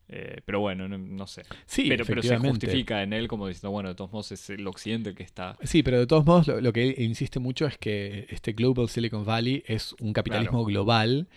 Eh, 0.08 0.42
pero 0.46 0.60
bueno, 0.60 0.88
no, 0.88 1.28
sé. 1.28 1.44
Sí, 1.66 1.86
pero, 1.90 2.06
pero, 2.06 2.22
se 2.22 2.38
justifica 2.38 3.02
en 3.02 3.12
él 3.12 3.28
como 3.28 3.48
diciendo, 3.48 3.72
bueno, 3.72 3.90
de 3.90 3.96
todos 3.96 4.12
modos 4.12 4.32
es 4.32 4.50
el 4.52 4.68
occidente 4.68 5.16
que 5.16 5.24
está. 5.24 5.58
Sí, 5.64 5.82
pero 5.82 5.98
de 6.00 6.06
todos 6.06 6.26
modos 6.26 6.48
lo, 6.48 6.74
que 6.74 6.96
insiste 7.00 7.40
mucho 7.40 7.66
es 7.66 7.78
que 7.78 8.28
este 8.30 8.54
Global 8.54 8.88
Silicon 8.88 9.26
Valley 9.26 9.64
es 9.66 9.96
un 10.00 10.14
capitalismo 10.14 10.64
global 10.64 11.28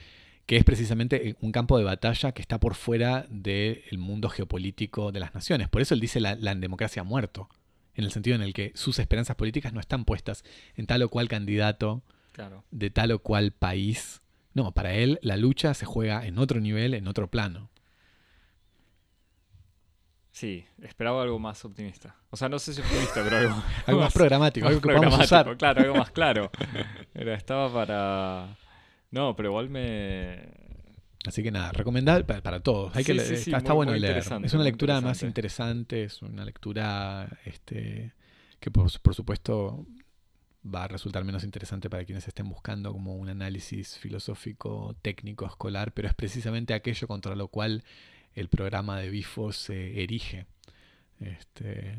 que 0.48 0.56
es 0.56 0.64
precisamente 0.64 1.36
un 1.42 1.52
campo 1.52 1.76
de 1.76 1.84
batalla 1.84 2.32
que 2.32 2.40
está 2.40 2.59
por 2.59 2.74
fuera 2.74 3.26
del 3.28 3.98
mundo 3.98 4.30
geopolítico 4.30 5.12
de 5.12 5.20
las 5.20 5.34
naciones. 5.34 5.68
Por 5.68 5.82
eso 5.82 5.92
él 5.92 6.00
dice 6.00 6.20
la, 6.20 6.36
democracia 6.55 7.02
ha 7.02 7.05
muerto, 7.05 7.50
en 7.98 8.04
el 8.04 8.12
sentido 8.12 8.36
en 8.36 8.42
el 8.42 8.54
que 8.54 8.72
sus 8.74 8.98
esperanzas 8.98 9.36
políticas 9.36 9.72
no 9.74 9.80
están 9.80 10.04
puestas 10.06 10.44
en 10.76 10.86
tal 10.86 11.02
o 11.02 11.08
cual 11.10 11.28
candidato 11.28 12.02
Claro. 12.32 12.64
de 12.70 12.88
tal 12.90 13.12
o 13.12 13.18
cual 13.18 13.52
país. 13.52 14.22
No, 14.54 14.72
para 14.72 14.94
él 14.94 15.18
la 15.22 15.36
lucha 15.36 15.74
se 15.74 15.84
juega 15.84 16.24
en 16.26 16.38
otro 16.38 16.60
nivel, 16.60 16.94
en 16.94 17.06
otro 17.08 17.28
plano. 17.28 17.70
Sí, 20.30 20.64
esperaba 20.82 21.22
algo 21.22 21.38
más 21.40 21.64
optimista. 21.64 22.14
O 22.30 22.36
sea, 22.36 22.48
no 22.48 22.58
sé 22.60 22.72
si 22.72 22.80
optimista, 22.80 23.22
pero 23.24 23.36
algo, 23.38 23.62
Algo 23.86 24.00
más 24.02 24.12
programático, 24.12 24.64
más 24.64 24.70
algo 24.70 24.80
que 24.80 24.86
programático, 24.88 25.24
usar. 25.24 25.56
Claro, 25.56 25.80
algo 25.82 25.94
más 25.96 26.10
claro. 26.12 26.50
Era, 27.14 27.34
estaba 27.34 27.72
para. 27.72 28.56
No, 29.10 29.34
pero 29.34 29.48
igual 29.48 29.68
me. 29.68 30.48
Así 31.27 31.43
que 31.43 31.51
nada, 31.51 31.73
recomendable 31.73 32.24
para, 32.24 32.43
para 32.43 32.61
todos. 32.61 32.95
Hay 32.97 33.05
que 33.05 33.19
Sí, 33.19 33.51
está, 33.51 33.61
muy- 33.61 33.74
bueno 33.77 33.93
muy 33.93 34.01
leer. 34.01 34.16
interesante, 34.19 34.47
Es 34.47 34.55
una 34.55 34.65
lectura 34.65 34.95
más 35.01 35.19
interesante. 35.23 35.27
interesante, 35.27 36.05
es 36.05 36.23
una 36.23 36.45
lectura 36.45 37.39
este, 37.45 38.12
que 38.61 38.70
por, 38.70 38.90
por 39.03 39.15
supuesto 39.15 39.85
va 40.65 40.85
a 40.85 40.89
resultar 40.89 41.24
menos 41.24 41.45
interesante 41.45 41.90
para 41.90 42.05
quienes 42.05 42.27
estén 42.28 42.49
buscando 42.49 42.93
como 42.93 43.15
un 43.16 43.28
análisis 43.28 43.99
filosófico, 43.99 44.97
técnico, 45.03 45.47
escolar, 45.47 45.93
pero 45.93 46.09
es 46.09 46.15
precisamente 46.15 46.73
aquello 46.74 47.07
contra 47.09 47.35
lo 47.35 47.49
cual 47.49 47.85
el 48.35 48.49
programa 48.49 48.99
de 49.01 49.11
Bifo 49.11 49.53
se 49.53 50.03
erige. 50.03 50.47
Este, 51.20 51.99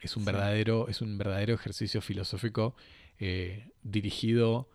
es 0.00 0.16
un 0.16 0.24
verdadero, 0.24 0.88
es 0.88 1.02
un 1.02 1.18
verdadero 1.18 1.54
ejercicio 1.54 2.00
filosófico 2.00 2.74
eh, 3.18 3.70
dirigido 3.82 4.68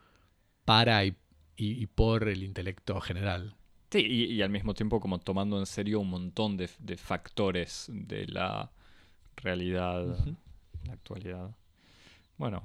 para 0.66 1.03
y, 1.06 1.16
y- 1.56 1.82
y 1.82 1.88
por 1.88 2.28
el 2.28 2.44
intelecto 2.44 2.99
general. 3.02 3.56
Sí, 3.91 3.99
y, 3.99 4.23
y 4.34 4.41
al 4.41 4.49
mismo 4.49 4.73
tiempo 4.73 4.99
como 4.99 5.19
tomando 5.19 5.59
en 5.59 5.65
serio 5.65 5.99
un 5.99 6.09
montón 6.09 6.55
de, 6.57 6.69
de 6.80 6.95
factores 6.97 7.88
de 7.93 8.26
la 8.27 8.72
realidad, 9.38 10.18
la 10.85 10.93
actualidad. 10.93 11.49
Bueno. 12.38 12.63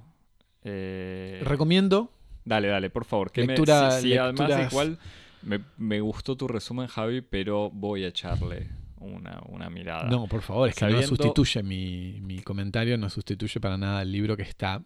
eh, 0.65 1.41
Recomiendo 1.45 2.13
dale, 2.45 2.69
dale, 2.69 2.91
por 2.91 3.05
favor. 3.05 3.31
Que 3.33 3.43
me- 3.43 3.55
Lectura- 3.57 4.01
sí, 4.01 4.17
además 4.17 4.49
lecturas- 4.49 4.73
igual 4.73 4.99
me, 5.43 5.61
me 5.79 6.01
gustó 6.01 6.37
tu 6.37 6.47
resumen, 6.49 6.87
Javi, 6.87 7.21
pero 7.23 7.71
voy 7.71 8.05
a 8.05 8.09
echarle 8.09 8.69
una, 9.01 9.41
una 9.49 9.69
mirada. 9.69 10.05
No, 10.09 10.27
por 10.27 10.43
favor, 10.43 10.69
es 10.69 10.75
que 10.75 10.87
no 10.87 11.03
sustituye 11.09 11.63
mi, 11.63 12.21
mi 12.21 12.39
comentario, 12.41 12.97
no 12.99 13.11
sustituye 13.11 13.61
para 13.61 13.77
nada 13.77 14.03
el 14.03 14.13
libro 14.13 14.37
que 14.37 14.43
está 14.45 14.83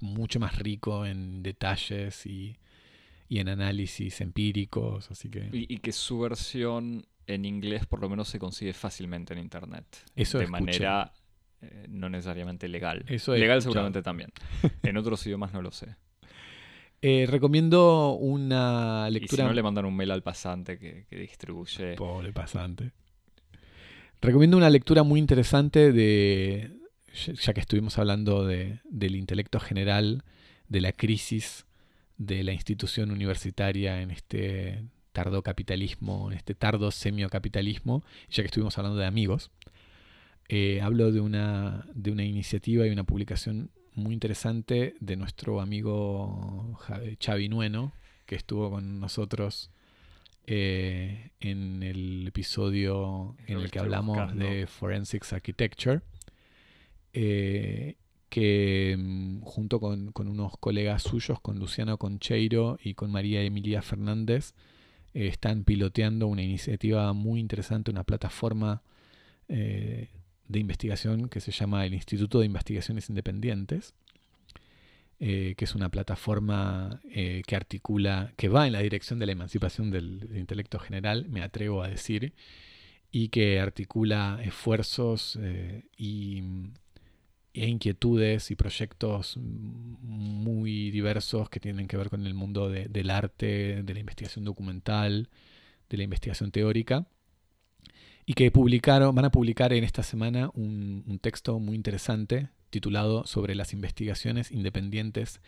mucho 0.00 0.40
más 0.40 0.56
rico 0.58 1.04
en 1.04 1.42
detalles 1.42 2.24
y, 2.26 2.56
y 3.28 3.38
en 3.38 3.48
análisis 3.48 4.20
empíricos, 4.20 5.10
así 5.10 5.28
que 5.30 5.48
Y, 5.52 5.72
y 5.74 5.78
que 5.78 5.92
su 5.92 6.18
versión 6.20 7.06
en 7.26 7.44
inglés 7.44 7.86
por 7.86 8.00
lo 8.00 8.08
menos 8.08 8.28
se 8.28 8.38
consigue 8.38 8.72
fácilmente 8.74 9.32
en 9.32 9.38
internet. 9.40 9.84
Eso 10.14 10.38
de 10.38 10.44
escuché. 10.44 10.60
manera 10.64 11.12
eh, 11.62 11.86
no 11.88 12.08
necesariamente 12.10 12.68
legal. 12.68 13.04
Eso 13.08 13.32
legal 13.34 13.58
escuchado. 13.58 13.72
seguramente 13.86 14.02
también. 14.02 14.30
En 14.82 14.96
otros 14.98 15.26
idiomas 15.26 15.52
no 15.54 15.62
lo 15.62 15.70
sé. 15.72 15.96
Eh, 17.00 17.26
recomiendo 17.28 18.12
una 18.12 19.06
Y 19.10 19.12
si 19.14 19.20
lectura 19.20 19.44
no 19.44 19.52
le 19.52 19.62
mandan 19.62 19.84
un 19.86 19.94
mail 19.96 20.10
al 20.10 20.22
pasante 20.22 20.78
que, 20.78 21.04
que 21.08 21.16
distribuye. 21.18 21.94
Pobre 21.96 22.32
pasante. 22.32 22.92
Recomiendo 24.20 24.56
una 24.56 24.70
lectura 24.70 25.02
muy 25.02 25.20
interesante 25.20 25.92
de, 25.92 26.70
ya- 27.26 27.32
ya 27.34 27.52
que 27.52 27.60
estuvimos 27.60 27.98
hablando 27.98 28.46
de- 28.46 28.80
del 28.88 29.16
intelecto 29.16 29.60
general, 29.60 30.24
de 30.68 30.80
la 30.80 30.92
crisis 30.92 31.66
de 32.16 32.42
la 32.44 32.52
institución 32.52 33.10
universitaria 33.10 34.00
en 34.02 34.10
este 34.10 34.84
tardo 35.12 35.42
capitalismo, 35.42 36.30
en 36.30 36.36
este 36.36 36.54
tardo 36.54 36.90
semiocapitalismo, 36.90 38.04
ya 38.30 38.42
que 38.42 38.46
estuvimos 38.46 38.76
hablando 38.78 38.98
de 38.98 39.06
amigos. 39.06 39.50
eh, 40.48 40.80
hablo 40.82 41.10
de 41.10 41.20
una, 41.20 41.86
de 41.94 42.10
una 42.10 42.24
iniciativa 42.24 42.86
y 42.86 42.90
una 42.90 43.04
publicación 43.04 43.70
muy 43.94 44.12
interesante 44.12 44.94
de 45.00 45.16
nuestro 45.16 45.60
amigo 45.60 46.78
Xavi 47.24 47.48
Nueno, 47.48 47.92
que 48.26 48.34
estuvo 48.34 48.70
con 48.70 49.00
nosotros 49.00 49.70
eh, 50.46 51.30
en 51.40 51.82
el 51.82 52.26
episodio 52.26 53.36
en 53.46 53.60
el 53.60 53.70
que 53.70 53.78
hablamos 53.78 54.18
buscando. 54.18 54.44
de 54.44 54.66
Forensics 54.66 55.32
Architecture, 55.32 56.00
eh, 57.14 57.96
que 58.34 58.96
mm, 58.98 59.42
junto 59.42 59.78
con, 59.78 60.12
unos 60.16 60.58
colegas 60.58 61.04
suyos, 61.04 61.40
con 61.40 61.60
Luciano 61.60 61.98
Concheiro 61.98 62.80
y 62.82 62.94
con 62.94 63.12
María 63.12 63.40
Emilia 63.42 63.80
Fernández, 63.80 64.54
eh, 65.14 65.28
están 65.28 65.62
piloteando 65.62 66.26
una 66.26 66.42
iniciativa 66.42 67.12
muy 67.12 67.38
interesante, 67.38 67.92
una 67.92 68.02
plataforma 68.02 68.82
eh, 69.46 70.08
de 70.48 70.58
investigación 70.58 71.28
que 71.28 71.38
se 71.38 71.52
llama 71.52 71.86
el 71.86 71.94
Instituto 71.94 72.40
de 72.40 72.46
Investigaciones 72.46 73.08
Independientes, 73.08 73.94
eh, 75.20 75.54
que 75.56 75.64
es 75.64 75.76
una 75.76 75.88
plataforma 75.90 77.00
que 77.12 77.54
articula, 77.54 78.32
que 78.36 78.48
va 78.48 78.66
en 78.66 78.72
la 78.72 78.80
dirección 78.80 79.20
de 79.20 79.26
la 79.26 79.32
emancipación 79.32 79.92
del, 79.92 80.28
intelecto 80.34 80.80
general, 80.80 81.28
me 81.28 81.40
atrevo 81.40 81.84
a 81.84 81.88
decir, 81.88 82.32
y 83.12 83.28
que 83.28 83.60
articula 83.60 84.40
esfuerzos 84.42 85.38
y, 85.96 86.42
e 87.54 87.66
inquietudes 87.68 88.50
y 88.50 88.56
proyectos 88.56 89.36
muy 89.38 90.90
diversos 90.90 91.48
que 91.48 91.60
tienen 91.60 91.86
que 91.86 91.96
ver 91.96 92.10
con 92.10 92.26
el 92.26 92.34
mundo 92.34 92.68
de- 92.68 92.86
del 92.88 93.10
arte, 93.10 93.82
de 93.82 93.94
la 93.94 94.00
investigación 94.00 94.44
documental, 94.44 95.28
de 95.88 95.96
la 95.96 96.02
investigación 96.02 96.50
teórica 96.50 97.06
y 98.26 98.34
que 98.34 98.50
publicaron, 98.50 99.14
van 99.14 99.26
a 99.26 99.30
publicar 99.30 99.72
en 99.72 99.84
esta 99.84 100.02
semana 100.02 100.50
un, 100.54 101.04
un 101.06 101.18
texto 101.18 101.58
muy 101.60 101.76
interesante 101.76 102.48
titulado 102.70 103.24
sobre 103.26 103.54
las 103.54 103.72
investigaciones 103.72 104.50
independientes 104.50 105.40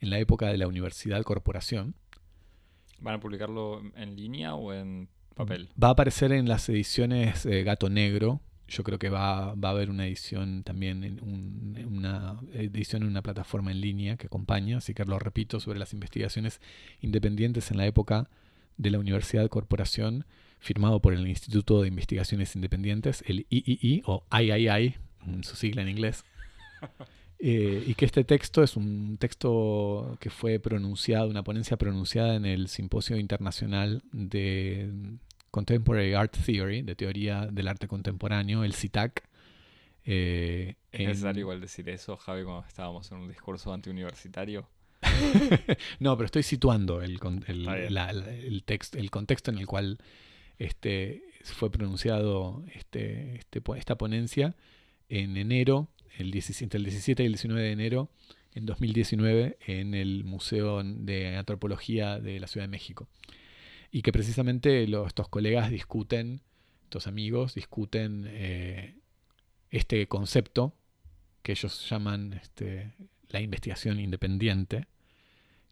en 0.00 0.10
la 0.10 0.18
época 0.18 0.48
de 0.48 0.58
la 0.58 0.66
Universidad 0.68 1.22
Corporación. 1.22 1.94
¿Van 3.00 3.14
a 3.14 3.20
publicarlo 3.20 3.82
en 3.96 4.16
línea 4.16 4.54
o 4.54 4.72
en 4.74 5.08
papel? 5.34 5.70
Va 5.82 5.88
a 5.88 5.92
aparecer 5.92 6.32
en 6.32 6.46
las 6.48 6.68
ediciones 6.68 7.46
eh, 7.46 7.62
Gato 7.62 7.88
Negro. 7.88 8.40
Yo 8.68 8.82
creo 8.82 8.98
que 8.98 9.10
va, 9.10 9.54
va 9.54 9.68
a 9.68 9.72
haber 9.72 9.90
una 9.90 10.06
edición 10.06 10.62
también, 10.62 11.04
en 11.04 11.20
un- 11.22 11.76
una 11.86 12.40
edición 12.54 13.02
en 13.02 13.08
una 13.08 13.22
plataforma 13.22 13.70
en 13.72 13.80
línea 13.80 14.16
que 14.16 14.26
acompaña, 14.26 14.78
así 14.78 14.94
que 14.94 15.04
lo 15.04 15.18
repito, 15.18 15.60
sobre 15.60 15.78
las 15.78 15.92
investigaciones 15.92 16.60
independientes 17.00 17.70
en 17.70 17.76
la 17.76 17.86
época 17.86 18.28
de 18.78 18.90
la 18.90 18.98
Universidad 18.98 19.48
Corporación, 19.48 20.24
firmado 20.58 21.00
por 21.00 21.12
el 21.12 21.26
Instituto 21.28 21.82
de 21.82 21.88
Investigaciones 21.88 22.56
Independientes, 22.56 23.22
el 23.26 23.46
III 23.50 24.02
o 24.06 24.24
III, 24.32 24.94
en 25.26 25.44
su 25.44 25.56
sigla 25.56 25.82
en 25.82 25.88
inglés. 25.90 26.24
Eh, 27.46 27.84
y 27.86 27.94
que 27.94 28.06
este 28.06 28.24
texto 28.24 28.62
es 28.62 28.74
un 28.74 29.18
texto 29.18 30.16
que 30.18 30.30
fue 30.30 30.60
pronunciado, 30.60 31.28
una 31.28 31.42
ponencia 31.44 31.76
pronunciada 31.76 32.36
en 32.36 32.46
el 32.46 32.68
Simposio 32.68 33.18
Internacional 33.18 34.02
de 34.12 34.88
Contemporary 35.54 36.14
Art 36.14 36.36
Theory, 36.44 36.82
de 36.82 36.96
teoría 36.96 37.46
del 37.46 37.68
arte 37.68 37.86
contemporáneo, 37.86 38.64
el 38.64 38.74
CITAC. 38.74 39.22
eh, 40.04 40.74
¿Es 40.90 41.00
en- 41.00 41.06
necesario 41.06 41.40
igual 41.42 41.60
decir 41.60 41.88
eso, 41.88 42.16
Javi, 42.16 42.42
cuando 42.42 42.66
estábamos 42.66 43.08
en 43.12 43.18
un 43.18 43.28
discurso 43.28 43.72
antiuniversitario? 43.72 44.68
no, 46.00 46.16
pero 46.16 46.26
estoy 46.26 46.42
situando 46.42 47.02
el, 47.02 47.20
el, 47.46 47.64
la- 47.64 47.88
la- 47.90 48.10
el 48.10 48.64
text- 48.66 48.98
el 48.98 49.10
contexto 49.12 49.52
en 49.52 49.58
el 49.58 49.66
cual 49.68 49.98
este, 50.58 51.22
fue 51.44 51.70
pronunciado 51.70 52.64
este, 52.74 53.36
este 53.36 53.62
esta 53.76 53.96
ponencia 53.96 54.56
en 55.08 55.36
enero, 55.36 55.86
el 56.18 56.32
17, 56.32 56.76
el 56.78 56.82
17 56.84 57.22
y 57.22 57.26
el 57.26 57.32
19 57.34 57.62
de 57.62 57.70
enero 57.72 58.10
en 58.54 58.66
2019 58.66 59.56
en 59.66 59.94
el 59.94 60.24
Museo 60.24 60.82
de 60.82 61.36
Antropología 61.36 62.18
de 62.18 62.40
la 62.40 62.46
Ciudad 62.48 62.64
de 62.64 62.70
México. 62.72 63.06
Y 63.94 64.02
que 64.02 64.10
precisamente 64.10 64.82
estos 65.06 65.28
colegas 65.28 65.70
discuten, 65.70 66.40
estos 66.82 67.06
amigos 67.06 67.54
discuten 67.54 68.24
eh, 68.26 68.96
este 69.70 70.08
concepto 70.08 70.74
que 71.44 71.52
ellos 71.52 71.88
llaman 71.88 72.32
este, 72.32 72.92
la 73.28 73.40
investigación 73.40 74.00
independiente, 74.00 74.88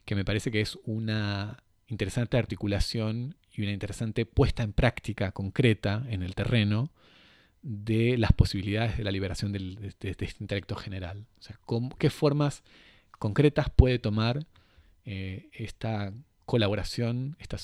que 0.05 0.15
me 0.15 0.23
parece 0.23 0.51
que 0.51 0.61
es 0.61 0.79
una 0.85 1.63
interesante 1.87 2.37
articulación 2.37 3.35
y 3.51 3.63
una 3.63 3.73
interesante 3.73 4.25
puesta 4.25 4.63
en 4.63 4.71
práctica 4.71 5.33
concreta 5.33 6.05
en 6.07 6.23
el 6.23 6.33
terreno 6.33 6.91
de 7.61 8.17
las 8.17 8.31
posibilidades 8.31 8.97
de 8.97 9.03
la 9.03 9.11
liberación 9.11 9.51
de, 9.51 9.93
este 9.99 10.29
intelecto 10.39 10.77
general. 10.77 11.25
O 11.39 11.41
sea, 11.41 11.59
qué 11.99 12.09
formas 12.09 12.63
concretas 13.19 13.69
puede 13.69 13.99
tomar 13.99 14.45
eh, 15.03 15.49
esta 15.51 16.13
colaboración, 16.45 17.35
esta, 17.39 17.57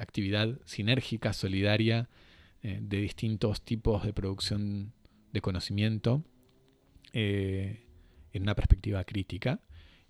actividad 0.00 0.58
sinérgica, 0.64 1.32
solidaria, 1.32 2.08
eh, 2.62 2.78
de 2.82 2.98
distintos 3.00 3.62
tipos 3.62 4.04
de 4.04 4.12
producción 4.12 4.92
de 5.32 5.40
conocimiento 5.40 6.24
eh, 7.12 7.86
en 8.32 8.42
una 8.42 8.54
perspectiva 8.54 9.04
crítica. 9.04 9.60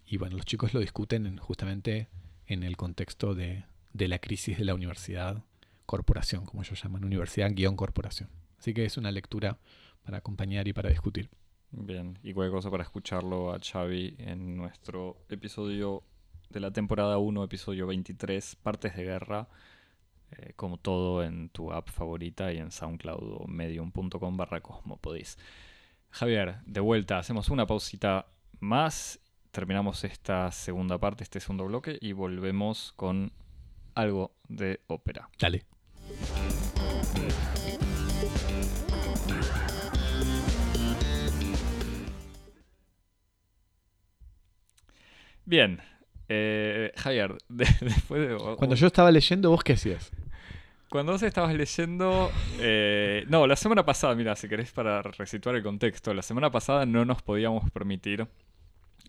Y 0.04 0.16
bueno, 0.18 0.36
los 0.36 0.46
chicos 0.46 0.72
lo 0.74 0.80
discuten 0.80 1.26
en- 1.26 1.38
justamente 1.38 2.08
en 2.46 2.62
el 2.62 2.76
contexto 2.76 3.34
de, 3.34 3.64
de 3.92 4.08
la 4.08 4.18
crisis 4.18 4.56
de 4.58 4.64
la 4.64 4.74
universidad 4.74 5.44
corporación, 5.84 6.46
como 6.46 6.62
ellos 6.62 6.82
llaman, 6.82 7.04
universidad 7.04 7.50
guion 7.52 7.76
corporación. 7.76 8.30
Así 8.58 8.72
que 8.74 8.84
es 8.84 8.96
una 8.96 9.12
lectura 9.12 9.58
para 10.04 10.18
acompañar 10.18 10.66
y 10.68 10.72
para 10.72 10.88
discutir. 10.90 11.28
Bien, 11.72 12.18
y 12.22 12.32
cualquier 12.32 12.52
cosa 12.54 12.70
para 12.70 12.84
escucharlo 12.84 13.52
a 13.52 13.58
Xavi 13.58 14.14
en 14.18 14.56
nuestro 14.56 15.18
episodio 15.28 16.02
de 16.56 16.60
la 16.60 16.70
temporada 16.70 17.18
1, 17.18 17.44
episodio 17.44 17.86
23, 17.86 18.56
Partes 18.62 18.96
de 18.96 19.04
Guerra, 19.04 19.46
eh, 20.30 20.54
como 20.56 20.78
todo 20.78 21.22
en 21.22 21.50
tu 21.50 21.70
app 21.70 21.90
favorita 21.90 22.50
y 22.50 22.56
en 22.56 22.70
SoundCloud 22.70 23.42
o 23.42 23.46
medium.com 23.46 24.36
barra 24.38 24.62
cosmopodis. 24.62 25.36
Javier, 26.08 26.60
de 26.64 26.80
vuelta, 26.80 27.18
hacemos 27.18 27.50
una 27.50 27.66
pausita 27.66 28.28
más, 28.58 29.20
terminamos 29.50 30.02
esta 30.04 30.50
segunda 30.50 30.96
parte, 30.96 31.24
este 31.24 31.40
segundo 31.40 31.66
bloque 31.66 31.98
y 32.00 32.12
volvemos 32.12 32.94
con 32.96 33.32
algo 33.94 34.34
de 34.48 34.80
ópera. 34.86 35.28
Dale. 35.38 35.66
Bien, 45.44 45.82
eh, 46.28 46.92
Javier, 46.96 47.36
de- 47.48 47.66
después 47.80 48.28
de... 48.28 48.36
Cuando 48.56 48.74
yo 48.76 48.86
estaba 48.86 49.10
leyendo, 49.10 49.50
¿vos 49.50 49.62
qué 49.64 49.74
hacías? 49.74 50.10
Cuando 50.88 51.12
vos 51.12 51.22
estabas 51.22 51.54
leyendo... 51.54 52.30
eh, 52.60 53.24
no, 53.28 53.46
la 53.46 53.56
semana 53.56 53.84
pasada, 53.84 54.14
mira, 54.14 54.36
si 54.36 54.48
querés 54.48 54.70
para 54.72 55.02
resituar 55.02 55.56
el 55.56 55.62
contexto, 55.62 56.14
la 56.14 56.22
semana 56.22 56.50
pasada 56.50 56.86
no 56.86 57.04
nos 57.04 57.22
podíamos 57.22 57.70
permitir 57.70 58.26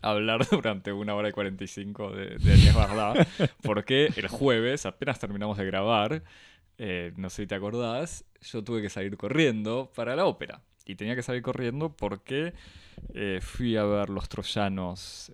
hablar 0.02 0.46
durante 0.50 0.92
una 0.92 1.14
hora 1.14 1.28
y 1.28 1.32
45 1.32 2.10
de, 2.10 2.38
de 2.38 2.72
Varda, 2.72 3.14
porque 3.62 4.10
el 4.16 4.28
jueves, 4.28 4.86
apenas 4.86 5.18
terminamos 5.18 5.56
de 5.58 5.64
grabar, 5.66 6.22
eh, 6.78 7.12
no 7.16 7.30
sé 7.30 7.42
si 7.42 7.46
te 7.46 7.54
acordás, 7.56 8.24
yo 8.42 8.62
tuve 8.62 8.82
que 8.82 8.90
salir 8.90 9.16
corriendo 9.16 9.90
para 9.94 10.14
la 10.14 10.24
ópera. 10.26 10.60
Y 10.84 10.94
tenía 10.94 11.14
que 11.14 11.22
salir 11.22 11.42
corriendo 11.42 11.94
porque 11.94 12.54
eh, 13.12 13.40
fui 13.42 13.76
a 13.76 13.84
ver 13.84 14.08
Los 14.08 14.28
Troyanos 14.28 15.30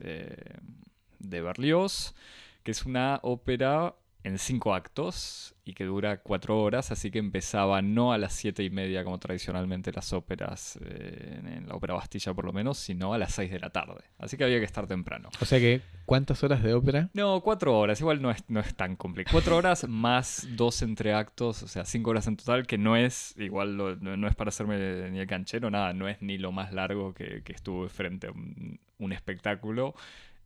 de 1.30 1.40
Berlioz, 1.42 2.14
que 2.62 2.70
es 2.70 2.84
una 2.86 3.20
ópera 3.22 3.94
en 4.22 4.38
cinco 4.38 4.74
actos 4.74 5.54
y 5.66 5.74
que 5.74 5.84
dura 5.84 6.16
cuatro 6.22 6.58
horas, 6.62 6.90
así 6.90 7.10
que 7.10 7.18
empezaba 7.18 7.82
no 7.82 8.10
a 8.14 8.16
las 8.16 8.32
siete 8.32 8.62
y 8.64 8.70
media 8.70 9.04
como 9.04 9.18
tradicionalmente 9.18 9.92
las 9.92 10.14
óperas, 10.14 10.78
eh, 10.82 11.40
en, 11.44 11.68
la 11.68 11.74
ópera 11.74 11.92
Bastilla 11.92 12.32
por 12.32 12.46
lo 12.46 12.52
menos, 12.54 12.78
sino 12.78 13.12
a 13.12 13.18
las 13.18 13.34
seis 13.34 13.50
de 13.50 13.60
la 13.60 13.68
tarde. 13.68 14.02
Así 14.18 14.38
que 14.38 14.44
había 14.44 14.58
que 14.60 14.64
estar 14.64 14.86
temprano. 14.86 15.28
O 15.42 15.44
sea 15.44 15.58
que, 15.58 15.82
¿cuántas 16.06 16.42
horas 16.42 16.62
de 16.62 16.72
ópera? 16.72 17.10
No, 17.12 17.42
cuatro 17.42 17.78
horas, 17.78 18.00
igual 18.00 18.22
no 18.22 18.30
es, 18.30 18.42
no 18.48 18.60
es 18.60 18.74
tan 18.74 18.96
complicado. 18.96 19.34
Cuatro 19.34 19.58
horas 19.58 19.86
más 19.86 20.46
dos 20.52 20.80
entreactos, 20.80 21.62
o 21.62 21.68
sea, 21.68 21.84
cinco 21.84 22.08
horas 22.08 22.26
en 22.26 22.38
total, 22.38 22.66
que 22.66 22.78
no 22.78 22.96
es, 22.96 23.34
igual 23.36 23.76
lo- 23.76 23.96
no, 23.96 24.16
no 24.16 24.26
es 24.26 24.34
para 24.34 24.48
hacerme 24.48 25.10
ni 25.10 25.18
el 25.18 25.26
canchero, 25.26 25.70
nada, 25.70 25.92
no 25.92 26.08
es 26.08 26.22
ni 26.22 26.38
lo 26.38 26.50
más 26.50 26.72
largo 26.72 27.12
que, 27.12 27.42
que 27.42 27.52
estuve 27.52 27.90
frente 27.90 28.28
a 28.28 28.30
un, 28.30 28.80
un 28.98 29.12
espectáculo, 29.12 29.94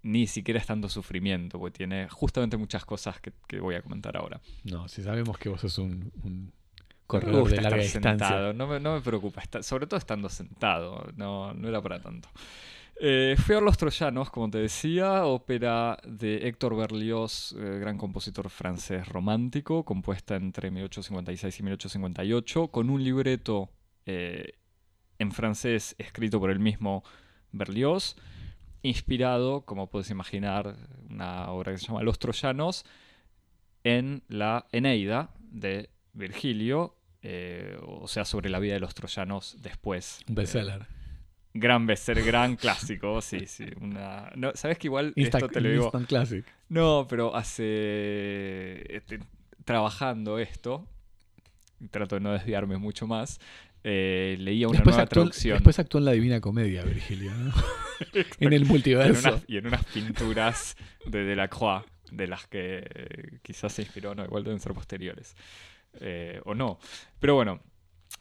ni 0.03 0.27
siquiera 0.27 0.61
es 0.61 0.67
tanto 0.67 0.89
sufrimiento, 0.89 1.59
porque 1.59 1.79
tiene 1.79 2.09
justamente 2.09 2.57
muchas 2.57 2.85
cosas 2.85 3.21
que, 3.21 3.33
que 3.47 3.61
voy 3.61 3.75
a 3.75 3.83
comentar 3.83 4.17
ahora. 4.17 4.41
No, 4.65 4.89
si 4.89 5.03
sabemos 5.03 5.39
que 5.39 5.49
vos 5.49 5.61
sos 5.61 5.79
un, 5.79 6.13
un 6.23 6.45
Me 6.47 6.53
corredor 7.07 7.41
gusta 7.43 7.57
de 7.57 7.63
larga 7.63 7.83
estar 7.83 8.01
distancia. 8.03 8.27
sentado, 8.29 8.53
no 8.53 8.67
me, 8.67 8.81
no 8.81 8.95
me 8.95 9.01
preocupa, 9.01 9.41
esta- 9.41 9.63
sobre 9.63 9.87
todo 9.87 9.99
estando 9.99 10.29
sentado, 10.29 11.07
no, 11.17 11.53
no 11.55 11.69
era 11.69 11.81
para 11.83 12.01
tanto. 12.01 12.29
Eh, 13.01 13.37
fui 13.39 13.55
a 13.55 13.61
Los 13.61 13.77
Troyanos, 13.77 14.29
como 14.31 14.51
te 14.51 14.59
decía, 14.59 15.25
ópera 15.25 15.99
de 16.05 16.49
Héctor 16.49 16.77
Berlioz, 16.77 17.55
eh, 17.57 17.79
gran 17.79 17.97
compositor 17.97 18.51
francés 18.51 19.07
romántico, 19.07 19.85
compuesta 19.85 20.35
entre 20.35 20.71
1856 20.73 21.61
y 21.61 21.63
1858, 21.63 22.69
con 22.69 22.91
un 22.91 23.05
libreto 23.05 23.71
eh, 24.05 24.55
en 25.21 25.31
francés 25.31 25.95
escrito 25.99 26.41
por 26.41 26.51
el 26.51 26.59
mismo 26.59 27.05
Berlioz, 27.53 28.17
inspirado, 28.83 29.63
como 29.63 29.89
puedes 29.89 30.11
imaginar, 30.11 30.77
una 31.11 31.51
obra 31.51 31.73
que 31.73 31.79
se 31.79 31.87
llama 31.87 32.03
Los 32.03 32.19
Troyanos, 32.19 32.85
en 33.85 34.23
la 34.29 34.67
Eneida 34.73 35.31
de 35.41 35.91
Virgilio, 36.13 36.97
eh, 37.23 37.77
o 37.83 38.07
sea, 38.09 38.25
sobre 38.25 38.51
la 38.51 38.59
vida 38.59 38.75
de 38.75 38.81
los 38.81 38.95
troyanos 38.95 39.57
después. 39.61 40.21
Un 40.29 40.35
bestseller. 40.35 40.87
Gran 41.55 41.87
bestseller, 41.87 42.25
gran 42.25 42.57
clásico, 42.57 43.21
sí, 43.23 43.47
sí. 43.47 43.67
Una... 43.81 44.31
No, 44.37 44.53
¿Sabes 44.55 44.79
que 44.79 44.87
igual 44.87 45.13
Insta- 45.17 45.39
esto 45.39 45.49
te 45.49 45.61
lo 45.61 45.71
digo? 45.71 45.85
Instant 45.85 46.07
Classic. 46.09 46.45
No, 46.69 47.07
pero 47.09 47.35
hace... 47.35 48.85
este, 48.95 49.21
trabajando 49.65 50.39
esto, 50.39 50.87
trato 51.91 52.17
de 52.17 52.21
no 52.21 52.33
desviarme 52.33 52.77
mucho 52.77 53.07
más, 53.07 53.41
eh, 53.85 54.37
leía 54.39 54.69
una 54.69 54.79
Después 54.79 54.97
nueva 54.97 55.03
actuó, 55.05 55.23
traducción. 55.23 55.55
después 55.57 55.79
actuó 55.79 55.99
en 55.99 56.05
la 56.05 56.13
Divina 56.13 56.41
Comedia, 56.41 56.83
Virgilio. 56.85 57.33
¿no? 57.33 57.53
en 58.41 58.53
el 58.53 58.63
en, 58.63 58.69
multiverso. 58.69 59.29
unas, 59.29 59.45
y 59.47 59.57
en 59.57 59.67
unas 59.67 59.85
pinturas 59.87 60.77
de 61.07 61.25
Delacroix, 61.25 61.85
de 62.11 62.27
las 62.27 62.47
que 62.47 62.85
eh, 62.85 63.39
quizás 63.43 63.73
se 63.73 63.83
inspiró, 63.83 64.15
no, 64.15 64.25
igual 64.25 64.45
deben 64.45 64.61
ser 64.61 64.73
posteriores. 64.73 65.37
Eh, 66.01 66.41
o 66.45 66.55
no. 66.55 66.79
Pero 67.19 67.35
bueno, 67.35 67.61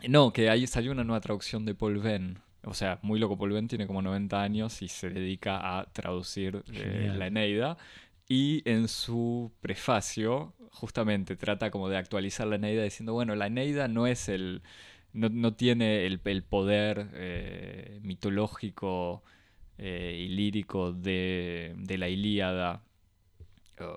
no, 0.07 0.31
que 0.31 0.49
ahí 0.49 0.67
salió 0.67 0.91
una 0.91 1.03
nueva 1.03 1.21
traducción 1.21 1.65
de 1.65 1.75
Paul 1.75 1.99
Venn. 1.99 2.39
O 2.63 2.73
sea, 2.73 2.99
muy 3.01 3.19
loco, 3.19 3.37
Paul 3.37 3.53
Venn 3.53 3.67
tiene 3.67 3.87
como 3.87 4.01
90 4.01 4.41
años 4.41 4.81
y 4.81 4.89
se 4.89 5.09
dedica 5.09 5.79
a 5.79 5.85
traducir 5.91 6.63
la 6.67 7.27
Eneida. 7.27 7.77
Y 8.27 8.61
en 8.69 8.89
su 8.89 9.53
prefacio, 9.61 10.53
justamente 10.71 11.37
trata 11.37 11.71
como 11.71 11.87
de 11.87 11.97
actualizar 11.97 12.45
la 12.47 12.57
Eneida 12.57 12.83
diciendo, 12.83 13.13
bueno, 13.13 13.35
la 13.35 13.47
Eneida 13.47 13.87
no 13.87 14.05
es 14.07 14.27
el... 14.27 14.61
No, 15.17 15.29
no 15.29 15.53
tiene 15.55 16.05
el, 16.05 16.19
el 16.23 16.43
poder 16.43 17.09
eh, 17.13 17.99
mitológico 18.03 19.23
eh, 19.77 20.15
y 20.25 20.29
lírico 20.29 20.91
de, 20.93 21.73
de 21.77 21.97
la 21.97 22.07
Ilíada 22.09 22.83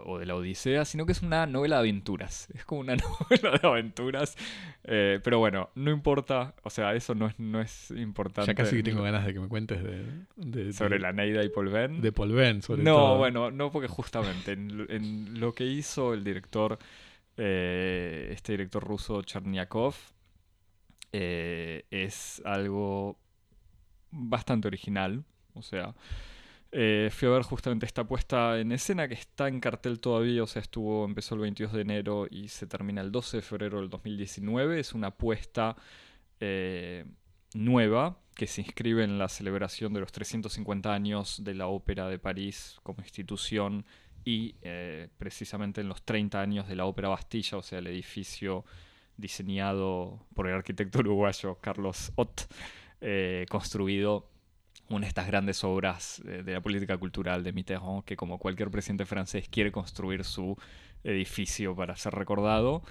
o, 0.05 0.19
de 0.19 0.27
la 0.27 0.35
Odisea, 0.35 0.85
sino 0.85 1.07
que 1.07 1.13
es 1.13 1.23
una 1.23 1.47
novela 1.47 1.77
de 1.77 1.81
aventuras. 1.89 2.49
Es 2.55 2.67
como 2.67 2.83
una 2.83 2.97
novela 3.31 3.59
de 3.59 3.67
aventuras. 3.67 4.37
Eh, 4.85 5.21
pero 5.25 5.39
bueno, 5.39 5.71
no 5.75 5.91
importa. 5.91 6.55
O 6.65 6.71
sea, 6.71 6.95
eso 6.95 7.15
no 7.15 7.27
es, 7.29 7.39
no 7.39 7.61
es 7.63 7.91
importante. 7.93 8.51
Ya 8.51 8.55
casi 8.55 8.77
que 8.77 8.83
tengo 8.83 9.03
ganas 9.03 9.25
de 9.25 9.33
que 9.33 9.41
me 9.41 9.49
cuentes 9.49 9.83
de, 9.83 10.05
de- 10.37 10.73
Sobre 10.75 10.97
de- 10.97 11.01
la 11.01 11.13
Neida 11.13 11.43
y 11.45 11.49
Paul 11.49 11.69
Venn. 11.71 12.03
de 12.03 12.13
Paul 12.13 12.33
Venn, 12.33 12.61
sobre 12.61 12.83
no, 12.83 12.95
todo. 12.95 13.19
bueno, 13.19 13.51
no 13.51 13.71
porque 13.71 13.89
justamente 13.89 14.53
en, 14.53 14.77
lo- 14.77 14.91
en 14.91 15.41
lo 15.41 15.55
que 15.55 15.65
hizo 15.65 16.13
el 16.13 16.25
director, 16.25 16.79
eh, 17.39 18.29
este 18.33 18.53
director 18.53 18.85
ruso 18.85 19.23
Cherniakov, 19.23 19.95
eh, 21.13 21.85
es 21.91 22.43
algo 22.45 23.19
bastante 24.11 24.69
original. 24.69 25.25
O 25.55 25.63
sea, 25.63 25.95
eh, 26.73 27.11
fui 27.13 27.29
a 27.29 27.33
ver 27.33 27.43
justamente 27.43 27.87
esta 27.87 28.05
puesta 28.05 28.59
en 28.59 28.73
escena 28.73 29.09
que 29.09 29.15
está 29.15 29.49
en 29.49 29.61
cartel 29.61 30.01
todavía, 30.01 30.43
o 30.43 30.47
sea, 30.47 30.63
estuvo, 30.63 31.05
empezó 31.05 31.35
el 31.35 31.41
22 31.43 31.73
de 31.73 31.81
enero 31.81 32.27
y 32.31 32.49
se 32.49 32.67
termina 32.67 33.01
el 33.01 33.11
12 33.11 33.39
de 33.39 33.43
febrero 33.43 33.81
del 33.81 33.91
2019. 33.91 34.81
Es 34.81 34.93
una 34.93 35.11
puesta 35.11 35.77
eh, 36.39 37.05
nueva 37.55 38.19
que 38.35 38.47
se 38.47 38.63
inscribe 38.63 39.05
en 39.05 39.19
la 39.19 39.29
celebración 39.29 39.93
de 39.93 40.01
los 40.01 40.13
350 40.13 40.95
años 40.95 41.43
de 41.45 41.55
la 41.55 41.67
Ópera 41.67 42.09
de 42.09 42.19
París 42.19 42.79
como 42.83 43.01
institución 43.03 43.85
y 44.25 44.55
precisamente 45.19 45.81
en 45.81 45.89
los 45.89 46.03
30 46.03 46.41
años 46.41 46.69
de 46.69 46.77
la 46.77 46.85
Ópera 46.85 47.09
Bastilla, 47.09 47.59
o 47.59 47.63
sea, 47.63 47.81
el 47.81 47.87
edificio 47.87 48.65
diseñado 49.21 50.27
por 50.35 50.49
el 50.49 50.55
arquitecto 50.55 51.01
uruguayo 51.01 51.57
Carlos 51.61 52.13
Ott, 52.17 52.43
eh, 53.01 53.47
construido 53.49 54.31
una 54.89 55.03
de 55.03 55.09
estas 55.09 55.27
grandes 55.27 55.63
obras 55.63 56.21
eh, 56.27 56.43
de 56.43 56.53
la 56.53 56.61
política 56.61 56.97
cultural 56.99 57.45
de 57.45 57.53
Mitterrand, 57.53 58.05
que 58.05 58.17
como 58.17 58.39
cualquier 58.39 58.71
presidente 58.71 59.07
francés 59.07 59.49
quiere 59.49 59.71
construir 59.71 60.25
su 60.25 60.57
edificio 61.05 61.77
para 61.77 61.97
ser 61.97 62.15
recordado, 62.15 62.83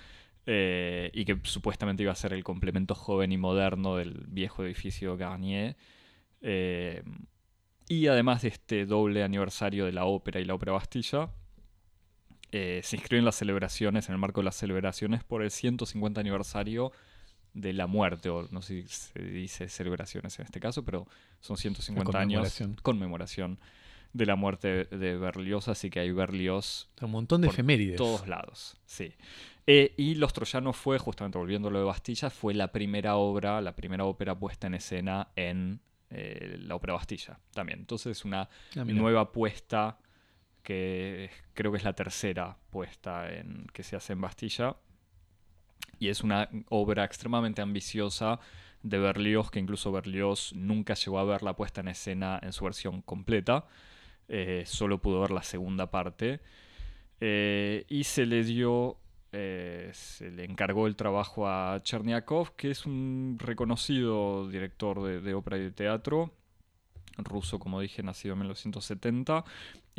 eh, 0.46 1.12
y 1.14 1.26
que 1.26 1.38
supuestamente 1.44 2.04
iba 2.04 2.12
a 2.12 2.16
ser 2.16 2.34
el 2.34 2.44
complemento 2.44 2.96
joven 2.96 3.32
y 3.32 3.38
moderno 3.38 3.98
del 3.98 4.26
viejo 4.28 4.64
edificio 4.64 5.18
Garnier. 5.18 5.76
Y 7.90 8.06
además 8.06 8.44
de 8.44 8.50
este 8.50 8.86
doble 8.86 9.24
aniversario 9.24 9.86
de 9.86 9.92
la 9.92 10.06
ópera 10.06 10.40
y 10.40 10.46
la 10.46 10.54
ópera 10.54 10.74
Bastilla, 10.74 11.32
eh, 12.52 12.82
se 12.84 12.96
inscriben 12.98 13.26
las 13.26 13.36
celebraciones, 13.36 14.08
en 14.10 14.14
el 14.14 14.20
marco 14.20 14.42
de 14.42 14.46
las 14.46 14.56
celebraciones, 14.56 15.24
por 15.24 15.44
el 15.44 15.52
150 15.52 16.20
aniversario 16.20 16.92
de 17.54 17.74
la 17.74 17.88
muerte, 17.88 18.30
o 18.30 18.48
no 18.52 18.62
sé 18.62 18.84
si 18.84 18.88
se 18.88 19.20
dice 19.22 19.70
celebraciones 19.70 20.38
en 20.40 20.46
este 20.46 20.60
caso, 20.60 20.84
pero 20.86 21.08
son 21.40 21.58
150 21.58 22.18
años 22.20 22.40
conmemoración. 22.40 22.76
conmemoración 22.82 23.60
de 24.14 24.26
la 24.26 24.36
muerte 24.36 24.86
de 24.86 25.18
Berlioz, 25.18 25.68
así 25.68 25.90
que 25.90 26.00
hay 26.00 26.12
Berlioz 26.12 26.90
Un 27.02 27.12
montón 27.12 27.42
de 27.42 27.48
por 27.48 27.54
efemérides. 27.56 27.98
todos 27.98 28.28
lados, 28.28 28.78
sí. 28.86 29.14
Eh, 29.68 29.94
y 29.98 30.16
Los 30.16 30.34
Troyanos 30.34 30.76
fue, 30.78 30.98
justamente 30.98 31.38
volviendo 31.38 31.68
a 31.68 31.72
lo 31.72 31.78
de 31.80 31.86
Bastilla, 31.86 32.32
fue 32.32 32.56
la 32.56 32.72
primera 32.72 33.18
obra, 33.18 33.62
la 33.62 33.76
primera 33.76 34.06
ópera 34.06 34.34
puesta 34.38 34.66
en 34.66 34.74
escena 34.74 35.28
en 35.36 35.80
eh, 36.10 36.58
la 36.60 36.74
ópera 36.76 36.94
Bastilla 36.94 37.40
también. 37.54 37.80
Entonces 37.80 38.26
una 38.26 38.50
Ah, 38.76 38.84
nueva 38.84 39.32
puesta 39.32 40.00
que 40.64 41.30
creo 41.53 41.72
que 41.72 41.77
es 41.77 41.84
la 41.84 41.94
tercera 41.94 42.57
puesta 42.69 43.31
en, 43.31 43.68
que 43.73 43.84
se 43.84 43.95
hace 43.95 44.14
en 44.14 44.22
Bastilla. 44.22 44.76
Y 45.99 46.10
es 46.10 46.23
una 46.23 46.49
obra 46.69 47.03
extremadamente 47.03 47.61
ambiciosa 47.61 48.40
de 48.84 48.99
Berlioz, 48.99 49.52
que 49.52 49.60
incluso 49.60 49.91
Berlioz 49.91 50.53
nunca 50.53 50.94
llegó 50.94 51.19
a 51.19 51.26
ver 51.26 51.44
la 51.44 51.56
puesta 51.56 51.81
en 51.81 51.90
escena 51.90 52.40
en 52.41 52.53
su 52.53 52.64
versión 52.65 53.02
completa. 53.02 53.65
eh, 54.30 54.64
solo 54.65 55.02
pudo 55.02 55.22
ver 55.22 55.31
la 55.31 55.44
segunda 55.44 55.90
parte. 55.91 56.40
Eh, 57.22 57.86
y 57.90 58.03
se 58.06 58.26
le 58.26 58.44
dio, 58.44 58.98
eh, 59.31 59.90
se 59.94 60.31
le 60.31 60.45
encargó 60.45 60.88
el 60.88 60.95
trabajo 60.95 61.48
a 61.48 61.81
Cherniakov, 61.84 62.56
que 62.56 62.72
es 62.72 62.86
un 62.86 63.38
reconocido 63.40 64.48
director 64.49 65.02
de, 65.22 65.34
ópera 65.34 65.57
y 65.57 65.61
de 65.61 65.72
teatro, 65.72 66.31
ruso, 67.18 67.60
como 67.60 67.81
dije, 67.81 68.03
nacido 68.03 68.34
en 68.34 68.40
1970, 68.40 69.44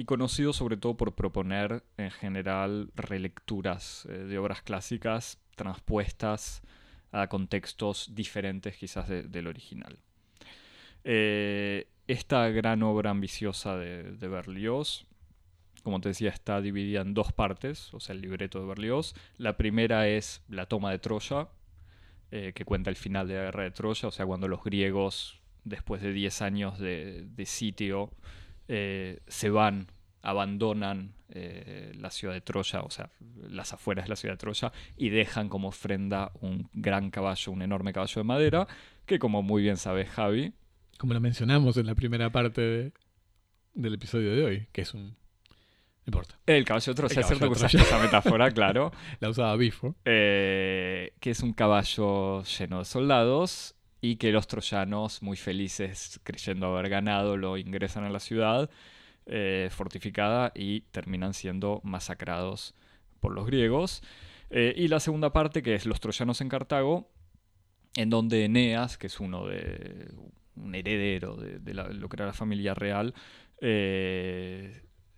y 0.00 0.04
conocido 0.04 0.52
sobre 0.52 0.76
todo 0.76 0.96
por 0.96 1.14
proponer 1.14 1.82
en 1.96 2.10
general 2.10 2.90
relecturas 2.94 4.08
de 4.08 4.38
obras 4.38 4.62
clásicas 4.62 5.38
transpuestas 5.56 6.62
a 7.12 7.26
contextos 7.28 8.14
diferentes 8.14 8.76
quizás 8.76 9.08
del 9.08 9.46
original. 9.46 9.98
esta 11.04 12.48
gran 12.48 12.82
obra 12.82 13.10
ambiciosa 13.10 13.76
de, 13.76 14.12
de 14.12 14.28
Berlioz 14.28 15.06
como 15.82 16.00
te 16.00 16.10
decía, 16.10 16.30
está 16.30 16.60
dividida 16.60 17.00
en 17.00 17.14
dos 17.14 17.32
partes, 17.32 17.92
o 17.94 18.00
sea, 18.00 18.14
el 18.14 18.20
libreto 18.20 18.60
de 18.60 18.66
Berlioz. 18.66 19.14
La 19.38 19.56
primera 19.56 20.08
es 20.08 20.42
la 20.48 20.66
toma 20.66 20.90
de 20.90 20.98
Troya, 20.98 21.48
eh, 22.30 22.52
que 22.54 22.64
cuenta 22.64 22.90
el 22.90 22.96
final 22.96 23.28
de 23.28 23.34
la 23.34 23.42
guerra 23.44 23.64
de 23.64 23.70
Troya, 23.70 24.08
o 24.08 24.10
sea, 24.10 24.26
cuando 24.26 24.48
los 24.48 24.62
griegos, 24.62 25.40
después 25.64 26.02
de 26.02 26.12
10 26.12 26.42
años 26.42 26.78
de, 26.78 27.44
sitio, 27.44 28.10
eh, 28.72 29.18
se 29.26 29.50
van, 29.50 29.88
abandonan 30.22 31.14
eh, 31.30 31.92
la 31.98 32.08
ciudad 32.10 32.34
de 32.34 32.40
Troya, 32.40 32.82
o 32.82 32.90
sea, 32.90 33.10
las 33.48 33.72
afueras 33.72 34.04
de 34.04 34.10
la 34.10 34.16
ciudad 34.16 34.34
de 34.34 34.38
Troya, 34.38 34.72
y 34.96 35.08
dejan 35.08 35.48
como 35.48 35.68
ofrenda 35.68 36.30
un 36.40 36.68
gran 36.72 37.10
caballo, 37.10 37.50
un 37.50 37.62
enorme 37.62 37.92
caballo 37.92 38.20
de 38.20 38.24
madera, 38.24 38.68
que 39.06 39.18
como 39.18 39.42
muy 39.42 39.62
bien 39.62 39.76
sabes, 39.76 40.08
Javi. 40.10 40.52
Como 40.98 41.14
lo 41.14 41.20
mencionamos 41.20 41.76
en 41.78 41.86
la 41.86 41.96
primera 41.96 42.30
parte 42.30 42.92
del 43.74 43.94
episodio 43.94 44.36
de 44.36 44.44
hoy, 44.44 44.68
que 44.70 44.82
es 44.82 44.94
un 44.94 45.16
importa. 46.06 46.38
El 46.46 46.64
caballo 46.64 46.94
de 46.94 47.06
es 47.06 47.12
cierto 47.12 47.46
que 47.46 47.52
usaste 47.52 47.78
esa 47.78 47.98
metáfora, 47.98 48.52
claro. 48.52 48.92
La 49.18 49.30
usaba 49.30 49.56
Bifo. 49.56 49.96
Eh, 50.04 51.12
que 51.18 51.30
es 51.30 51.40
un 51.40 51.54
caballo 51.54 52.44
lleno 52.44 52.78
de 52.78 52.84
soldados 52.84 53.74
y 54.00 54.16
que 54.16 54.32
los 54.32 54.46
troyanos, 54.46 55.22
muy 55.22 55.36
felices, 55.36 56.20
creyendo 56.24 56.66
haber 56.66 56.88
ganado, 56.88 57.36
lo 57.36 57.56
ingresan 57.58 58.04
a 58.04 58.10
la 58.10 58.20
ciudad 58.20 58.70
eh, 59.26 59.68
fortificada 59.70 60.52
y 60.54 60.82
terminan 60.92 61.34
siendo 61.34 61.80
masacrados 61.84 62.74
por 63.20 63.32
los 63.32 63.46
griegos. 63.46 64.02
Eh, 64.50 64.72
y 64.76 64.88
la 64.88 65.00
segunda 65.00 65.32
parte, 65.32 65.62
que 65.62 65.74
es 65.74 65.86
los 65.86 66.00
troyanos 66.00 66.40
en 66.40 66.48
Cartago, 66.48 67.10
en 67.94 68.10
donde 68.10 68.44
Eneas, 68.44 68.96
que 68.96 69.08
es 69.08 69.20
uno 69.20 69.46
de 69.46 70.12
un 70.56 70.74
heredero 70.74 71.36
de, 71.36 71.74
lo 71.74 72.08
que 72.08 72.16
era 72.16 72.26
la 72.26 72.32
familia 72.32 72.74
real, 72.74 73.14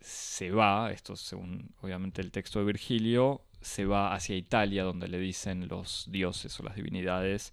se 0.02 0.50
va, 0.50 0.90
esto 0.90 1.16
según 1.16 1.70
obviamente 1.80 2.20
el 2.20 2.32
texto 2.32 2.58
de 2.58 2.64
Virgilio, 2.64 3.42
se 3.60 3.84
va 3.84 4.14
hacia 4.14 4.36
Italia 4.36 4.82
donde 4.82 5.08
le 5.08 5.18
dicen 5.18 5.68
los 5.68 6.06
dioses 6.10 6.58
o 6.58 6.64
las 6.64 6.74
divinidades 6.74 7.52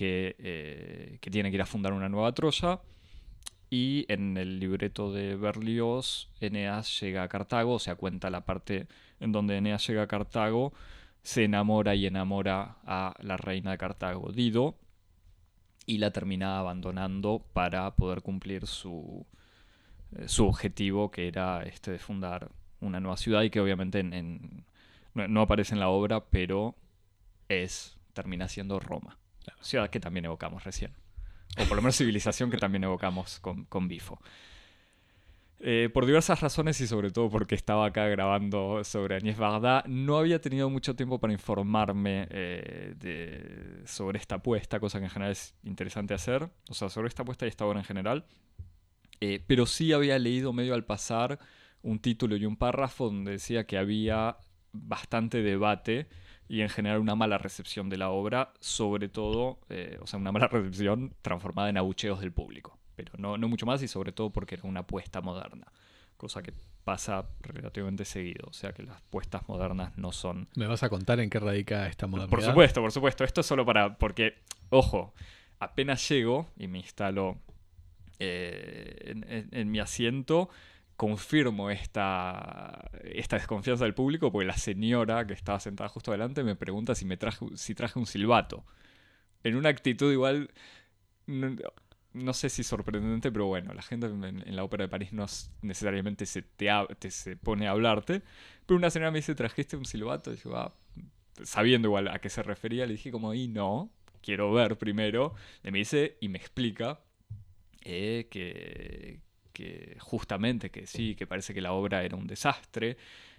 que, 0.00 0.34
eh, 0.38 1.18
que 1.20 1.30
tiene 1.30 1.50
que 1.50 1.56
ir 1.56 1.60
a 1.60 1.66
fundar 1.66 1.92
una 1.92 2.08
nueva 2.08 2.32
Troya. 2.32 2.80
Y 3.68 4.06
en 4.08 4.38
el 4.38 4.58
libreto 4.58 5.12
de 5.12 5.36
Berlioz, 5.36 6.30
Eneas 6.40 6.98
llega 7.00 7.22
a 7.22 7.28
Cartago, 7.28 7.74
o 7.74 7.78
sea, 7.78 7.96
cuenta 7.96 8.30
la 8.30 8.46
parte 8.46 8.86
en 9.20 9.30
donde 9.30 9.58
Eneas 9.58 9.86
llega 9.86 10.04
a 10.04 10.06
Cartago, 10.06 10.72
se 11.22 11.44
enamora 11.44 11.94
y 11.94 12.06
enamora 12.06 12.78
a 12.86 13.14
la 13.20 13.36
reina 13.36 13.72
de 13.72 13.76
Cartago, 13.78 14.32
Dido, 14.32 14.74
y 15.84 15.98
la 15.98 16.12
termina 16.12 16.58
abandonando 16.58 17.44
para 17.52 17.94
poder 17.94 18.22
cumplir 18.22 18.66
su, 18.66 19.26
eh, 20.16 20.28
su 20.28 20.46
objetivo, 20.46 21.10
que 21.10 21.28
era 21.28 21.62
este 21.64 21.90
de 21.90 21.98
fundar 21.98 22.50
una 22.80 23.00
nueva 23.00 23.18
ciudad 23.18 23.42
y 23.42 23.50
que 23.50 23.60
obviamente 23.60 24.02
no, 24.02 25.40
aparece 25.42 25.74
en 25.74 25.80
la 25.80 25.90
obra, 25.90 26.24
pero 26.24 26.74
es, 27.50 27.98
termina 28.14 28.48
siendo 28.48 28.80
Roma, 28.80 29.18
ciudad 29.60 29.90
que 29.90 30.00
también 30.00 30.24
evocamos 30.24 30.64
recién. 30.64 30.92
O 31.58 31.64
por 31.64 31.76
lo 31.76 31.82
menos 31.82 31.96
civilización 31.96 32.50
que 32.50 32.58
también 32.58 32.84
evocamos 32.84 33.40
con, 33.40 33.64
con 33.64 33.88
Bifo. 33.88 34.20
Eh, 35.62 35.90
por 35.92 36.06
diversas 36.06 36.40
razones 36.40 36.80
y 36.80 36.86
sobre 36.86 37.10
todo 37.10 37.28
porque 37.28 37.54
estaba 37.54 37.84
acá 37.84 38.06
grabando 38.06 38.82
sobre 38.82 39.16
Agnès 39.16 39.36
Varda, 39.36 39.84
no 39.86 40.16
había 40.16 40.40
tenido 40.40 40.70
mucho 40.70 40.96
tiempo 40.96 41.20
para 41.20 41.34
informarme 41.34 42.26
eh, 42.30 43.82
sobre 43.84 44.18
esta 44.18 44.36
apuesta, 44.36 44.80
cosa 44.80 45.00
que 45.00 45.04
en 45.04 45.10
general 45.10 45.32
es 45.32 45.54
interesante 45.62 46.14
hacer. 46.14 46.48
O 46.70 46.74
sea, 46.74 46.88
sobre 46.88 47.08
esta 47.08 47.24
apuesta 47.24 47.44
y 47.44 47.50
esta 47.50 47.66
obra 47.66 47.78
en 47.80 47.84
general. 47.84 48.24
Eh, 49.20 49.44
pero 49.46 49.66
sí 49.66 49.92
había 49.92 50.18
leído 50.18 50.54
medio 50.54 50.72
al 50.72 50.86
pasar 50.86 51.38
un 51.82 51.98
título 51.98 52.36
y 52.36 52.46
un 52.46 52.56
párrafo 52.56 53.06
donde 53.06 53.32
decía 53.32 53.66
que 53.66 53.76
había 53.76 54.38
bastante 54.72 55.42
debate 55.42 56.08
y 56.50 56.62
en 56.62 56.68
general 56.68 56.98
una 56.98 57.14
mala 57.14 57.38
recepción 57.38 57.88
de 57.88 57.96
la 57.96 58.10
obra, 58.10 58.52
sobre 58.58 59.08
todo, 59.08 59.60
eh, 59.68 59.98
o 60.02 60.06
sea, 60.08 60.18
una 60.18 60.32
mala 60.32 60.48
recepción 60.52 61.14
transformada 61.22 61.68
en 61.68 61.76
abucheos 61.76 62.18
del 62.18 62.32
público, 62.32 62.76
pero 62.96 63.12
no, 63.18 63.38
no 63.38 63.48
mucho 63.48 63.66
más 63.66 63.80
y 63.84 63.88
sobre 63.88 64.10
todo 64.10 64.30
porque 64.30 64.56
era 64.56 64.64
una 64.68 64.80
apuesta 64.80 65.20
moderna, 65.20 65.68
cosa 66.16 66.42
que 66.42 66.52
pasa 66.82 67.24
relativamente 67.42 68.04
seguido, 68.04 68.48
o 68.48 68.52
sea 68.52 68.72
que 68.72 68.82
las 68.82 68.96
apuestas 68.96 69.48
modernas 69.48 69.96
no 69.96 70.10
son... 70.10 70.48
¿Me 70.56 70.66
vas 70.66 70.82
a 70.82 70.88
contar 70.88 71.20
en 71.20 71.30
qué 71.30 71.38
radica 71.38 71.86
esta 71.86 72.08
modernidad? 72.08 72.36
Por 72.36 72.42
supuesto, 72.42 72.80
por 72.80 72.90
supuesto, 72.90 73.22
esto 73.22 73.42
es 73.42 73.46
solo 73.46 73.64
para, 73.64 73.96
porque, 73.96 74.38
ojo, 74.70 75.14
apenas 75.60 76.08
llego 76.08 76.48
y 76.56 76.66
me 76.66 76.78
instalo 76.78 77.38
eh, 78.18 79.46
en, 79.52 79.70
mi 79.70 79.78
asiento, 79.78 80.50
confirmo 81.00 81.70
esta, 81.70 82.90
esta 83.02 83.36
desconfianza 83.36 83.84
del 83.84 83.94
público 83.94 84.30
porque 84.30 84.46
la 84.46 84.58
señora 84.58 85.26
que 85.26 85.32
estaba 85.32 85.58
sentada 85.58 85.88
justo 85.88 86.10
delante 86.10 86.44
me 86.44 86.56
pregunta 86.56 86.94
si, 86.94 87.06
me 87.06 87.16
traje, 87.16 87.46
si 87.54 87.74
traje 87.74 87.98
un 87.98 88.04
silbato. 88.04 88.66
En 89.42 89.56
una 89.56 89.70
actitud 89.70 90.12
igual, 90.12 90.50
no, 91.26 92.34
sé 92.34 92.50
si 92.50 92.62
sorprendente, 92.62 93.32
pero 93.32 93.46
bueno, 93.46 93.72
la 93.72 93.80
gente 93.80 94.08
en, 94.08 94.54
la 94.54 94.62
ópera 94.62 94.84
de 94.84 94.88
París 94.90 95.14
no 95.14 95.24
necesariamente 95.62 96.26
se, 96.26 96.42
te, 96.42 97.10
se 97.10 97.34
pone 97.34 97.66
a 97.66 97.70
hablarte. 97.70 98.20
Pero 98.66 98.76
una 98.76 98.90
señora 98.90 99.10
me 99.10 99.20
dice, 99.20 99.34
¿trajiste 99.34 99.78
un 99.78 99.86
silbato? 99.86 100.34
Y 100.34 100.36
yo, 100.36 100.54
ah, 100.54 100.74
sabiendo 101.44 101.88
igual 101.88 102.08
a 102.08 102.18
qué 102.18 102.28
se 102.28 102.42
refería, 102.42 102.84
le 102.84 102.92
dije 102.92 103.10
como, 103.10 103.32
y 103.32 103.48
no, 103.48 103.90
quiero 104.20 104.52
ver 104.52 104.76
primero. 104.76 105.34
Y 105.64 105.70
me 105.70 105.78
dice, 105.78 106.18
y 106.20 106.28
me 106.28 106.36
explica 106.36 107.00
eh, 107.86 108.28
que, 108.30 109.22
justamente 109.98 110.70
que 110.70 110.86
sí, 110.86 111.14
que 111.14 111.26
parece 111.26 111.54
que 111.54 111.60
la 111.60 111.72
obra 111.72 112.04
era 112.04 112.16
un 112.16 112.26
desastre, 112.26 112.96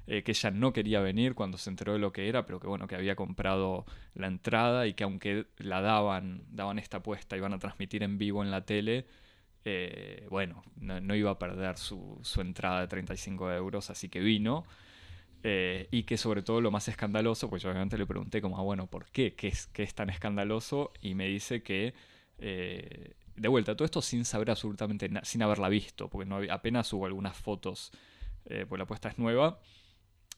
eh, 0.07 0.23
que 0.23 0.31
ella 0.31 0.49
no 0.52 0.73
quería 0.73 0.99
venir 0.99 1.35
cuando 1.35 1.57
se 1.57 1.69
enteró 1.69 1.93
de 1.93 1.99
lo 1.99 2.11
que 2.11 2.27
era, 2.27 2.45
pero 2.45 2.60
que 2.60 2.68
bueno, 2.68 2.88
que 2.88 2.95
había 2.95 3.15
comprado 3.15 3.85
la 4.15 4.27
entrada 4.27 4.88
y 4.88 4.93
que 4.93 5.03
aunque 5.03 5.45
la 5.57 5.81
daban, 5.81 6.43
daban 6.49 6.80
esta 6.80 6.98
apuesta, 6.98 7.38
iban 7.38 7.53
a 7.53 7.60
transmitir 7.60 8.02
en 8.03 8.18
vivo 8.18 8.43
en 8.43 8.49
la 8.52 8.65
tele, 8.65 9.06
eh, 9.64 10.26
bueno, 10.30 10.64
no, 10.77 11.15
iba 11.15 11.31
a 11.31 11.39
perder 11.39 11.77
su, 11.77 12.19
entrada 12.39 12.81
de 12.81 12.88
35 12.88 13.52
euros, 13.52 13.89
así 13.91 14.10
que 14.10 14.19
vino. 14.19 14.65
y 15.91 16.03
que 16.03 16.18
sobre 16.18 16.43
todo 16.43 16.61
lo 16.61 16.72
más 16.72 16.88
escandaloso, 16.88 17.49
pues 17.49 17.64
yo 17.64 17.69
obviamente 17.69 17.98
le 17.98 18.06
pregunté 18.06 18.41
como, 18.41 18.57
ah, 18.60 18.64
bueno, 18.64 18.88
¿por 18.88 19.06
qué? 19.11 19.34
¿Qué 19.35 19.48
es, 19.49 19.68
qué 19.68 19.84
es 19.84 19.95
tan 19.95 20.10
escandaloso? 20.10 20.91
Y 21.02 21.15
me 21.15 21.27
dice 21.27 21.64
que 21.64 21.93
de 23.41 23.47
vuelta, 23.47 23.76
todo 23.76 23.85
esto 23.85 24.03
sin 24.03 24.23
saber 24.23 24.51
absolutamente 24.51 25.09
nada, 25.09 25.26
sin 25.26 25.41
haberla 25.41 25.68
visto, 25.68 26.09
porque 26.09 26.47
apenas 26.51 26.93
hubo 26.93 27.07
algunas 27.07 27.35
fotos, 27.35 27.91
eh, 28.45 28.68
pues 28.69 28.77
la 28.77 28.85
puesta 28.85 29.09
es 29.09 29.18
nueva, 29.18 29.59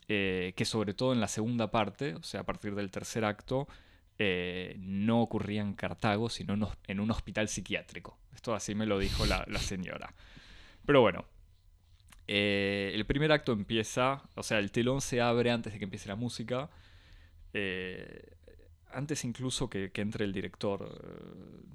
eh, 0.07 0.53
que 0.55 0.63
sobre 0.63 0.93
todo 0.93 1.11
en 1.11 1.19
la 1.19 1.27
segunda 1.27 1.69
parte, 1.69 2.15
o 2.15 2.23
sea, 2.23 2.41
a 2.41 2.43
partir 2.45 2.75
del 2.75 2.91
tercer 2.91 3.25
acto, 3.25 3.67
eh, 4.19 4.77
no 4.80 5.21
ocurría 5.21 5.61
en 5.61 5.73
Cartago, 5.73 6.30
sino 6.30 6.53
en 6.88 6.99
un 7.01 7.11
hospital 7.11 7.49
psiquiátrico. 7.49 8.17
Esto 8.34 8.55
así 8.55 8.73
me 8.73 8.85
lo 8.85 8.97
dijo 8.97 9.25
la, 9.25 9.43
la 9.47 9.59
señora. 9.59 10.13
Pero 10.85 11.01
bueno, 11.01 11.25
el 12.25 13.05
primer 13.05 13.34
acto 13.34 13.51
empieza, 13.51 14.23
o 14.35 14.43
sea, 14.43 14.59
el 14.59 14.71
telón 14.71 15.01
se 15.01 15.19
abre 15.19 15.51
antes 15.51 15.73
de 15.73 15.80
que 15.80 15.85
empiece 15.85 16.07
la 16.07 16.15
música 16.15 16.69
antes 18.94 19.26
incluso 19.26 19.70
que, 19.70 19.91
entre 19.95 20.26
el 20.26 20.34
director 20.34 20.90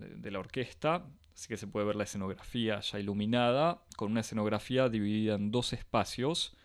eh, 0.00 0.14
de, 0.16 0.30
la 0.30 0.38
orquesta, 0.38 1.06
así 1.34 1.48
que 1.48 1.56
se 1.56 1.66
puede 1.66 1.86
ver 1.86 1.96
la 1.96 2.04
escenografía 2.04 2.80
ya 2.80 2.98
iluminada, 2.98 3.82
con 3.96 4.10
una 4.10 4.20
escenografía 4.20 4.88
dividida 4.88 5.34
en 5.34 5.50
dos 5.50 5.72
espacios, 5.72 6.56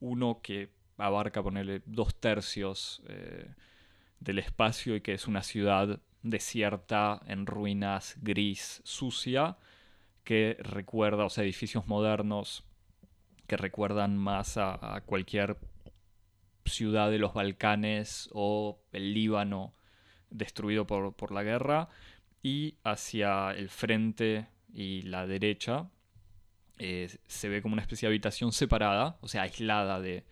uno 0.00 0.40
que 0.42 0.70
abarca 0.98 1.42
ponerle 1.42 1.82
dos 1.86 2.14
tercios 2.14 3.02
eh, 3.08 3.54
del 4.20 4.38
espacio 4.38 4.96
y 4.96 5.00
que 5.00 5.14
es 5.14 5.26
una 5.26 5.42
ciudad 5.42 6.00
desierta, 6.22 7.20
en 7.26 7.46
ruinas, 7.46 8.16
gris, 8.20 8.80
sucia, 8.84 9.58
que 10.24 10.56
recuerda, 10.60 11.24
o 11.24 11.30
sea, 11.30 11.44
edificios 11.44 11.86
modernos 11.86 12.64
que 13.46 13.56
recuerdan 13.56 14.16
más 14.16 14.56
a 14.56 15.02
cualquier 15.06 15.56
ciudad 16.64 17.10
de 17.10 17.18
los 17.18 17.32
Balcanes 17.32 18.28
o 18.32 18.80
el 18.90 19.14
Líbano 19.14 19.76
destruido 20.30 20.86
por, 20.86 21.32
la 21.32 21.42
guerra, 21.42 21.88
y 22.42 22.76
hacia 22.84 23.50
el 23.52 23.68
frente 23.68 24.46
y 24.72 25.02
la 25.02 25.26
derecha 25.26 25.88
eh, 26.78 27.08
se 27.26 27.48
ve 27.48 27.62
como 27.62 27.72
una 27.72 27.82
especie 27.82 28.06
de 28.06 28.10
habitación 28.10 28.52
separada, 28.52 29.18
o 29.20 29.28
sea, 29.28 29.42
aislada 29.42 30.00
de, 30.00 30.24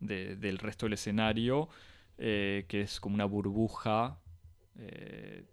del 0.00 0.58
resto 0.58 0.86
del 0.86 0.94
escenario, 0.94 1.68
eh, 2.18 2.66
que 2.68 2.82
es 2.82 3.00
como 3.00 3.14
una 3.14 3.24
burbuja 3.24 4.18
eh, 4.76 5.44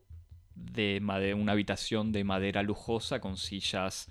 de 0.56 1.34
una 1.36 1.53
habitación 1.53 2.11
de 2.11 2.24
madera 2.24 2.61
lujosa 2.64 3.20
con 3.20 3.38
sillas 3.38 4.10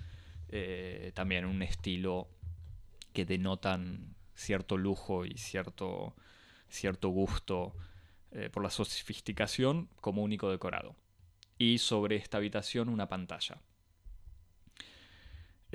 también 1.15 1.45
un 1.45 1.63
estilo 1.63 2.27
que 3.11 3.25
denotan 3.25 4.13
cierto 4.35 4.77
lujo 4.77 5.25
y 5.25 5.35
cierto, 5.35 6.15
cierto 6.69 7.09
gusto 7.09 7.73
por 8.51 8.63
la 8.63 8.69
sofisticación 8.69 9.89
como 10.01 10.23
único 10.23 10.49
decorado. 10.49 10.95
Y 11.57 11.77
sobre 11.77 12.15
esta 12.15 12.37
habitación 12.37 12.89
una 12.89 13.07
pantalla. 13.07 13.61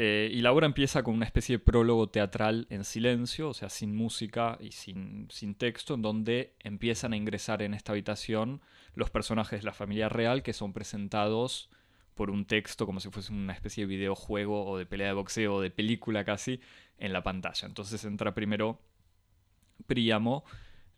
Eh, 0.01 0.31
y 0.33 0.43
la 0.43 0.53
obra 0.53 0.67
empieza 0.67 1.03
con 1.03 1.15
una 1.15 1.25
especie 1.25 1.59
de 1.59 1.65
prólogo 1.65 2.09
teatral 2.09 2.69
en 2.71 2.85
silencio, 2.85 3.49
o 3.49 3.55
sea, 3.55 3.69
sin 3.69 3.97
música 3.97 4.57
y 4.61 4.71
sin, 4.71 5.27
sin, 5.29 5.57
texto, 5.57 5.95
en 5.95 6.03
donde 6.03 6.55
empiezan 6.61 7.13
a 7.13 7.17
ingresar 7.17 7.63
en 7.63 7.75
esta 7.75 7.91
habitación 7.91 8.61
los 8.95 9.11
personajes 9.11 9.59
de 9.61 9.67
la 9.67 9.73
familia 9.73 10.09
real 10.09 10.45
que 10.45 10.53
son 10.53 10.73
presentados 10.73 11.69
por 12.15 12.31
un 12.31 12.45
texto 12.45 12.87
como 12.87 13.01
si 13.01 13.11
fuese 13.11 13.33
una 13.33 13.53
especie 13.53 13.85
de 13.85 13.97
videojuego 13.97 14.67
o 14.67 14.79
de 14.79 14.87
pelea 14.87 15.09
de 15.09 15.15
boxeo 15.15 15.57
o 15.57 15.61
de 15.61 15.73
película 15.73 16.25
casi 16.25 16.61
en 16.99 17.13
la 17.13 17.25
pantalla. 17.25 17.67
Entonces 17.67 18.05
entra 18.05 18.35
primero 18.35 18.81
Príamo, 19.89 20.45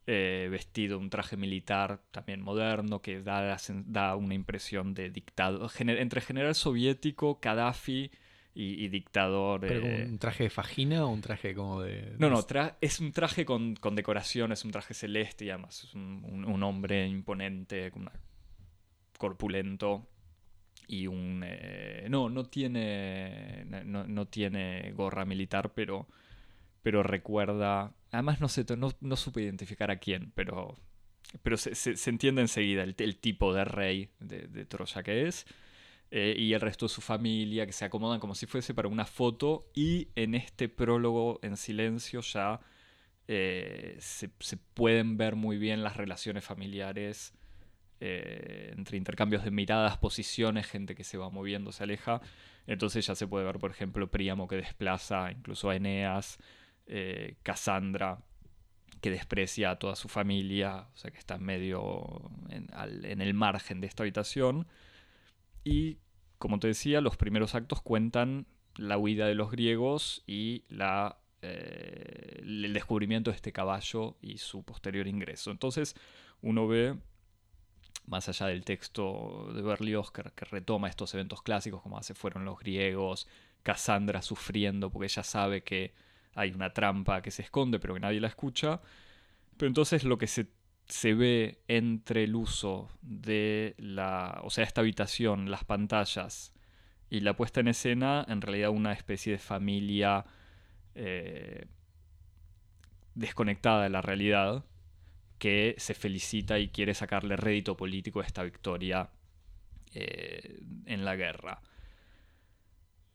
eh, 0.06 0.48
vestido 0.51 0.98
un 0.98 1.10
traje 1.10 1.36
militar 1.36 2.01
también 2.10 2.40
moderno 2.40 3.02
que 3.02 3.22
da, 3.22 3.56
da 3.86 4.16
una 4.16 4.35
impresión 4.35 4.94
de 4.94 5.10
dictado 5.10 5.70
entre 5.78 6.20
general 6.20 6.55
soviético, 6.55 7.39
Gaddafi 7.40 8.10
y, 8.55 8.89
dictador. 8.89 9.60
¿Pero 9.60 9.86
un 9.86 10.18
traje 10.18 10.44
de 10.44 10.51
fajina 10.51 11.06
o 11.06 11.09
un 11.09 11.20
traje 11.20 11.55
como 11.55 11.82
de.? 11.82 12.16
No, 12.18 12.28
no, 12.28 12.44
es 12.81 13.01
un 13.01 13.12
traje 13.12 13.44
con, 13.44 13.77
con, 13.77 13.94
decoración, 13.94 14.52
es 14.52 14.64
un 14.64 14.70
traje 14.72 14.94
celeste 14.94 15.44
y 15.44 15.51
además 15.51 15.85
es 15.85 15.94
un, 15.94 16.62
hombre 16.62 17.06
imponente, 17.06 17.93
corpulento. 19.18 20.09
Y 20.89 21.06
un. 21.06 21.44
Eh, 21.47 22.06
no, 22.10 22.28
no 22.28 22.44
tiene. 22.47 23.64
No, 23.85 24.27
tiene 24.27 24.93
gorra 24.93 25.24
militar, 25.24 25.72
pero. 25.74 26.09
Pero 26.82 27.02
recuerda. 27.02 27.93
Además, 28.12 28.41
no 28.41 28.49
sé, 28.49 28.65
no, 28.77 28.93
no 29.01 29.16
supe 29.16 29.43
identificar 29.43 29.91
a 29.91 29.99
quién, 29.99 30.32
pero. 30.35 30.77
Pero 31.43 31.57
se, 31.57 31.74
se, 31.74 32.11
entiende 32.11 32.41
enseguida 32.41 32.82
el, 32.82 33.16
tipo 33.19 33.55
de 33.55 33.65
rey 33.65 34.11
de, 34.19 34.65
Troya 34.65 35.03
que 35.03 35.28
es. 35.28 35.47
Eh, 36.11 36.35
y 36.37 36.55
el 36.55 36.61
resto 36.61 36.87
de 36.87 36.89
su 36.89 37.01
familia, 37.01 37.66
que 37.66 37.73
se 37.73 37.85
acomodan 37.85 38.19
como 38.19 38.35
si 38.35 38.47
fuese 38.47 38.74
para 38.74 38.89
una 38.89 39.05
foto, 39.05 39.70
y 39.74 40.09
en 40.16 40.35
este 40.35 40.69
prólogo 40.69 41.39
en 41.43 41.57
silencio 41.57 42.20
ya 42.20 42.61
eh, 43.28 43.97
se, 44.01 44.28
pueden 44.74 45.16
ver 45.16 45.37
muy 45.37 45.57
bien 45.57 45.85
las 45.85 45.97
relaciones 45.97 46.45
familiares 46.45 47.32
eh, 48.01 48.73
entre 48.77 48.97
intercambios 48.97 49.45
de 49.45 49.53
miradas, 49.53 49.99
posiciones, 49.99 50.66
gente 50.66 50.97
que 50.97 51.05
se 51.05 51.16
va 51.16 51.31
moviendo, 51.31 51.70
se 51.70 51.85
aleja. 51.85 52.20
Entonces 52.66 53.07
ya 53.07 53.15
se 53.15 53.28
puede 53.28 53.45
ver, 53.45 53.59
por 53.61 53.70
ejemplo, 53.70 54.11
Príamo 54.11 54.49
que 54.49 54.57
desplaza 54.57 55.31
incluso 55.31 55.70
a 55.70 55.77
Eneas, 55.77 56.39
Cassandra 57.43 58.19
que 59.01 59.11
desprecia 59.11 59.71
a 59.71 59.79
toda 59.79 59.97
su 59.97 60.09
familia, 60.09 60.89
o 60.93 60.97
sea 60.97 61.11
que 61.11 61.19
está 61.19 61.39
medio 61.39 62.31
en 62.51 63.21
el 63.21 63.35
margen 63.35 63.81
de 63.81 63.87
esta 63.87 64.03
habitación. 64.03 64.67
Y, 65.65 65.99
como 66.39 66.59
te 66.59 66.69
decía, 66.69 67.01
los 67.01 67.17
primeros 67.17 67.55
actos 67.55 67.81
cuentan 67.81 68.47
la 68.77 68.99
huida 68.99 69.27
de 69.27 69.35
los 69.35 69.51
griegos 69.51 70.23
y 70.27 70.65
la, 70.69 71.19
eh, 71.43 72.41
el 72.43 72.73
descubrimiento 72.73 73.31
de 73.31 73.37
este 73.37 73.53
caballo 73.53 74.17
y 74.21 74.39
su 74.39 74.62
posterior 74.62 75.07
ingreso. 75.07 75.51
Entonces, 75.51 75.95
uno 76.43 76.67
ve, 76.69 76.97
más 78.07 78.29
allá 78.29 78.47
del 78.47 78.65
texto 78.65 79.51
de 79.55 79.62
Berlioz, 79.62 80.11
que, 80.12 80.23
retoma 80.23 80.89
estos 80.89 81.15
eventos 81.15 81.43
clásicos, 81.43 81.83
como 81.83 82.03
se 82.03 82.15
fueron 82.15 82.45
los 82.45 82.59
griegos, 82.59 83.29
Cassandra 83.62 84.23
sufriendo 84.23 84.91
porque 84.91 85.07
ella 85.07 85.23
sabe 85.23 85.62
que 85.62 85.93
hay 86.35 86.52
una 86.52 86.73
trampa 86.73 87.23
que 87.23 87.31
se 87.31 87.43
esconde 87.43 87.78
pero 87.78 87.94
que 87.94 88.01
nadie 88.01 88.20
la 88.20 88.28
escucha. 88.28 88.81
Pero 89.57 89.69
entonces 89.69 90.05
lo 90.05 90.19
que 90.19 90.27
se 90.27 90.48
se 90.90 91.15
ve 91.15 91.62
entre 91.69 92.24
el 92.24 92.35
uso 92.35 92.90
de 93.02 93.74
la, 93.78 94.40
o 94.43 94.51
sea, 94.51 94.65
esta 94.65 94.81
habitación, 94.81 95.51
las 95.51 95.65
pantallas 95.65 96.52
y 97.09 97.20
la 97.20 97.36
puesta 97.36 97.61
en 97.61 97.69
escena, 97.69 98.24
en 98.28 98.40
realidad 98.40 98.70
una 98.70 98.93
especie 98.93 99.32
de 99.32 99.39
familia 99.39 100.24
eh, 100.94 101.66
desconectada 103.15 103.85
de 103.85 103.90
la 103.90 104.02
realidad 104.02 104.65
que 105.39 105.74
se 105.78 105.94
felicita 105.94 106.59
y 106.59 106.69
quiere 106.69 106.93
sacarle 106.94 107.36
rédito 107.36 107.77
político 107.77 108.20
a 108.20 108.24
esta 108.24 108.43
victoria 108.43 109.11
eh, 109.94 110.61
en 110.86 111.05
la 111.05 111.16
guerra. 111.16 111.62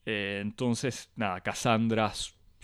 Eh, 0.06 0.40
entonces, 0.42 1.12
nada, 1.16 1.42
Cassandra 1.42 2.12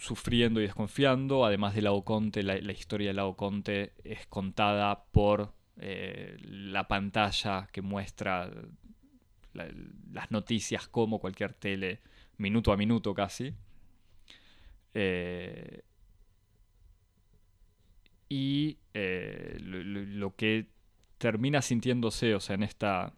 sufriendo 0.02 0.60
y 0.60 0.64
desconfiando. 0.64 1.45
Además 1.45 1.76
de 1.76 1.84
Laoconte, 1.84 2.44
la, 2.44 2.60
la 2.60 2.72
historia 2.72 3.10
de 3.10 3.14
Laoconte 3.14 3.94
es 4.03 4.26
contada 4.28 5.06
por 5.11 5.53
eh, 5.78 6.38
la 6.41 6.88
pantalla 6.88 7.68
que 7.72 7.82
muestra 7.82 8.52
las 9.53 10.32
noticias 10.32 10.88
como 10.88 11.19
cualquier 11.19 11.53
tele, 11.53 11.99
minuto 12.38 12.72
a 12.72 12.78
minuto 12.78 13.14
casi. 13.14 13.53
Eh, 14.94 15.84
y 18.28 18.78
eh, 18.94 19.57
lo, 19.60 20.36
que 20.36 20.68
termina 21.18 21.61
sintiéndose, 21.61 22.34
o 22.34 22.40
en 22.49 22.64
esta, 22.64 23.14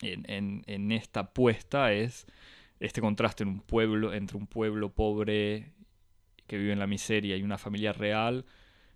en, 0.00 0.64
en 0.66 0.92
esta 0.92 1.32
puesta 1.32 1.92
es 1.92 2.26
este 2.80 3.00
contraste 3.00 3.44
en 3.44 3.50
un 3.50 3.60
pueblo, 3.60 4.12
entre 4.12 4.36
un 4.36 4.46
pueblo 4.46 4.90
pobre 4.90 5.72
que 6.46 6.58
vive 6.58 6.72
en 6.72 6.78
la 6.78 6.86
miseria 6.86 7.36
y 7.36 7.42
una 7.42 7.58
familia 7.58 7.92
real, 7.92 8.44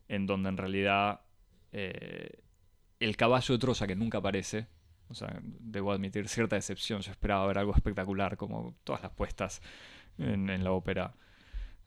en 0.08 0.26
donde 0.26 0.48
en 0.48 0.56
realidad 0.56 1.20
eh, 1.72 2.42
el 2.98 3.16
caballo 3.16 3.54
de 3.54 3.58
Troya, 3.58 3.86
que 3.86 3.96
nunca 3.96 4.18
aparece, 4.18 4.66
o 5.08 5.14
sea, 5.14 5.40
debo 5.42 5.92
admitir 5.92 6.28
cierta 6.28 6.56
decepción, 6.56 7.00
yo 7.00 7.10
esperaba 7.10 7.46
ver 7.46 7.58
algo 7.58 7.74
espectacular, 7.74 8.36
como 8.36 8.76
todas 8.84 9.02
las 9.02 9.12
puestas 9.12 9.60
en, 10.18 10.62
la 10.62 10.72
ópera. 10.72 11.14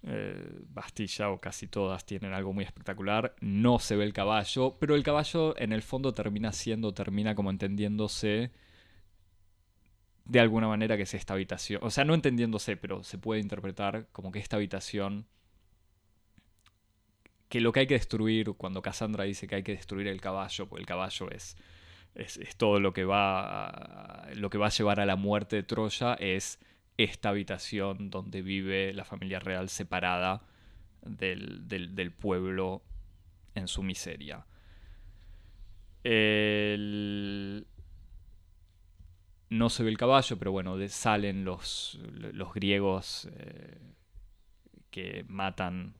Eh, 0.05 0.59
Bastilla 0.67 1.29
o 1.29 1.39
casi 1.39 1.67
todas 1.67 2.05
tienen 2.05 2.33
algo 2.33 2.51
muy 2.51 2.65
espectacular. 2.65 3.35
No 3.39 3.79
se 3.79 3.95
ve 3.95 4.03
el 4.03 4.11
caballo, 4.11 4.77
pero 4.79 4.95
el 4.95 5.03
caballo 5.03 5.57
en 5.57 5.71
el 5.71 5.81
fondo 5.81 6.13
termina 6.13 6.51
siendo, 6.51 6.93
termina 6.93 7.35
como 7.35 7.49
entendiéndose 7.49 8.51
de 10.25 10.39
alguna 10.39 10.67
manera 10.67 10.97
que 10.97 11.03
es 11.03 11.13
esta 11.13 11.33
habitación. 11.33 11.81
O 11.83 11.91
sea, 11.91 12.05
no 12.05 12.13
entendiéndose, 12.13 12.77
pero 12.77 13.03
se 13.03 13.17
puede 13.17 13.41
interpretar 13.41 14.07
como 14.11 14.31
que 14.31 14.39
esta 14.39 14.57
habitación 14.57 15.27
que 17.53 17.61
lo 17.61 17.71
que 17.71 17.81
hay 17.81 17.85
que 17.85 17.93
destruir, 17.93 18.53
cuando 18.53 18.81
Cassandra 18.81 19.25
dice 19.25 19.45
que 19.45 19.53
hay 19.53 19.61
que 19.61 19.73
destruir 19.73 20.07
el 20.07 20.19
caballo, 20.19 20.67
porque 20.67 20.81
el 20.81 20.87
caballo 20.87 21.29
es, 21.29 21.55
es, 22.15 22.39
todo 22.57 22.79
lo 22.79 22.93
que, 22.93 23.05
va 23.05 23.67
a, 23.67 24.33
lo 24.33 24.49
que 24.49 24.57
va 24.57 24.65
a 24.65 24.69
llevar 24.71 24.99
a 24.99 25.05
la 25.05 25.17
muerte 25.17 25.57
de 25.57 25.61
Troya, 25.61 26.15
es 26.15 26.59
esta 26.97 27.29
habitación 27.29 28.09
donde 28.09 28.41
vive 28.41 28.91
la 28.95 29.05
familia 29.05 29.39
real 29.39 29.69
separada 29.69 30.41
del, 31.03 31.67
del, 31.67 32.11
pueblo 32.11 32.81
en 33.53 33.67
su 33.67 33.83
miseria. 33.83 34.47
No 39.51 39.69
se 39.69 39.83
ve 39.83 39.91
el 39.91 39.97
caballo, 39.99 40.39
pero 40.39 40.51
bueno, 40.51 40.75
salen 40.87 41.45
los, 41.45 41.99
los 42.33 42.51
griegos 42.51 43.29
eh, 43.31 43.77
que 44.89 45.23
matan 45.27 45.93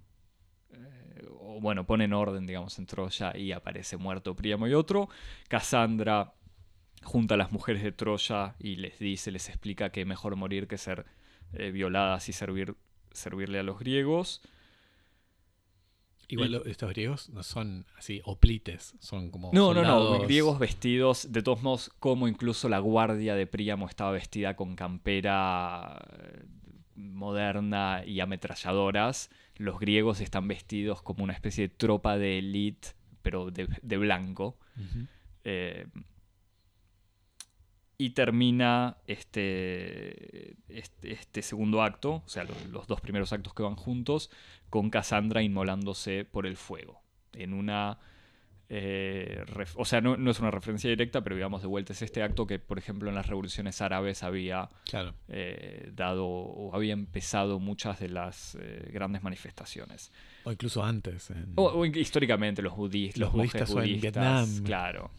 o 1.40 1.60
bueno, 1.60 1.86
ponen 1.86 2.14
orden, 2.14 2.46
digamos, 2.46 2.78
en 2.80 2.86
Troya 2.86 3.36
y 3.38 3.52
aparece 3.52 3.98
muerto 3.98 4.36
Príamo 4.36 4.68
y 4.68 4.74
otro. 4.74 5.10
Cassandra 5.48 6.34
junta 7.04 7.36
a 7.36 7.38
las 7.38 7.52
mujeres 7.52 7.84
de 7.84 7.92
Troya 7.92 8.56
y 8.60 8.78
les 8.78 9.00
dice, 9.00 9.32
les 9.32 9.50
explica 9.50 9.92
que 9.92 10.02
es 10.02 10.08
mejor 10.08 10.36
morir 10.36 10.68
que 10.68 10.78
ser 10.78 11.06
eh, 11.54 11.72
violadas 11.72 12.30
y 12.30 12.34
servir, 12.34 12.76
servirle 13.12 13.60
a 13.60 13.64
los 13.64 13.80
griegos. 13.80 14.42
Igual 16.30 16.64
estos 16.66 16.90
griegos 16.90 17.30
no 17.30 17.44
son 17.44 17.86
así 17.98 18.22
oplites, 18.24 18.96
son 19.00 19.30
como. 19.30 19.52
No, 19.54 19.74
no, 19.74 19.84
no, 19.84 20.22
griegos 20.22 20.58
vestidos, 20.58 21.32
de 21.32 21.44
todos 21.44 21.62
modos, 21.62 21.92
como 22.00 22.28
incluso 22.28 22.70
la 22.70 22.80
guardia 22.80 23.36
de 23.36 23.46
Príamo 23.46 23.88
estaba 23.88 24.12
vestida 24.12 24.56
con 24.56 24.76
campera 24.76 26.02
eh, 26.18 26.46
moderna 26.96 28.04
y 28.06 28.20
ametralladoras 28.20 29.30
los 29.56 29.80
griegos 29.80 30.20
están 30.20 30.48
vestidos 30.48 31.02
como 31.02 31.24
una 31.24 31.34
especie 31.34 31.68
de 31.68 31.74
tropa 31.74 32.18
de 32.18 32.40
élite, 32.40 32.90
pero 33.22 33.52
de, 33.52 33.98
blanco. 33.98 34.58
Eh, 35.44 35.88
y 37.98 38.10
termina 38.12 38.98
este, 39.06 40.56
este, 40.68 41.14
este 41.14 41.42
segundo 41.42 41.84
acto, 41.84 42.24
o 42.26 42.30
sea, 42.30 42.44
los, 42.44 42.66
los 42.68 42.88
dos 42.88 43.00
primeros 43.02 43.32
actos 43.32 43.54
que 43.54 43.64
van 43.64 43.76
juntos, 43.76 44.32
con 44.70 44.90
Cassandra 44.90 45.44
inmolándose 45.44 46.26
por 46.26 46.48
el 46.48 46.58
fuego. 46.58 47.02
En 47.34 47.54
una 47.54 48.00
eh, 48.76 49.46
o 49.76 49.86
sea, 49.86 50.02
no, 50.02 50.32
es 50.32 50.40
una 50.40 50.50
referencia 50.50 50.90
directa, 50.90 51.22
pero 51.22 51.36
digamos 51.36 51.62
de 51.62 51.68
vuelta 51.68 51.94
es 51.94 52.02
este 52.02 52.24
acto 52.24 52.48
que, 52.48 52.58
por 52.58 52.80
ejemplo, 52.80 53.08
en 53.08 53.14
las 53.14 53.28
revoluciones 53.28 53.80
árabes 53.84 54.24
había 54.24 54.68
eh, 55.28 55.92
dado 55.94 56.26
o 56.26 56.76
había 56.76 56.94
empezado 56.94 57.60
muchas 57.60 58.00
de 58.00 58.10
las 58.10 58.58
eh, 58.60 58.90
grandes 58.92 59.22
manifestaciones. 59.22 60.12
O 60.44 60.52
incluso 60.52 60.84
antes. 60.84 61.32
O, 61.54 61.86
históricamente 61.86 62.64
los 62.64 62.76
budistas. 62.76 63.20
Los, 63.20 63.32
budistas, 63.32 63.70
en 63.70 64.02
Vietnam. 64.02 64.64
Claro. 64.64 65.12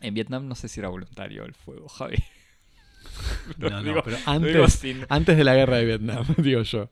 En 0.00 0.14
Vietnam 0.14 0.48
no 0.48 0.56
sé 0.56 0.66
si 0.66 0.80
era 0.80 0.88
voluntario 0.88 1.44
el 1.44 1.54
fuego, 1.54 1.86
Javi. 1.86 2.16
no, 3.58 3.80
no, 3.80 4.02
pero 4.02 4.16
antes, 4.26 4.82
antes 5.08 5.36
de 5.36 5.44
la 5.44 5.54
guerra 5.54 5.76
de 5.76 5.84
Vietnam, 5.84 6.26
digo 6.38 6.62
yo. 6.62 6.90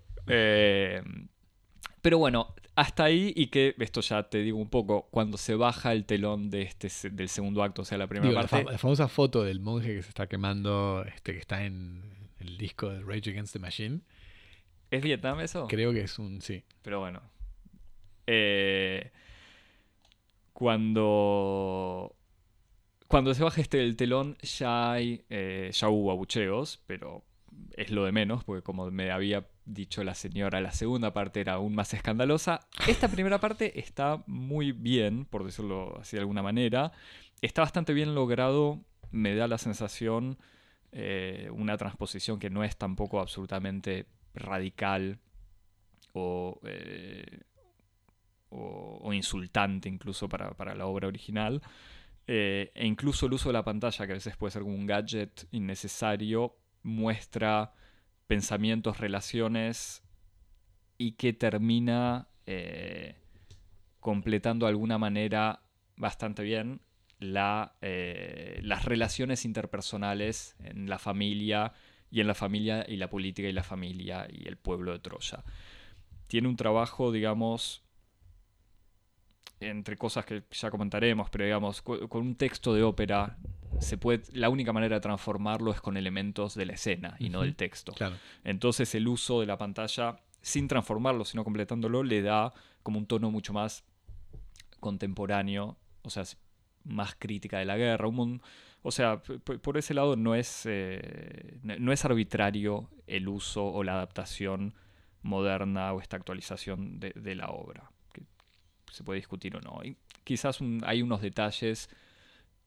Pero 2.02 2.18
bueno, 2.18 2.54
hasta 2.76 3.04
ahí 3.04 3.32
y 3.36 3.48
que 3.48 3.74
esto 3.78 4.00
ya 4.00 4.22
te 4.24 4.38
digo 4.38 4.58
un 4.58 4.70
poco, 4.70 5.08
cuando 5.10 5.36
se 5.36 5.54
baja 5.54 5.92
el 5.92 6.04
telón 6.04 6.50
de 6.50 6.62
este, 6.62 6.88
del 7.10 7.28
segundo 7.28 7.62
acto, 7.62 7.82
o 7.82 7.84
sea, 7.84 7.98
la 7.98 8.06
primera 8.06 8.32
parte... 8.32 8.64
La, 8.64 8.78
famosa 8.78 9.08
foto 9.08 9.44
del 9.44 9.60
monje 9.60 9.94
que 9.94 10.02
se 10.02 10.08
está 10.08 10.26
quemando, 10.26 11.04
este 11.06 11.32
que 11.32 11.38
está 11.38 11.64
en 11.64 12.02
el 12.38 12.56
disco 12.56 12.88
de 12.88 13.00
Rage 13.02 13.30
Against 13.30 13.52
the 13.52 13.58
Machine. 13.58 14.00
¿Es 14.90 15.02
Vietnam 15.02 15.40
eso? 15.40 15.66
Creo 15.68 15.92
que 15.92 16.00
es 16.02 16.18
un 16.18 16.40
sí. 16.40 16.64
Pero 16.82 17.00
bueno. 17.00 17.20
Eh, 18.26 19.10
cuando... 20.52 22.16
Cuando 23.08 23.34
se 23.34 23.42
baja 23.42 23.60
este 23.60 23.82
el 23.82 23.96
telón 23.96 24.38
ya 24.42 24.92
hay... 24.92 25.24
Eh, 25.28 25.70
ya 25.72 25.88
hubo 25.88 26.12
abucheos, 26.12 26.80
pero 26.86 27.24
es 27.76 27.90
lo 27.90 28.04
de 28.04 28.12
menos, 28.12 28.44
porque 28.44 28.62
como 28.62 28.90
me 28.90 29.10
había 29.10 29.46
dicho 29.72 30.04
la 30.04 30.14
señora, 30.14 30.60
la 30.60 30.72
segunda 30.72 31.12
parte 31.12 31.40
era 31.40 31.54
aún 31.54 31.74
más 31.74 31.94
escandalosa. 31.94 32.60
Esta 32.86 33.08
primera 33.08 33.40
parte 33.40 33.78
está 33.78 34.22
muy 34.26 34.72
bien, 34.72 35.24
por 35.24 35.44
decirlo 35.44 35.98
así 36.00 36.16
de 36.16 36.20
alguna 36.20 36.42
manera. 36.42 36.92
Está 37.40 37.62
bastante 37.62 37.92
bien 37.92 38.14
logrado, 38.14 38.80
me 39.10 39.34
da 39.34 39.48
la 39.48 39.58
sensación, 39.58 40.38
eh, 40.92 41.48
una 41.52 41.76
transposición 41.76 42.38
que 42.38 42.50
no 42.50 42.64
es 42.64 42.76
tampoco 42.76 43.20
absolutamente 43.20 44.06
radical 44.34 45.18
o, 46.12 46.60
eh, 46.64 47.40
insultante 49.12 49.88
incluso 49.88 50.28
para, 50.28 50.74
la 50.74 50.86
obra 50.86 51.08
original. 51.08 51.62
Eh, 52.26 52.70
e 52.74 52.86
incluso 52.86 53.26
el 53.26 53.32
uso 53.32 53.48
de 53.48 53.54
la 53.54 53.64
pantalla, 53.64 54.06
que 54.06 54.12
a 54.12 54.14
veces 54.14 54.36
puede 54.36 54.52
ser 54.52 54.62
como 54.62 54.74
un 54.74 54.86
gadget 54.86 55.46
innecesario, 55.50 56.56
muestra 56.82 57.72
pensamientos, 58.30 59.00
relaciones 59.00 60.04
y 60.96 61.14
que 61.16 61.32
termina 61.32 62.28
eh, 62.46 63.16
completando 63.98 64.66
de 64.66 64.70
alguna 64.70 64.98
manera 64.98 65.64
bastante 65.96 66.44
bien 66.44 66.80
la, 67.18 67.74
eh, 67.80 68.60
las 68.62 68.84
relaciones 68.84 69.44
interpersonales 69.44 70.54
en 70.60 70.88
la 70.88 71.00
familia 71.00 71.72
y 72.08 72.20
en 72.20 72.28
la 72.28 72.36
familia 72.36 72.86
y 72.88 72.98
la 72.98 73.10
política 73.10 73.48
y 73.48 73.52
la 73.52 73.64
familia 73.64 74.28
y 74.30 74.46
el 74.46 74.56
pueblo 74.56 74.92
de 74.92 75.00
Troya. 75.00 75.42
Tiene 76.28 76.46
un 76.46 76.54
trabajo, 76.54 77.10
digamos, 77.10 77.82
entre 79.60 79.96
cosas 79.96 80.24
que 80.24 80.42
ya 80.50 80.70
comentaremos, 80.70 81.30
pero 81.30 81.44
digamos, 81.44 81.82
con 81.82 82.08
un 82.12 82.34
texto 82.34 82.74
de 82.74 82.82
ópera 82.82 83.36
se 83.78 83.96
puede, 83.96 84.22
la 84.32 84.48
única 84.48 84.72
manera 84.72 84.96
de 84.96 85.00
transformarlo 85.00 85.70
es 85.70 85.80
con 85.80 85.96
elementos 85.96 86.54
de 86.54 86.66
la 86.66 86.74
escena 86.74 87.16
y 87.18 87.28
no 87.28 87.42
del 87.42 87.56
texto. 87.56 87.94
Entonces 88.44 88.94
el 88.94 89.08
uso 89.08 89.40
de 89.40 89.46
la 89.46 89.58
pantalla, 89.58 90.16
sin 90.42 90.68
transformarlo, 90.68 91.24
sino 91.24 91.44
completándolo, 91.44 92.02
le 92.02 92.22
da 92.22 92.52
como 92.82 92.98
un 92.98 93.06
tono 93.06 93.30
mucho 93.30 93.52
más 93.52 93.84
contemporáneo, 94.80 95.76
o 96.02 96.10
sea, 96.10 96.24
más 96.84 97.14
crítica 97.18 97.58
de 97.58 97.64
la 97.66 97.76
guerra. 97.76 98.08
o 98.82 98.90
sea, 98.90 99.22
por 99.22 99.76
ese 99.76 99.94
lado 99.94 100.16
no 100.16 100.34
es, 100.34 100.64
eh, 100.66 101.58
no 101.62 101.92
es 101.92 102.04
arbitrario 102.04 102.88
el 103.06 103.28
uso 103.28 103.64
o 103.64 103.84
la 103.84 103.92
adaptación 103.92 104.74
moderna 105.22 105.92
o 105.92 106.00
esta 106.00 106.16
actualización 106.16 106.98
de, 106.98 107.34
la 107.34 107.48
obra. 107.50 107.90
Se 108.90 109.04
puede 109.04 109.18
discutir 109.18 109.56
o 109.56 109.60
no. 109.60 109.80
Y 109.84 109.96
quizás 110.24 110.58
hay 110.84 111.02
unos 111.02 111.20
detalles 111.22 111.88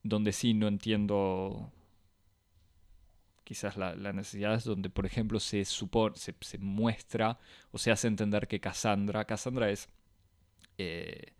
donde 0.04 0.32
sí 0.32 0.54
no 0.54 0.68
entiendo 0.68 1.72
quizás 3.44 3.78
la, 3.78 3.96
necesidad 4.14 4.56
es 4.56 4.64
donde, 4.64 4.90
por 4.90 5.06
ejemplo, 5.06 5.40
se, 5.40 5.66
supone, 5.66 6.16
se, 6.16 6.58
muestra 6.58 7.40
o 7.72 7.78
se 7.78 7.92
hace 7.92 8.08
entender 8.08 8.48
que 8.48 8.60
Cassandra, 8.60 9.26
Cassandra 9.26 9.70
es, 9.70 9.90
eh, 10.78 11.34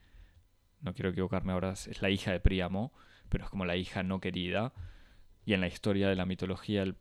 no 0.82 0.94
quiero 0.94 1.10
equivocarme 1.10 1.54
ahora, 1.54 1.72
es 1.72 2.02
la 2.02 2.10
hija 2.10 2.32
de 2.32 2.40
Príamo, 2.40 2.94
pero 3.30 3.46
es 3.46 3.50
como 3.50 3.66
la 3.66 3.76
hija 3.76 4.04
no 4.04 4.20
querida. 4.20 4.74
Y 5.46 5.54
en 5.54 5.62
la 5.62 5.68
historia 5.68 6.08
de 6.08 6.16
la 6.16 6.26
mitología, 6.26 6.84
el 6.84 6.96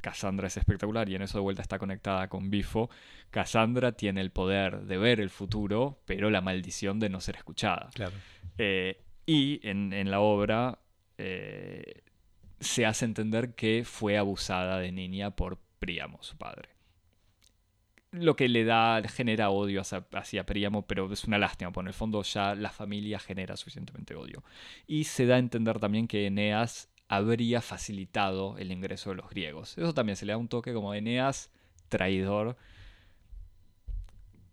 Cassandra 0.00 0.46
es 0.46 0.56
espectacular 0.56 1.08
y 1.08 1.14
en 1.14 1.22
eso 1.22 1.38
de 1.38 1.42
vuelta 1.42 1.62
está 1.62 1.78
conectada 1.78 2.28
con 2.28 2.50
Bifo. 2.50 2.90
Cassandra 3.30 3.92
tiene 3.92 4.20
el 4.20 4.30
poder 4.30 4.82
de 4.82 4.98
ver 4.98 5.20
el 5.20 5.30
futuro, 5.30 6.00
pero 6.06 6.30
la 6.30 6.40
maldición 6.40 7.00
de 7.00 7.08
no 7.08 7.20
ser 7.20 7.36
escuchada. 7.36 7.90
Claro. 7.94 8.12
Eh, 8.58 9.02
y 9.26 9.60
en, 9.62 10.10
la 10.10 10.20
obra 10.20 10.80
eh, 11.18 12.02
se 12.58 12.86
hace 12.86 13.04
entender 13.04 13.54
que 13.54 13.84
fue 13.84 14.18
abusada 14.18 14.78
de 14.78 14.92
niña 14.92 15.30
por 15.30 15.58
Príamo, 15.78 16.18
su 16.22 16.36
padre. 16.36 16.68
Lo 18.12 18.34
que 18.34 18.48
le 18.48 18.64
da, 18.64 19.00
genera 19.08 19.50
odio 19.50 19.82
hacia, 19.82 20.44
Príamo, 20.44 20.86
pero 20.86 21.10
es 21.12 21.24
una 21.24 21.38
lástima, 21.38 21.70
porque 21.70 21.84
en 21.84 21.88
el 21.88 21.94
fondo 21.94 22.22
ya 22.22 22.54
la 22.56 22.70
familia 22.70 23.20
genera 23.20 23.56
suficientemente 23.56 24.16
odio. 24.16 24.42
Y 24.86 25.04
se 25.04 25.26
da 25.26 25.36
a 25.36 25.38
entender 25.38 25.78
también 25.78 26.08
que 26.08 26.26
Eneas 26.26 26.89
habría 27.10 27.60
facilitado 27.60 28.56
el 28.58 28.70
ingreso 28.70 29.10
de 29.10 29.16
los 29.16 29.28
griegos. 29.28 29.76
Eso 29.76 29.92
también 29.92 30.14
se 30.14 30.24
le 30.24 30.32
da 30.32 30.36
un 30.36 30.46
toque 30.46 30.72
como 30.72 30.94
Eneas 30.94 31.50
traidor, 31.88 32.56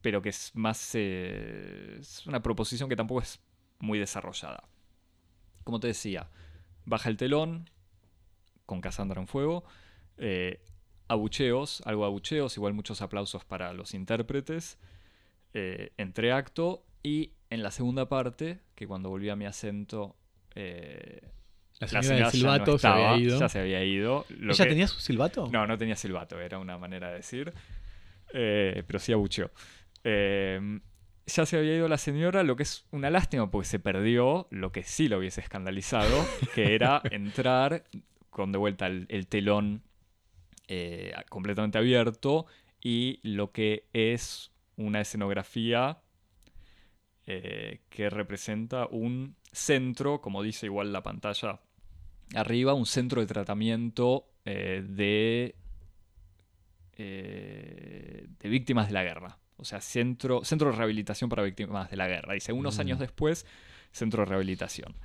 pero 0.01 0.23
que 0.23 0.29
es 0.29 0.51
más... 0.55 0.95
Eh, 0.95 1.97
es 1.99 2.25
una 2.25 2.41
proposición 2.41 2.89
que 2.89 2.95
tampoco 2.95 3.21
es 3.21 3.39
muy 3.77 3.99
desarrollada. 3.99 4.67
Como 5.63 5.79
te 5.79 5.85
decía, 5.85 6.31
baja 6.83 7.09
el 7.09 7.17
telón 7.17 7.69
con 8.65 8.81
Cassandra 8.81 9.21
en 9.21 9.27
fuego. 9.27 9.63
Eh, 10.17 10.59
abucheos, 11.07 11.81
algo 11.85 12.05
abucheos, 12.05 12.57
igual 12.57 12.73
muchos 12.73 13.03
aplausos 13.03 13.45
para 13.45 13.71
los 13.73 13.93
intérpretes. 13.93 14.79
Eh, 15.53 15.93
entre 15.97 16.31
acto 16.31 16.83
y 17.03 17.33
en 17.51 17.61
la 17.61 17.69
segunda 17.69 18.09
parte, 18.09 18.61
que 18.73 18.87
cuando 18.87 19.09
volví 19.09 19.29
a 19.29 19.35
mi 19.35 19.45
acento. 19.45 20.15
Eh, 20.55 21.36
la 21.79 22.03
señora, 22.03 22.31
silbato 22.31 22.77
se 22.77 22.87
había 22.87 23.17
ido. 23.17 23.39
Ya 23.39 23.49
se 23.49 23.59
había 23.59 23.83
ido. 23.83 24.25
¿Ella 24.29 24.67
tenía 24.67 24.87
su 24.87 24.99
silbato? 24.99 25.47
No, 25.51 25.67
no 25.67 25.77
tenía 25.77 25.95
silbato, 25.95 26.39
era 26.39 26.59
una 26.59 26.77
manera 26.77 27.09
de 27.09 27.15
decir. 27.17 27.53
pero 28.31 28.99
sí 28.99 29.13
abucheó 29.13 29.51
ya 31.27 31.45
se 31.45 31.57
había 31.57 31.75
ido 31.75 31.87
la 31.87 31.97
señora, 31.97 32.43
lo 32.43 32.55
que 32.55 32.63
es 32.63 32.85
una 32.91 33.09
lástima 33.09 33.51
porque 33.51 33.67
se 33.67 33.79
perdió 33.79 34.47
lo 34.49 34.71
que 34.71 34.83
sí 34.83 35.09
lo 35.09 35.17
hubiese 35.17 35.41
escandalizado, 35.41 36.25
que 36.55 36.73
era 36.73 37.01
entrar 37.11 37.83
con 38.29 38.51
de 38.51 38.57
vuelta 38.57 38.87
el, 38.87 39.27
telón 39.27 39.83
eh, 40.67 41.13
completamente 41.29 41.77
abierto 41.77 42.45
y 42.81 43.19
lo 43.23 43.51
que 43.51 43.87
es 43.93 44.51
una 44.77 45.01
escenografía 45.01 45.99
eh, 47.25 47.81
que 47.89 48.09
representa 48.09 48.87
un 48.87 49.35
centro, 49.51 50.21
como 50.21 50.43
dice 50.43 50.67
igual 50.67 50.93
la 50.93 51.03
pantalla 51.03 51.59
arriba, 52.35 52.73
un 52.73 52.85
centro 52.85 53.21
de 53.21 53.27
tratamiento 53.27 54.27
eh, 54.45 54.83
de, 54.87 55.55
de 56.97 58.49
víctimas 58.49 58.87
de 58.87 58.93
la 58.93 59.03
guerra. 59.03 59.37
O 59.57 59.65
sea, 59.65 59.81
centro, 59.81 60.43
centro 60.43 60.71
de 60.71 60.77
rehabilitación 60.77 61.29
para 61.29 61.43
víctimas 61.43 61.89
de 61.89 61.97
la 61.97 62.07
guerra. 62.07 62.33
Dice, 62.33 62.53
unos 62.53 62.79
años 62.79 62.99
mm. 62.99 63.01
después, 63.01 63.45
centro 63.91 64.23
de 64.23 64.29
rehabilitación. 64.29 64.95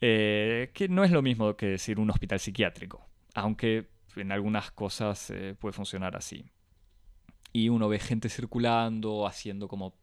Eh, 0.00 0.70
que 0.74 0.88
no 0.88 1.04
es 1.04 1.10
lo 1.10 1.22
mismo 1.22 1.56
que 1.56 1.66
decir 1.66 1.98
un 1.98 2.10
hospital 2.10 2.38
psiquiátrico, 2.38 3.06
aunque 3.34 3.86
en 4.16 4.30
algunas 4.30 4.70
cosas 4.70 5.30
eh, 5.30 5.54
puede 5.58 5.72
funcionar 5.72 6.16
así. 6.16 6.44
Y 7.52 7.70
uno 7.70 7.88
ve 7.88 7.98
gente 7.98 8.28
circulando, 8.28 9.26
haciendo 9.26 9.68
como 9.68 9.94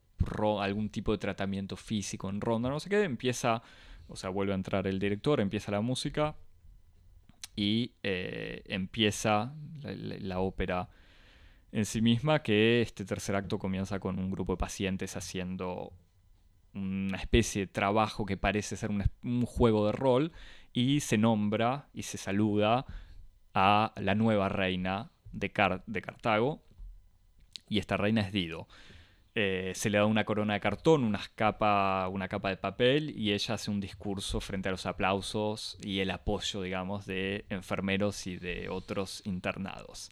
algún 0.61 0.89
tipo 0.89 1.11
de 1.11 1.17
tratamiento 1.17 1.75
físico 1.75 2.29
en 2.29 2.41
ronda, 2.41 2.69
no 2.69 2.79
sé 2.79 2.89
qué, 2.89 3.03
empieza, 3.03 3.61
o 4.07 4.15
sea, 4.15 4.29
vuelve 4.29 4.53
a 4.53 4.55
entrar 4.55 4.87
el 4.87 4.99
director, 4.99 5.39
empieza 5.39 5.71
la 5.71 5.81
música 5.81 6.35
y 7.55 7.93
eh, 8.03 8.63
empieza 8.65 9.53
la 9.83 10.39
ópera 10.39 10.89
en 11.71 11.85
sí 11.85 12.01
misma 12.01 12.43
que 12.43 12.81
este 12.81 13.03
tercer 13.03 13.35
acto 13.35 13.57
comienza 13.57 13.99
con 13.99 14.19
un 14.19 14.31
grupo 14.31 14.53
de 14.53 14.57
pacientes 14.57 15.17
haciendo 15.17 15.91
una 16.73 17.17
especie 17.17 17.61
de 17.61 17.67
trabajo 17.67 18.25
que 18.25 18.37
parece 18.37 18.75
ser 18.75 18.89
un, 18.89 19.45
juego 19.45 19.87
de 19.87 19.91
rol 19.91 20.31
y 20.71 21.01
se 21.01 21.17
nombra 21.17 21.87
y 21.93 22.03
se 22.03 22.17
saluda 22.17 22.85
a 23.53 23.93
la 23.97 24.15
nueva 24.15 24.49
reina 24.49 25.11
de, 25.31 25.51
de 25.85 26.01
Cartago 26.01 26.63
y 27.69 27.79
esta 27.79 27.97
reina 27.97 28.21
es 28.21 28.31
Dido. 28.31 28.67
Eh, 29.35 29.71
se 29.73 29.89
le 29.89 29.97
da 29.97 30.05
una 30.05 30.25
corona 30.25 30.53
de 30.53 30.59
cartón, 30.59 31.03
una 31.03 31.19
capa, 31.33 32.07
una 32.07 32.27
capa 32.27 32.49
de 32.49 32.57
papel 32.57 33.17
y 33.17 33.33
ella 33.33 33.55
hace 33.55 33.71
un 33.71 33.79
discurso 33.79 34.39
frente 34.39 34.69
a 34.69 34.71
los 34.71 34.85
aplausos 34.85 35.75
y 35.81 35.99
el 35.99 36.11
apoyo, 36.11 36.61
digamos, 36.61 37.07
de 37.07 37.45
enfermeros 37.49 38.27
y 38.27 38.37
de 38.37 38.69
otros 38.69 39.23
internados. 39.25 40.11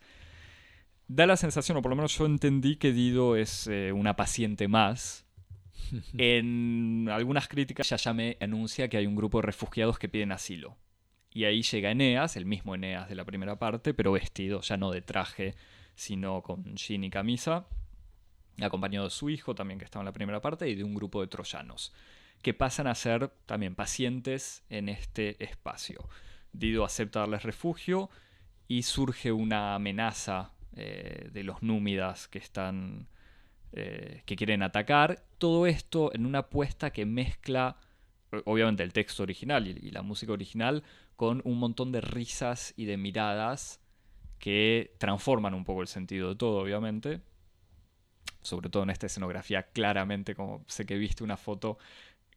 Da 1.08 1.28
la 1.28 1.38
sensación, 1.38 1.78
o 1.78 1.82
por 1.84 1.92
lo 1.92 1.98
menos 1.98 2.18
yo 2.18 2.26
entendí 2.26 2.78
que 2.78 2.94
Dido 2.94 3.36
es 3.36 3.68
eh, 3.68 3.92
una 3.92 4.16
paciente 4.16 4.68
más. 4.68 5.26
En 6.18 7.10
algunas 7.12 7.48
críticas 7.48 7.90
ya, 7.90 7.98
ya 7.98 8.14
me 8.14 8.38
anuncia 8.40 8.88
que 8.88 8.98
hay 8.98 9.06
un 9.06 9.16
grupo 9.16 9.40
de 9.40 9.48
refugiados 9.48 10.00
que 10.00 10.10
piden 10.10 10.32
asilo. 10.32 10.78
Y 11.34 11.44
ahí 11.44 11.62
llega 11.64 11.92
Eneas, 11.92 12.38
el 12.38 12.46
mismo 12.46 12.76
Eneas 12.76 13.10
de 13.10 13.16
la 13.16 13.26
primera 13.26 13.60
parte, 13.60 13.94
pero 13.94 14.14
vestido 14.14 14.62
ya 14.62 14.78
no 14.78 14.90
de 14.92 15.02
traje, 15.02 15.54
sino 15.96 16.42
con 16.42 16.76
jean 16.76 17.04
y 17.04 17.10
camisa 17.10 17.68
acompañado 18.60 19.06
de 19.06 19.12
su 19.12 19.30
hijo 19.30 19.56
también 19.56 19.80
que 19.80 19.86
estaba 19.86 20.02
en 20.02 20.08
la 20.08 20.14
primera 20.14 20.42
parte 20.42 20.70
y 20.70 20.76
de 20.76 20.84
un 20.84 20.94
grupo 20.94 21.22
de 21.22 21.28
troyanos, 21.28 21.94
que 22.42 22.54
pasan 22.54 22.88
a 22.88 22.96
ser 22.96 23.30
también 23.46 23.76
pacientes 23.76 24.64
en 24.70 24.90
este 24.90 25.44
espacio. 25.44 26.08
Dido 26.54 26.84
acepta 26.84 27.22
darles 27.22 27.44
refugio 27.44 28.10
y 28.68 28.84
surge 28.84 29.32
una 29.32 29.76
amenaza 29.76 30.52
eh, 30.76 31.30
de 31.32 31.44
los 31.44 31.62
númidas 31.62 32.28
que 32.28 32.40
están 32.40 33.08
eh, 33.74 34.24
que 34.26 34.36
quieren 34.36 34.64
atacar. 34.64 35.24
Todo 35.38 35.66
esto 35.66 36.14
en 36.14 36.26
una 36.26 36.40
apuesta 36.40 36.92
que 36.92 37.06
mezcla 37.06 37.78
obviamente 38.46 38.84
el 38.84 38.94
texto 38.94 39.24
original 39.24 39.68
y 39.68 39.92
la 39.92 40.02
música 40.02 40.32
original 40.32 40.84
con 41.16 41.42
un 41.44 41.60
montón 41.60 41.92
de 41.92 42.02
risas 42.02 42.74
y 42.78 42.86
de 42.86 42.98
miradas 42.98 43.82
que 44.40 44.96
transforman 44.98 45.54
un 45.54 45.66
poco 45.66 45.82
el 45.82 45.88
sentido 45.88 46.30
de 46.30 46.36
todo, 46.36 46.60
obviamente, 46.60 47.22
sobre 48.42 48.70
todo 48.70 48.84
en 48.84 48.90
esta 48.90 49.06
escenografía, 49.06 49.64
claramente, 49.64 50.36
como 50.36 50.64
sé 50.68 50.86
que 50.86 50.98
viste 50.98 51.24
una 51.24 51.38
foto 51.38 51.78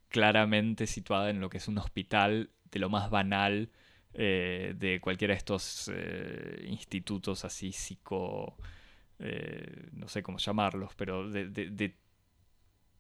claramente 0.09 0.87
situada 0.87 1.31
en 1.31 1.41
lo 1.41 1.51
que 1.51 1.59
es 1.59 1.69
un 1.69 1.79
hospital 1.79 2.51
de 2.71 2.79
lo 2.79 2.91
más 2.91 3.11
banal 3.11 3.71
eh, 4.13 4.75
de 4.79 5.01
cualquiera 5.01 5.35
de 5.35 5.39
estos 5.39 5.91
eh, 5.93 6.67
institutos 6.69 7.45
así 7.45 7.73
psico... 7.73 8.57
Eh, 9.21 9.91
no 9.93 10.09
sé 10.09 10.23
cómo 10.25 10.39
llamarlos, 10.39 10.93
pero 10.97 11.31
de, 11.31 11.95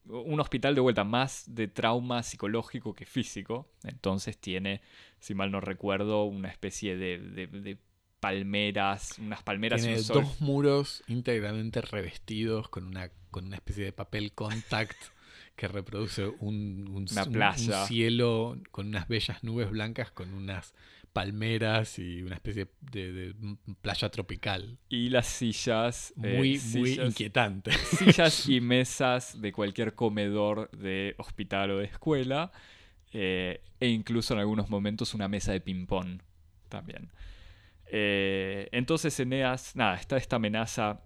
un 0.06 0.38
hospital 0.38 0.74
de 0.74 0.80
vuelta 0.80 1.02
más 1.02 1.44
de 1.52 1.66
trauma 1.66 2.22
psicológico 2.22 2.94
que 2.94 3.04
físico. 3.04 3.68
Entonces 3.82 4.38
tiene, 4.38 4.80
si 5.18 5.34
mal 5.34 5.50
no 5.50 5.60
recuerdo, 5.60 6.24
una 6.24 6.48
especie 6.48 6.96
de 6.96 7.78
palmeras, 8.24 9.18
unas 9.18 9.42
palmeras 9.42 9.82
Tiene 9.82 10.00
dos 10.00 10.40
muros 10.40 11.02
íntegramente 11.08 11.80
revestidos 11.82 12.68
con 12.68 12.84
una, 12.84 13.10
con 13.30 13.46
una 13.46 13.56
especie 13.56 13.84
de 13.84 13.92
papel 13.92 14.32
contact 14.32 14.96
que 15.56 15.68
reproduce 15.68 16.26
un, 16.40 17.06
una 17.10 17.24
playa. 17.26 17.82
un, 17.82 17.86
cielo 17.86 18.58
con 18.70 18.88
unas 18.88 19.08
bellas 19.08 19.44
nubes 19.44 19.70
blancas 19.70 20.10
con 20.10 20.32
unas 20.32 20.74
palmeras 21.12 21.98
y 21.98 22.22
una 22.22 22.34
especie 22.34 22.66
de, 22.80 23.34
playa 23.80 24.08
tropical. 24.10 24.78
Y 24.88 25.10
las 25.10 25.26
sillas. 25.26 26.12
Eh, 26.22 26.36
muy, 26.36 26.60
muy 26.74 26.94
inquietantes. 26.94 27.76
Sillas 27.76 28.48
y 28.48 28.60
mesas 28.62 29.40
de 29.40 29.52
cualquier 29.52 29.94
comedor 29.94 30.70
de 30.72 31.14
hospital 31.18 31.70
o 31.70 31.78
de 31.78 31.84
escuela. 31.84 32.50
Eh, 33.12 33.60
e 33.78 33.88
incluso 33.88 34.34
en 34.34 34.40
algunos 34.40 34.70
momentos 34.70 35.14
una 35.14 35.28
mesa 35.28 35.52
de 35.52 35.60
ping-pong 35.60 36.20
también. 36.68 37.10
Eh, 37.86 38.68
entonces 38.72 39.18
Eneas, 39.20 39.76
nada, 39.76 39.96
está 39.96 40.16
esta 40.16 40.36
amenaza 40.36 41.02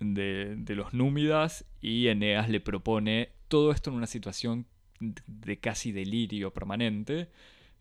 de, 0.00 0.56
los 0.68 0.94
númidas 0.94 1.64
y 1.80 2.08
Eneas 2.08 2.48
le 2.48 2.60
propone 2.60 3.32
todo 3.48 3.72
esto 3.72 3.90
en 3.90 3.96
una 3.96 4.06
situación 4.06 4.66
de 5.00 5.58
casi 5.60 5.92
delirio 5.92 6.52
permanente. 6.52 7.30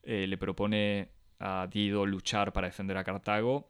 Eh, 0.03 0.27
le 0.27 0.37
propone 0.37 1.09
a 1.39 1.67
Dido 1.71 2.05
luchar 2.05 2.53
para 2.53 2.67
defender 2.67 2.97
a 2.97 3.03
Cartago 3.03 3.69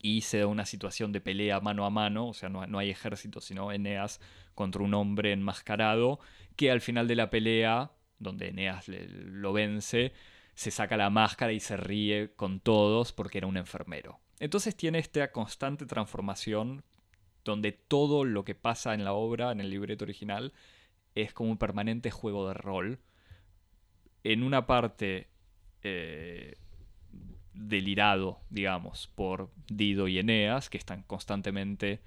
y 0.00 0.20
se 0.22 0.38
da 0.38 0.46
una 0.46 0.66
situación 0.66 1.12
de 1.12 1.20
pelea 1.20 1.60
mano 1.60 1.86
a 1.86 1.90
mano, 1.90 2.28
o 2.28 2.34
sea, 2.34 2.48
no, 2.48 2.66
no 2.66 2.78
hay 2.78 2.90
ejército, 2.90 3.40
sino 3.40 3.72
Eneas 3.72 4.20
contra 4.54 4.82
un 4.82 4.94
hombre 4.94 5.32
enmascarado 5.32 6.20
que 6.56 6.70
al 6.70 6.80
final 6.80 7.08
de 7.08 7.16
la 7.16 7.30
pelea, 7.30 7.90
donde 8.18 8.48
Eneas 8.48 8.88
lo 8.88 9.52
vence, 9.52 10.12
se 10.54 10.70
saca 10.70 10.96
la 10.96 11.10
máscara 11.10 11.52
y 11.52 11.60
se 11.60 11.76
ríe 11.76 12.32
con 12.34 12.60
todos 12.60 13.12
porque 13.12 13.38
era 13.38 13.46
un 13.46 13.56
enfermero. 13.56 14.20
Entonces 14.38 14.76
tiene 14.76 14.98
esta 14.98 15.32
constante 15.32 15.86
transformación 15.86 16.84
donde 17.44 17.72
todo 17.72 18.24
lo 18.24 18.44
que 18.44 18.54
pasa 18.54 18.94
en 18.94 19.04
la 19.04 19.12
obra, 19.12 19.52
en 19.52 19.60
el 19.60 19.70
libreto 19.70 20.04
original, 20.04 20.52
es 21.14 21.32
como 21.32 21.50
un 21.50 21.58
permanente 21.58 22.10
juego 22.10 22.48
de 22.48 22.54
rol. 22.54 22.98
En 24.22 24.42
una 24.42 24.66
parte 24.66 25.28
eh, 25.82 26.56
delirado, 27.52 28.40
digamos, 28.48 29.08
por 29.14 29.50
Dido 29.68 30.08
y 30.08 30.18
Eneas, 30.18 30.70
que 30.70 30.78
están 30.78 31.02
constantemente 31.02 32.00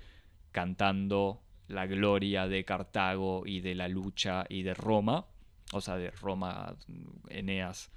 cantando 0.52 1.44
la 1.68 1.86
gloria 1.86 2.48
de 2.48 2.66
Cartago 2.66 3.44
y 3.46 3.60
de 3.60 3.76
la 3.76 3.88
lucha 3.88 4.46
y 4.50 4.64
de 4.64 4.74
Roma, 4.74 5.28
o 5.74 5.82
sea, 5.82 5.98
de 5.98 6.12
Roma, 6.12 6.76
Eneas 7.30 7.92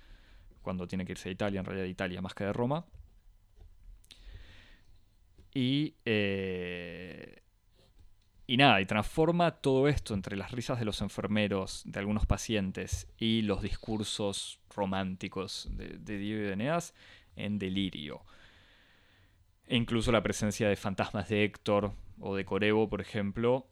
cuando 0.63 0.87
tiene 0.87 1.05
que 1.05 1.13
irse 1.13 1.29
a 1.29 1.33
Italia, 1.33 1.61
en 1.61 1.67
realidad 1.67 1.85
de 1.85 1.91
Italia 1.91 2.21
más 2.23 2.35
que 2.35 2.45
de 2.45 2.53
Roma. 2.53 2.87
Y, 5.53 5.97
eh, 6.05 7.43
y 8.47 8.57
nada, 8.57 8.81
y 8.81 8.87
transforma 8.87 9.53
todo 9.61 9.89
esto 9.89 10.15
entre 10.15 10.37
las 10.37 10.53
risas 10.53 10.79
de 10.79 10.85
los 10.85 11.01
enfermeros, 11.01 11.83
de 11.87 11.99
algunos 11.99 12.27
pacientes, 12.27 13.09
y 13.19 13.43
los 13.43 13.63
discursos 13.63 14.61
románticos 14.75 15.69
de, 15.73 15.99
de 15.99 16.15
y 16.23 16.33
de 16.33 16.53
Eneas 16.53 16.95
en 17.37 17.59
delirio. 17.59 18.25
E 19.67 19.77
incluso 19.77 20.13
la 20.13 20.23
presencia 20.23 20.69
de 20.69 20.77
fantasmas 20.77 21.29
de 21.29 21.45
Héctor 21.45 21.93
o 22.21 22.35
de 22.37 22.45
Corebo, 22.45 22.89
por 22.89 23.01
ejemplo, 23.01 23.69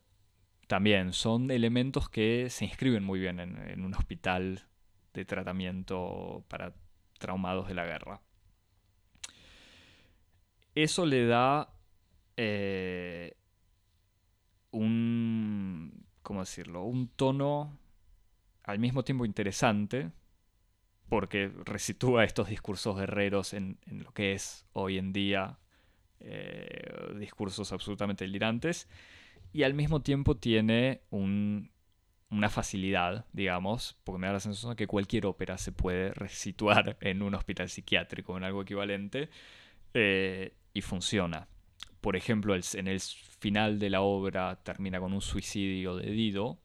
también 0.69 1.13
son 1.13 1.51
elementos 1.51 2.09
que 2.09 2.51
se 2.51 2.65
inscriben 2.65 3.03
muy 3.03 3.19
bien 3.19 3.41
en 3.41 3.85
un 3.85 3.95
hospital 3.95 4.69
de 5.15 5.25
tratamiento 5.25 6.45
para 6.49 6.75
traumados 7.19 7.69
de 7.69 7.75
la 7.75 7.87
guerra. 7.87 8.21
Eso 10.75 11.07
le 11.07 11.27
da 11.27 11.73
eh, 12.37 13.35
un, 14.71 16.07
¿cómo 16.23 16.41
decirlo? 16.41 16.85
Un 16.85 17.09
tono 17.09 17.79
al 18.63 18.79
mismo 18.79 19.03
tiempo 19.03 19.25
interesante, 19.25 20.13
porque 21.09 21.51
resitúa 21.65 22.25
estos 22.25 22.49
discursos 22.49 22.97
guerreros 22.97 23.55
en, 23.55 23.79
lo 23.87 24.13
que 24.13 24.35
es 24.35 24.67
hoy 24.73 24.99
en 24.99 25.13
día 25.13 25.59
eh, 26.21 27.15
discursos 27.19 27.73
absolutamente 27.73 28.25
delirantes, 28.25 28.89
y 29.53 29.63
al 29.63 29.75
mismo 29.75 30.03
tiempo 30.03 30.37
tiene 30.37 31.03
un 31.11 31.73
una 32.31 32.51
facilidad, 32.51 33.25
digamos, 33.33 33.97
porque 34.05 34.19
me 34.19 34.27
da 34.27 34.35
la 34.35 34.41
sensación 34.41 34.73
de 34.73 34.77
que 34.77 34.87
cualquier 34.87 35.27
ópera 35.27 35.59
se 35.59 35.73
puede 35.73 36.11
resituar 36.15 36.97
en 37.01 37.23
un 37.23 37.35
hospital 37.35 37.69
psiquiátrico, 37.69 38.37
en 38.37 38.45
algo 38.45 38.63
equivalente, 38.63 39.31
eh, 39.95 40.55
y 40.75 40.83
funciona. 40.83 41.49
Por 42.01 42.17
ejemplo, 42.17 42.55
en 42.55 42.89
el 42.89 43.01
final 43.01 43.79
de 43.79 43.91
la 43.91 44.03
obra 44.03 44.63
termina 44.63 45.01
con 45.01 45.13
un 45.13 45.21
suicidio 45.21 45.97
de 45.97 46.11
Dido, 46.11 46.59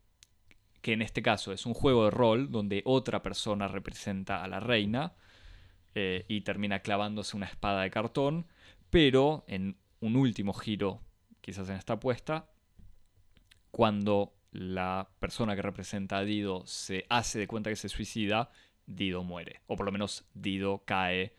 que 0.82 0.94
en 0.94 1.02
este 1.02 1.22
caso 1.22 1.54
es 1.54 1.66
un 1.66 1.74
juego 1.74 2.06
de 2.06 2.12
rol 2.12 2.52
donde 2.52 2.82
otra 2.86 3.24
persona 3.24 3.68
representa 3.68 4.44
a 4.44 4.48
la 4.48 4.60
reina 4.60 5.14
eh, 5.96 6.26
y 6.28 6.42
termina 6.42 6.80
clavándose 6.80 7.38
una 7.38 7.46
espada 7.46 7.84
de 7.84 7.90
cartón, 7.90 8.48
pero 8.90 9.46
en 9.48 9.78
un 10.02 10.18
último 10.18 10.54
giro, 10.54 11.02
quizás 11.40 11.70
en 11.70 11.78
esta 11.78 11.94
apuesta, 11.94 12.50
cuando 13.72 14.34
la 14.54 15.10
persona 15.20 15.56
que 15.56 15.62
representa 15.62 16.20
a 16.20 16.24
Dido 16.24 16.66
se 16.66 17.06
hace 17.10 17.40
de 17.40 17.48
cuenta 17.48 17.70
que 17.70 17.76
se 17.76 17.90
suicida, 17.90 18.52
Dido 18.86 19.24
muere. 19.24 19.62
O 19.68 19.76
por 19.76 19.86
lo 19.86 19.92
menos 19.92 20.26
Dido 20.34 20.84
cae 20.86 21.34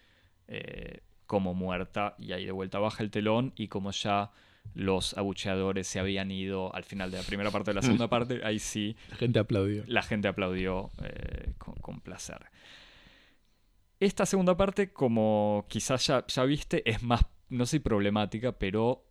eh, 0.48 1.00
como 1.26 1.54
muerta 1.54 2.16
y 2.18 2.32
ahí 2.32 2.44
de 2.44 2.52
vuelta 2.52 2.78
baja 2.78 3.02
el 3.02 3.10
telón 3.10 3.52
y 3.56 3.68
como 3.68 3.92
ya 3.92 4.32
los 4.74 5.16
abucheadores 5.16 5.86
se 5.86 6.00
habían 6.00 6.30
ido 6.30 6.74
al 6.74 6.84
final 6.84 7.10
de 7.10 7.18
la 7.18 7.22
primera 7.22 7.50
parte 7.50 7.70
de 7.70 7.74
la 7.74 7.82
segunda 7.82 8.08
parte, 8.10 8.40
ahí 8.44 8.58
sí. 8.58 8.96
La 9.10 9.16
gente 9.16 9.38
aplaudió. 9.38 9.84
La 9.86 10.02
gente 10.02 10.26
aplaudió 10.26 10.90
eh, 11.02 11.52
con, 11.58 12.00
placer. 12.00 12.46
Esta 14.00 14.26
segunda 14.26 14.56
parte, 14.56 14.92
como 14.92 15.66
quizás 15.68 16.06
ya, 16.06 16.26
ya 16.26 16.44
viste, 16.44 16.88
es 16.90 17.02
más, 17.02 17.24
no 17.48 17.64
sé, 17.64 17.78
problemática, 17.80 18.52
pero 18.52 19.06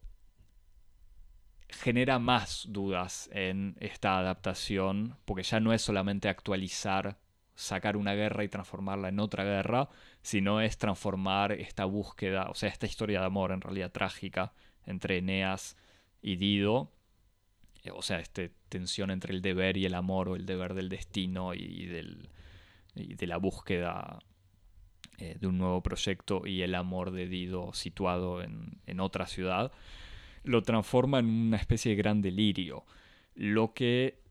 genera 1.74 2.20
más 2.20 2.68
dudas 2.70 3.30
en 3.34 3.76
esta 3.80 4.20
adaptación, 4.20 5.18
porque 5.26 5.44
ya 5.44 5.60
no 5.60 5.74
es 5.74 5.82
solamente 5.82 6.30
actualizar, 6.30 7.18
sacar 7.56 7.98
una 7.98 8.14
guerra 8.14 8.44
y 8.44 8.50
transformarla 8.50 9.10
en 9.10 9.20
otra 9.20 9.44
guerra, 9.44 9.90
sino 10.22 10.62
es 10.62 10.78
transformar 10.78 11.52
esta 11.52 11.86
búsqueda, 11.86 12.50
o 12.50 12.56
sea, 12.56 12.70
esta 12.70 12.86
historia 12.86 13.20
de 13.20 13.26
amor 13.26 13.52
en 13.52 13.62
realidad 13.62 13.92
trágica 13.92 14.54
entre 14.86 15.18
Eneas 15.18 15.78
y 16.22 16.36
Dido, 16.38 16.92
eh, 17.84 17.92
o 17.92 18.02
sea, 18.02 18.20
esta 18.20 18.44
tensión 18.70 19.12
entre 19.12 19.34
el 19.34 19.42
deber 19.42 19.78
y 19.78 19.86
el 19.86 19.96
amor, 19.96 20.30
o 20.30 20.36
el 20.36 20.46
deber 20.46 20.74
del 20.74 20.90
destino 20.90 21.54
y, 21.54 21.86
del, 21.86 22.30
de 22.96 23.28
la 23.28 23.38
búsqueda 23.38 24.20
eh, 25.18 25.38
de 25.40 25.48
un 25.48 25.58
nuevo 25.58 25.82
proyecto 25.82 26.46
y 26.46 26.62
el 26.62 26.76
amor 26.76 27.12
de 27.12 27.28
Dido 27.28 27.74
situado 27.74 28.42
en, 28.42 28.82
en 28.86 29.00
otra 29.00 29.28
ciudad 29.28 29.72
lo 30.44 30.62
transforma 30.62 31.20
en 31.20 31.26
una 31.26 31.58
especie 31.58 31.92
de 31.92 31.98
gran 31.98 32.22
delirio. 32.22 32.86
Lo 33.36 33.74
que 33.74 34.22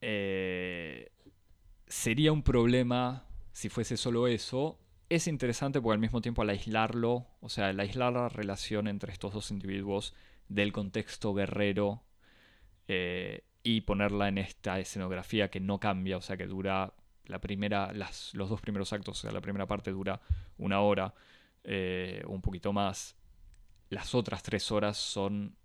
eh, 0.00 1.10
sería 1.86 2.32
un 2.32 2.42
problema 2.42 3.26
si 3.52 3.68
fuese 3.68 3.96
solo 3.96 4.26
eso. 4.26 4.78
Es 5.08 5.26
interesante 5.28 5.80
porque 5.80 5.94
al 5.94 6.00
mismo 6.00 6.20
tiempo 6.20 6.42
al 6.42 6.50
aislarlo, 6.50 7.26
o 7.40 7.48
sea, 7.48 7.68
al 7.68 7.80
aislar 7.80 8.12
la 8.12 8.28
relación 8.28 8.88
entre 8.88 9.12
estos 9.12 9.32
dos 9.32 9.50
individuos 9.50 10.14
del 10.48 10.72
contexto 10.72 11.32
guerrero 11.34 12.02
eh, 12.88 13.44
y 13.62 13.82
ponerla 13.82 14.28
en 14.28 14.38
esta 14.38 14.78
escenografía 14.78 15.50
que 15.50 15.60
no 15.60 15.78
cambia, 15.78 16.16
o 16.16 16.20
sea, 16.20 16.36
que 16.36 16.46
dura 16.46 16.94
la 17.26 17.40
primera, 17.40 17.92
las, 17.92 18.34
los 18.34 18.50
dos 18.50 18.60
primeros 18.60 18.92
actos, 18.92 19.18
o 19.18 19.22
sea, 19.22 19.32
la 19.32 19.40
primera 19.40 19.66
parte 19.66 19.90
dura 19.90 20.20
una 20.58 20.80
hora, 20.80 21.14
eh, 21.62 22.22
un 22.26 22.42
poquito 22.42 22.72
más, 22.72 23.16
las 23.94 24.14
otras 24.14 24.42
tres 24.42 24.72
horas 24.72 24.96
son 24.96 25.56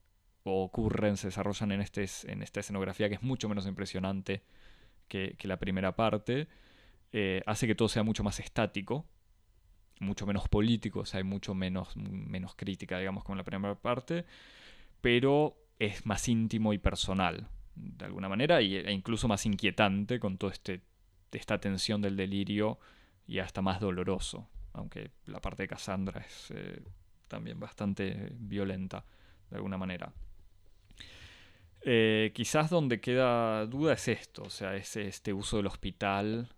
o 0.44 0.64
ocurren, 0.64 1.18
se 1.18 1.28
desarrollan 1.28 1.72
en, 1.72 1.82
este, 1.82 2.06
en 2.26 2.44
esta 2.44 2.60
escenografía 2.60 3.10
que 3.10 3.16
es 3.16 3.24
mucho 3.24 3.50
menos 3.50 3.66
impresionante 3.66 4.44
que, 5.08 5.36
la 5.44 5.58
primera 5.58 5.96
parte. 5.96 6.48
Eh, 7.12 7.42
hace 7.48 7.66
que 7.66 7.74
todo 7.74 7.90
sea 7.90 8.04
mucho 8.04 8.24
más 8.24 8.40
estático, 8.40 9.08
mucho 10.00 10.28
menos 10.28 10.48
político, 10.48 11.00
o 11.02 11.06
sea, 11.06 11.18
hay 11.18 11.24
mucho 11.24 11.56
menos, 11.56 11.98
menos 11.98 12.56
crítica, 12.56 13.00
digamos, 13.00 13.24
como 13.24 13.34
en 13.34 13.38
la 13.40 13.44
primera 13.44 13.74
parte, 13.74 14.26
pero 15.02 15.58
es 15.80 16.06
más 16.06 16.28
íntimo 16.30 16.72
y 16.72 16.78
personal, 16.78 17.48
de 17.74 18.06
alguna 18.06 18.30
manera, 18.30 18.60
e 18.60 18.92
incluso 18.92 19.28
más 19.28 19.46
inquietante 19.48 20.20
con 20.20 20.38
toda 20.38 20.54
este, 20.54 20.82
esta 21.32 21.60
tensión 21.60 22.00
del 22.02 22.16
delirio 22.16 22.80
y 23.26 23.40
hasta 23.40 23.64
más 23.64 23.80
doloroso, 23.80 24.48
aunque 24.74 25.10
la 25.26 25.42
parte 25.42 25.64
de 25.64 25.68
Cassandra 25.68 26.22
es 26.22 26.52
eh, 26.52 26.84
también 27.30 27.60
bastante 27.60 28.34
violenta, 28.34 29.06
de 29.50 29.56
alguna 29.56 29.78
manera. 29.78 30.12
Eh, 31.82 32.32
quizás 32.36 32.70
donde 32.70 33.00
queda 33.00 33.66
duda 33.66 33.94
es 33.94 34.10
esto, 34.10 34.44
o 34.44 34.50
sea, 34.50 34.76
es 34.76 34.98
este 34.98 35.32
uso 35.32 35.58
del 35.58 35.68
hospital 35.68 36.50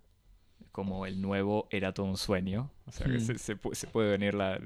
como 0.71 1.05
el 1.05 1.21
nuevo 1.21 1.67
era 1.69 1.93
todo 1.93 2.07
un 2.07 2.17
sueño. 2.17 2.71
O 2.87 2.91
sea, 2.91 3.07
que 3.07 3.19
hmm. 3.19 3.37
se, 3.37 3.87
puede 3.87 4.11
venir 4.11 4.33
la, 4.33 4.59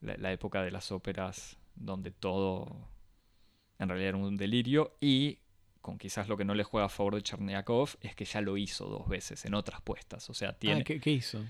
la, 0.00 0.32
época 0.32 0.62
de 0.62 0.70
las 0.70 0.92
óperas 0.92 1.58
donde 1.74 2.10
todo 2.10 2.88
en 3.78 3.88
realidad 3.88 4.10
era 4.10 4.18
un 4.18 4.36
delirio 4.36 4.96
y 5.00 5.38
con 5.82 5.98
quizás 5.98 6.28
lo 6.28 6.36
que 6.36 6.44
no 6.44 6.54
le 6.54 6.64
juega 6.64 6.86
a 6.86 6.88
favor 6.88 7.14
de 7.14 7.22
Cherniakov 7.22 7.96
es 8.00 8.14
que 8.14 8.24
ya 8.24 8.40
lo 8.40 8.56
hizo 8.56 8.86
dos 8.86 9.08
veces 9.08 9.44
en 9.44 9.54
otras 9.54 9.80
puestas. 9.82 10.28
O 10.30 10.34
sea, 10.34 10.52
tiene... 10.52 10.80
Ah, 10.80 10.84
¿qué, 10.84 11.10
hizo? 11.10 11.44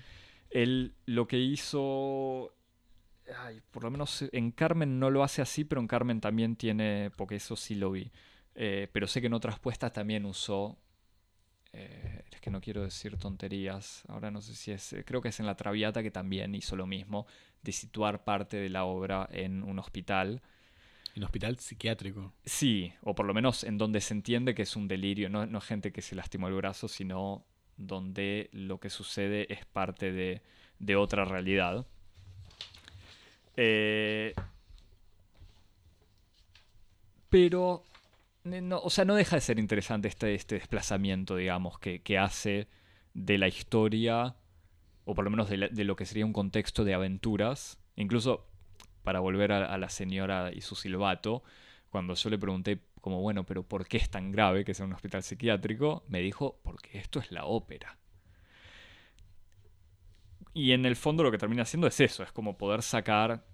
Él 0.49 0.93
lo 1.05 1.27
que 1.27 1.39
hizo 1.39 2.53
por 3.71 3.83
lo 3.83 3.91
menos 3.91 4.23
en 4.31 4.51
Carmen 4.51 4.99
no 4.99 5.09
lo 5.09 5.23
hace 5.23 5.41
así, 5.41 5.63
pero 5.63 5.81
en 5.81 5.87
Carmen 5.87 6.21
también 6.21 6.55
tiene, 6.55 7.11
porque 7.15 7.35
eso 7.35 7.55
sí 7.55 7.75
lo 7.75 7.91
vi. 7.91 8.11
Eh, 8.55 8.89
pero 8.91 9.07
sé 9.07 9.21
que 9.21 9.27
en 9.27 9.33
otras 9.33 9.59
puestas 9.59 9.93
también 9.93 10.25
usó. 10.25 10.77
Eh, 11.73 12.23
es 12.31 12.41
que 12.41 12.49
no 12.49 12.59
quiero 12.59 12.83
decir 12.83 13.17
tonterías. 13.17 14.03
Ahora 14.07 14.31
no 14.31 14.41
sé 14.41 14.55
si 14.55 14.71
es. 14.71 14.93
Eh, 14.93 15.03
creo 15.05 15.21
que 15.21 15.29
es 15.29 15.39
en 15.39 15.45
La 15.45 15.55
Traviata 15.55 16.01
que 16.01 16.11
también 16.11 16.55
hizo 16.55 16.75
lo 16.75 16.87
mismo, 16.87 17.27
de 17.61 17.71
situar 17.71 18.23
parte 18.23 18.57
de 18.57 18.69
la 18.69 18.85
obra 18.85 19.27
en 19.31 19.63
un 19.63 19.77
hospital. 19.79 20.41
¿En 21.15 21.23
hospital 21.23 21.57
psiquiátrico? 21.59 22.33
Sí, 22.45 22.93
o 23.01 23.15
por 23.15 23.25
lo 23.25 23.33
menos 23.33 23.63
en 23.63 23.77
donde 23.77 24.01
se 24.01 24.13
entiende 24.13 24.53
que 24.53 24.61
es 24.63 24.75
un 24.75 24.87
delirio, 24.87 25.29
no, 25.29 25.45
no 25.45 25.61
gente 25.61 25.91
que 25.91 26.01
se 26.01 26.15
lastimó 26.15 26.47
el 26.47 26.53
brazo, 26.53 26.87
sino 26.87 27.45
donde 27.75 28.49
lo 28.51 28.79
que 28.79 28.89
sucede 28.89 29.51
es 29.51 29.65
parte 29.65 30.11
de, 30.11 30.41
de 30.79 30.95
otra 30.95 31.25
realidad. 31.25 31.87
Eh, 33.57 34.33
pero, 37.29 37.83
no, 38.43 38.79
o 38.79 38.89
sea, 38.89 39.03
no 39.03 39.15
deja 39.15 39.35
de 39.35 39.41
ser 39.41 39.59
interesante 39.59 40.07
este, 40.07 40.35
este 40.35 40.55
desplazamiento, 40.55 41.35
digamos, 41.35 41.79
que, 41.79 42.17
hace 42.17 42.67
de 43.13 43.37
la 43.37 43.47
historia, 43.47 44.35
o 45.05 45.15
por 45.15 45.25
lo 45.25 45.31
menos 45.31 45.49
de, 45.49 45.83
lo 45.83 45.95
que 45.95 46.05
sería 46.05 46.25
un 46.25 46.33
contexto 46.33 46.85
de 46.85 46.93
aventuras. 46.93 47.79
Incluso, 47.95 48.47
para 49.03 49.19
volver 49.19 49.51
a, 49.51 49.73
a, 49.73 49.77
la 49.77 49.89
señora 49.89 50.51
y 50.53 50.61
su 50.61 50.75
silbato, 50.75 51.43
cuando 51.89 52.13
yo 52.13 52.29
le 52.29 52.37
pregunté, 52.37 52.79
como, 53.01 53.21
bueno, 53.21 53.45
pero 53.45 53.63
¿por 53.63 53.87
qué 53.87 53.97
es 53.97 54.09
tan 54.09 54.31
grave 54.31 54.65
que 54.65 54.73
sea 54.73 54.85
un 54.85 54.93
hospital 54.93 55.23
psiquiátrico? 55.23 56.03
Me 56.07 56.21
dijo, 56.21 56.59
porque 56.63 56.97
esto 56.99 57.19
es 57.19 57.31
la 57.31 57.45
ópera. 57.45 57.97
Y 60.57 60.71
en 60.71 60.87
el 60.87 60.95
fondo 60.95 61.21
lo 61.21 61.29
que 61.29 61.37
termina 61.37 61.61
haciendo 61.61 61.85
es 61.85 61.99
eso, 61.99 62.23
es 62.23 62.31
como 62.31 62.57
poder 62.57 62.81
sacar, 62.81 63.45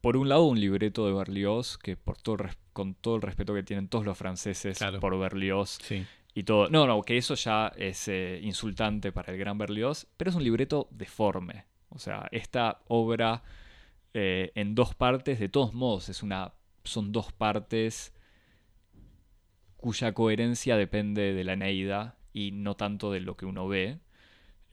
por 0.00 0.16
un 0.16 0.28
lado, 0.28 0.44
un 0.44 0.60
libreto 0.60 1.04
de 1.04 1.12
Berlioz, 1.12 1.78
que 1.78 1.96
por 1.96 2.16
todo, 2.16 2.36
con 2.72 2.94
todo 2.94 3.16
el 3.16 3.22
respeto 3.22 3.52
que 3.54 3.64
tienen 3.64 3.88
todos 3.88 4.04
los 4.04 4.16
franceses 4.16 4.78
por 5.00 5.18
Berlioz 5.18 5.80
y 6.32 6.44
todo. 6.44 6.68
No, 6.68 6.86
no, 6.86 7.02
que 7.02 7.16
eso 7.16 7.34
ya 7.34 7.72
es 7.76 8.06
eh, 8.06 8.38
insultante 8.40 9.10
para 9.10 9.32
el 9.32 9.38
gran 9.40 9.58
Berlioz, 9.58 10.06
pero 10.16 10.30
es 10.30 10.36
un 10.36 10.44
libreto 10.44 10.86
deforme. 10.92 11.64
O 11.88 11.98
sea, 11.98 12.28
esta 12.30 12.82
obra 12.86 13.42
eh, 14.12 14.52
en 14.54 14.76
dos 14.76 14.94
partes, 14.94 15.40
de 15.40 15.48
todos 15.48 15.74
modos, 15.74 16.08
es 16.08 16.22
una, 16.22 16.52
son 16.84 17.10
dos 17.10 17.32
partes 17.32 18.14
cuya 19.76 20.14
coherencia 20.14 20.76
depende 20.76 21.34
de 21.34 21.42
la 21.42 21.54
Eneida 21.54 22.16
y 22.32 22.52
no 22.52 22.76
tanto 22.76 23.10
de 23.10 23.18
lo 23.18 23.36
que 23.36 23.44
uno 23.44 23.66
ve. 23.66 23.98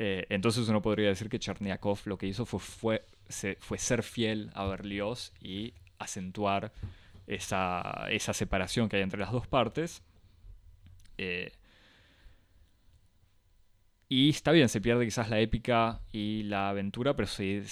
Eh, 0.03 0.25
entonces 0.29 0.67
uno 0.67 0.81
podría 0.81 1.09
decir 1.09 1.29
que 1.29 1.37
Cherniakov 1.37 1.99
lo 2.05 2.17
que 2.17 2.25
hizo 2.25 2.47
fue, 2.47 3.05
fue, 3.59 3.77
ser 3.77 4.01
fiel 4.01 4.49
a 4.55 4.65
Berlioz 4.65 5.31
y 5.39 5.75
acentuar 5.99 6.73
esa, 7.27 8.09
separación 8.33 8.89
que 8.89 8.95
hay 8.95 9.03
entre 9.03 9.19
las 9.19 9.31
dos 9.31 9.45
partes. 9.45 10.01
Eh, 11.19 11.51
y 14.09 14.29
está 14.29 14.51
bien, 14.51 14.69
se 14.69 14.81
pierde 14.81 15.05
quizás 15.05 15.29
la 15.29 15.39
épica 15.39 16.01
y 16.11 16.43
la 16.43 16.69
aventura, 16.69 17.15
pero 17.15 17.27
se, 17.27 17.63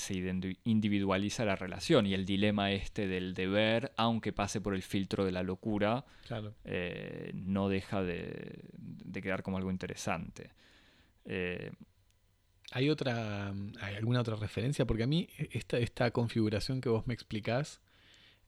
individualiza 0.65 1.45
la 1.45 1.55
relación 1.55 2.05
y 2.05 2.13
el 2.13 2.27
dilema 2.27 2.71
este 2.71 3.07
del 3.07 3.33
deber, 3.33 3.91
aunque 3.97 4.33
pase 4.33 4.61
por 4.61 4.75
el 4.75 4.83
filtro 4.83 5.25
de 5.25 5.31
la 5.31 5.41
locura, 5.41 6.05
eh, 6.63 7.31
no 7.33 7.69
deja 7.69 8.03
de, 8.03 8.65
quedar 9.19 9.41
como 9.41 9.57
algo 9.57 9.71
interesante. 9.71 10.51
¿Hay 12.71 12.89
otra, 12.89 13.53
hay 13.81 13.95
alguna 13.95 14.21
otra 14.21 14.35
referencia? 14.35 14.85
Porque 14.85 15.03
a 15.03 15.07
mí 15.07 15.27
e, 15.37 15.49
esta, 15.53 15.77
esta 15.79 16.11
configuración 16.11 16.81
que 16.81 16.89
vos 16.89 17.07
me 17.07 17.13
explicás 17.13 17.81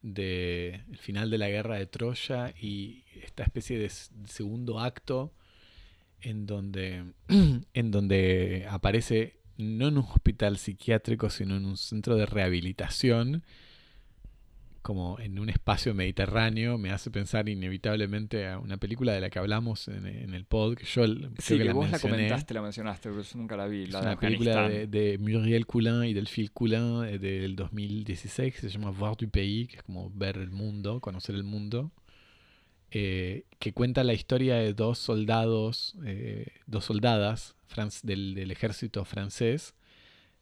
de 0.02 0.82
el 0.90 0.98
final 0.98 1.30
de 1.30 1.38
la 1.38 1.50
guerra 1.50 1.76
de 1.76 1.86
Troya 1.86 2.54
y 2.60 3.04
esta 3.22 3.44
especie 3.44 3.78
de 3.78 3.90
segundo 3.90 4.80
acto 4.80 5.34
en 6.22 6.46
donde, 6.46 7.14
en 7.74 7.92
donde 7.92 8.68
aparece 8.70 9.40
no 9.58 9.88
en 9.88 9.98
un 9.98 10.06
hospital 10.06 10.58
psiquiátrico, 10.58 11.30
sino 11.30 11.56
en 11.56 11.66
un 11.66 11.78
centro 11.78 12.16
de 12.16 12.26
rehabilitación 12.26 13.44
como 14.82 15.20
en 15.20 15.38
un 15.40 15.50
espacio 15.50 15.94
mediterráneo 15.94 16.78
me 16.78 16.92
hace 16.92 17.12
pensar 17.12 17.48
inevitablemente 17.48 18.48
a 18.48 18.60
una 18.60 18.78
película 18.78 19.14
de 19.14 19.22
la 19.22 19.30
que 19.30 19.40
hablamos 19.40 19.88
en, 19.88 20.06
el 20.06 20.46
pod. 20.46 20.76
Que 20.76 20.86
yo 20.86 21.06
sí, 21.38 21.58
que, 21.58 21.72
vos 21.72 21.90
la 21.90 22.00
comentaste, 22.00 22.54
la 22.54 22.62
mencionaste, 22.62 23.10
pero 23.10 23.22
yo 23.22 23.38
nunca 23.38 23.56
la 23.56 23.68
vi. 23.68 23.86
La 23.88 24.00
es 24.00 24.06
una 24.06 24.20
película 24.20 24.70
de, 24.70 25.18
Muriel 25.20 25.66
Coulin 25.66 26.04
y 26.04 26.14
Delphine 26.14 26.50
Coulin 26.50 27.04
eh, 27.06 27.20
del 27.20 27.56
2016 27.56 28.54
que 28.54 28.60
se 28.62 28.70
llama 28.70 28.92
Voir 28.92 29.16
du 29.18 29.30
Pays, 29.30 29.68
que 29.68 29.78
es 29.78 29.84
como 29.84 30.10
ver 30.14 30.38
el 30.38 30.52
mundo, 30.52 31.00
conocer 31.00 31.36
el 31.36 31.44
mundo. 31.44 31.92
Eh, 32.94 33.46
que 33.60 33.72
cuenta 33.72 34.04
la 34.04 34.14
historia 34.14 34.56
de 34.56 34.74
dos 34.74 35.00
soldados, 35.00 35.96
eh, 36.06 36.48
dos 36.66 36.86
soldadas 36.86 37.56
del, 38.04 38.36
del 38.36 38.52
ejército 38.52 39.06
francés 39.06 39.76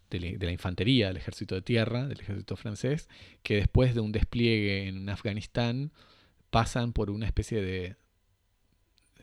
de, 0.10 0.38
la 0.40 0.52
infantería 0.52 1.08
del 1.08 1.18
ejército 1.18 1.56
de 1.56 1.62
tierra, 1.62 2.08
del 2.08 2.20
ejército 2.20 2.56
francés, 2.56 3.08
que 3.44 3.56
después 3.56 3.94
de 3.94 4.02
un 4.02 4.12
despliegue 4.12 4.88
en 4.88 5.10
Afganistán 5.10 5.92
pasan 6.50 6.94
por 6.94 7.10
una 7.10 7.26
especie 7.26 7.62
de 7.62 7.96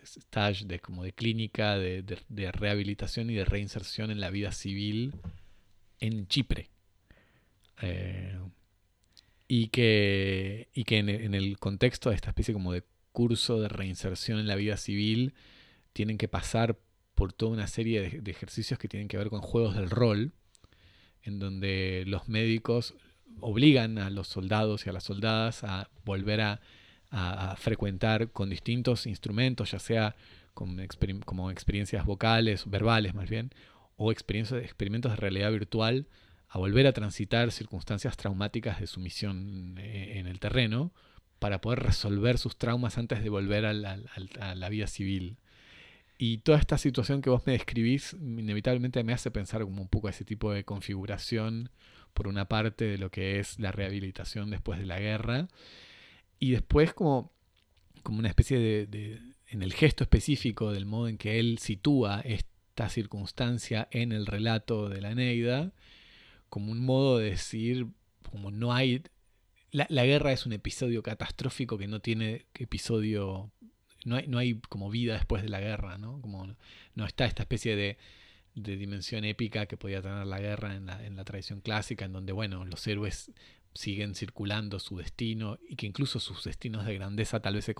stage 0.02 0.64
de, 0.66 0.78
como 0.78 1.02
de 1.02 1.12
clínica 1.12 1.76
de, 1.76 2.04
rehabilitación 2.52 3.30
y 3.30 3.34
de 3.34 3.44
reinserción 3.44 4.10
en 4.10 4.20
la 4.20 4.30
vida 4.30 4.52
civil 4.52 5.14
en 6.00 6.28
Chipre. 6.28 6.70
Eh, 7.82 8.38
y 9.48 9.68
que, 9.68 10.68
y 10.74 10.84
que 10.84 10.98
en, 10.98 11.34
el 11.34 11.58
contexto 11.58 12.10
de 12.10 12.16
esta 12.16 12.30
especie 12.30 12.54
como 12.54 12.72
de 12.72 12.84
curso 13.12 13.60
de 13.60 13.68
reinserción 13.68 14.38
en 14.38 14.46
la 14.46 14.56
vida 14.56 14.76
civil, 14.76 15.34
tienen 15.92 16.18
que 16.18 16.28
pasar 16.28 16.78
por 17.14 17.32
toda 17.32 17.52
una 17.52 17.66
serie 17.66 18.02
de, 18.02 18.20
de, 18.20 18.30
ejercicios 18.30 18.78
que 18.78 18.88
tienen 18.88 19.08
que 19.08 19.16
ver 19.16 19.30
con 19.30 19.40
juegos 19.40 19.74
del 19.76 19.88
rol, 19.88 20.32
en 21.26 21.38
donde 21.38 22.04
los 22.06 22.28
médicos 22.28 22.94
obligan 23.40 23.98
a 23.98 24.10
los 24.10 24.28
soldados 24.28 24.86
y 24.86 24.90
a 24.90 24.92
las 24.92 25.04
soldadas 25.04 25.64
a 25.64 25.90
volver 26.04 26.40
a, 26.40 26.60
frecuentar 27.56 28.30
con 28.30 28.50
distintos 28.50 29.06
instrumentos, 29.06 29.70
ya 29.70 29.78
sea 29.78 30.16
como, 30.52 30.80
exper 30.82 31.18
como 31.24 31.50
experiencias 31.50 32.04
vocales, 32.04 32.68
verbales 32.68 33.14
más 33.14 33.30
bien, 33.30 33.52
o 33.96 34.12
experimentos 34.12 35.12
de 35.12 35.16
realidad 35.16 35.50
virtual, 35.50 36.08
a 36.48 36.58
volver 36.58 36.86
a 36.86 36.92
transitar 36.92 37.52
circunstancias 37.52 38.16
traumáticas 38.16 38.80
de 38.80 38.86
su 38.86 39.00
misión 39.00 39.76
eh, 39.78 40.18
en 40.18 40.26
el 40.26 40.40
terreno 40.40 40.92
para 41.38 41.60
poder 41.60 41.80
resolver 41.80 42.38
sus 42.38 42.56
traumas 42.56 42.98
antes 42.98 43.22
de 43.22 43.28
volver 43.28 43.66
a 43.66 43.72
la, 43.72 44.68
vida 44.68 44.86
civil. 44.86 45.36
Y 46.18 46.38
toda 46.38 46.58
esta 46.58 46.78
situación 46.78 47.20
que 47.20 47.30
vos 47.30 47.42
me 47.46 47.52
describís 47.52 48.14
inevitablemente 48.14 49.04
me 49.04 49.12
hace 49.12 49.30
pensar 49.30 49.62
como 49.62 49.82
un 49.82 49.88
poco 49.88 50.08
ese 50.08 50.24
tipo 50.24 50.52
de 50.52 50.64
configuración, 50.64 51.70
por 52.14 52.28
una 52.28 52.48
parte, 52.48 52.86
de 52.86 52.98
lo 52.98 53.10
que 53.10 53.38
es 53.38 53.58
la 53.58 53.72
rehabilitación 53.72 54.50
después 54.50 54.78
de 54.78 54.86
la 54.86 54.98
guerra, 54.98 55.48
y 56.38 56.52
después 56.52 56.94
como, 56.94 57.32
como 58.02 58.18
una 58.18 58.28
especie 58.28 58.58
de, 58.58 59.20
en 59.48 59.62
el 59.62 59.74
gesto 59.74 60.04
específico 60.04 60.72
del 60.72 60.86
modo 60.86 61.08
en 61.08 61.18
que 61.18 61.38
él 61.38 61.58
sitúa 61.58 62.20
esta 62.20 62.88
circunstancia 62.88 63.88
en 63.90 64.12
el 64.12 64.26
relato 64.26 64.88
de 64.88 65.02
la 65.02 65.10
Eneida, 65.10 65.72
como 66.48 66.72
un 66.72 66.84
modo 66.84 67.18
de 67.18 67.30
decir, 67.30 67.88
como 68.30 68.50
no 68.50 68.72
hay... 68.72 69.02
La, 69.70 69.86
la, 69.90 70.06
guerra 70.06 70.32
es 70.32 70.46
un 70.46 70.52
episodio 70.54 71.02
catastrófico 71.02 71.76
que 71.76 71.88
no 71.88 72.00
tiene 72.00 72.46
episodio... 72.54 73.52
No 74.06 74.16
hay, 74.16 74.26
no 74.26 74.38
hay 74.38 74.54
como 74.68 74.88
vida 74.88 75.14
después 75.14 75.42
de 75.42 75.48
la 75.48 75.60
guerra, 75.60 75.98
¿no? 75.98 76.20
Como 76.20 76.54
no 76.94 77.06
está 77.06 77.26
esta 77.26 77.42
especie 77.42 77.76
de, 77.76 77.98
de 78.54 78.76
dimensión 78.76 79.24
épica 79.24 79.66
que 79.66 79.76
podía 79.76 80.00
tener 80.00 80.26
la 80.26 80.40
guerra 80.40 80.74
en 80.74 80.86
la, 80.86 81.04
en 81.04 81.16
la 81.16 81.24
tradición 81.24 81.60
clásica, 81.60 82.04
en 82.04 82.12
donde, 82.12 82.32
bueno, 82.32 82.64
los 82.64 82.86
héroes 82.86 83.30
siguen 83.74 84.14
circulando 84.14 84.78
su 84.78 84.96
destino 84.96 85.58
y 85.68 85.76
que 85.76 85.86
incluso 85.86 86.18
sus 86.18 86.44
destinos 86.44 86.86
de 86.86 86.94
grandeza 86.94 87.40
tal 87.40 87.54
vez 87.54 87.64
se, 87.64 87.74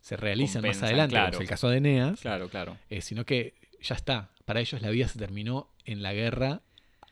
se 0.00 0.16
realicen 0.16 0.60
Compensan, 0.60 0.82
más 0.82 0.88
adelante, 0.88 1.12
claro. 1.12 1.26
como 1.30 1.36
es 1.36 1.40
el 1.40 1.48
caso 1.48 1.68
de 1.70 1.78
Eneas, 1.78 2.20
claro, 2.20 2.48
claro. 2.48 2.76
Eh, 2.90 3.00
sino 3.00 3.24
que 3.24 3.54
ya 3.80 3.94
está, 3.94 4.30
para 4.44 4.60
ellos 4.60 4.82
la 4.82 4.90
vida 4.90 5.08
se 5.08 5.18
terminó 5.18 5.70
en 5.84 6.02
la 6.02 6.12
guerra, 6.12 6.62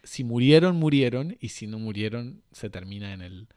si 0.03 0.23
murieron, 0.23 0.77
murieron, 0.77 1.37
y 1.41 1.49
si 1.49 1.67
no 1.67 1.79
murieron, 1.79 2.43
se 2.53 2.71
termina 2.71 3.13
en 3.13 3.23
el 3.23 3.49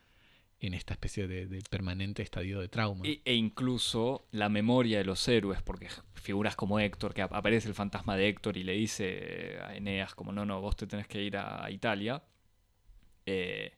en 0.61 0.73
esta 0.73 0.93
especie 0.93 1.27
de, 1.27 1.61
permanente 1.69 2.21
estadio 2.21 2.59
de 2.59 2.67
trauma. 2.67 3.05
E, 3.05 3.21
e, 3.23 3.35
incluso 3.35 4.27
la 4.31 4.49
memoria 4.49 4.97
de 4.97 5.05
los 5.05 5.27
héroes, 5.27 5.61
porque 5.61 5.87
figuras 6.15 6.55
como 6.55 6.79
Héctor, 6.79 7.13
que 7.13 7.21
aparece 7.21 7.67
el 7.67 7.73
fantasma 7.73 8.17
de 8.17 8.27
Héctor 8.27 8.57
y 8.57 8.63
le 8.63 8.73
dice 8.73 9.57
a 9.63 9.75
Eneas 9.75 10.15
como, 10.15 10.31
no, 10.31 10.45
no, 10.45 10.59
vos 10.61 10.75
te 10.75 10.87
tenés 10.87 11.07
que 11.07 11.21
ir 11.21 11.37
a 11.37 11.69
Italia, 11.71 12.21
eh, 13.25 13.73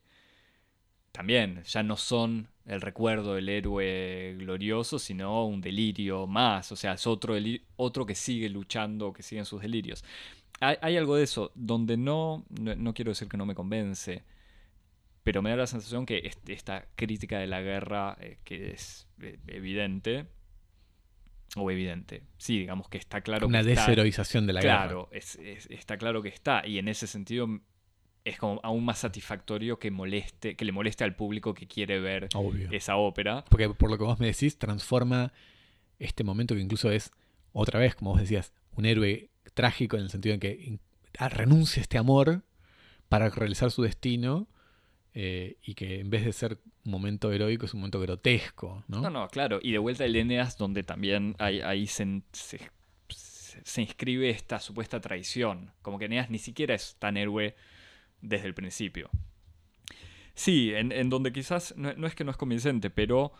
también 1.11 1.61
ya 1.63 1.83
no 1.83 1.97
son 1.97 2.47
el 2.65 2.79
recuerdo 2.79 3.35
del 3.35 3.49
héroe 3.49 4.35
glorioso, 4.37 4.97
sino 4.97 5.45
un 5.45 5.59
delirio 5.61 6.25
más. 6.25 6.71
O 6.71 6.75
sea, 6.75 6.93
es 6.93 7.05
otro, 7.05 7.35
otro 7.75 8.05
que 8.05 8.15
sigue 8.15 8.49
luchando, 8.49 9.11
que 9.11 9.23
sigue 9.23 9.39
en 9.39 9.45
sus 9.45 9.61
delirios. 9.61 10.03
Hay, 10.61 10.95
algo 10.95 11.15
de 11.15 11.23
eso, 11.23 11.51
donde 11.55 11.97
no, 11.97 12.45
no, 12.49 12.93
quiero 12.93 13.09
decir 13.09 13.27
que 13.27 13.35
no 13.35 13.47
me 13.47 13.55
convence, 13.55 14.23
pero 15.23 15.41
me 15.41 15.49
da 15.51 15.55
la 15.57 15.67
sensación 15.67 16.05
que 16.05 16.21
este, 16.23 16.53
esta 16.53 16.87
crítica 16.95 17.39
de 17.39 17.47
la 17.47 17.61
guerra, 17.61 18.17
eh, 18.19 18.39
que 18.43 18.71
es 18.71 19.07
eh, 19.21 19.39
evidente, 19.47 20.27
o 21.55 21.69
evidente, 21.69 22.23
sí, 22.37 22.59
digamos 22.59 22.87
que 22.87 22.97
está 22.97 23.21
claro. 23.21 23.47
Una 23.47 23.61
que 23.61 23.69
desheroización 23.69 24.43
está, 24.43 24.47
de 24.47 24.53
la 24.53 24.61
claro, 24.61 25.09
guerra. 25.11 25.21
Claro, 25.21 25.45
es, 25.47 25.67
está 25.69 25.97
claro 25.97 26.21
que 26.21 26.29
está, 26.29 26.65
y 26.65 26.79
en 26.79 26.87
ese 26.87 27.07
sentido 27.07 27.47
es 28.23 28.37
como 28.37 28.59
aún 28.63 28.85
más 28.85 28.99
satisfactorio 28.99 29.79
que 29.79 29.91
moleste, 29.91 30.55
que 30.55 30.65
le 30.65 30.71
moleste 30.71 31.03
al 31.03 31.15
público 31.15 31.53
que 31.53 31.67
quiere 31.67 31.99
ver 31.99 32.29
Obvio. 32.35 32.69
esa 32.71 32.95
ópera. 32.95 33.43
Porque 33.49 33.69
por 33.69 33.89
lo 33.89 33.97
que 33.97 34.03
vos 34.03 34.19
me 34.19 34.27
decís, 34.27 34.57
transforma 34.57 35.33
este 35.99 36.23
momento 36.23 36.55
que 36.55 36.61
incluso 36.61 36.91
es, 36.91 37.11
otra 37.51 37.79
vez, 37.79 37.95
como 37.95 38.11
vos 38.11 38.21
decías, 38.21 38.53
un 38.75 38.85
héroe 38.85 39.29
trágico 39.53 39.97
en 39.97 40.03
el 40.03 40.09
sentido 40.09 40.33
en 40.35 40.39
que 40.39 40.79
renuncia 41.29 41.81
a 41.81 41.83
este 41.83 41.97
amor 41.97 42.43
para 43.09 43.29
realizar 43.29 43.71
su 43.71 43.81
destino. 43.83 44.47
Eh, 45.13 45.57
y 45.63 45.73
que 45.73 45.99
en 45.99 46.09
vez 46.09 46.23
de 46.23 46.31
ser 46.31 46.59
un 46.85 46.91
momento 46.91 47.31
heroico 47.31 47.65
es 47.65 47.73
un 47.73 47.81
momento 47.81 47.99
grotesco, 47.99 48.83
¿no? 48.87 49.01
No, 49.01 49.09
no, 49.09 49.27
claro. 49.27 49.59
Y 49.61 49.73
de 49.73 49.77
vuelta 49.77 50.05
el 50.05 50.15
Eneas, 50.15 50.57
donde 50.57 50.83
también 50.83 51.35
hay, 51.37 51.59
ahí 51.61 51.85
se, 51.87 52.21
se, 52.31 52.61
se, 53.09 53.81
inscribe 53.81 54.29
esta 54.29 54.59
supuesta 54.61 55.01
traición. 55.01 55.73
Como 55.81 55.99
que 55.99 56.05
Eneas 56.05 56.29
ni 56.29 56.37
siquiera 56.37 56.75
es 56.75 56.95
tan 56.97 57.17
héroe 57.17 57.55
desde 58.21 58.47
el 58.47 58.53
principio. 58.53 59.09
Sí, 60.33 60.73
en, 60.73 60.93
en 60.93 61.09
donde 61.09 61.33
quizás 61.33 61.75
no, 61.75 61.93
no, 61.93 62.07
es 62.07 62.15
que 62.15 62.23
no 62.23 62.31
es 62.31 62.37
convincente, 62.37 62.89
pero 62.89 63.33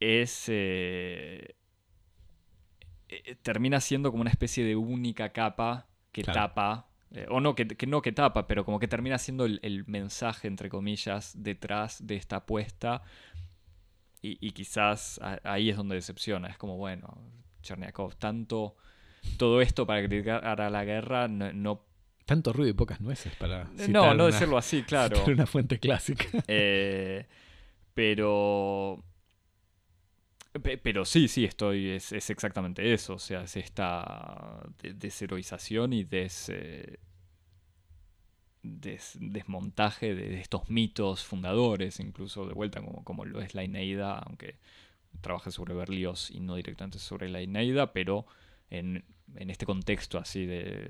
es... 0.00 0.44
Eh, 0.48 1.54
eh, 3.08 3.36
termina 3.42 3.80
siendo 3.80 4.10
como 4.10 4.20
una 4.20 4.30
especie 4.30 4.64
de 4.64 4.76
única 4.76 5.32
capa 5.32 5.88
que 6.12 6.22
claro. 6.22 6.40
tapa, 6.40 6.88
eh, 7.14 7.26
o 7.28 7.40
no 7.40 7.54
que, 7.54 7.66
que, 7.66 7.86
no 7.86 8.02
que 8.02 8.12
tapa, 8.12 8.46
pero 8.46 8.64
como 8.64 8.78
que 8.78 8.88
termina 8.88 9.18
siendo 9.18 9.44
el, 9.44 9.60
el, 9.62 9.86
mensaje, 9.86 10.48
entre 10.48 10.68
comillas, 10.68 11.32
detrás 11.36 12.06
de 12.06 12.16
esta 12.16 12.36
apuesta. 12.36 13.02
Y, 14.20 14.38
y 14.46 14.52
quizás 14.52 15.18
a, 15.22 15.40
ahí 15.44 15.70
es 15.70 15.76
donde 15.76 15.96
decepciona. 15.96 16.48
Es 16.48 16.56
como, 16.56 16.76
bueno, 16.76 17.18
Cherniakov, 17.62 18.16
tanto 18.16 18.76
todo 19.36 19.60
esto 19.60 19.86
para 19.86 20.06
criticar 20.06 20.60
a 20.60 20.70
la 20.70 20.84
guerra 20.84 21.28
no, 21.28 21.52
no 21.52 21.84
tanto 22.24 22.52
ruido 22.52 22.70
y 22.70 22.74
pocas 22.74 23.00
nueces 23.00 23.34
para 23.36 23.64
no 23.88 24.14
no 24.14 24.24
una, 24.24 24.26
decirlo 24.26 24.58
así 24.58 24.82
claro 24.82 25.22
una 25.26 25.46
fuente 25.46 25.78
clásica 25.78 26.24
eh, 26.48 27.26
pero 27.94 29.02
pero 30.60 31.04
sí 31.04 31.28
sí 31.28 31.44
estoy 31.44 31.90
es, 31.90 32.12
es, 32.12 32.28
exactamente 32.30 32.92
eso 32.92 33.14
o 33.14 33.18
sea 33.18 33.42
es 33.42 33.56
esta 33.56 34.62
desheroización 34.82 35.92
y 35.92 36.04
des, 36.04 36.50
eh, 36.50 36.98
des 38.62 39.16
desmontaje 39.20 40.14
de, 40.14 40.38
estos 40.40 40.68
mitos 40.68 41.24
fundadores 41.24 42.00
incluso 42.00 42.46
de 42.46 42.54
vuelta 42.54 42.82
como, 42.82 43.02
como 43.04 43.24
lo 43.24 43.40
es 43.40 43.54
la 43.54 43.64
Ineida 43.64 44.18
aunque 44.18 44.58
trabaje 45.20 45.50
sobre 45.50 45.74
Berlioz 45.74 46.30
y 46.30 46.40
no 46.40 46.56
directamente 46.56 46.98
sobre 46.98 47.28
la 47.30 47.40
Ineida 47.40 47.92
pero 47.92 48.26
en, 48.68 49.04
en 49.36 49.50
este 49.50 49.64
contexto 49.64 50.18
así 50.18 50.44
de, 50.44 50.88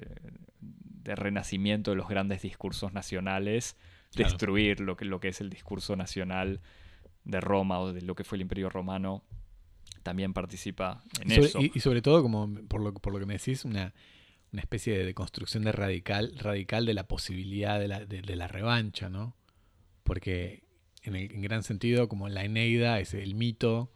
de 1.03 1.17
renacimiento 1.17 1.91
de 1.91 1.97
los 1.97 2.09
grandes 2.09 2.43
discursos 2.43 2.93
nacionales, 2.93 3.77
claro. 4.13 4.31
destruir 4.31 4.81
lo 4.81 4.97
que, 4.97 5.05
lo 5.05 5.21
que 5.21 5.29
es 5.29 5.41
el 5.41 5.51
discurso 5.51 5.97
nacional 5.97 6.61
de 7.25 7.41
Roma 7.41 7.81
o 7.81 7.93
de 7.93 8.03
lo 8.03 8.15
que 8.15 8.25
fue 8.25 8.37
el 8.37 8.43
Imperio 8.43 8.69
Romano, 8.69 9.25
también 10.03 10.33
participa 10.33 11.03
en 11.21 11.31
y 11.31 11.35
sobre, 11.35 11.47
eso. 11.49 11.61
Y, 11.61 11.73
y, 11.75 11.81
sobre 11.81 12.03
todo, 12.03 12.23
como 12.23 12.53
por 12.69 12.81
lo, 12.81 12.95
por 12.95 13.13
lo 13.13 13.19
que 13.19 13.27
me 13.27 13.35
decís, 13.35 13.65
una, 13.65 13.95
una 14.53 14.63
especie 14.63 14.99
de, 14.99 15.05
de, 15.05 15.15
construcción 15.15 15.65
de 15.65 15.73
radical, 15.73 16.35
radical 16.39 16.87
de 16.87 16.95
la 16.95 17.07
posibilidad 17.07 17.79
de 17.79 17.89
la, 17.89 18.05
de, 18.05 18.23
de 18.23 18.37
la 18.37 18.49
revancha, 18.49 19.09
¿no? 19.09 19.37
Porque 20.03 20.65
en, 21.03 21.17
el, 21.17 21.33
en 21.33 21.43
gran 21.43 21.63
sentido, 21.63 22.09
como 22.09 22.29
la 22.29 22.45
Eneida 22.45 23.01
es 23.01 23.15
el 23.15 23.35
mito 23.35 23.93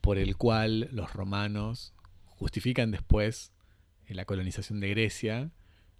por 0.00 0.18
el 0.18 0.36
cual 0.36 0.88
los 0.92 1.12
romanos 1.12 1.94
justifican 2.26 2.90
después 2.90 3.52
la 4.08 4.24
colonización 4.24 4.80
de 4.80 4.90
Grecia 4.90 5.50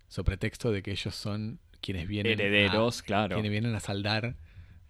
sobre 0.09 0.27
pretexto 0.27 0.73
de 0.73 0.83
que 0.83 0.93
ellos 0.93 1.15
son 1.15 1.61
quienes 1.81 2.09
vienen 2.09 2.33
herederos, 2.33 3.01
a, 3.01 3.05
claro. 3.05 3.37
quienes 3.37 3.51
vienen 3.51 3.75
a 3.75 3.81
saldar 3.81 4.37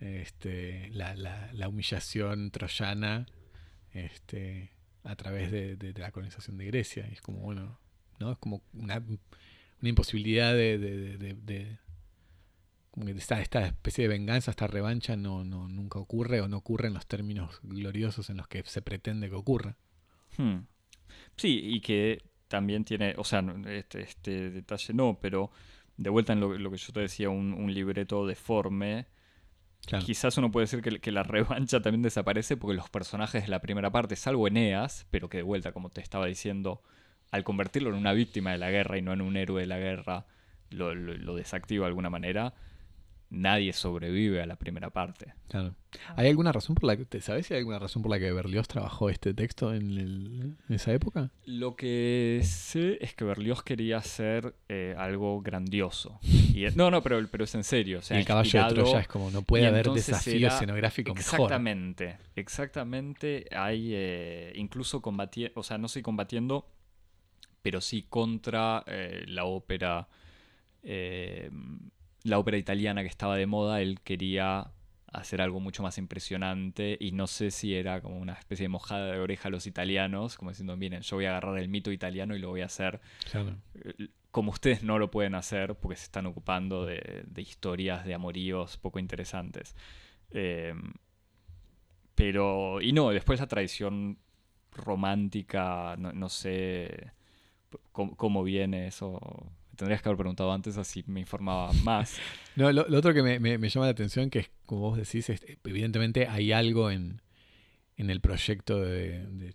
este, 0.01 0.91
la, 0.93 1.15
la, 1.17 1.51
la, 1.53 1.69
humillación 1.69 2.51
troyana 2.53 3.27
este, 3.93 4.71
a 5.05 5.17
través 5.17 5.51
de, 5.51 5.95
la 5.97 6.11
colonización 6.11 6.59
de 6.59 6.67
Grecia. 6.67 7.07
Y 7.09 7.15
es 7.15 7.23
como, 7.23 7.41
bueno, 7.41 7.79
¿no? 8.19 8.33
Es 8.33 8.39
como 8.39 8.63
una, 8.75 8.99
una 8.99 9.89
imposibilidad 9.89 10.55
de, 10.55 11.79
como 12.91 13.07
que 13.07 13.13
esta, 13.13 13.41
especie 13.41 14.03
de 14.03 14.09
venganza, 14.09 14.51
esta 14.51 14.67
revancha 14.67 15.17
no, 15.17 15.45
no, 15.45 15.69
nunca 15.69 15.99
ocurre 15.99 16.41
o 16.41 16.49
no 16.49 16.59
ocurre 16.59 16.89
en 16.89 16.95
los 16.95 17.07
términos 17.07 17.61
gloriosos 17.63 18.31
en 18.31 18.39
los 18.39 18.49
que 18.49 18.63
se 18.65 18.83
pretende 18.83 19.29
que 19.29 19.37
ocurra. 19.37 19.77
Hmm. 20.37 20.61
Sí, 21.37 21.61
y 21.63 21.81
que 21.81 22.23
también 22.49 22.85
tiene, 22.85 23.15
o 23.17 23.25
sea, 23.25 23.45
este, 23.67 24.03
este 24.03 24.51
detalle 24.51 24.95
no, 24.95 25.19
pero 25.21 25.51
de 25.97 26.11
vuelta 26.11 26.33
en 26.33 26.41
lo, 26.41 26.57
lo 26.57 26.71
que 26.71 26.77
yo 26.77 26.93
te 26.93 27.01
decía, 27.01 27.31
un 27.31 27.73
libreto 27.73 28.27
deforme. 28.27 29.07
Quizás 30.05 30.37
uno 30.37 30.51
puede 30.51 30.65
decir 30.65 30.83
que, 30.83 31.01
que, 31.01 31.13
la 31.13 31.23
revancha 31.25 31.81
también 31.81 32.03
desaparece 32.03 32.57
porque 32.57 32.77
los 32.77 32.91
personajes 32.91 33.43
de 33.43 33.49
la 33.49 33.61
primera 33.61 33.91
parte, 33.91 34.17
salvo 34.17 34.47
Eneas, 34.47 35.07
pero 35.11 35.29
que 35.29 35.39
de 35.39 35.43
vuelta, 35.43 35.73
como 35.73 35.91
te 35.91 36.01
estaba 36.01 36.27
diciendo, 36.27 36.83
al 37.31 37.45
convertirlo 37.45 37.91
en 37.91 37.97
una 37.97 38.13
víctima 38.13 38.53
de 38.53 38.59
la 38.59 38.71
guerra 38.71 38.99
y 38.99 39.03
no 39.03 39.13
en 39.13 39.23
un 39.23 39.37
héroe 39.37 39.63
de 39.63 39.67
la 39.67 39.79
guerra, 39.79 40.27
lo, 40.71 40.95
lo, 40.95 41.15
lo 41.15 41.35
desactiva 41.35 41.85
de 41.85 41.89
alguna 41.89 42.11
manera. 42.11 42.55
Nadie 43.31 43.73
sobrevive 43.73 44.43
a 44.43 44.47
la 44.47 44.57
primera 44.57 44.91
parte. 44.91 45.35
Claro. 45.49 45.75
¿Hay 46.17 46.29
alguna 46.29 46.53
razón 46.53 46.75
por 46.75 46.85
la 46.85 46.97
que, 46.97 47.21
¿sabes 47.21 47.47
si 47.47 47.55
hay 47.55 47.59
alguna 47.59 47.79
razón 47.79 48.03
por 48.03 48.11
la 48.11 48.19
que 48.19 48.31
Berlioz 48.33 48.69
trabajó 48.69 49.11
este 49.11 49.35
texto 49.35 49.75
en, 49.75 50.57
esa 50.69 50.93
época? 50.93 51.31
Lo 51.45 51.77
que 51.77 52.41
sé 52.45 52.99
es 53.01 53.15
que 53.15 53.25
Berlioz 53.25 53.63
quería 53.63 53.99
hacer 53.99 54.55
eh, 54.69 54.95
algo 54.99 55.41
grandioso. 55.41 56.19
Y, 56.23 56.67
no, 56.75 56.91
no, 56.91 57.03
pero, 57.03 57.27
pero 57.31 57.45
es 57.45 57.55
en 57.55 57.65
serio. 57.65 58.01
y 58.11 58.15
el 58.15 58.25
caballo 58.25 58.65
de 58.65 58.75
Troya 58.75 59.01
es 59.01 59.09
como, 59.09 59.31
no 59.31 59.43
puede 59.43 59.67
haber 59.67 59.91
desafío 59.91 60.49
escenográfico 60.49 61.13
exactamente, 61.13 62.07
mejor. 62.07 62.21
Exactamente, 62.37 63.47
hay 63.53 63.91
eh, 63.95 64.53
incluso 64.57 65.01
combatiendo, 65.01 65.61
o 65.61 65.63
sea, 65.63 65.79
no 65.79 65.89
sé 65.89 66.03
combatiendo, 66.03 66.69
pero 67.63 67.81
sí 67.81 68.07
contra 68.09 68.83
eh, 68.87 69.25
la 69.27 69.45
ópera 69.45 70.09
la 72.29 72.39
ópera 72.39 72.57
italiana 72.57 73.03
que 73.03 73.09
estaba 73.09 73.37
de 73.37 73.47
moda, 73.47 73.81
él 73.81 74.01
quería 74.03 74.73
hacer 75.13 75.41
algo 75.41 75.59
mucho 75.59 75.83
más 75.83 75.99
impresionante 75.99 76.97
y 77.01 77.13
no 77.13 77.27
sé 77.27 77.51
si 77.51 77.75
era 77.75 78.01
como 78.01 78.19
una 78.19 78.35
especie 78.35 78.65
de 78.65 78.69
mojada 78.69 79.13
de 79.13 79.19
oreja 79.19 79.49
a 79.49 79.51
los 79.51 79.67
italianos, 79.67 80.37
como 80.37 80.51
diciendo, 80.51 80.77
miren, 80.77 81.03
yo 81.03 81.17
voy 81.17 81.25
a 81.25 81.31
agarrar 81.31 81.59
el 81.59 81.69
mito 81.69 81.91
italiano 81.93 82.37
y 82.37 82.39
lo 82.39 82.51
voy 82.51 82.61
a 82.61 82.67
hacer 82.67 83.01
eh, 83.75 84.09
como 84.31 84.53
ustedes 84.53 84.83
no 84.83 84.99
lo 84.99 85.11
pueden 85.11 85.35
hacer 85.35 85.75
porque 85.77 85.97
se 85.97 86.05
están 86.05 86.27
ocupando 86.27 86.85
de, 86.85 87.25
historias 87.37 88.05
de 88.05 88.15
amoríos 88.15 88.77
poco 88.77 88.99
interesantes. 88.99 89.75
Em, 90.31 90.93
pero, 92.15 92.81
y 92.83 92.93
no, 92.93 93.11
después 93.11 93.41
la 93.41 93.47
tradición 93.47 94.19
romántica, 94.73 95.97
no, 95.99 96.29
sé 96.29 97.13
cómo 97.93 98.45
viene 98.45 98.87
eso 98.87 99.51
tendrías 99.79 100.03
que 100.03 100.09
haber 100.09 100.19
preguntado 100.19 100.53
antes, 100.53 100.77
así 100.77 101.05
me 101.07 101.21
informaba 101.21 101.73
más. 101.85 102.19
no, 102.57 102.71
lo, 102.73 102.83
otro 102.99 103.15
que 103.15 103.23
me, 103.23 103.69
llama 103.69 103.87
la 103.87 103.93
atención, 103.93 104.29
que 104.29 104.41
es, 104.41 104.51
como 104.67 104.83
vos 104.83 104.99
decís, 104.99 105.31
evidentemente 105.65 106.27
hay 106.27 106.53
algo 106.53 106.91
en, 106.91 107.23
el 107.97 108.21
proyecto 108.21 108.81
de, 108.81 109.25
de 109.27 109.55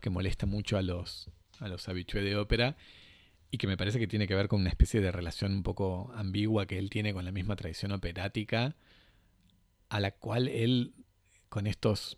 que 0.00 0.10
molesta 0.10 0.46
mucho 0.46 0.78
a 0.78 0.82
los, 0.82 1.28
a 1.58 1.68
los 1.68 1.88
habitués 1.88 2.24
de 2.24 2.36
ópera 2.36 2.76
y 3.50 3.58
que 3.58 3.66
me 3.66 3.76
parece 3.76 3.98
que 3.98 4.06
tiene 4.06 4.28
que 4.28 4.34
ver 4.34 4.48
con 4.48 4.60
una 4.60 4.70
especie 4.70 5.00
de 5.00 5.10
relación 5.10 5.52
un 5.52 5.62
poco 5.64 6.12
ambigua 6.14 6.66
que 6.66 6.78
él 6.78 6.88
tiene 6.88 7.12
con 7.12 7.24
la 7.24 7.32
misma 7.32 7.56
tradición 7.56 7.90
operática, 7.90 8.76
a 9.88 10.00
la 10.00 10.12
cual 10.12 10.46
él, 10.46 10.94
con 11.48 11.66
estos 11.66 12.16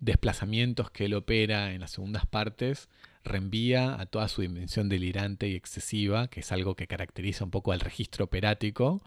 desplazamientos 0.00 0.90
que 0.90 1.04
él 1.06 1.14
opera 1.14 1.74
en 1.74 1.80
las 1.80 1.90
segundas 1.90 2.24
partes, 2.26 2.88
reenvía 3.24 3.98
a 4.00 4.06
toda 4.06 4.28
su 4.28 4.42
dimensión 4.42 4.88
delirante 4.88 5.48
y 5.48 5.54
excesiva, 5.54 6.28
que 6.28 6.40
es 6.40 6.52
algo 6.52 6.76
que 6.76 6.86
caracteriza 6.86 7.44
un 7.44 7.50
poco 7.50 7.72
al 7.72 7.80
registro 7.80 8.26
operático, 8.26 9.02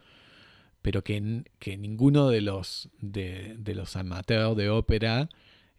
pero 0.81 1.03
que, 1.03 1.43
que 1.59 1.77
ninguno 1.77 2.29
de 2.29 2.41
los, 2.41 2.89
de, 2.99 3.57
los 3.75 3.95
amateurs 3.95 4.57
de 4.57 4.69
ópera 4.69 5.29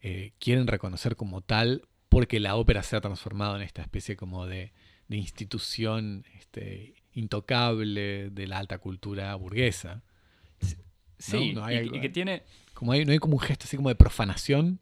eh, 0.00 0.33
quieren 0.39 0.67
reconocer 0.67 1.17
como 1.17 1.41
tal 1.41 1.83
porque 2.08 2.41
la 2.41 2.57
ópera 2.57 2.83
se 2.83 2.97
ha 2.97 3.00
transformado 3.00 3.57
en 3.57 3.62
esta 3.62 3.83
especie 3.83 4.17
como 4.17 4.47
de, 4.47 4.73
institución 5.10 6.25
este, 6.36 6.94
intocable 7.15 8.31
de 8.31 8.47
la 8.47 8.58
alta 8.58 8.78
cultura 8.78 9.34
burguesa. 9.34 10.02
Sí, 11.18 11.57
y, 11.70 12.00
que 12.00 12.08
tiene... 12.10 12.42
Como 12.75 12.92
hay, 12.92 13.05
no 13.05 13.10
hay 13.10 13.18
como 13.18 13.34
un 13.34 13.41
gesto 13.41 13.65
así 13.65 13.76
como 13.76 13.89
de 13.89 13.97
profanación. 13.97 14.78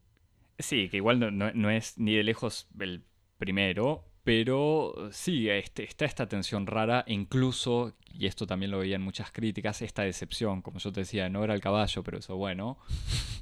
Sí, 0.59 0.89
que 0.91 0.99
igual 0.99 1.19
no, 1.19 1.31
no 1.31 1.71
es 1.71 1.97
ni 1.97 2.15
de 2.15 2.25
lejos 2.25 2.67
el 2.79 3.05
primero, 3.39 4.05
pero 4.27 5.09
sí, 5.13 5.49
este, 5.49 5.85
está 5.85 6.05
esta 6.05 6.27
tensión 6.27 6.67
rara, 6.67 7.05
incluso, 7.07 7.95
y 8.13 8.27
esto 8.27 8.45
también 8.45 8.73
lo 8.73 8.81
veía 8.81 8.97
en 8.97 9.03
muchas 9.03 9.31
críticas, 9.31 9.83
esta 9.83 10.03
decepción, 10.03 10.63
como 10.63 10.81
yo 10.81 10.91
te 10.91 11.03
decía, 11.03 11.29
no 11.29 11.45
era 11.45 11.55
el 11.55 11.61
caballo, 11.61 12.03
pero 12.03 12.19
eso 12.19 12.35
bueno, 12.35 12.77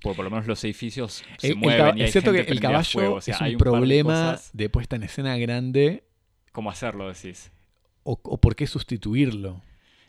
porque 0.02 0.16
por 0.16 0.26
lo 0.26 0.30
menos 0.30 0.46
los 0.46 0.62
edificios 0.62 1.24
se 1.38 1.54
mueven. 1.54 1.98
es 2.02 2.12
cierto 2.12 2.32
que 2.32 2.40
el 2.40 2.60
caballo 2.60 3.16
es 3.16 3.28
un, 3.40 3.56
problema 3.56 4.38
de, 4.52 4.68
puesta 4.68 4.96
en 4.96 5.04
escena 5.04 5.38
grande. 5.38 6.04
¿Cómo 6.52 6.68
hacerlo, 6.70 7.08
decís? 7.08 7.50
O, 8.02 8.18
por 8.18 8.54
qué 8.54 8.66
sustituirlo. 8.66 9.62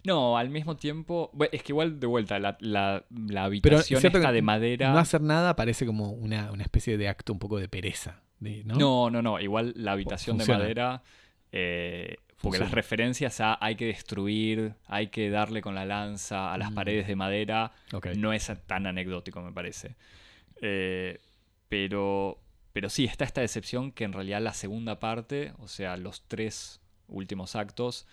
No, 0.03 0.37
al 0.37 0.49
mismo 0.49 0.75
tiempo, 0.75 1.31
es 1.53 1.63
que 1.63 1.71
igual 1.71 2.01
de 2.01 2.07
vuelta, 2.07 2.37
la, 2.37 2.57
la, 2.59 3.05
habitación 3.45 4.05
está 4.05 4.33
de 4.33 4.41
madera. 4.41 4.91
No 4.91 4.99
hacer 4.99 5.21
nada 5.21 5.55
parece 5.55 5.85
como 5.85 6.11
una, 6.11 6.51
una 6.51 6.63
especie 6.63 6.97
de 6.97 7.07
acto 7.07 7.31
un 7.31 7.39
poco 7.39 7.59
de 7.59 7.69
pereza. 7.69 8.24
¿No? 8.39 9.09
no, 9.09 9.21
no, 9.21 9.39
Igual 9.39 9.73
la 9.75 9.93
habitación 9.93 10.37
de 10.37 10.45
madera. 10.45 11.03
Eh, 11.51 12.17
porque 12.41 12.59
las 12.59 12.71
referencias 12.71 13.39
a 13.41 13.57
hay 13.59 13.75
que 13.75 13.85
destruir, 13.85 14.73
hay 14.87 15.07
que 15.07 15.29
darle 15.29 15.61
con 15.61 15.73
la 15.73 15.85
lanza 15.85 16.53
a 16.53 16.57
las 16.57 16.71
mm. 16.71 16.75
paredes 16.75 17.07
de 17.07 17.15
madera, 17.15 17.71
no 18.17 18.33
es 18.33 18.51
tan 18.67 18.85
anecdótico, 18.85 19.41
me 19.41 19.51
parece. 19.51 19.95
Eh, 20.61 21.19
pero, 21.69 22.39
pero 22.73 22.89
sí, 22.89 23.05
está 23.05 23.25
esta 23.25 23.41
decepción 23.41 23.91
que 23.91 24.03
en 24.03 24.13
realidad 24.13 24.41
la 24.41 24.53
segunda 24.53 24.99
parte, 24.99 25.53
o 25.59 25.67
sea, 25.67 25.97
los 25.97 26.27
tres 26.27 26.81
últimos 27.07 27.55
actos, 27.55 28.05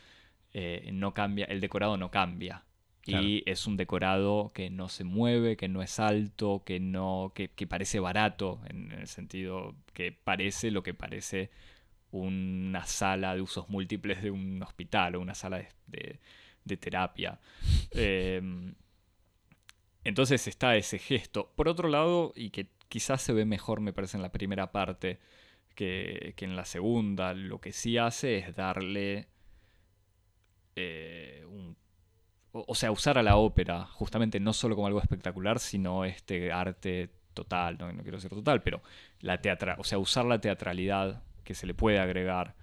eh, 0.52 0.88
no 0.92 1.14
cambia, 1.14 1.44
el 1.46 1.60
decorado 1.60 1.96
no 1.96 2.10
cambia. 2.10 2.64
Y 3.04 3.42
es 3.46 3.66
un 3.66 3.76
decorado 3.76 4.52
que 4.54 4.70
no 4.70 4.88
se 4.88 5.04
mueve, 5.04 5.56
que 5.56 5.68
no 5.68 5.82
es 5.82 5.98
alto, 5.98 6.62
que 6.64 6.78
no. 6.78 7.32
que, 7.34 7.48
parece 7.66 7.98
barato, 7.98 8.60
en 8.68 8.92
el 8.92 9.08
sentido 9.08 9.74
que 9.92 10.12
parece 10.12 10.70
lo 10.70 10.82
que 10.82 10.94
parece 10.94 11.50
una 12.12 12.86
sala 12.86 13.34
de 13.34 13.40
usos 13.40 13.68
múltiples 13.68 14.22
de 14.22 14.30
un 14.30 14.62
hospital 14.62 15.16
o 15.16 15.20
una 15.20 15.34
sala 15.34 15.66
de, 15.86 16.20
terapia. 16.76 17.40
Em, 17.92 18.74
entonces 20.04 20.46
está 20.46 20.76
ese 20.76 20.98
gesto. 20.98 21.52
Por 21.56 21.68
otro 21.68 21.88
lado, 21.88 22.32
y 22.36 22.50
que 22.50 22.68
quizás 22.88 23.22
se 23.22 23.32
ve 23.32 23.44
mejor, 23.44 23.80
me 23.80 23.92
parece, 23.92 24.16
en 24.16 24.22
la 24.22 24.32
primera 24.32 24.72
parte 24.72 25.18
que, 25.74 26.34
que 26.36 26.44
en 26.44 26.56
la 26.56 26.64
segunda, 26.64 27.34
lo 27.34 27.60
que 27.60 27.72
sí 27.72 27.98
hace 27.98 28.38
es 28.38 28.54
darle 28.56 29.28
eh, 30.76 31.44
un 31.48 31.76
o, 32.52 32.74
sea, 32.74 32.92
usar 32.92 33.18
a 33.18 33.22
la 33.22 33.36
ópera, 33.36 33.86
justamente 33.86 34.38
no 34.38 34.52
solo 34.52 34.74
como 34.74 34.86
algo 34.86 35.00
espectacular, 35.00 35.58
sino 35.58 36.04
este 36.04 36.52
arte 36.52 37.10
total, 37.34 37.78
no, 37.78 37.90
quiero 38.02 38.18
decir 38.18 38.30
total, 38.30 38.62
pero 38.62 38.82
la 39.20 39.40
teatra 39.40 39.76
o 39.78 39.84
sea, 39.84 39.98
usar 39.98 40.26
la 40.26 40.40
teatralidad 40.40 41.22
que 41.44 41.54
se 41.54 41.66
le 41.66 41.74
puede 41.74 41.98
agregar 41.98 42.54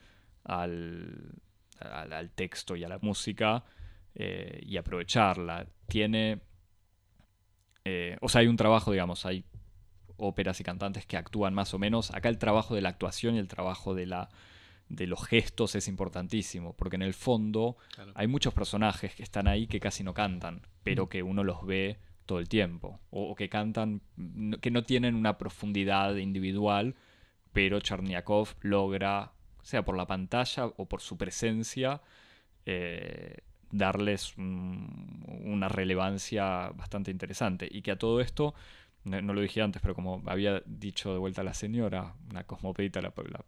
al, 0.44 1.34
al, 1.80 2.30
texto 2.32 2.76
y 2.76 2.84
a 2.84 2.90
la 2.90 3.00
música 3.00 3.66
eh, 4.16 4.60
y 4.64 4.78
aprovecharla. 4.78 5.68
Tiene, 5.88 6.42
eh, 7.84 8.18
o 8.22 8.30
sea, 8.30 8.42
hay 8.42 8.48
un 8.48 8.58
trabajo, 8.58 8.92
digamos, 8.92 9.26
hay 9.26 9.44
óperas 10.18 10.60
y 10.60 10.64
cantantes 10.64 11.06
que 11.06 11.18
actúan 11.18 11.54
más 11.54 11.74
o 11.74 11.80
menos. 11.80 12.12
Acá 12.14 12.30
el 12.30 12.38
trabajo 12.38 12.76
de 12.76 12.82
la 12.82 12.90
actuación 12.90 13.36
y 13.36 13.40
el 13.40 13.48
trabajo 13.48 13.96
de 13.96 14.06
la 14.06 14.30
de 14.90 15.08
los 15.08 15.26
gestos 15.26 15.76
es 15.76 15.88
importantísimo, 15.88 16.74
porque 16.74 16.96
en 16.96 17.04
el 17.04 17.14
fondo 17.14 17.78
hay 18.16 18.28
muchos 18.28 18.54
personajes 18.54 19.16
que 19.16 19.24
están 19.24 19.48
ahí 19.48 19.68
que 19.68 19.80
casi 19.80 20.04
no 20.04 20.14
cantan, 20.14 20.62
pero 20.84 21.06
mm. 21.06 21.10
que 21.10 21.24
uno 21.24 21.44
los 21.44 21.66
ve 21.66 22.00
todo 22.26 22.40
el 22.40 22.50
tiempo, 22.50 23.00
o, 23.10 23.36
que 23.36 23.50
cantan, 23.50 24.02
que 24.62 24.72
no 24.72 24.84
tienen 24.84 25.16
una 25.16 25.38
profundidad 25.38 26.16
individual, 26.16 26.96
pero 27.54 27.80
Cherniakov 27.80 28.50
logra, 28.62 29.32
sea 29.64 29.84
por 29.84 29.96
la 29.98 30.06
pantalla 30.06 30.68
o 30.68 30.86
por 30.88 31.02
su 31.02 31.18
presencia, 31.18 32.02
eh, 32.66 33.38
darles 33.72 34.36
una 34.38 35.70
relevancia 35.70 36.70
bastante 36.70 37.12
interesante. 37.12 37.68
Y 37.70 37.82
que 37.82 37.92
a 37.92 37.98
todo 37.98 38.22
esto 38.22 38.54
no, 39.04 39.34
lo 39.34 39.42
dije 39.42 39.62
antes, 39.62 39.82
pero 39.82 39.96
como 39.96 40.22
había 40.26 40.62
dicho 40.66 41.14
de 41.14 41.20
vuelta 41.20 41.44
la 41.44 41.54
señora, 41.54 42.16
una 42.30 42.44
cosmopolita, 42.44 43.02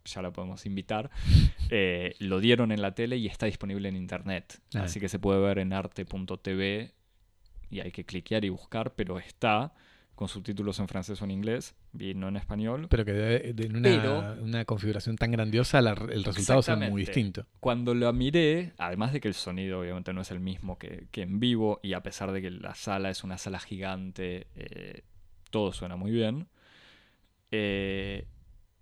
ya 0.06 0.22
la 0.22 0.32
podemos 0.32 0.66
invitar, 0.66 1.10
eh, 1.70 2.16
lo 2.20 2.40
dieron 2.40 2.72
en 2.72 2.82
la 2.82 2.96
tele 2.96 3.18
y 3.18 3.28
está 3.28 3.46
disponible 3.46 3.90
en 3.90 3.96
internet. 3.96 4.62
Ah. 4.74 4.84
Así 4.84 5.00
que 5.00 5.10
se 5.10 5.20
puede 5.20 5.40
ver 5.40 5.60
en 5.60 5.74
arte.tv 5.74 6.94
y 7.70 7.80
hay 7.80 7.92
que 7.92 8.06
cliquear 8.06 8.46
y 8.46 8.50
buscar, 8.50 8.94
pero 8.96 9.20
está 9.20 9.74
con 10.22 10.28
subtítulos 10.28 10.78
en 10.80 10.88
francés 10.88 11.20
o 11.22 11.26
en 11.26 11.32
inglés, 11.32 11.74
y 11.98 12.14
no 12.14 12.28
en 12.28 12.38
español. 12.38 12.86
Pero 12.92 13.06
que 13.06 13.56
en 13.58 13.76
una, 13.76 14.66
configuración 14.66 15.16
tan 15.16 15.32
grandiosa 15.32 15.80
el 15.80 16.24
resultado 16.24 16.62
sea 16.62 16.76
muy 16.76 17.02
distinto. 17.02 17.48
Cuando 17.60 17.96
lo 17.96 18.14
miré, 18.14 18.74
además 18.78 19.14
de 19.14 19.20
que 19.20 19.30
el 19.30 19.34
sonido 19.34 19.80
obviamente 19.80 20.14
no 20.14 20.22
es 20.22 20.30
el 20.30 20.40
mismo 20.40 20.78
que, 20.78 21.08
en 21.12 21.40
vivo, 21.40 21.80
y 21.82 21.94
a 21.94 22.04
pesar 22.04 22.32
de 22.34 22.42
que 22.44 22.52
la 22.52 22.76
sala 22.76 23.10
es 23.10 23.24
una 23.24 23.40
sala 23.40 23.60
gigante, 23.60 24.46
eh, 24.56 25.02
todo 25.52 25.72
suena 25.74 25.96
muy 25.96 26.12
bien. 26.12 26.48
Eh, 27.52 28.26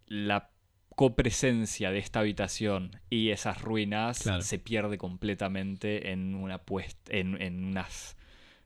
la 0.08 0.50
copresencia 0.96 1.92
de 1.92 2.00
esta 2.00 2.20
habitación 2.20 2.92
y 3.10 3.30
esas 3.30 3.62
ruinas 3.62 4.30
se 4.42 4.60
pierde 4.60 4.98
completamente 4.98 6.12
en 6.12 6.36
una 6.36 6.60
puesta, 6.60 7.16
en, 7.16 7.64
unas, 7.66 8.18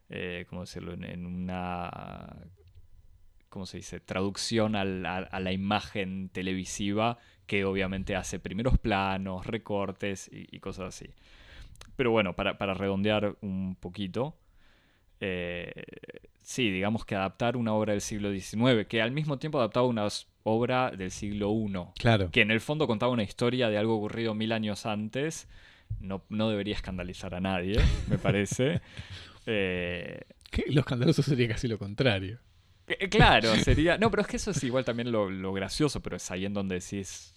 eh, 0.09 0.45
¿cómo 0.49 0.61
decirlo? 0.61 0.93
En, 0.93 1.25
una, 1.25 2.35
¿cómo 3.49 3.65
se 3.65 3.77
dice? 3.77 3.99
Traducción 3.99 4.75
a, 4.75 4.83
la 4.83 5.51
imagen 5.51 6.29
televisiva 6.29 7.17
que 7.45 7.65
obviamente 7.65 8.15
hace 8.15 8.39
primeros 8.39 8.79
planos, 8.79 9.45
recortes 9.45 10.29
y, 10.31 10.59
cosas 10.59 10.95
así. 10.95 11.13
Pero 11.95 12.11
bueno, 12.11 12.35
para 12.35 12.73
redondear 12.73 13.35
un 13.41 13.75
poquito, 13.79 14.35
eh, 15.25 15.71
sí, 16.41 16.69
digamos 16.69 17.05
que 17.05 17.15
adaptar 17.15 17.55
una 17.55 17.73
obra 17.73 17.93
del 17.93 18.01
siglo 18.01 18.29
XIX, 18.33 18.85
que 18.89 19.01
al 19.01 19.11
mismo 19.11 19.39
tiempo 19.39 19.57
adaptaba 19.57 19.87
una 19.87 20.05
obra 20.43 20.91
del 20.91 21.11
siglo 21.11 21.49
I, 21.53 21.71
Claro. 21.97 22.29
que 22.29 22.41
en 22.41 22.51
el 22.51 22.59
fondo 22.59 22.87
contaba 22.87 23.13
una 23.13 23.23
historia 23.23 23.69
de 23.69 23.77
algo 23.77 23.95
ocurrido 23.95 24.33
mil 24.35 24.51
años 24.51 24.85
antes, 24.85 25.47
no, 26.01 26.23
no 26.27 26.49
debería 26.49 26.75
escandalizar 26.75 27.35
a 27.35 27.39
nadie, 27.39 27.79
me 28.09 28.17
parece. 28.17 28.81
Eh, 29.45 30.21
Que 30.51 30.65
Lo 30.71 30.79
escandaloso 30.81 31.21
sería 31.21 31.49
casi 31.49 31.67
lo 31.67 31.77
contrario. 31.77 32.39
que- 32.87 33.09
claro, 33.09 33.53
sería... 33.63 33.97
No, 33.97 34.09
pero 34.09 34.21
es 34.21 34.27
que 34.29 34.37
eso 34.37 34.51
es 34.51 34.63
igual 34.63 34.85
también 34.85 35.11
lo, 35.11 35.29
lo 35.29 35.51
gracioso, 35.51 36.01
pero 36.01 36.15
es 36.15 36.31
ahí 36.31 36.45
en 36.45 36.53
donde 36.53 36.75
decís 36.75 37.33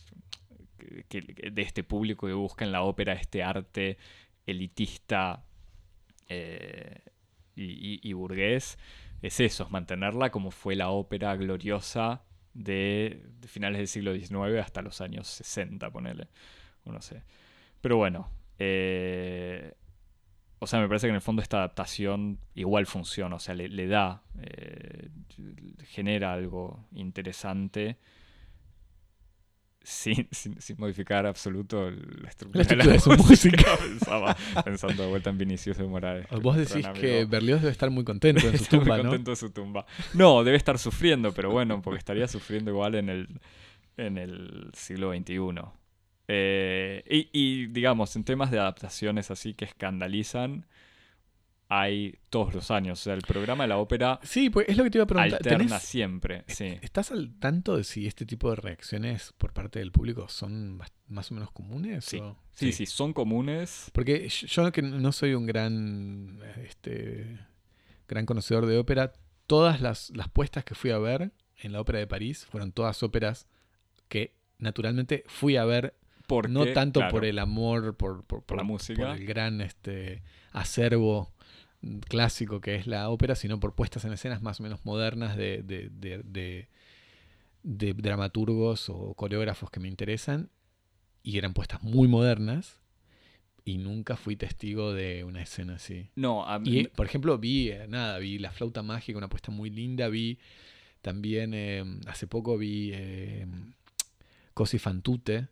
que, 1.09 1.23
que 1.25 1.51
de 1.51 1.63
este 1.63 1.83
público 1.83 2.27
que 2.29 2.33
busca 2.33 2.65
en 2.65 2.71
la 2.71 2.83
ópera 2.83 3.13
este 3.15 3.43
arte 3.43 3.99
elitista 4.47 5.43
eh, 6.29 7.01
y, 7.57 8.13
burgués, 8.13 8.79
es 9.23 9.41
eso, 9.41 9.65
es 9.65 9.71
mantenerla 9.71 10.31
como 10.31 10.51
fue 10.51 10.77
la 10.77 10.91
ópera 10.91 11.35
gloriosa 11.37 12.23
de, 12.55 13.27
finales 13.47 13.79
del 13.79 13.89
siglo 13.89 14.15
XIX 14.15 14.61
hasta 14.63 14.83
los 14.83 15.01
años 15.01 15.27
60, 15.27 15.91
ponele, 15.91 16.29
o 16.85 16.93
no 16.93 17.01
sé. 17.01 17.23
Pero 17.81 17.97
bueno, 17.97 18.29
eh, 18.59 19.75
o 20.59 20.67
sea, 20.67 20.81
me 20.81 20.89
parece 20.89 21.07
que 21.07 21.11
en 21.11 21.17
el 21.17 21.23
fondo 21.23 21.43
esta 21.43 21.59
adaptación 21.59 22.39
igual 22.55 22.87
funciona, 22.87 23.37
o 23.37 23.39
sea, 23.39 23.55
le, 23.55 23.69
le 23.69 23.87
da, 23.87 24.23
eh, 24.41 25.09
genera 25.85 26.33
algo 26.33 26.87
interesante. 26.93 27.99
Sin, 29.89 30.27
sin, 30.33 30.61
sin 30.61 30.77
modificar 30.81 31.27
absoluto 31.27 31.89
la 31.89 32.29
estructura, 32.29 32.59
La 32.59 32.63
estructura 32.63 32.93
de 32.95 32.99
su 32.99 33.11
música. 33.11 33.77
Pensaba, 33.79 34.37
pensando 34.65 35.05
de 35.05 35.09
vuelta 35.09 35.31
en 35.31 35.39
Vinicius 35.39 35.79
de 35.79 35.85
Morales. 35.85 36.27
Vos 36.43 36.57
nuestro 36.57 36.81
decís 36.81 37.01
que. 37.01 37.25
Berlioz 37.25 37.61
debe 37.61 37.71
estar 37.71 37.89
muy 37.91 38.03
contento 38.03 38.49
en 38.49 38.59
su 38.59 38.65
Está 38.65 38.79
muy 38.79 38.85
tumba, 38.85 38.97
¿no? 38.97 39.03
contento 39.05 39.31
de 39.31 39.37
su 39.37 39.51
tumba. 39.51 39.87
No, 40.13 40.43
debe 40.43 40.57
estar 40.57 40.77
sufriendo, 40.81 41.31
pero 41.31 41.53
bueno, 41.53 41.83
porque 41.83 41.99
estaría 41.99 42.27
sufriendo 42.27 42.73
igual 42.73 42.97
en 42.97 43.09
el, 43.09 43.29
en 43.97 44.19
el 44.19 44.71
siglo 44.75 45.13
XXI. 45.15 45.39
Eh, 46.27 47.05
y, 47.09 47.29
y, 47.33 47.67
digamos, 47.69 48.17
en 48.17 48.25
temas 48.25 48.51
de 48.51 48.59
adaptaciones 48.59 49.31
así 49.31 49.55
que 49.55 49.67
escandalizan, 49.67 50.67
hay 51.69 52.19
todos 52.31 52.55
los 52.55 52.71
años. 52.71 53.01
O 53.01 53.03
sea, 53.03 53.15
el 53.15 53.23
programa 53.23 53.65
de 53.65 53.69
la 53.69 53.79
ópera 53.79 54.21
Sí, 54.23 54.51
pues 54.51 54.69
es 54.69 54.77
lo 54.77 54.85
que 54.85 54.91
te 54.91 54.99
iba 54.99 55.05
a 55.05 55.07
preguntar. 55.07 55.39
alterna 55.39 55.77
¿Tenés- 55.77 55.81
siempre. 55.81 56.45
Sí. 56.47 56.79
¿Estás 56.81 57.11
al 57.11 57.35
tanto 57.39 57.77
de 57.77 57.83
si 57.85 58.07
este 58.07 58.25
tipo 58.25 58.51
de 58.51 58.57
reacciones 58.57 59.33
por 59.37 59.53
parte 59.53 59.79
del 59.81 59.91
público 59.93 60.29
son 60.29 60.81
más 61.09 61.31
o 61.31 61.35
menos 61.35 61.51
comunes? 61.51 62.05
Sí. 62.05 62.19
o- 62.19 62.37
sí, 62.55 62.73
sí, 62.73 62.87
son 62.87 63.13
comunes. 63.13 63.91
Porque 63.93 64.29
yo- 64.29 64.71
que 64.73 64.83
no 64.83 65.11
soy 65.13 65.35
un 65.35 65.47
gran, 65.47 66.41
este, 66.65 67.39
gran 68.09 68.27
conocedor 68.27 68.67
de 68.67 68.79
ópera, 68.79 69.13
todas 69.49 69.81
las, 69.81 70.11
las 70.11 70.29
puestas 70.29 70.65
que 70.65 70.75
fui 70.75 70.91
a 70.91 70.99
ver 70.99 71.33
en 71.59 71.73
la 71.73 71.81
ópera 71.81 71.99
de 71.99 72.07
París 72.07 72.47
fueron 72.47 72.71
todas 72.73 73.03
óperas 73.03 73.47
que 74.09 74.35
naturalmente 74.59 75.25
fui 75.27 75.57
a 75.57 75.65
ver, 75.65 75.95
Porque, 76.29 76.49
no 76.53 76.67
tanto 76.73 77.01
claro, 77.01 77.13
por 77.13 77.25
el 77.25 77.39
amor, 77.39 77.97
por, 77.97 78.25
por, 78.25 78.43
Por 78.45 78.57
la 78.57 78.63
música. 78.65 79.07
por 79.09 79.17
el 79.17 79.27
gran 79.27 79.61
este, 79.61 80.23
acervo 80.53 81.33
clásico 82.09 82.61
que 82.61 82.75
es 82.77 82.87
la 82.87 83.09
ópera, 83.11 83.35
sino 83.35 83.59
por 83.61 83.75
puestas 83.75 84.05
en 84.05 84.13
escenas 84.13 84.43
más 84.43 84.61
o 84.61 84.63
menos 84.63 84.85
modernas 84.85 85.37
de, 85.37 85.63
de- 85.63 85.91
de- 85.93 86.69
dramaturgos 87.95 88.89
o 88.89 89.15
coreógrafos 89.15 89.71
que 89.71 89.81
me 89.81 89.89
interesan, 89.89 90.51
y 91.23 91.39
eran 91.39 91.53
puestas 91.55 91.83
muy 91.83 92.09
modernas, 92.09 92.81
y 93.65 93.79
nunca 93.79 94.17
fui 94.17 94.37
testigo 94.37 94.93
de 94.95 95.25
una 95.25 95.43
escena 95.43 95.75
así. 95.75 96.11
No, 96.15 96.47
a 96.47 96.59
mí- 96.61 96.71
Y, 96.81 96.85
por 96.89 97.07
ejemplo, 97.07 97.37
vi, 97.39 97.71
eh, 97.71 97.87
nada, 97.89 98.19
vi 98.19 98.39
La 98.39 98.53
Flauta 98.53 98.83
Mágica, 98.83 99.19
una 99.19 99.29
puesta 99.29 99.51
muy 99.51 99.71
linda, 99.71 100.09
vi 100.09 100.39
también, 101.03 101.53
eh, 101.55 101.85
hace 102.07 102.27
poco 102.29 102.57
vi 102.59 102.91
eh, 102.95 103.47
Cosi 104.55 104.79
fan 104.79 105.03
tutte, 105.03 105.49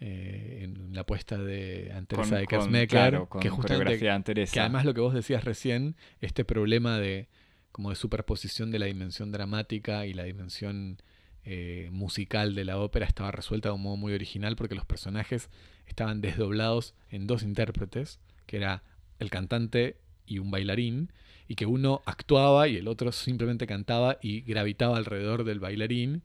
eh, 0.00 0.60
en 0.62 0.94
la 0.94 1.04
puesta 1.04 1.38
de 1.38 1.92
Anteresa 1.94 2.36
de 2.36 2.86
claro, 2.86 3.28
con 3.28 3.40
que 3.40 3.48
justamente 3.48 3.98
que 3.98 4.60
además 4.60 4.84
lo 4.84 4.94
que 4.94 5.00
vos 5.00 5.14
decías 5.14 5.44
recién, 5.44 5.96
este 6.20 6.44
problema 6.44 6.98
de 6.98 7.28
como 7.72 7.90
de 7.90 7.96
superposición 7.96 8.70
de 8.70 8.78
la 8.78 8.86
dimensión 8.86 9.32
dramática 9.32 10.06
y 10.06 10.14
la 10.14 10.24
dimensión 10.24 10.98
eh, 11.44 11.88
musical 11.92 12.54
de 12.54 12.64
la 12.64 12.78
ópera 12.78 13.04
estaba 13.04 13.30
resuelta 13.30 13.68
de 13.68 13.74
un 13.74 13.82
modo 13.82 13.96
muy 13.96 14.14
original 14.14 14.56
porque 14.56 14.74
los 14.74 14.86
personajes 14.86 15.50
estaban 15.86 16.20
desdoblados 16.20 16.94
en 17.10 17.26
dos 17.26 17.42
intérpretes, 17.42 18.20
que 18.46 18.56
era 18.58 18.82
el 19.18 19.30
cantante 19.30 19.98
y 20.26 20.38
un 20.38 20.50
bailarín, 20.50 21.12
y 21.48 21.54
que 21.54 21.66
uno 21.66 22.02
actuaba 22.06 22.68
y 22.68 22.76
el 22.76 22.88
otro 22.88 23.12
simplemente 23.12 23.66
cantaba 23.66 24.18
y 24.22 24.40
gravitaba 24.42 24.96
alrededor 24.96 25.44
del 25.44 25.60
bailarín. 25.60 26.22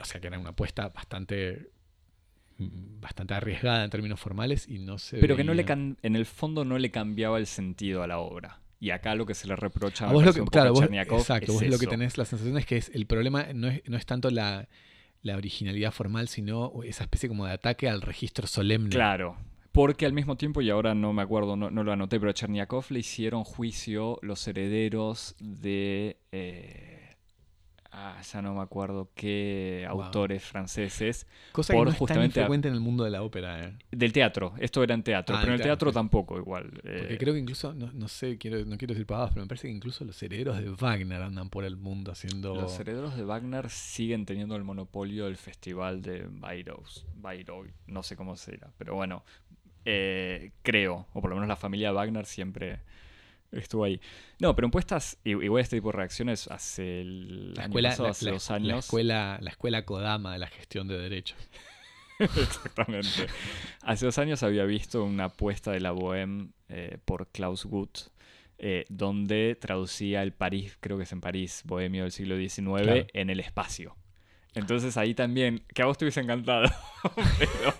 O 0.00 0.04
sea 0.04 0.20
que 0.20 0.26
era 0.26 0.38
una 0.38 0.50
apuesta 0.50 0.88
bastante 0.88 1.71
bastante 2.58 3.34
arriesgada 3.34 3.84
en 3.84 3.90
términos 3.90 4.20
formales 4.20 4.68
y 4.68 4.78
no 4.78 4.98
se 4.98 5.18
Pero 5.18 5.36
que 5.36 5.44
no 5.44 5.54
le 5.54 5.64
can- 5.64 5.96
en 6.02 6.16
el 6.16 6.26
fondo 6.26 6.64
no 6.64 6.78
le 6.78 6.90
cambiaba 6.90 7.38
el 7.38 7.46
sentido 7.46 8.02
a 8.02 8.06
la 8.06 8.18
obra. 8.18 8.60
Y 8.80 8.90
acá 8.90 9.14
lo 9.14 9.26
que 9.26 9.34
se 9.34 9.46
le 9.46 9.54
reprocha 9.54 10.08
A 10.08 10.12
vos 10.12 10.24
lo 10.24 10.32
que, 10.32 10.40
un 10.40 10.46
poco 10.46 10.52
claro, 10.52 10.68
a 10.68 10.72
vos, 10.72 10.80
Cherniakov 10.80 11.18
exacto, 11.20 11.52
es 11.52 11.60
vos 11.60 11.66
lo 11.68 11.78
que 11.78 11.86
tenés 11.86 12.18
la 12.18 12.24
sensación 12.24 12.58
es 12.58 12.66
que 12.66 12.76
es, 12.76 12.90
el 12.94 13.06
problema 13.06 13.46
no 13.54 13.68
es, 13.68 13.82
no 13.88 13.96
es 13.96 14.06
tanto 14.06 14.28
la, 14.30 14.68
la 15.22 15.36
originalidad 15.36 15.92
formal, 15.92 16.26
sino 16.28 16.72
esa 16.84 17.04
especie 17.04 17.28
como 17.28 17.46
de 17.46 17.52
ataque 17.52 17.88
al 17.88 18.02
registro 18.02 18.46
solemne. 18.48 18.90
Claro. 18.90 19.36
Porque 19.70 20.04
al 20.04 20.12
mismo 20.12 20.36
tiempo, 20.36 20.60
y 20.62 20.68
ahora 20.68 20.94
no 20.94 21.12
me 21.12 21.22
acuerdo, 21.22 21.56
no, 21.56 21.70
no 21.70 21.82
lo 21.84 21.92
anoté, 21.92 22.18
pero 22.18 22.30
a 22.30 22.34
Cherniakov 22.34 22.86
le 22.90 22.98
hicieron 22.98 23.42
juicio 23.44 24.18
los 24.20 24.46
herederos 24.48 25.34
de... 25.38 26.18
eh, 26.32 27.01
ah, 27.92 28.20
ya 28.20 28.42
no 28.42 28.54
me 28.54 28.62
acuerdo 28.62 29.10
qué 29.14 29.86
Wow. 29.90 30.04
autores 30.04 30.42
franceses. 30.42 31.26
Cosa 31.52 31.72
por 31.72 31.80
que 31.80 31.84
no 31.84 31.90
es 31.90 31.96
tan 31.96 31.98
justamente 31.98 32.40
frecuente 32.40 32.68
en 32.68 32.74
el 32.74 32.80
mundo 32.80 33.04
de 33.04 33.10
la 33.10 33.22
ópera. 33.22 33.62
¿eh? 33.62 33.74
Del 33.90 34.12
teatro. 34.12 34.54
Esto 34.58 34.82
era 34.82 34.94
en 34.94 35.02
teatro. 35.02 35.36
Ah, 35.36 35.40
pero 35.40 35.52
en 35.52 35.60
el 35.60 35.62
teatro, 35.62 35.92
tampoco 35.92 36.38
igual. 36.38 36.70
Porque 36.70 37.14
eh, 37.14 37.18
creo 37.18 37.34
que 37.34 37.40
incluso, 37.40 37.74
no, 37.74 37.92
no 37.92 38.08
sé, 38.08 38.38
quiero, 38.38 38.64
no 38.64 38.78
quiero 38.78 38.94
decir 38.94 39.06
pavadas, 39.06 39.30
pero 39.32 39.44
me 39.44 39.48
parece 39.48 39.68
que 39.68 39.74
incluso 39.74 40.04
los 40.04 40.20
herederos 40.22 40.58
de 40.58 40.70
Wagner 40.70 41.22
andan 41.22 41.50
por 41.50 41.64
el 41.64 41.76
mundo 41.76 42.12
haciendo... 42.12 42.54
Los 42.54 42.78
herederos 42.80 43.16
de 43.16 43.24
Wagner 43.24 43.68
siguen 43.70 44.24
teniendo 44.26 44.56
el 44.56 44.64
monopolio 44.64 45.26
del 45.26 45.36
festival 45.36 46.02
de 46.02 46.26
Bayreuth. 46.28 47.04
Bayreuth, 47.16 47.68
no 47.86 48.02
sé 48.02 48.16
cómo 48.16 48.36
se 48.36 48.52
dirá, 48.52 48.70
pero 48.78 48.94
bueno, 48.94 49.24
eh, 49.84 50.52
creo, 50.62 51.06
o 51.12 51.20
por 51.20 51.30
lo 51.30 51.36
menos 51.36 51.48
la 51.48 51.56
familia 51.56 51.92
Wagner 51.92 52.24
siempre 52.26 52.80
estuvo 53.52 53.84
ahí. 53.84 54.00
No, 54.40 54.54
pero 54.56 54.66
en 54.66 54.70
puestas, 54.72 55.18
igual 55.24 55.62
este 55.62 55.76
tipo 55.76 55.90
de 55.92 55.96
reacciones 55.98 56.48
hace 56.48 57.00
el 57.02 57.54
la 57.54 57.62
año 57.64 57.68
escuela, 57.68 57.88
pasado, 57.90 58.04
la, 58.06 58.10
hace 58.10 58.24
la- 58.26 58.30
dos 58.32 58.50
la 58.50 58.56
años. 58.56 58.84
escuela, 58.84 59.38
la 59.40 59.50
escuela 59.50 59.84
Kodama 59.84 60.32
de 60.32 60.38
la 60.38 60.46
gestión 60.48 60.88
de 60.88 60.98
derechos. 60.98 61.38
Exactamente. 62.18 63.26
Hace 63.82 64.06
dos 64.06 64.18
años 64.18 64.42
había 64.42 64.64
visto 64.64 65.02
una 65.04 65.24
apuesta 65.24 65.70
de 65.72 65.80
la 65.80 65.92
Bohème 65.92 66.50
eh, 66.68 66.98
por 67.04 67.28
Klaus 67.28 67.64
Guth, 67.64 68.08
eh, 68.58 68.84
donde 68.88 69.56
traducía 69.60 70.22
el 70.22 70.32
París, 70.32 70.76
creo 70.80 70.96
que 70.96 71.02
es 71.04 71.12
en 71.12 71.20
París, 71.20 71.62
bohemio 71.64 72.02
del 72.04 72.12
siglo 72.12 72.36
XIX, 72.36 72.82
Claro. 72.82 73.06
en 73.12 73.30
el 73.30 73.40
espacio. 73.40 73.96
Entonces 74.54 74.96
ahí 74.98 75.14
también, 75.14 75.64
que 75.74 75.82
a 75.82 75.86
vos 75.86 75.96
te 75.98 76.04
hubiese 76.04 76.20
encantado, 76.20 76.70
pero, 77.38 77.74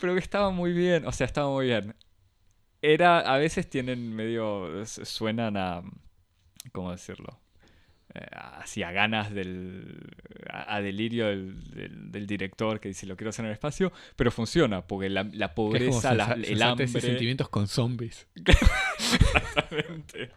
pero 0.00 0.12
que 0.14 0.20
estaba 0.20 0.50
muy 0.50 0.72
bien, 0.72 1.06
o 1.06 1.12
sea, 1.12 1.26
estaba 1.26 1.48
muy 1.50 1.66
bien. 1.66 1.94
Era, 2.82 3.20
a 3.20 3.36
veces 3.38 3.68
tienen 3.68 4.14
medio, 4.14 4.84
suenan 4.86 5.56
a, 5.56 5.82
¿cómo 6.72 6.90
decirlo? 6.92 7.38
Eh, 8.14 8.26
así 8.32 8.82
a 8.82 8.90
ganas 8.90 9.30
del, 9.32 10.00
a, 10.48 10.74
a 10.76 10.80
delirio 10.82 11.28
del, 11.28 11.70
del- 11.70 12.10
del 12.10 12.26
director 12.26 12.80
que 12.80 12.88
dice 12.88 13.06
lo 13.06 13.16
quiero 13.16 13.28
hacer 13.30 13.44
en 13.44 13.50
el 13.50 13.52
espacio, 13.52 13.92
pero 14.16 14.32
funciona, 14.32 14.84
porque 14.84 15.08
la, 15.08 15.54
pobreza, 15.54 16.14
la- 16.14 16.32
el 16.32 16.60
hambre... 16.62 16.86
y 16.86 16.88
sentimientos 16.88 17.48
con 17.50 17.68
zombies. 17.68 18.26
Exactamente. 18.98 20.30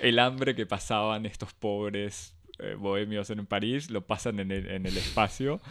El 0.00 0.18
hambre 0.18 0.54
que 0.54 0.66
pasaban 0.66 1.26
estos 1.26 1.52
pobres 1.52 2.34
eh, 2.62 2.74
bohemios 2.78 3.30
en 3.30 3.44
París 3.46 3.90
lo 3.90 4.06
pasan 4.06 4.40
en 4.40 4.50
el, 4.52 4.68
en 4.70 4.86
el 4.86 4.96
espacio. 4.96 5.60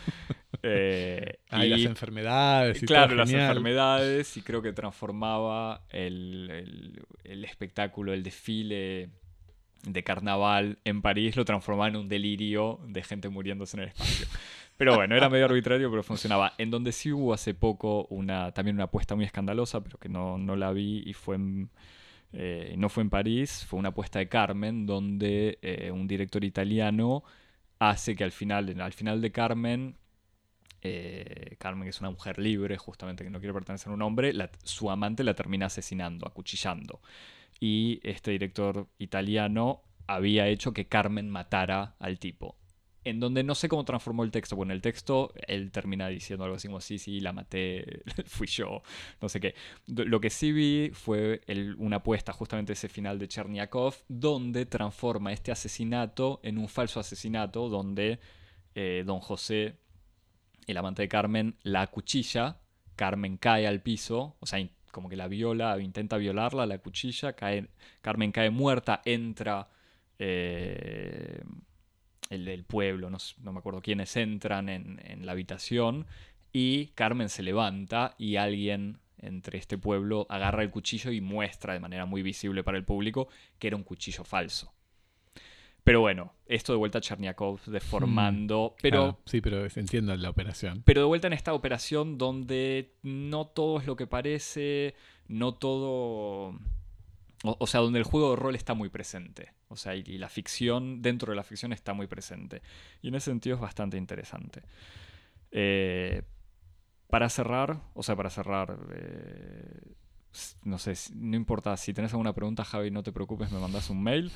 Eh, 0.63 1.37
Ah, 1.51 1.63
y 1.63 1.67
y 1.67 1.69
las 1.69 1.81
enfermedades 1.85 2.83
y 2.83 2.85
claro, 2.85 3.15
las 3.15 3.29
genial. 3.29 3.49
enfermedades 3.49 4.35
y 4.35 4.41
creo 4.41 4.61
que 4.61 4.73
transformaba 4.73 5.85
el, 5.89 6.49
el- 6.51 7.05
el 7.23 7.45
espectáculo, 7.45 8.11
el 8.13 8.23
desfile 8.23 9.09
de 9.83 10.03
carnaval 10.03 10.79
en 10.83 11.01
París, 11.01 11.37
lo 11.37 11.45
transformaba 11.45 11.87
en 11.87 11.95
un 11.95 12.09
delirio 12.09 12.79
de 12.87 13.03
gente 13.03 13.29
muriéndose 13.29 13.77
en 13.77 13.83
el 13.83 13.89
espacio. 13.89 14.27
Pero 14.75 14.95
bueno, 14.95 15.15
era 15.15 15.29
medio 15.29 15.45
arbitrario, 15.45 15.89
pero 15.89 16.03
funcionaba. 16.03 16.53
En 16.57 16.71
donde 16.71 16.91
sí 16.91 17.11
hubo 17.13 17.33
hace 17.33 17.53
poco 17.53 18.05
una 18.09 18.51
también 18.51 18.75
una 18.75 18.85
apuesta 18.85 19.15
muy 19.15 19.25
escandalosa, 19.25 19.81
pero 19.83 19.97
que 19.97 20.09
no, 20.09 20.37
no 20.37 20.55
la 20.57 20.71
vi 20.71 21.03
y 21.05 21.13
fue 21.13 21.35
en, 21.35 21.69
eh, 22.33 22.75
no 22.77 22.89
fue 22.89 23.03
en 23.03 23.09
París, 23.09 23.65
fue 23.67 23.79
una 23.79 23.89
apuesta 23.89 24.19
de 24.19 24.29
Carmen, 24.29 24.85
donde 24.85 25.57
eh, 25.61 25.91
un 25.91 26.07
director 26.07 26.43
italiano 26.43 27.23
hace 27.79 28.15
que 28.15 28.23
al 28.23 28.31
final, 28.31 28.79
al 28.79 28.93
final 28.93 29.21
de 29.21 29.31
Carmen, 29.31 29.97
eh, 30.81 31.55
Carmen, 31.59 31.83
que 31.85 31.89
es 31.89 31.99
una 31.99 32.11
mujer 32.11 32.39
libre, 32.39 32.77
justamente 32.77 33.23
que 33.23 33.29
no 33.29 33.39
quiere 33.39 33.53
pertenecer 33.53 33.89
a 33.89 33.93
un 33.95 34.01
hombre, 34.01 34.33
su 34.63 34.89
amante 34.91 35.23
la 35.23 35.33
termina 35.33 35.67
asesinando, 35.67 36.27
acuchillando. 36.27 37.01
y 37.59 37.99
este 38.03 38.31
director 38.31 38.87
italiano 38.99 39.83
había 40.07 40.47
hecho 40.47 40.73
que 40.73 40.87
Carmen 40.87 41.29
matara 41.29 41.95
al 41.99 42.19
tipo. 42.19 42.58
En 43.09 43.19
donde 43.19 43.43
no 43.43 43.55
sé 43.55 43.67
cómo 43.67 43.83
transformó 43.85 44.23
el 44.23 44.31
texto. 44.31 44.55
Bueno, 44.55 44.73
el 44.73 44.81
texto 44.81 45.33
él 45.47 45.71
termina 45.71 46.07
diciendo 46.07 46.43
algo 46.45 46.57
así 46.57 46.67
como: 46.67 46.81
Sí, 46.81 46.99
sí, 46.99 47.19
la 47.19 47.33
maté, 47.33 48.03
fui 48.25 48.47
yo, 48.47 48.81
no 49.21 49.29
sé 49.29 49.39
qué. 49.39 49.55
Lo 49.87 50.21
que 50.21 50.29
sí 50.29 50.51
vi 50.51 50.91
fue 50.93 51.41
una 51.77 51.97
apuesta, 51.97 52.33
justamente 52.33 52.73
ese 52.73 52.89
final 52.89 53.19
de 53.19 53.27
Cherniakov, 53.27 53.95
donde 54.07 54.65
transforma 54.65 55.33
este 55.33 55.51
asesinato 55.51 56.39
en 56.43 56.57
un 56.57 56.69
falso 56.69 56.99
asesinato, 56.99 57.69
donde 57.69 58.19
eh, 58.75 59.03
don 59.05 59.19
José, 59.19 59.77
el 60.67 60.77
amante 60.77 61.01
de 61.03 61.09
Carmen, 61.09 61.55
la 61.63 61.81
acuchilla. 61.81 62.59
Carmen 62.95 63.37
cae 63.37 63.65
al 63.65 63.81
piso, 63.81 64.35
o 64.39 64.45
sea, 64.45 64.59
como 64.91 65.09
que 65.09 65.15
la 65.15 65.27
viola, 65.27 65.79
intenta 65.79 66.17
violarla, 66.17 66.65
la 66.65 66.79
cuchilla, 66.79 67.33
cae, 67.33 67.69
Carmen 68.01 68.31
cae 68.31 68.49
muerta, 68.49 69.01
entra 69.05 69.69
eh, 70.19 71.41
el 72.29 72.45
del 72.45 72.63
pueblo, 72.63 73.09
no, 73.09 73.17
no 73.41 73.53
me 73.53 73.59
acuerdo 73.59 73.81
quiénes 73.81 74.15
entran 74.15 74.69
en, 74.69 75.01
en 75.03 75.25
la 75.25 75.31
habitación 75.33 76.05
y 76.53 76.87
Carmen 76.95 77.29
se 77.29 77.43
levanta 77.43 78.15
y 78.17 78.35
alguien 78.37 78.99
entre 79.17 79.57
este 79.57 79.77
pueblo 79.77 80.25
agarra 80.29 80.63
el 80.63 80.69
cuchillo 80.69 81.11
y 81.11 81.21
muestra 81.21 81.73
de 81.73 81.79
manera 81.79 82.05
muy 82.05 82.21
visible 82.21 82.63
para 82.63 82.77
el 82.77 82.85
público 82.85 83.27
que 83.57 83.67
era 83.67 83.75
un 83.75 83.83
cuchillo 83.83 84.23
falso. 84.23 84.71
Pero 85.83 86.01
bueno, 86.01 86.33
esto 86.45 86.71
de 86.73 86.77
vuelta 86.77 86.99
a 86.99 87.01
Cherniakov 87.01 87.61
deformando, 87.65 88.75
pero 88.81 88.97
Claro, 89.01 89.19
sí, 89.25 89.41
pero 89.41 89.65
entiendo 89.75 90.15
la 90.15 90.29
operación. 90.29 90.83
pero 90.85 91.01
de 91.01 91.07
vuelta 91.07 91.27
en 91.27 91.33
esta 91.33 91.53
operación 91.53 92.17
donde 92.17 92.93
no 93.01 93.47
todo 93.47 93.79
es 93.79 93.87
lo 93.87 93.95
que 93.95 94.05
parece, 94.05 94.93
no 95.27 95.55
todo... 95.55 96.59
O, 97.43 97.55
o 97.59 97.67
sea, 97.67 97.79
donde 97.79 97.99
el 97.99 98.05
juego 98.05 98.31
de 98.31 98.35
rol 98.35 98.55
está 98.55 98.73
muy 98.73 98.89
presente. 98.89 99.53
O 99.69 99.75
sea, 99.75 99.95
y, 99.95 100.03
y 100.05 100.17
la 100.17 100.29
ficción, 100.29 101.01
dentro 101.01 101.31
de 101.31 101.37
la 101.37 101.43
ficción 101.43 101.71
está 101.73 101.93
muy 101.93 102.07
presente. 102.07 102.61
Y 103.01 103.09
en 103.09 103.15
ese 103.15 103.31
sentido 103.31 103.55
es 103.55 103.61
bastante 103.61 103.97
interesante. 103.97 104.63
Eh, 105.51 106.21
para 107.07 107.29
cerrar, 107.29 107.81
o 107.95 108.03
sea, 108.03 108.15
para 108.15 108.29
cerrar, 108.29 108.77
eh, 108.93 109.93
no 110.63 110.77
sé, 110.77 110.93
no 111.15 111.35
importa, 111.35 111.75
si 111.75 111.91
tenés 111.91 112.11
alguna 112.13 112.33
pregunta, 112.33 112.63
Javi, 112.63 112.91
no 112.91 113.01
te 113.01 113.11
preocupes, 113.11 113.51
me 113.51 113.59
mandas 113.59 113.89
un 113.89 114.03
mail. 114.03 114.31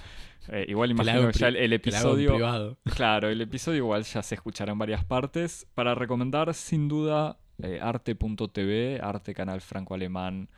Eh, 0.47 0.65
igual 0.67 0.89
imagino 0.89 1.27
que 1.31 1.37
ya 1.37 1.49
el, 1.49 1.71
episodio... 1.71 2.33
privado. 2.33 2.77
Claro, 2.95 3.29
el 3.29 3.41
episodio 3.41 3.77
igual 3.77 4.03
ya 4.03 4.23
se 4.23 4.35
escuchará 4.35 4.71
en 4.71 4.79
varias 4.79 5.05
partes. 5.05 5.67
Para 5.75 5.93
recomendar, 5.93 6.51
sin 6.55 6.87
duda, 6.87 7.37
arte.tv, 7.79 8.99
arte 9.03 9.35
canal 9.35 9.61
franco-alemán, 9.61 10.49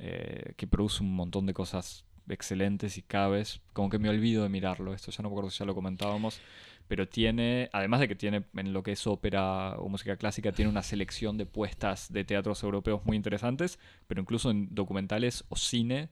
eh, 0.00 0.54
que 0.56 0.66
produce 0.66 1.02
un 1.02 1.14
montón 1.14 1.46
de 1.46 1.54
cosas 1.54 2.04
excelentes 2.28 2.96
y 2.96 3.02
cabes. 3.02 3.60
Como 3.72 3.90
que 3.90 3.98
me 3.98 4.08
olvido 4.08 4.42
de 4.42 4.48
mirarlo, 4.48 4.94
esto 4.94 5.10
ya 5.10 5.22
no 5.22 5.28
me 5.28 5.34
acuerdo 5.34 5.50
si 5.50 5.58
ya 5.58 5.66
lo 5.66 5.74
comentábamos. 5.74 6.40
Pero 6.88 7.06
tiene, 7.08 7.70
además 7.72 8.00
de 8.00 8.08
que 8.08 8.16
tiene 8.16 8.44
en 8.56 8.72
lo 8.72 8.82
que 8.82 8.92
es 8.92 9.06
ópera 9.06 9.76
o 9.78 9.88
música 9.88 10.16
clásica, 10.16 10.50
tiene 10.50 10.70
una 10.70 10.82
selección 10.82 11.38
de 11.38 11.46
puestas 11.46 12.12
de 12.12 12.24
teatros 12.24 12.62
europeos 12.64 13.04
muy 13.04 13.16
interesantes, 13.16 13.78
pero 14.08 14.20
incluso 14.20 14.50
en 14.50 14.74
documentales 14.74 15.44
o 15.50 15.56
cine 15.56 16.08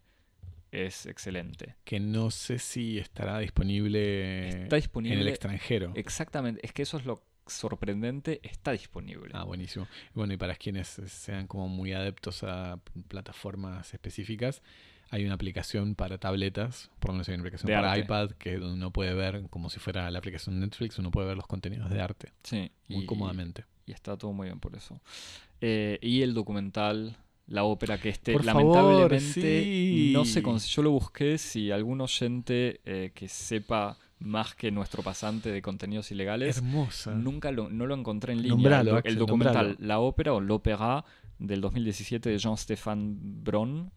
es 0.70 1.06
excelente. 1.06 1.74
Que 1.84 1.98
no 1.98 2.30
sé 2.30 2.58
si 2.58 2.98
estará 2.98 3.38
disponible, 3.38 4.64
Está 4.64 4.76
disponible 4.76 5.16
en 5.16 5.22
el 5.22 5.28
extranjero. 5.28 5.92
Exactamente, 5.96 6.60
es 6.64 6.72
que 6.72 6.82
eso 6.82 6.98
es 6.98 7.06
lo 7.06 7.24
sorprendente, 7.50 8.40
está 8.42 8.72
disponible. 8.72 9.30
Ah, 9.34 9.44
buenísimo. 9.44 9.86
Bueno, 10.14 10.32
y 10.34 10.36
para 10.36 10.54
quienes 10.56 10.88
sean 10.88 11.46
como 11.46 11.68
muy 11.68 11.92
adeptos 11.92 12.42
a 12.44 12.78
plataformas 13.08 13.92
específicas, 13.94 14.62
hay 15.10 15.24
una 15.24 15.34
aplicación 15.34 15.94
para 15.94 16.18
tabletas, 16.18 16.90
por 16.98 17.08
lo 17.10 17.14
menos 17.14 17.28
hay 17.28 17.34
una 17.34 17.42
aplicación 17.42 17.66
De 17.68 17.74
para 17.74 17.92
arte. 17.92 18.04
iPad 18.04 18.30
que 18.32 18.58
uno 18.58 18.90
puede 18.92 19.14
ver, 19.14 19.48
como 19.50 19.70
si 19.70 19.80
fuera 19.80 20.10
la 20.10 20.18
aplicación 20.18 20.60
Netflix, 20.60 20.98
uno 20.98 21.10
puede 21.10 21.28
ver 21.28 21.36
los 21.36 21.46
contenidos 21.46 21.88
de 21.90 22.00
arte 22.00 22.32
Sí, 22.42 22.70
muy 22.88 23.04
y, 23.04 23.06
cómodamente. 23.06 23.64
y 23.86 23.92
está 23.92 24.16
todo 24.18 24.32
muy 24.32 24.48
bien 24.48 24.60
por 24.60 24.76
eso. 24.76 25.00
Eh, 25.60 25.98
y 26.02 26.20
el 26.22 26.34
documental, 26.34 27.16
la 27.46 27.64
ópera 27.64 27.98
que 27.98 28.10
este, 28.10 28.32
Por 28.32 28.44
favor, 28.44 28.56
lamentablemente 28.76 29.62
sí. 29.64 30.10
no 30.14 30.26
se 30.26 30.42
cons- 30.42 30.68
Yo 30.74 30.82
lo 30.82 30.90
busqué, 30.90 31.38
si 31.38 31.70
algún 31.70 32.00
oyente 32.02 32.80
eh, 32.84 33.10
que 33.14 33.28
sepa 33.28 33.96
más 34.20 34.54
que 34.54 34.70
nuestro 34.70 35.02
pasante 35.02 35.50
de 35.52 35.62
contenidos 35.62 36.10
ilegales, 36.10 36.58
Hermosa. 36.58 37.12
nunca 37.14 37.50
lo, 37.52 37.68
no 37.70 37.86
lo 37.86 37.94
encontré 37.94 38.32
en 38.32 38.38
línea. 38.42 38.54
Nombralo, 38.54 38.90
el, 38.90 38.94
do- 38.94 38.96
Axel, 38.98 39.12
el 39.12 39.18
documental 39.18 39.66
nombralo. 39.68 39.86
La 39.88 39.98
ópera 40.00 40.32
o 40.34 40.40
l'opéra 40.40 41.04
del 41.38 41.60
2017 41.60 42.28
de 42.30 42.38
Jean-Stéphane 42.38 43.14
Bron, 43.20 43.92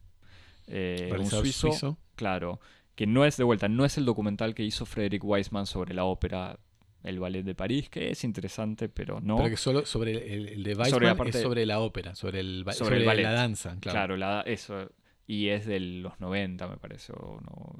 eh, 0.67 1.05
un 1.05 1.11
Realizador 1.11 1.47
suizo, 1.47 1.97
Claro, 2.15 2.59
que 2.95 3.07
no 3.07 3.25
es 3.25 3.37
de 3.37 3.43
vuelta, 3.43 3.67
no 3.67 3.83
es 3.83 3.97
el 3.97 4.05
documental 4.05 4.53
que 4.53 4.63
hizo 4.63 4.85
Frederick 4.85 5.23
Weisman 5.23 5.65
sobre 5.65 5.93
la 5.95 6.03
ópera 6.03 6.59
El 7.03 7.19
Ballet 7.19 7.43
de 7.43 7.55
París, 7.55 7.89
que 7.89 8.11
es 8.11 8.23
interesante, 8.23 8.89
pero 8.89 9.19
no. 9.21 9.37
Pero 9.37 9.49
que 9.49 9.57
solo 9.57 9.85
sobre 9.87 10.33
el, 10.35 10.47
el 10.49 10.63
de 10.63 10.75
Sobre 10.75 10.83
Weissman 10.83 11.03
la 11.03 11.15
parte- 11.15 11.37
es 11.39 11.43
sobre 11.43 11.65
la 11.65 11.79
ópera, 11.79 12.13
sobre 12.13 12.41
el, 12.41 12.63
Sobre 12.73 13.03
ballet. 13.05 13.23
la 13.23 13.31
danza, 13.31 13.75
claro. 13.79 13.95
claro, 13.95 14.17
la- 14.17 14.41
eso. 14.41 14.91
Y 15.25 15.47
es 15.47 15.65
de 15.65 15.79
los 15.79 16.19
90, 16.19 16.67
me 16.67 16.77
parece, 16.77 17.13
o 17.13 17.39
no, 17.41 17.75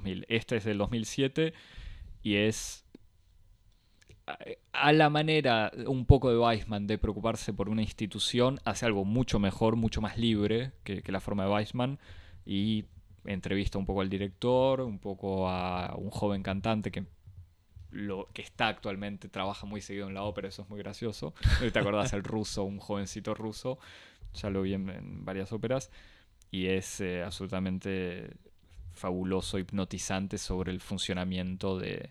2000. 0.00 0.26
Este 0.28 0.56
es 0.56 0.64
del 0.64 0.78
2007 0.78 1.52
y 2.22 2.36
es 2.36 2.84
a- 4.72 4.92
la 4.92 5.10
manera 5.10 5.72
un 5.86 6.06
poco 6.06 6.30
de 6.30 6.38
Weisman 6.38 6.86
de 6.86 6.98
preocuparse 6.98 7.52
por 7.52 7.68
una 7.68 7.82
institución, 7.82 8.60
hace 8.64 8.86
algo 8.86 9.04
mucho 9.04 9.38
mejor, 9.38 9.76
mucho 9.76 10.00
más 10.00 10.18
libre 10.18 10.72
que, 10.84 11.02
la 11.06 11.20
forma 11.20 11.44
de 11.44 11.50
Weisman 11.50 11.98
y 12.46 12.84
entrevista 13.24 13.78
un 13.78 13.86
poco 13.86 14.00
al 14.00 14.08
director, 14.08 14.80
un 14.80 14.98
poco 14.98 15.48
a 15.48 15.94
un 15.96 16.10
joven 16.10 16.42
cantante 16.42 16.90
que 16.90 17.04
lo 17.90 18.28
que 18.32 18.42
está 18.42 18.68
actualmente 18.68 19.28
trabaja 19.28 19.66
muy 19.66 19.80
seguido 19.80 20.06
en 20.06 20.14
la 20.14 20.22
ópera, 20.22 20.48
eso 20.48 20.62
es 20.62 20.68
muy 20.70 20.78
gracioso. 20.78 21.34
¿Te 21.72 21.78
acordás 21.78 22.12
el 22.12 22.22
ruso, 22.22 22.62
un 22.62 22.78
jovencito 22.78 23.34
ruso? 23.34 23.78
Ya 24.34 24.48
lo 24.48 24.62
vi 24.62 24.74
en, 24.74 24.88
en 24.88 25.24
varias 25.24 25.52
óperas 25.52 25.90
y 26.52 26.66
es 26.66 27.00
eh, 27.00 27.22
absolutamente 27.24 28.30
fabuloso, 28.92 29.58
hipnotizante 29.58 30.38
sobre 30.38 30.72
el 30.72 30.80
funcionamiento 30.80 31.78
de, 31.78 32.10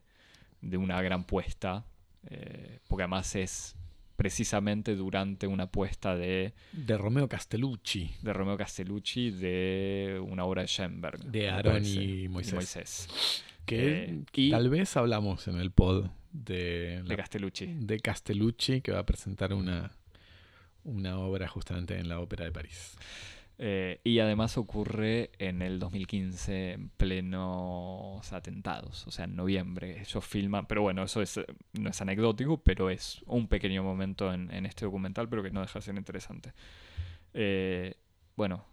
de 0.62 0.78
una 0.78 1.02
gran 1.02 1.24
puesta, 1.26 1.86
eh, 2.30 2.80
porque 2.88 3.04
además 3.04 3.36
es 3.36 3.76
precisamente 4.16 4.96
durante 4.96 5.48
una 5.48 5.68
puesta 5.72 6.16
de, 6.16 6.54
De 6.74 6.98
Romeo 6.98 7.30
Castellucci. 7.30 8.12
de 8.22 8.34
Romeo 8.34 8.58
Castellucci 8.58 9.32
de 9.32 10.22
una 10.28 10.44
obra 10.44 10.64
de 10.64 10.68
Schoenberg. 10.68 11.24
De 11.26 11.50
parece, 11.50 12.04
y 12.04 12.28
Moisés. 12.28 13.44
Que 13.66 14.04
Eh, 14.06 14.24
y- 14.34 14.52
tal 14.52 14.70
vez 14.70 14.98
hablamos 14.98 15.48
en 15.48 15.58
el 15.58 15.72
pod 15.72 16.10
de, 16.34 17.02
De 17.04 17.16
Castellucci. 17.16 17.68
de 17.68 18.00
Castellucci, 18.02 18.82
que 18.82 18.92
va 18.92 19.00
a 19.00 19.06
presentar 19.06 19.54
una, 19.54 19.92
una 20.84 21.18
obra 21.20 21.48
justamente 21.48 21.98
en 21.98 22.10
la 22.10 22.20
Ópera 22.20 22.44
de 22.46 22.52
París. 22.52 22.98
Eh, 23.62 24.00
y 24.06 24.20
además 24.20 24.58
ocurre 24.58 25.32
en 25.38 25.62
el 25.62 25.80
2015 25.80 26.72
en 26.72 26.90
plenos 26.92 28.32
atentados, 28.32 29.06
o 29.06 29.12
sea, 29.12 29.26
en 29.26 29.36
noviembre. 29.36 30.00
Ellos 30.00 30.26
filman, 30.26 30.66
pero 30.66 30.82
bueno, 30.82 31.04
eso 31.04 31.22
es, 31.22 31.36
eh, 31.38 31.46
no 31.74 31.90
es 31.90 32.02
anecdótico, 32.02 32.64
pero 32.64 32.90
es 32.90 33.22
un 33.26 33.50
pequeño 33.50 33.84
momento 33.84 34.34
en, 34.34 34.50
en 34.54 34.66
este 34.66 34.86
documental, 34.86 35.28
pero 35.28 35.44
que 35.44 35.52
no 35.52 35.60
deja 35.60 35.80
de 35.80 35.84
ser 35.84 35.96
interesante. 35.96 36.54
Eh, 37.34 37.96
bueno, 38.38 38.66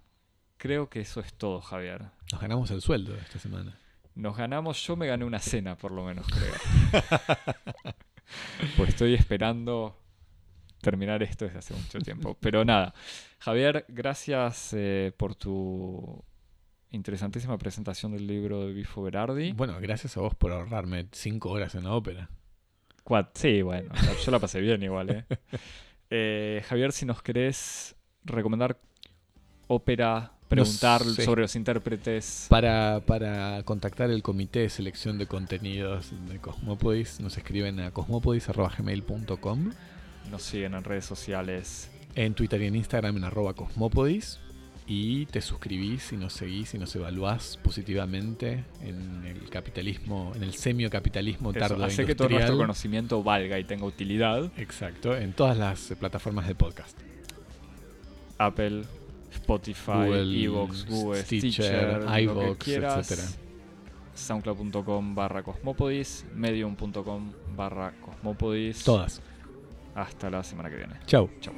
creo 0.56 0.88
que 0.88 1.00
eso 1.00 1.18
es 1.18 1.34
todo, 1.34 1.60
Javier. 1.60 2.02
Nos 2.30 2.40
ganamos 2.40 2.70
el 2.70 2.80
sueldo 2.80 3.16
esta 3.16 3.40
semana. 3.40 3.76
Nos 4.14 4.36
ganamos, 4.36 4.80
yo 4.86 4.94
me 4.94 5.08
gané 5.08 5.24
una 5.24 5.40
cena 5.40 5.76
por 5.76 5.90
lo 5.90 6.04
menos, 6.04 6.28
creo. 6.28 6.54
pues 8.76 8.90
estoy 8.90 9.14
esperando 9.14 9.98
terminar 10.90 11.22
esto 11.22 11.44
desde 11.44 11.58
hace 11.58 11.74
mucho 11.74 11.98
tiempo. 11.98 12.36
Pero 12.40 12.64
nada, 12.64 12.94
Javier, 13.40 13.84
gracias 13.88 14.72
eh, 14.72 15.12
por 15.16 15.34
tu 15.34 16.22
interesantísima 16.90 17.58
presentación 17.58 18.12
del 18.12 18.26
libro 18.26 18.66
de 18.66 18.72
Bifo 18.72 19.02
Berardi. 19.02 19.52
Bueno, 19.52 19.76
gracias 19.80 20.16
a 20.16 20.20
vos 20.20 20.34
por 20.36 20.52
ahorrarme 20.52 21.08
cinco 21.12 21.50
horas 21.50 21.74
en 21.74 21.84
la 21.84 21.92
ópera. 21.92 22.30
Cuat- 23.04 23.30
sí, 23.34 23.62
bueno, 23.62 23.92
yo 24.24 24.30
la 24.30 24.38
pasé 24.38 24.60
bien 24.60 24.82
igual, 24.82 25.10
¿eh? 25.10 25.24
Eh, 26.08 26.62
Javier, 26.68 26.92
si 26.92 27.04
nos 27.04 27.20
querés 27.20 27.96
recomendar 28.22 28.78
ópera, 29.66 30.30
preguntar 30.46 31.02
sé. 31.02 31.24
sobre 31.24 31.42
los 31.42 31.56
intérpretes. 31.56 32.46
Para, 32.48 33.00
para 33.04 33.60
contactar 33.64 34.10
el 34.12 34.22
comité 34.22 34.60
de 34.60 34.68
selección 34.68 35.18
de 35.18 35.26
contenidos 35.26 36.12
de 36.28 36.38
Cosmopodis, 36.38 37.18
nos 37.18 37.36
escriben 37.36 37.80
a 37.80 37.90
cosmopodis.gmail.com 37.90 39.72
Nos 40.30 40.42
siguen 40.42 40.74
en 40.74 40.84
redes 40.84 41.04
sociales. 41.04 41.90
en 42.14 42.34
Twitter 42.34 42.60
y 42.62 42.66
en 42.66 42.76
Instagram 42.76 43.16
en 43.18 43.24
arroba 43.24 43.52
Cosmopodis 43.54 44.38
y 44.86 45.26
te 45.26 45.40
suscribís 45.40 46.12
y 46.12 46.16
nos 46.16 46.32
seguís 46.32 46.72
y 46.74 46.78
nos 46.78 46.94
evaluás 46.94 47.58
positivamente 47.62 48.64
en 48.80 49.24
el 49.26 49.50
capitalismo, 49.50 50.32
en 50.36 50.42
el 50.44 50.54
semiocapitalismo 50.54 51.52
tardo 51.52 51.84
hace 51.84 52.06
que 52.06 52.14
todo 52.14 52.28
nuestro 52.28 52.54
industrial. 52.54 52.56
conocimiento 52.58 53.22
valga 53.22 53.58
y 53.58 53.64
tenga 53.64 53.84
utilidad. 53.84 54.50
Exacto, 54.56 55.16
en 55.16 55.32
todas 55.32 55.58
las 55.58 55.92
plataformas 55.98 56.46
de 56.46 56.54
podcast. 56.54 56.98
Apple, 58.38 58.84
Spotify, 59.32 60.44
Evox, 60.44 60.86
Google, 60.86 61.22
Stitcher, 61.22 62.02
Stitcher, 62.02 62.56
quieras. 62.58 63.10
etcétera. 63.10 63.28
soundcloud.com 64.14 65.14
barra 65.14 65.42
cosmopodis, 65.42 66.24
medium.com 66.34 67.32
barra 67.56 67.92
cosmopodis. 68.00 68.84
Todas. 68.84 69.20
Hasta 69.96 70.28
la 70.28 70.42
semana 70.44 70.68
que 70.68 70.76
viene. 70.76 70.94
Chau. 71.06 71.30
Chau. 71.40 71.54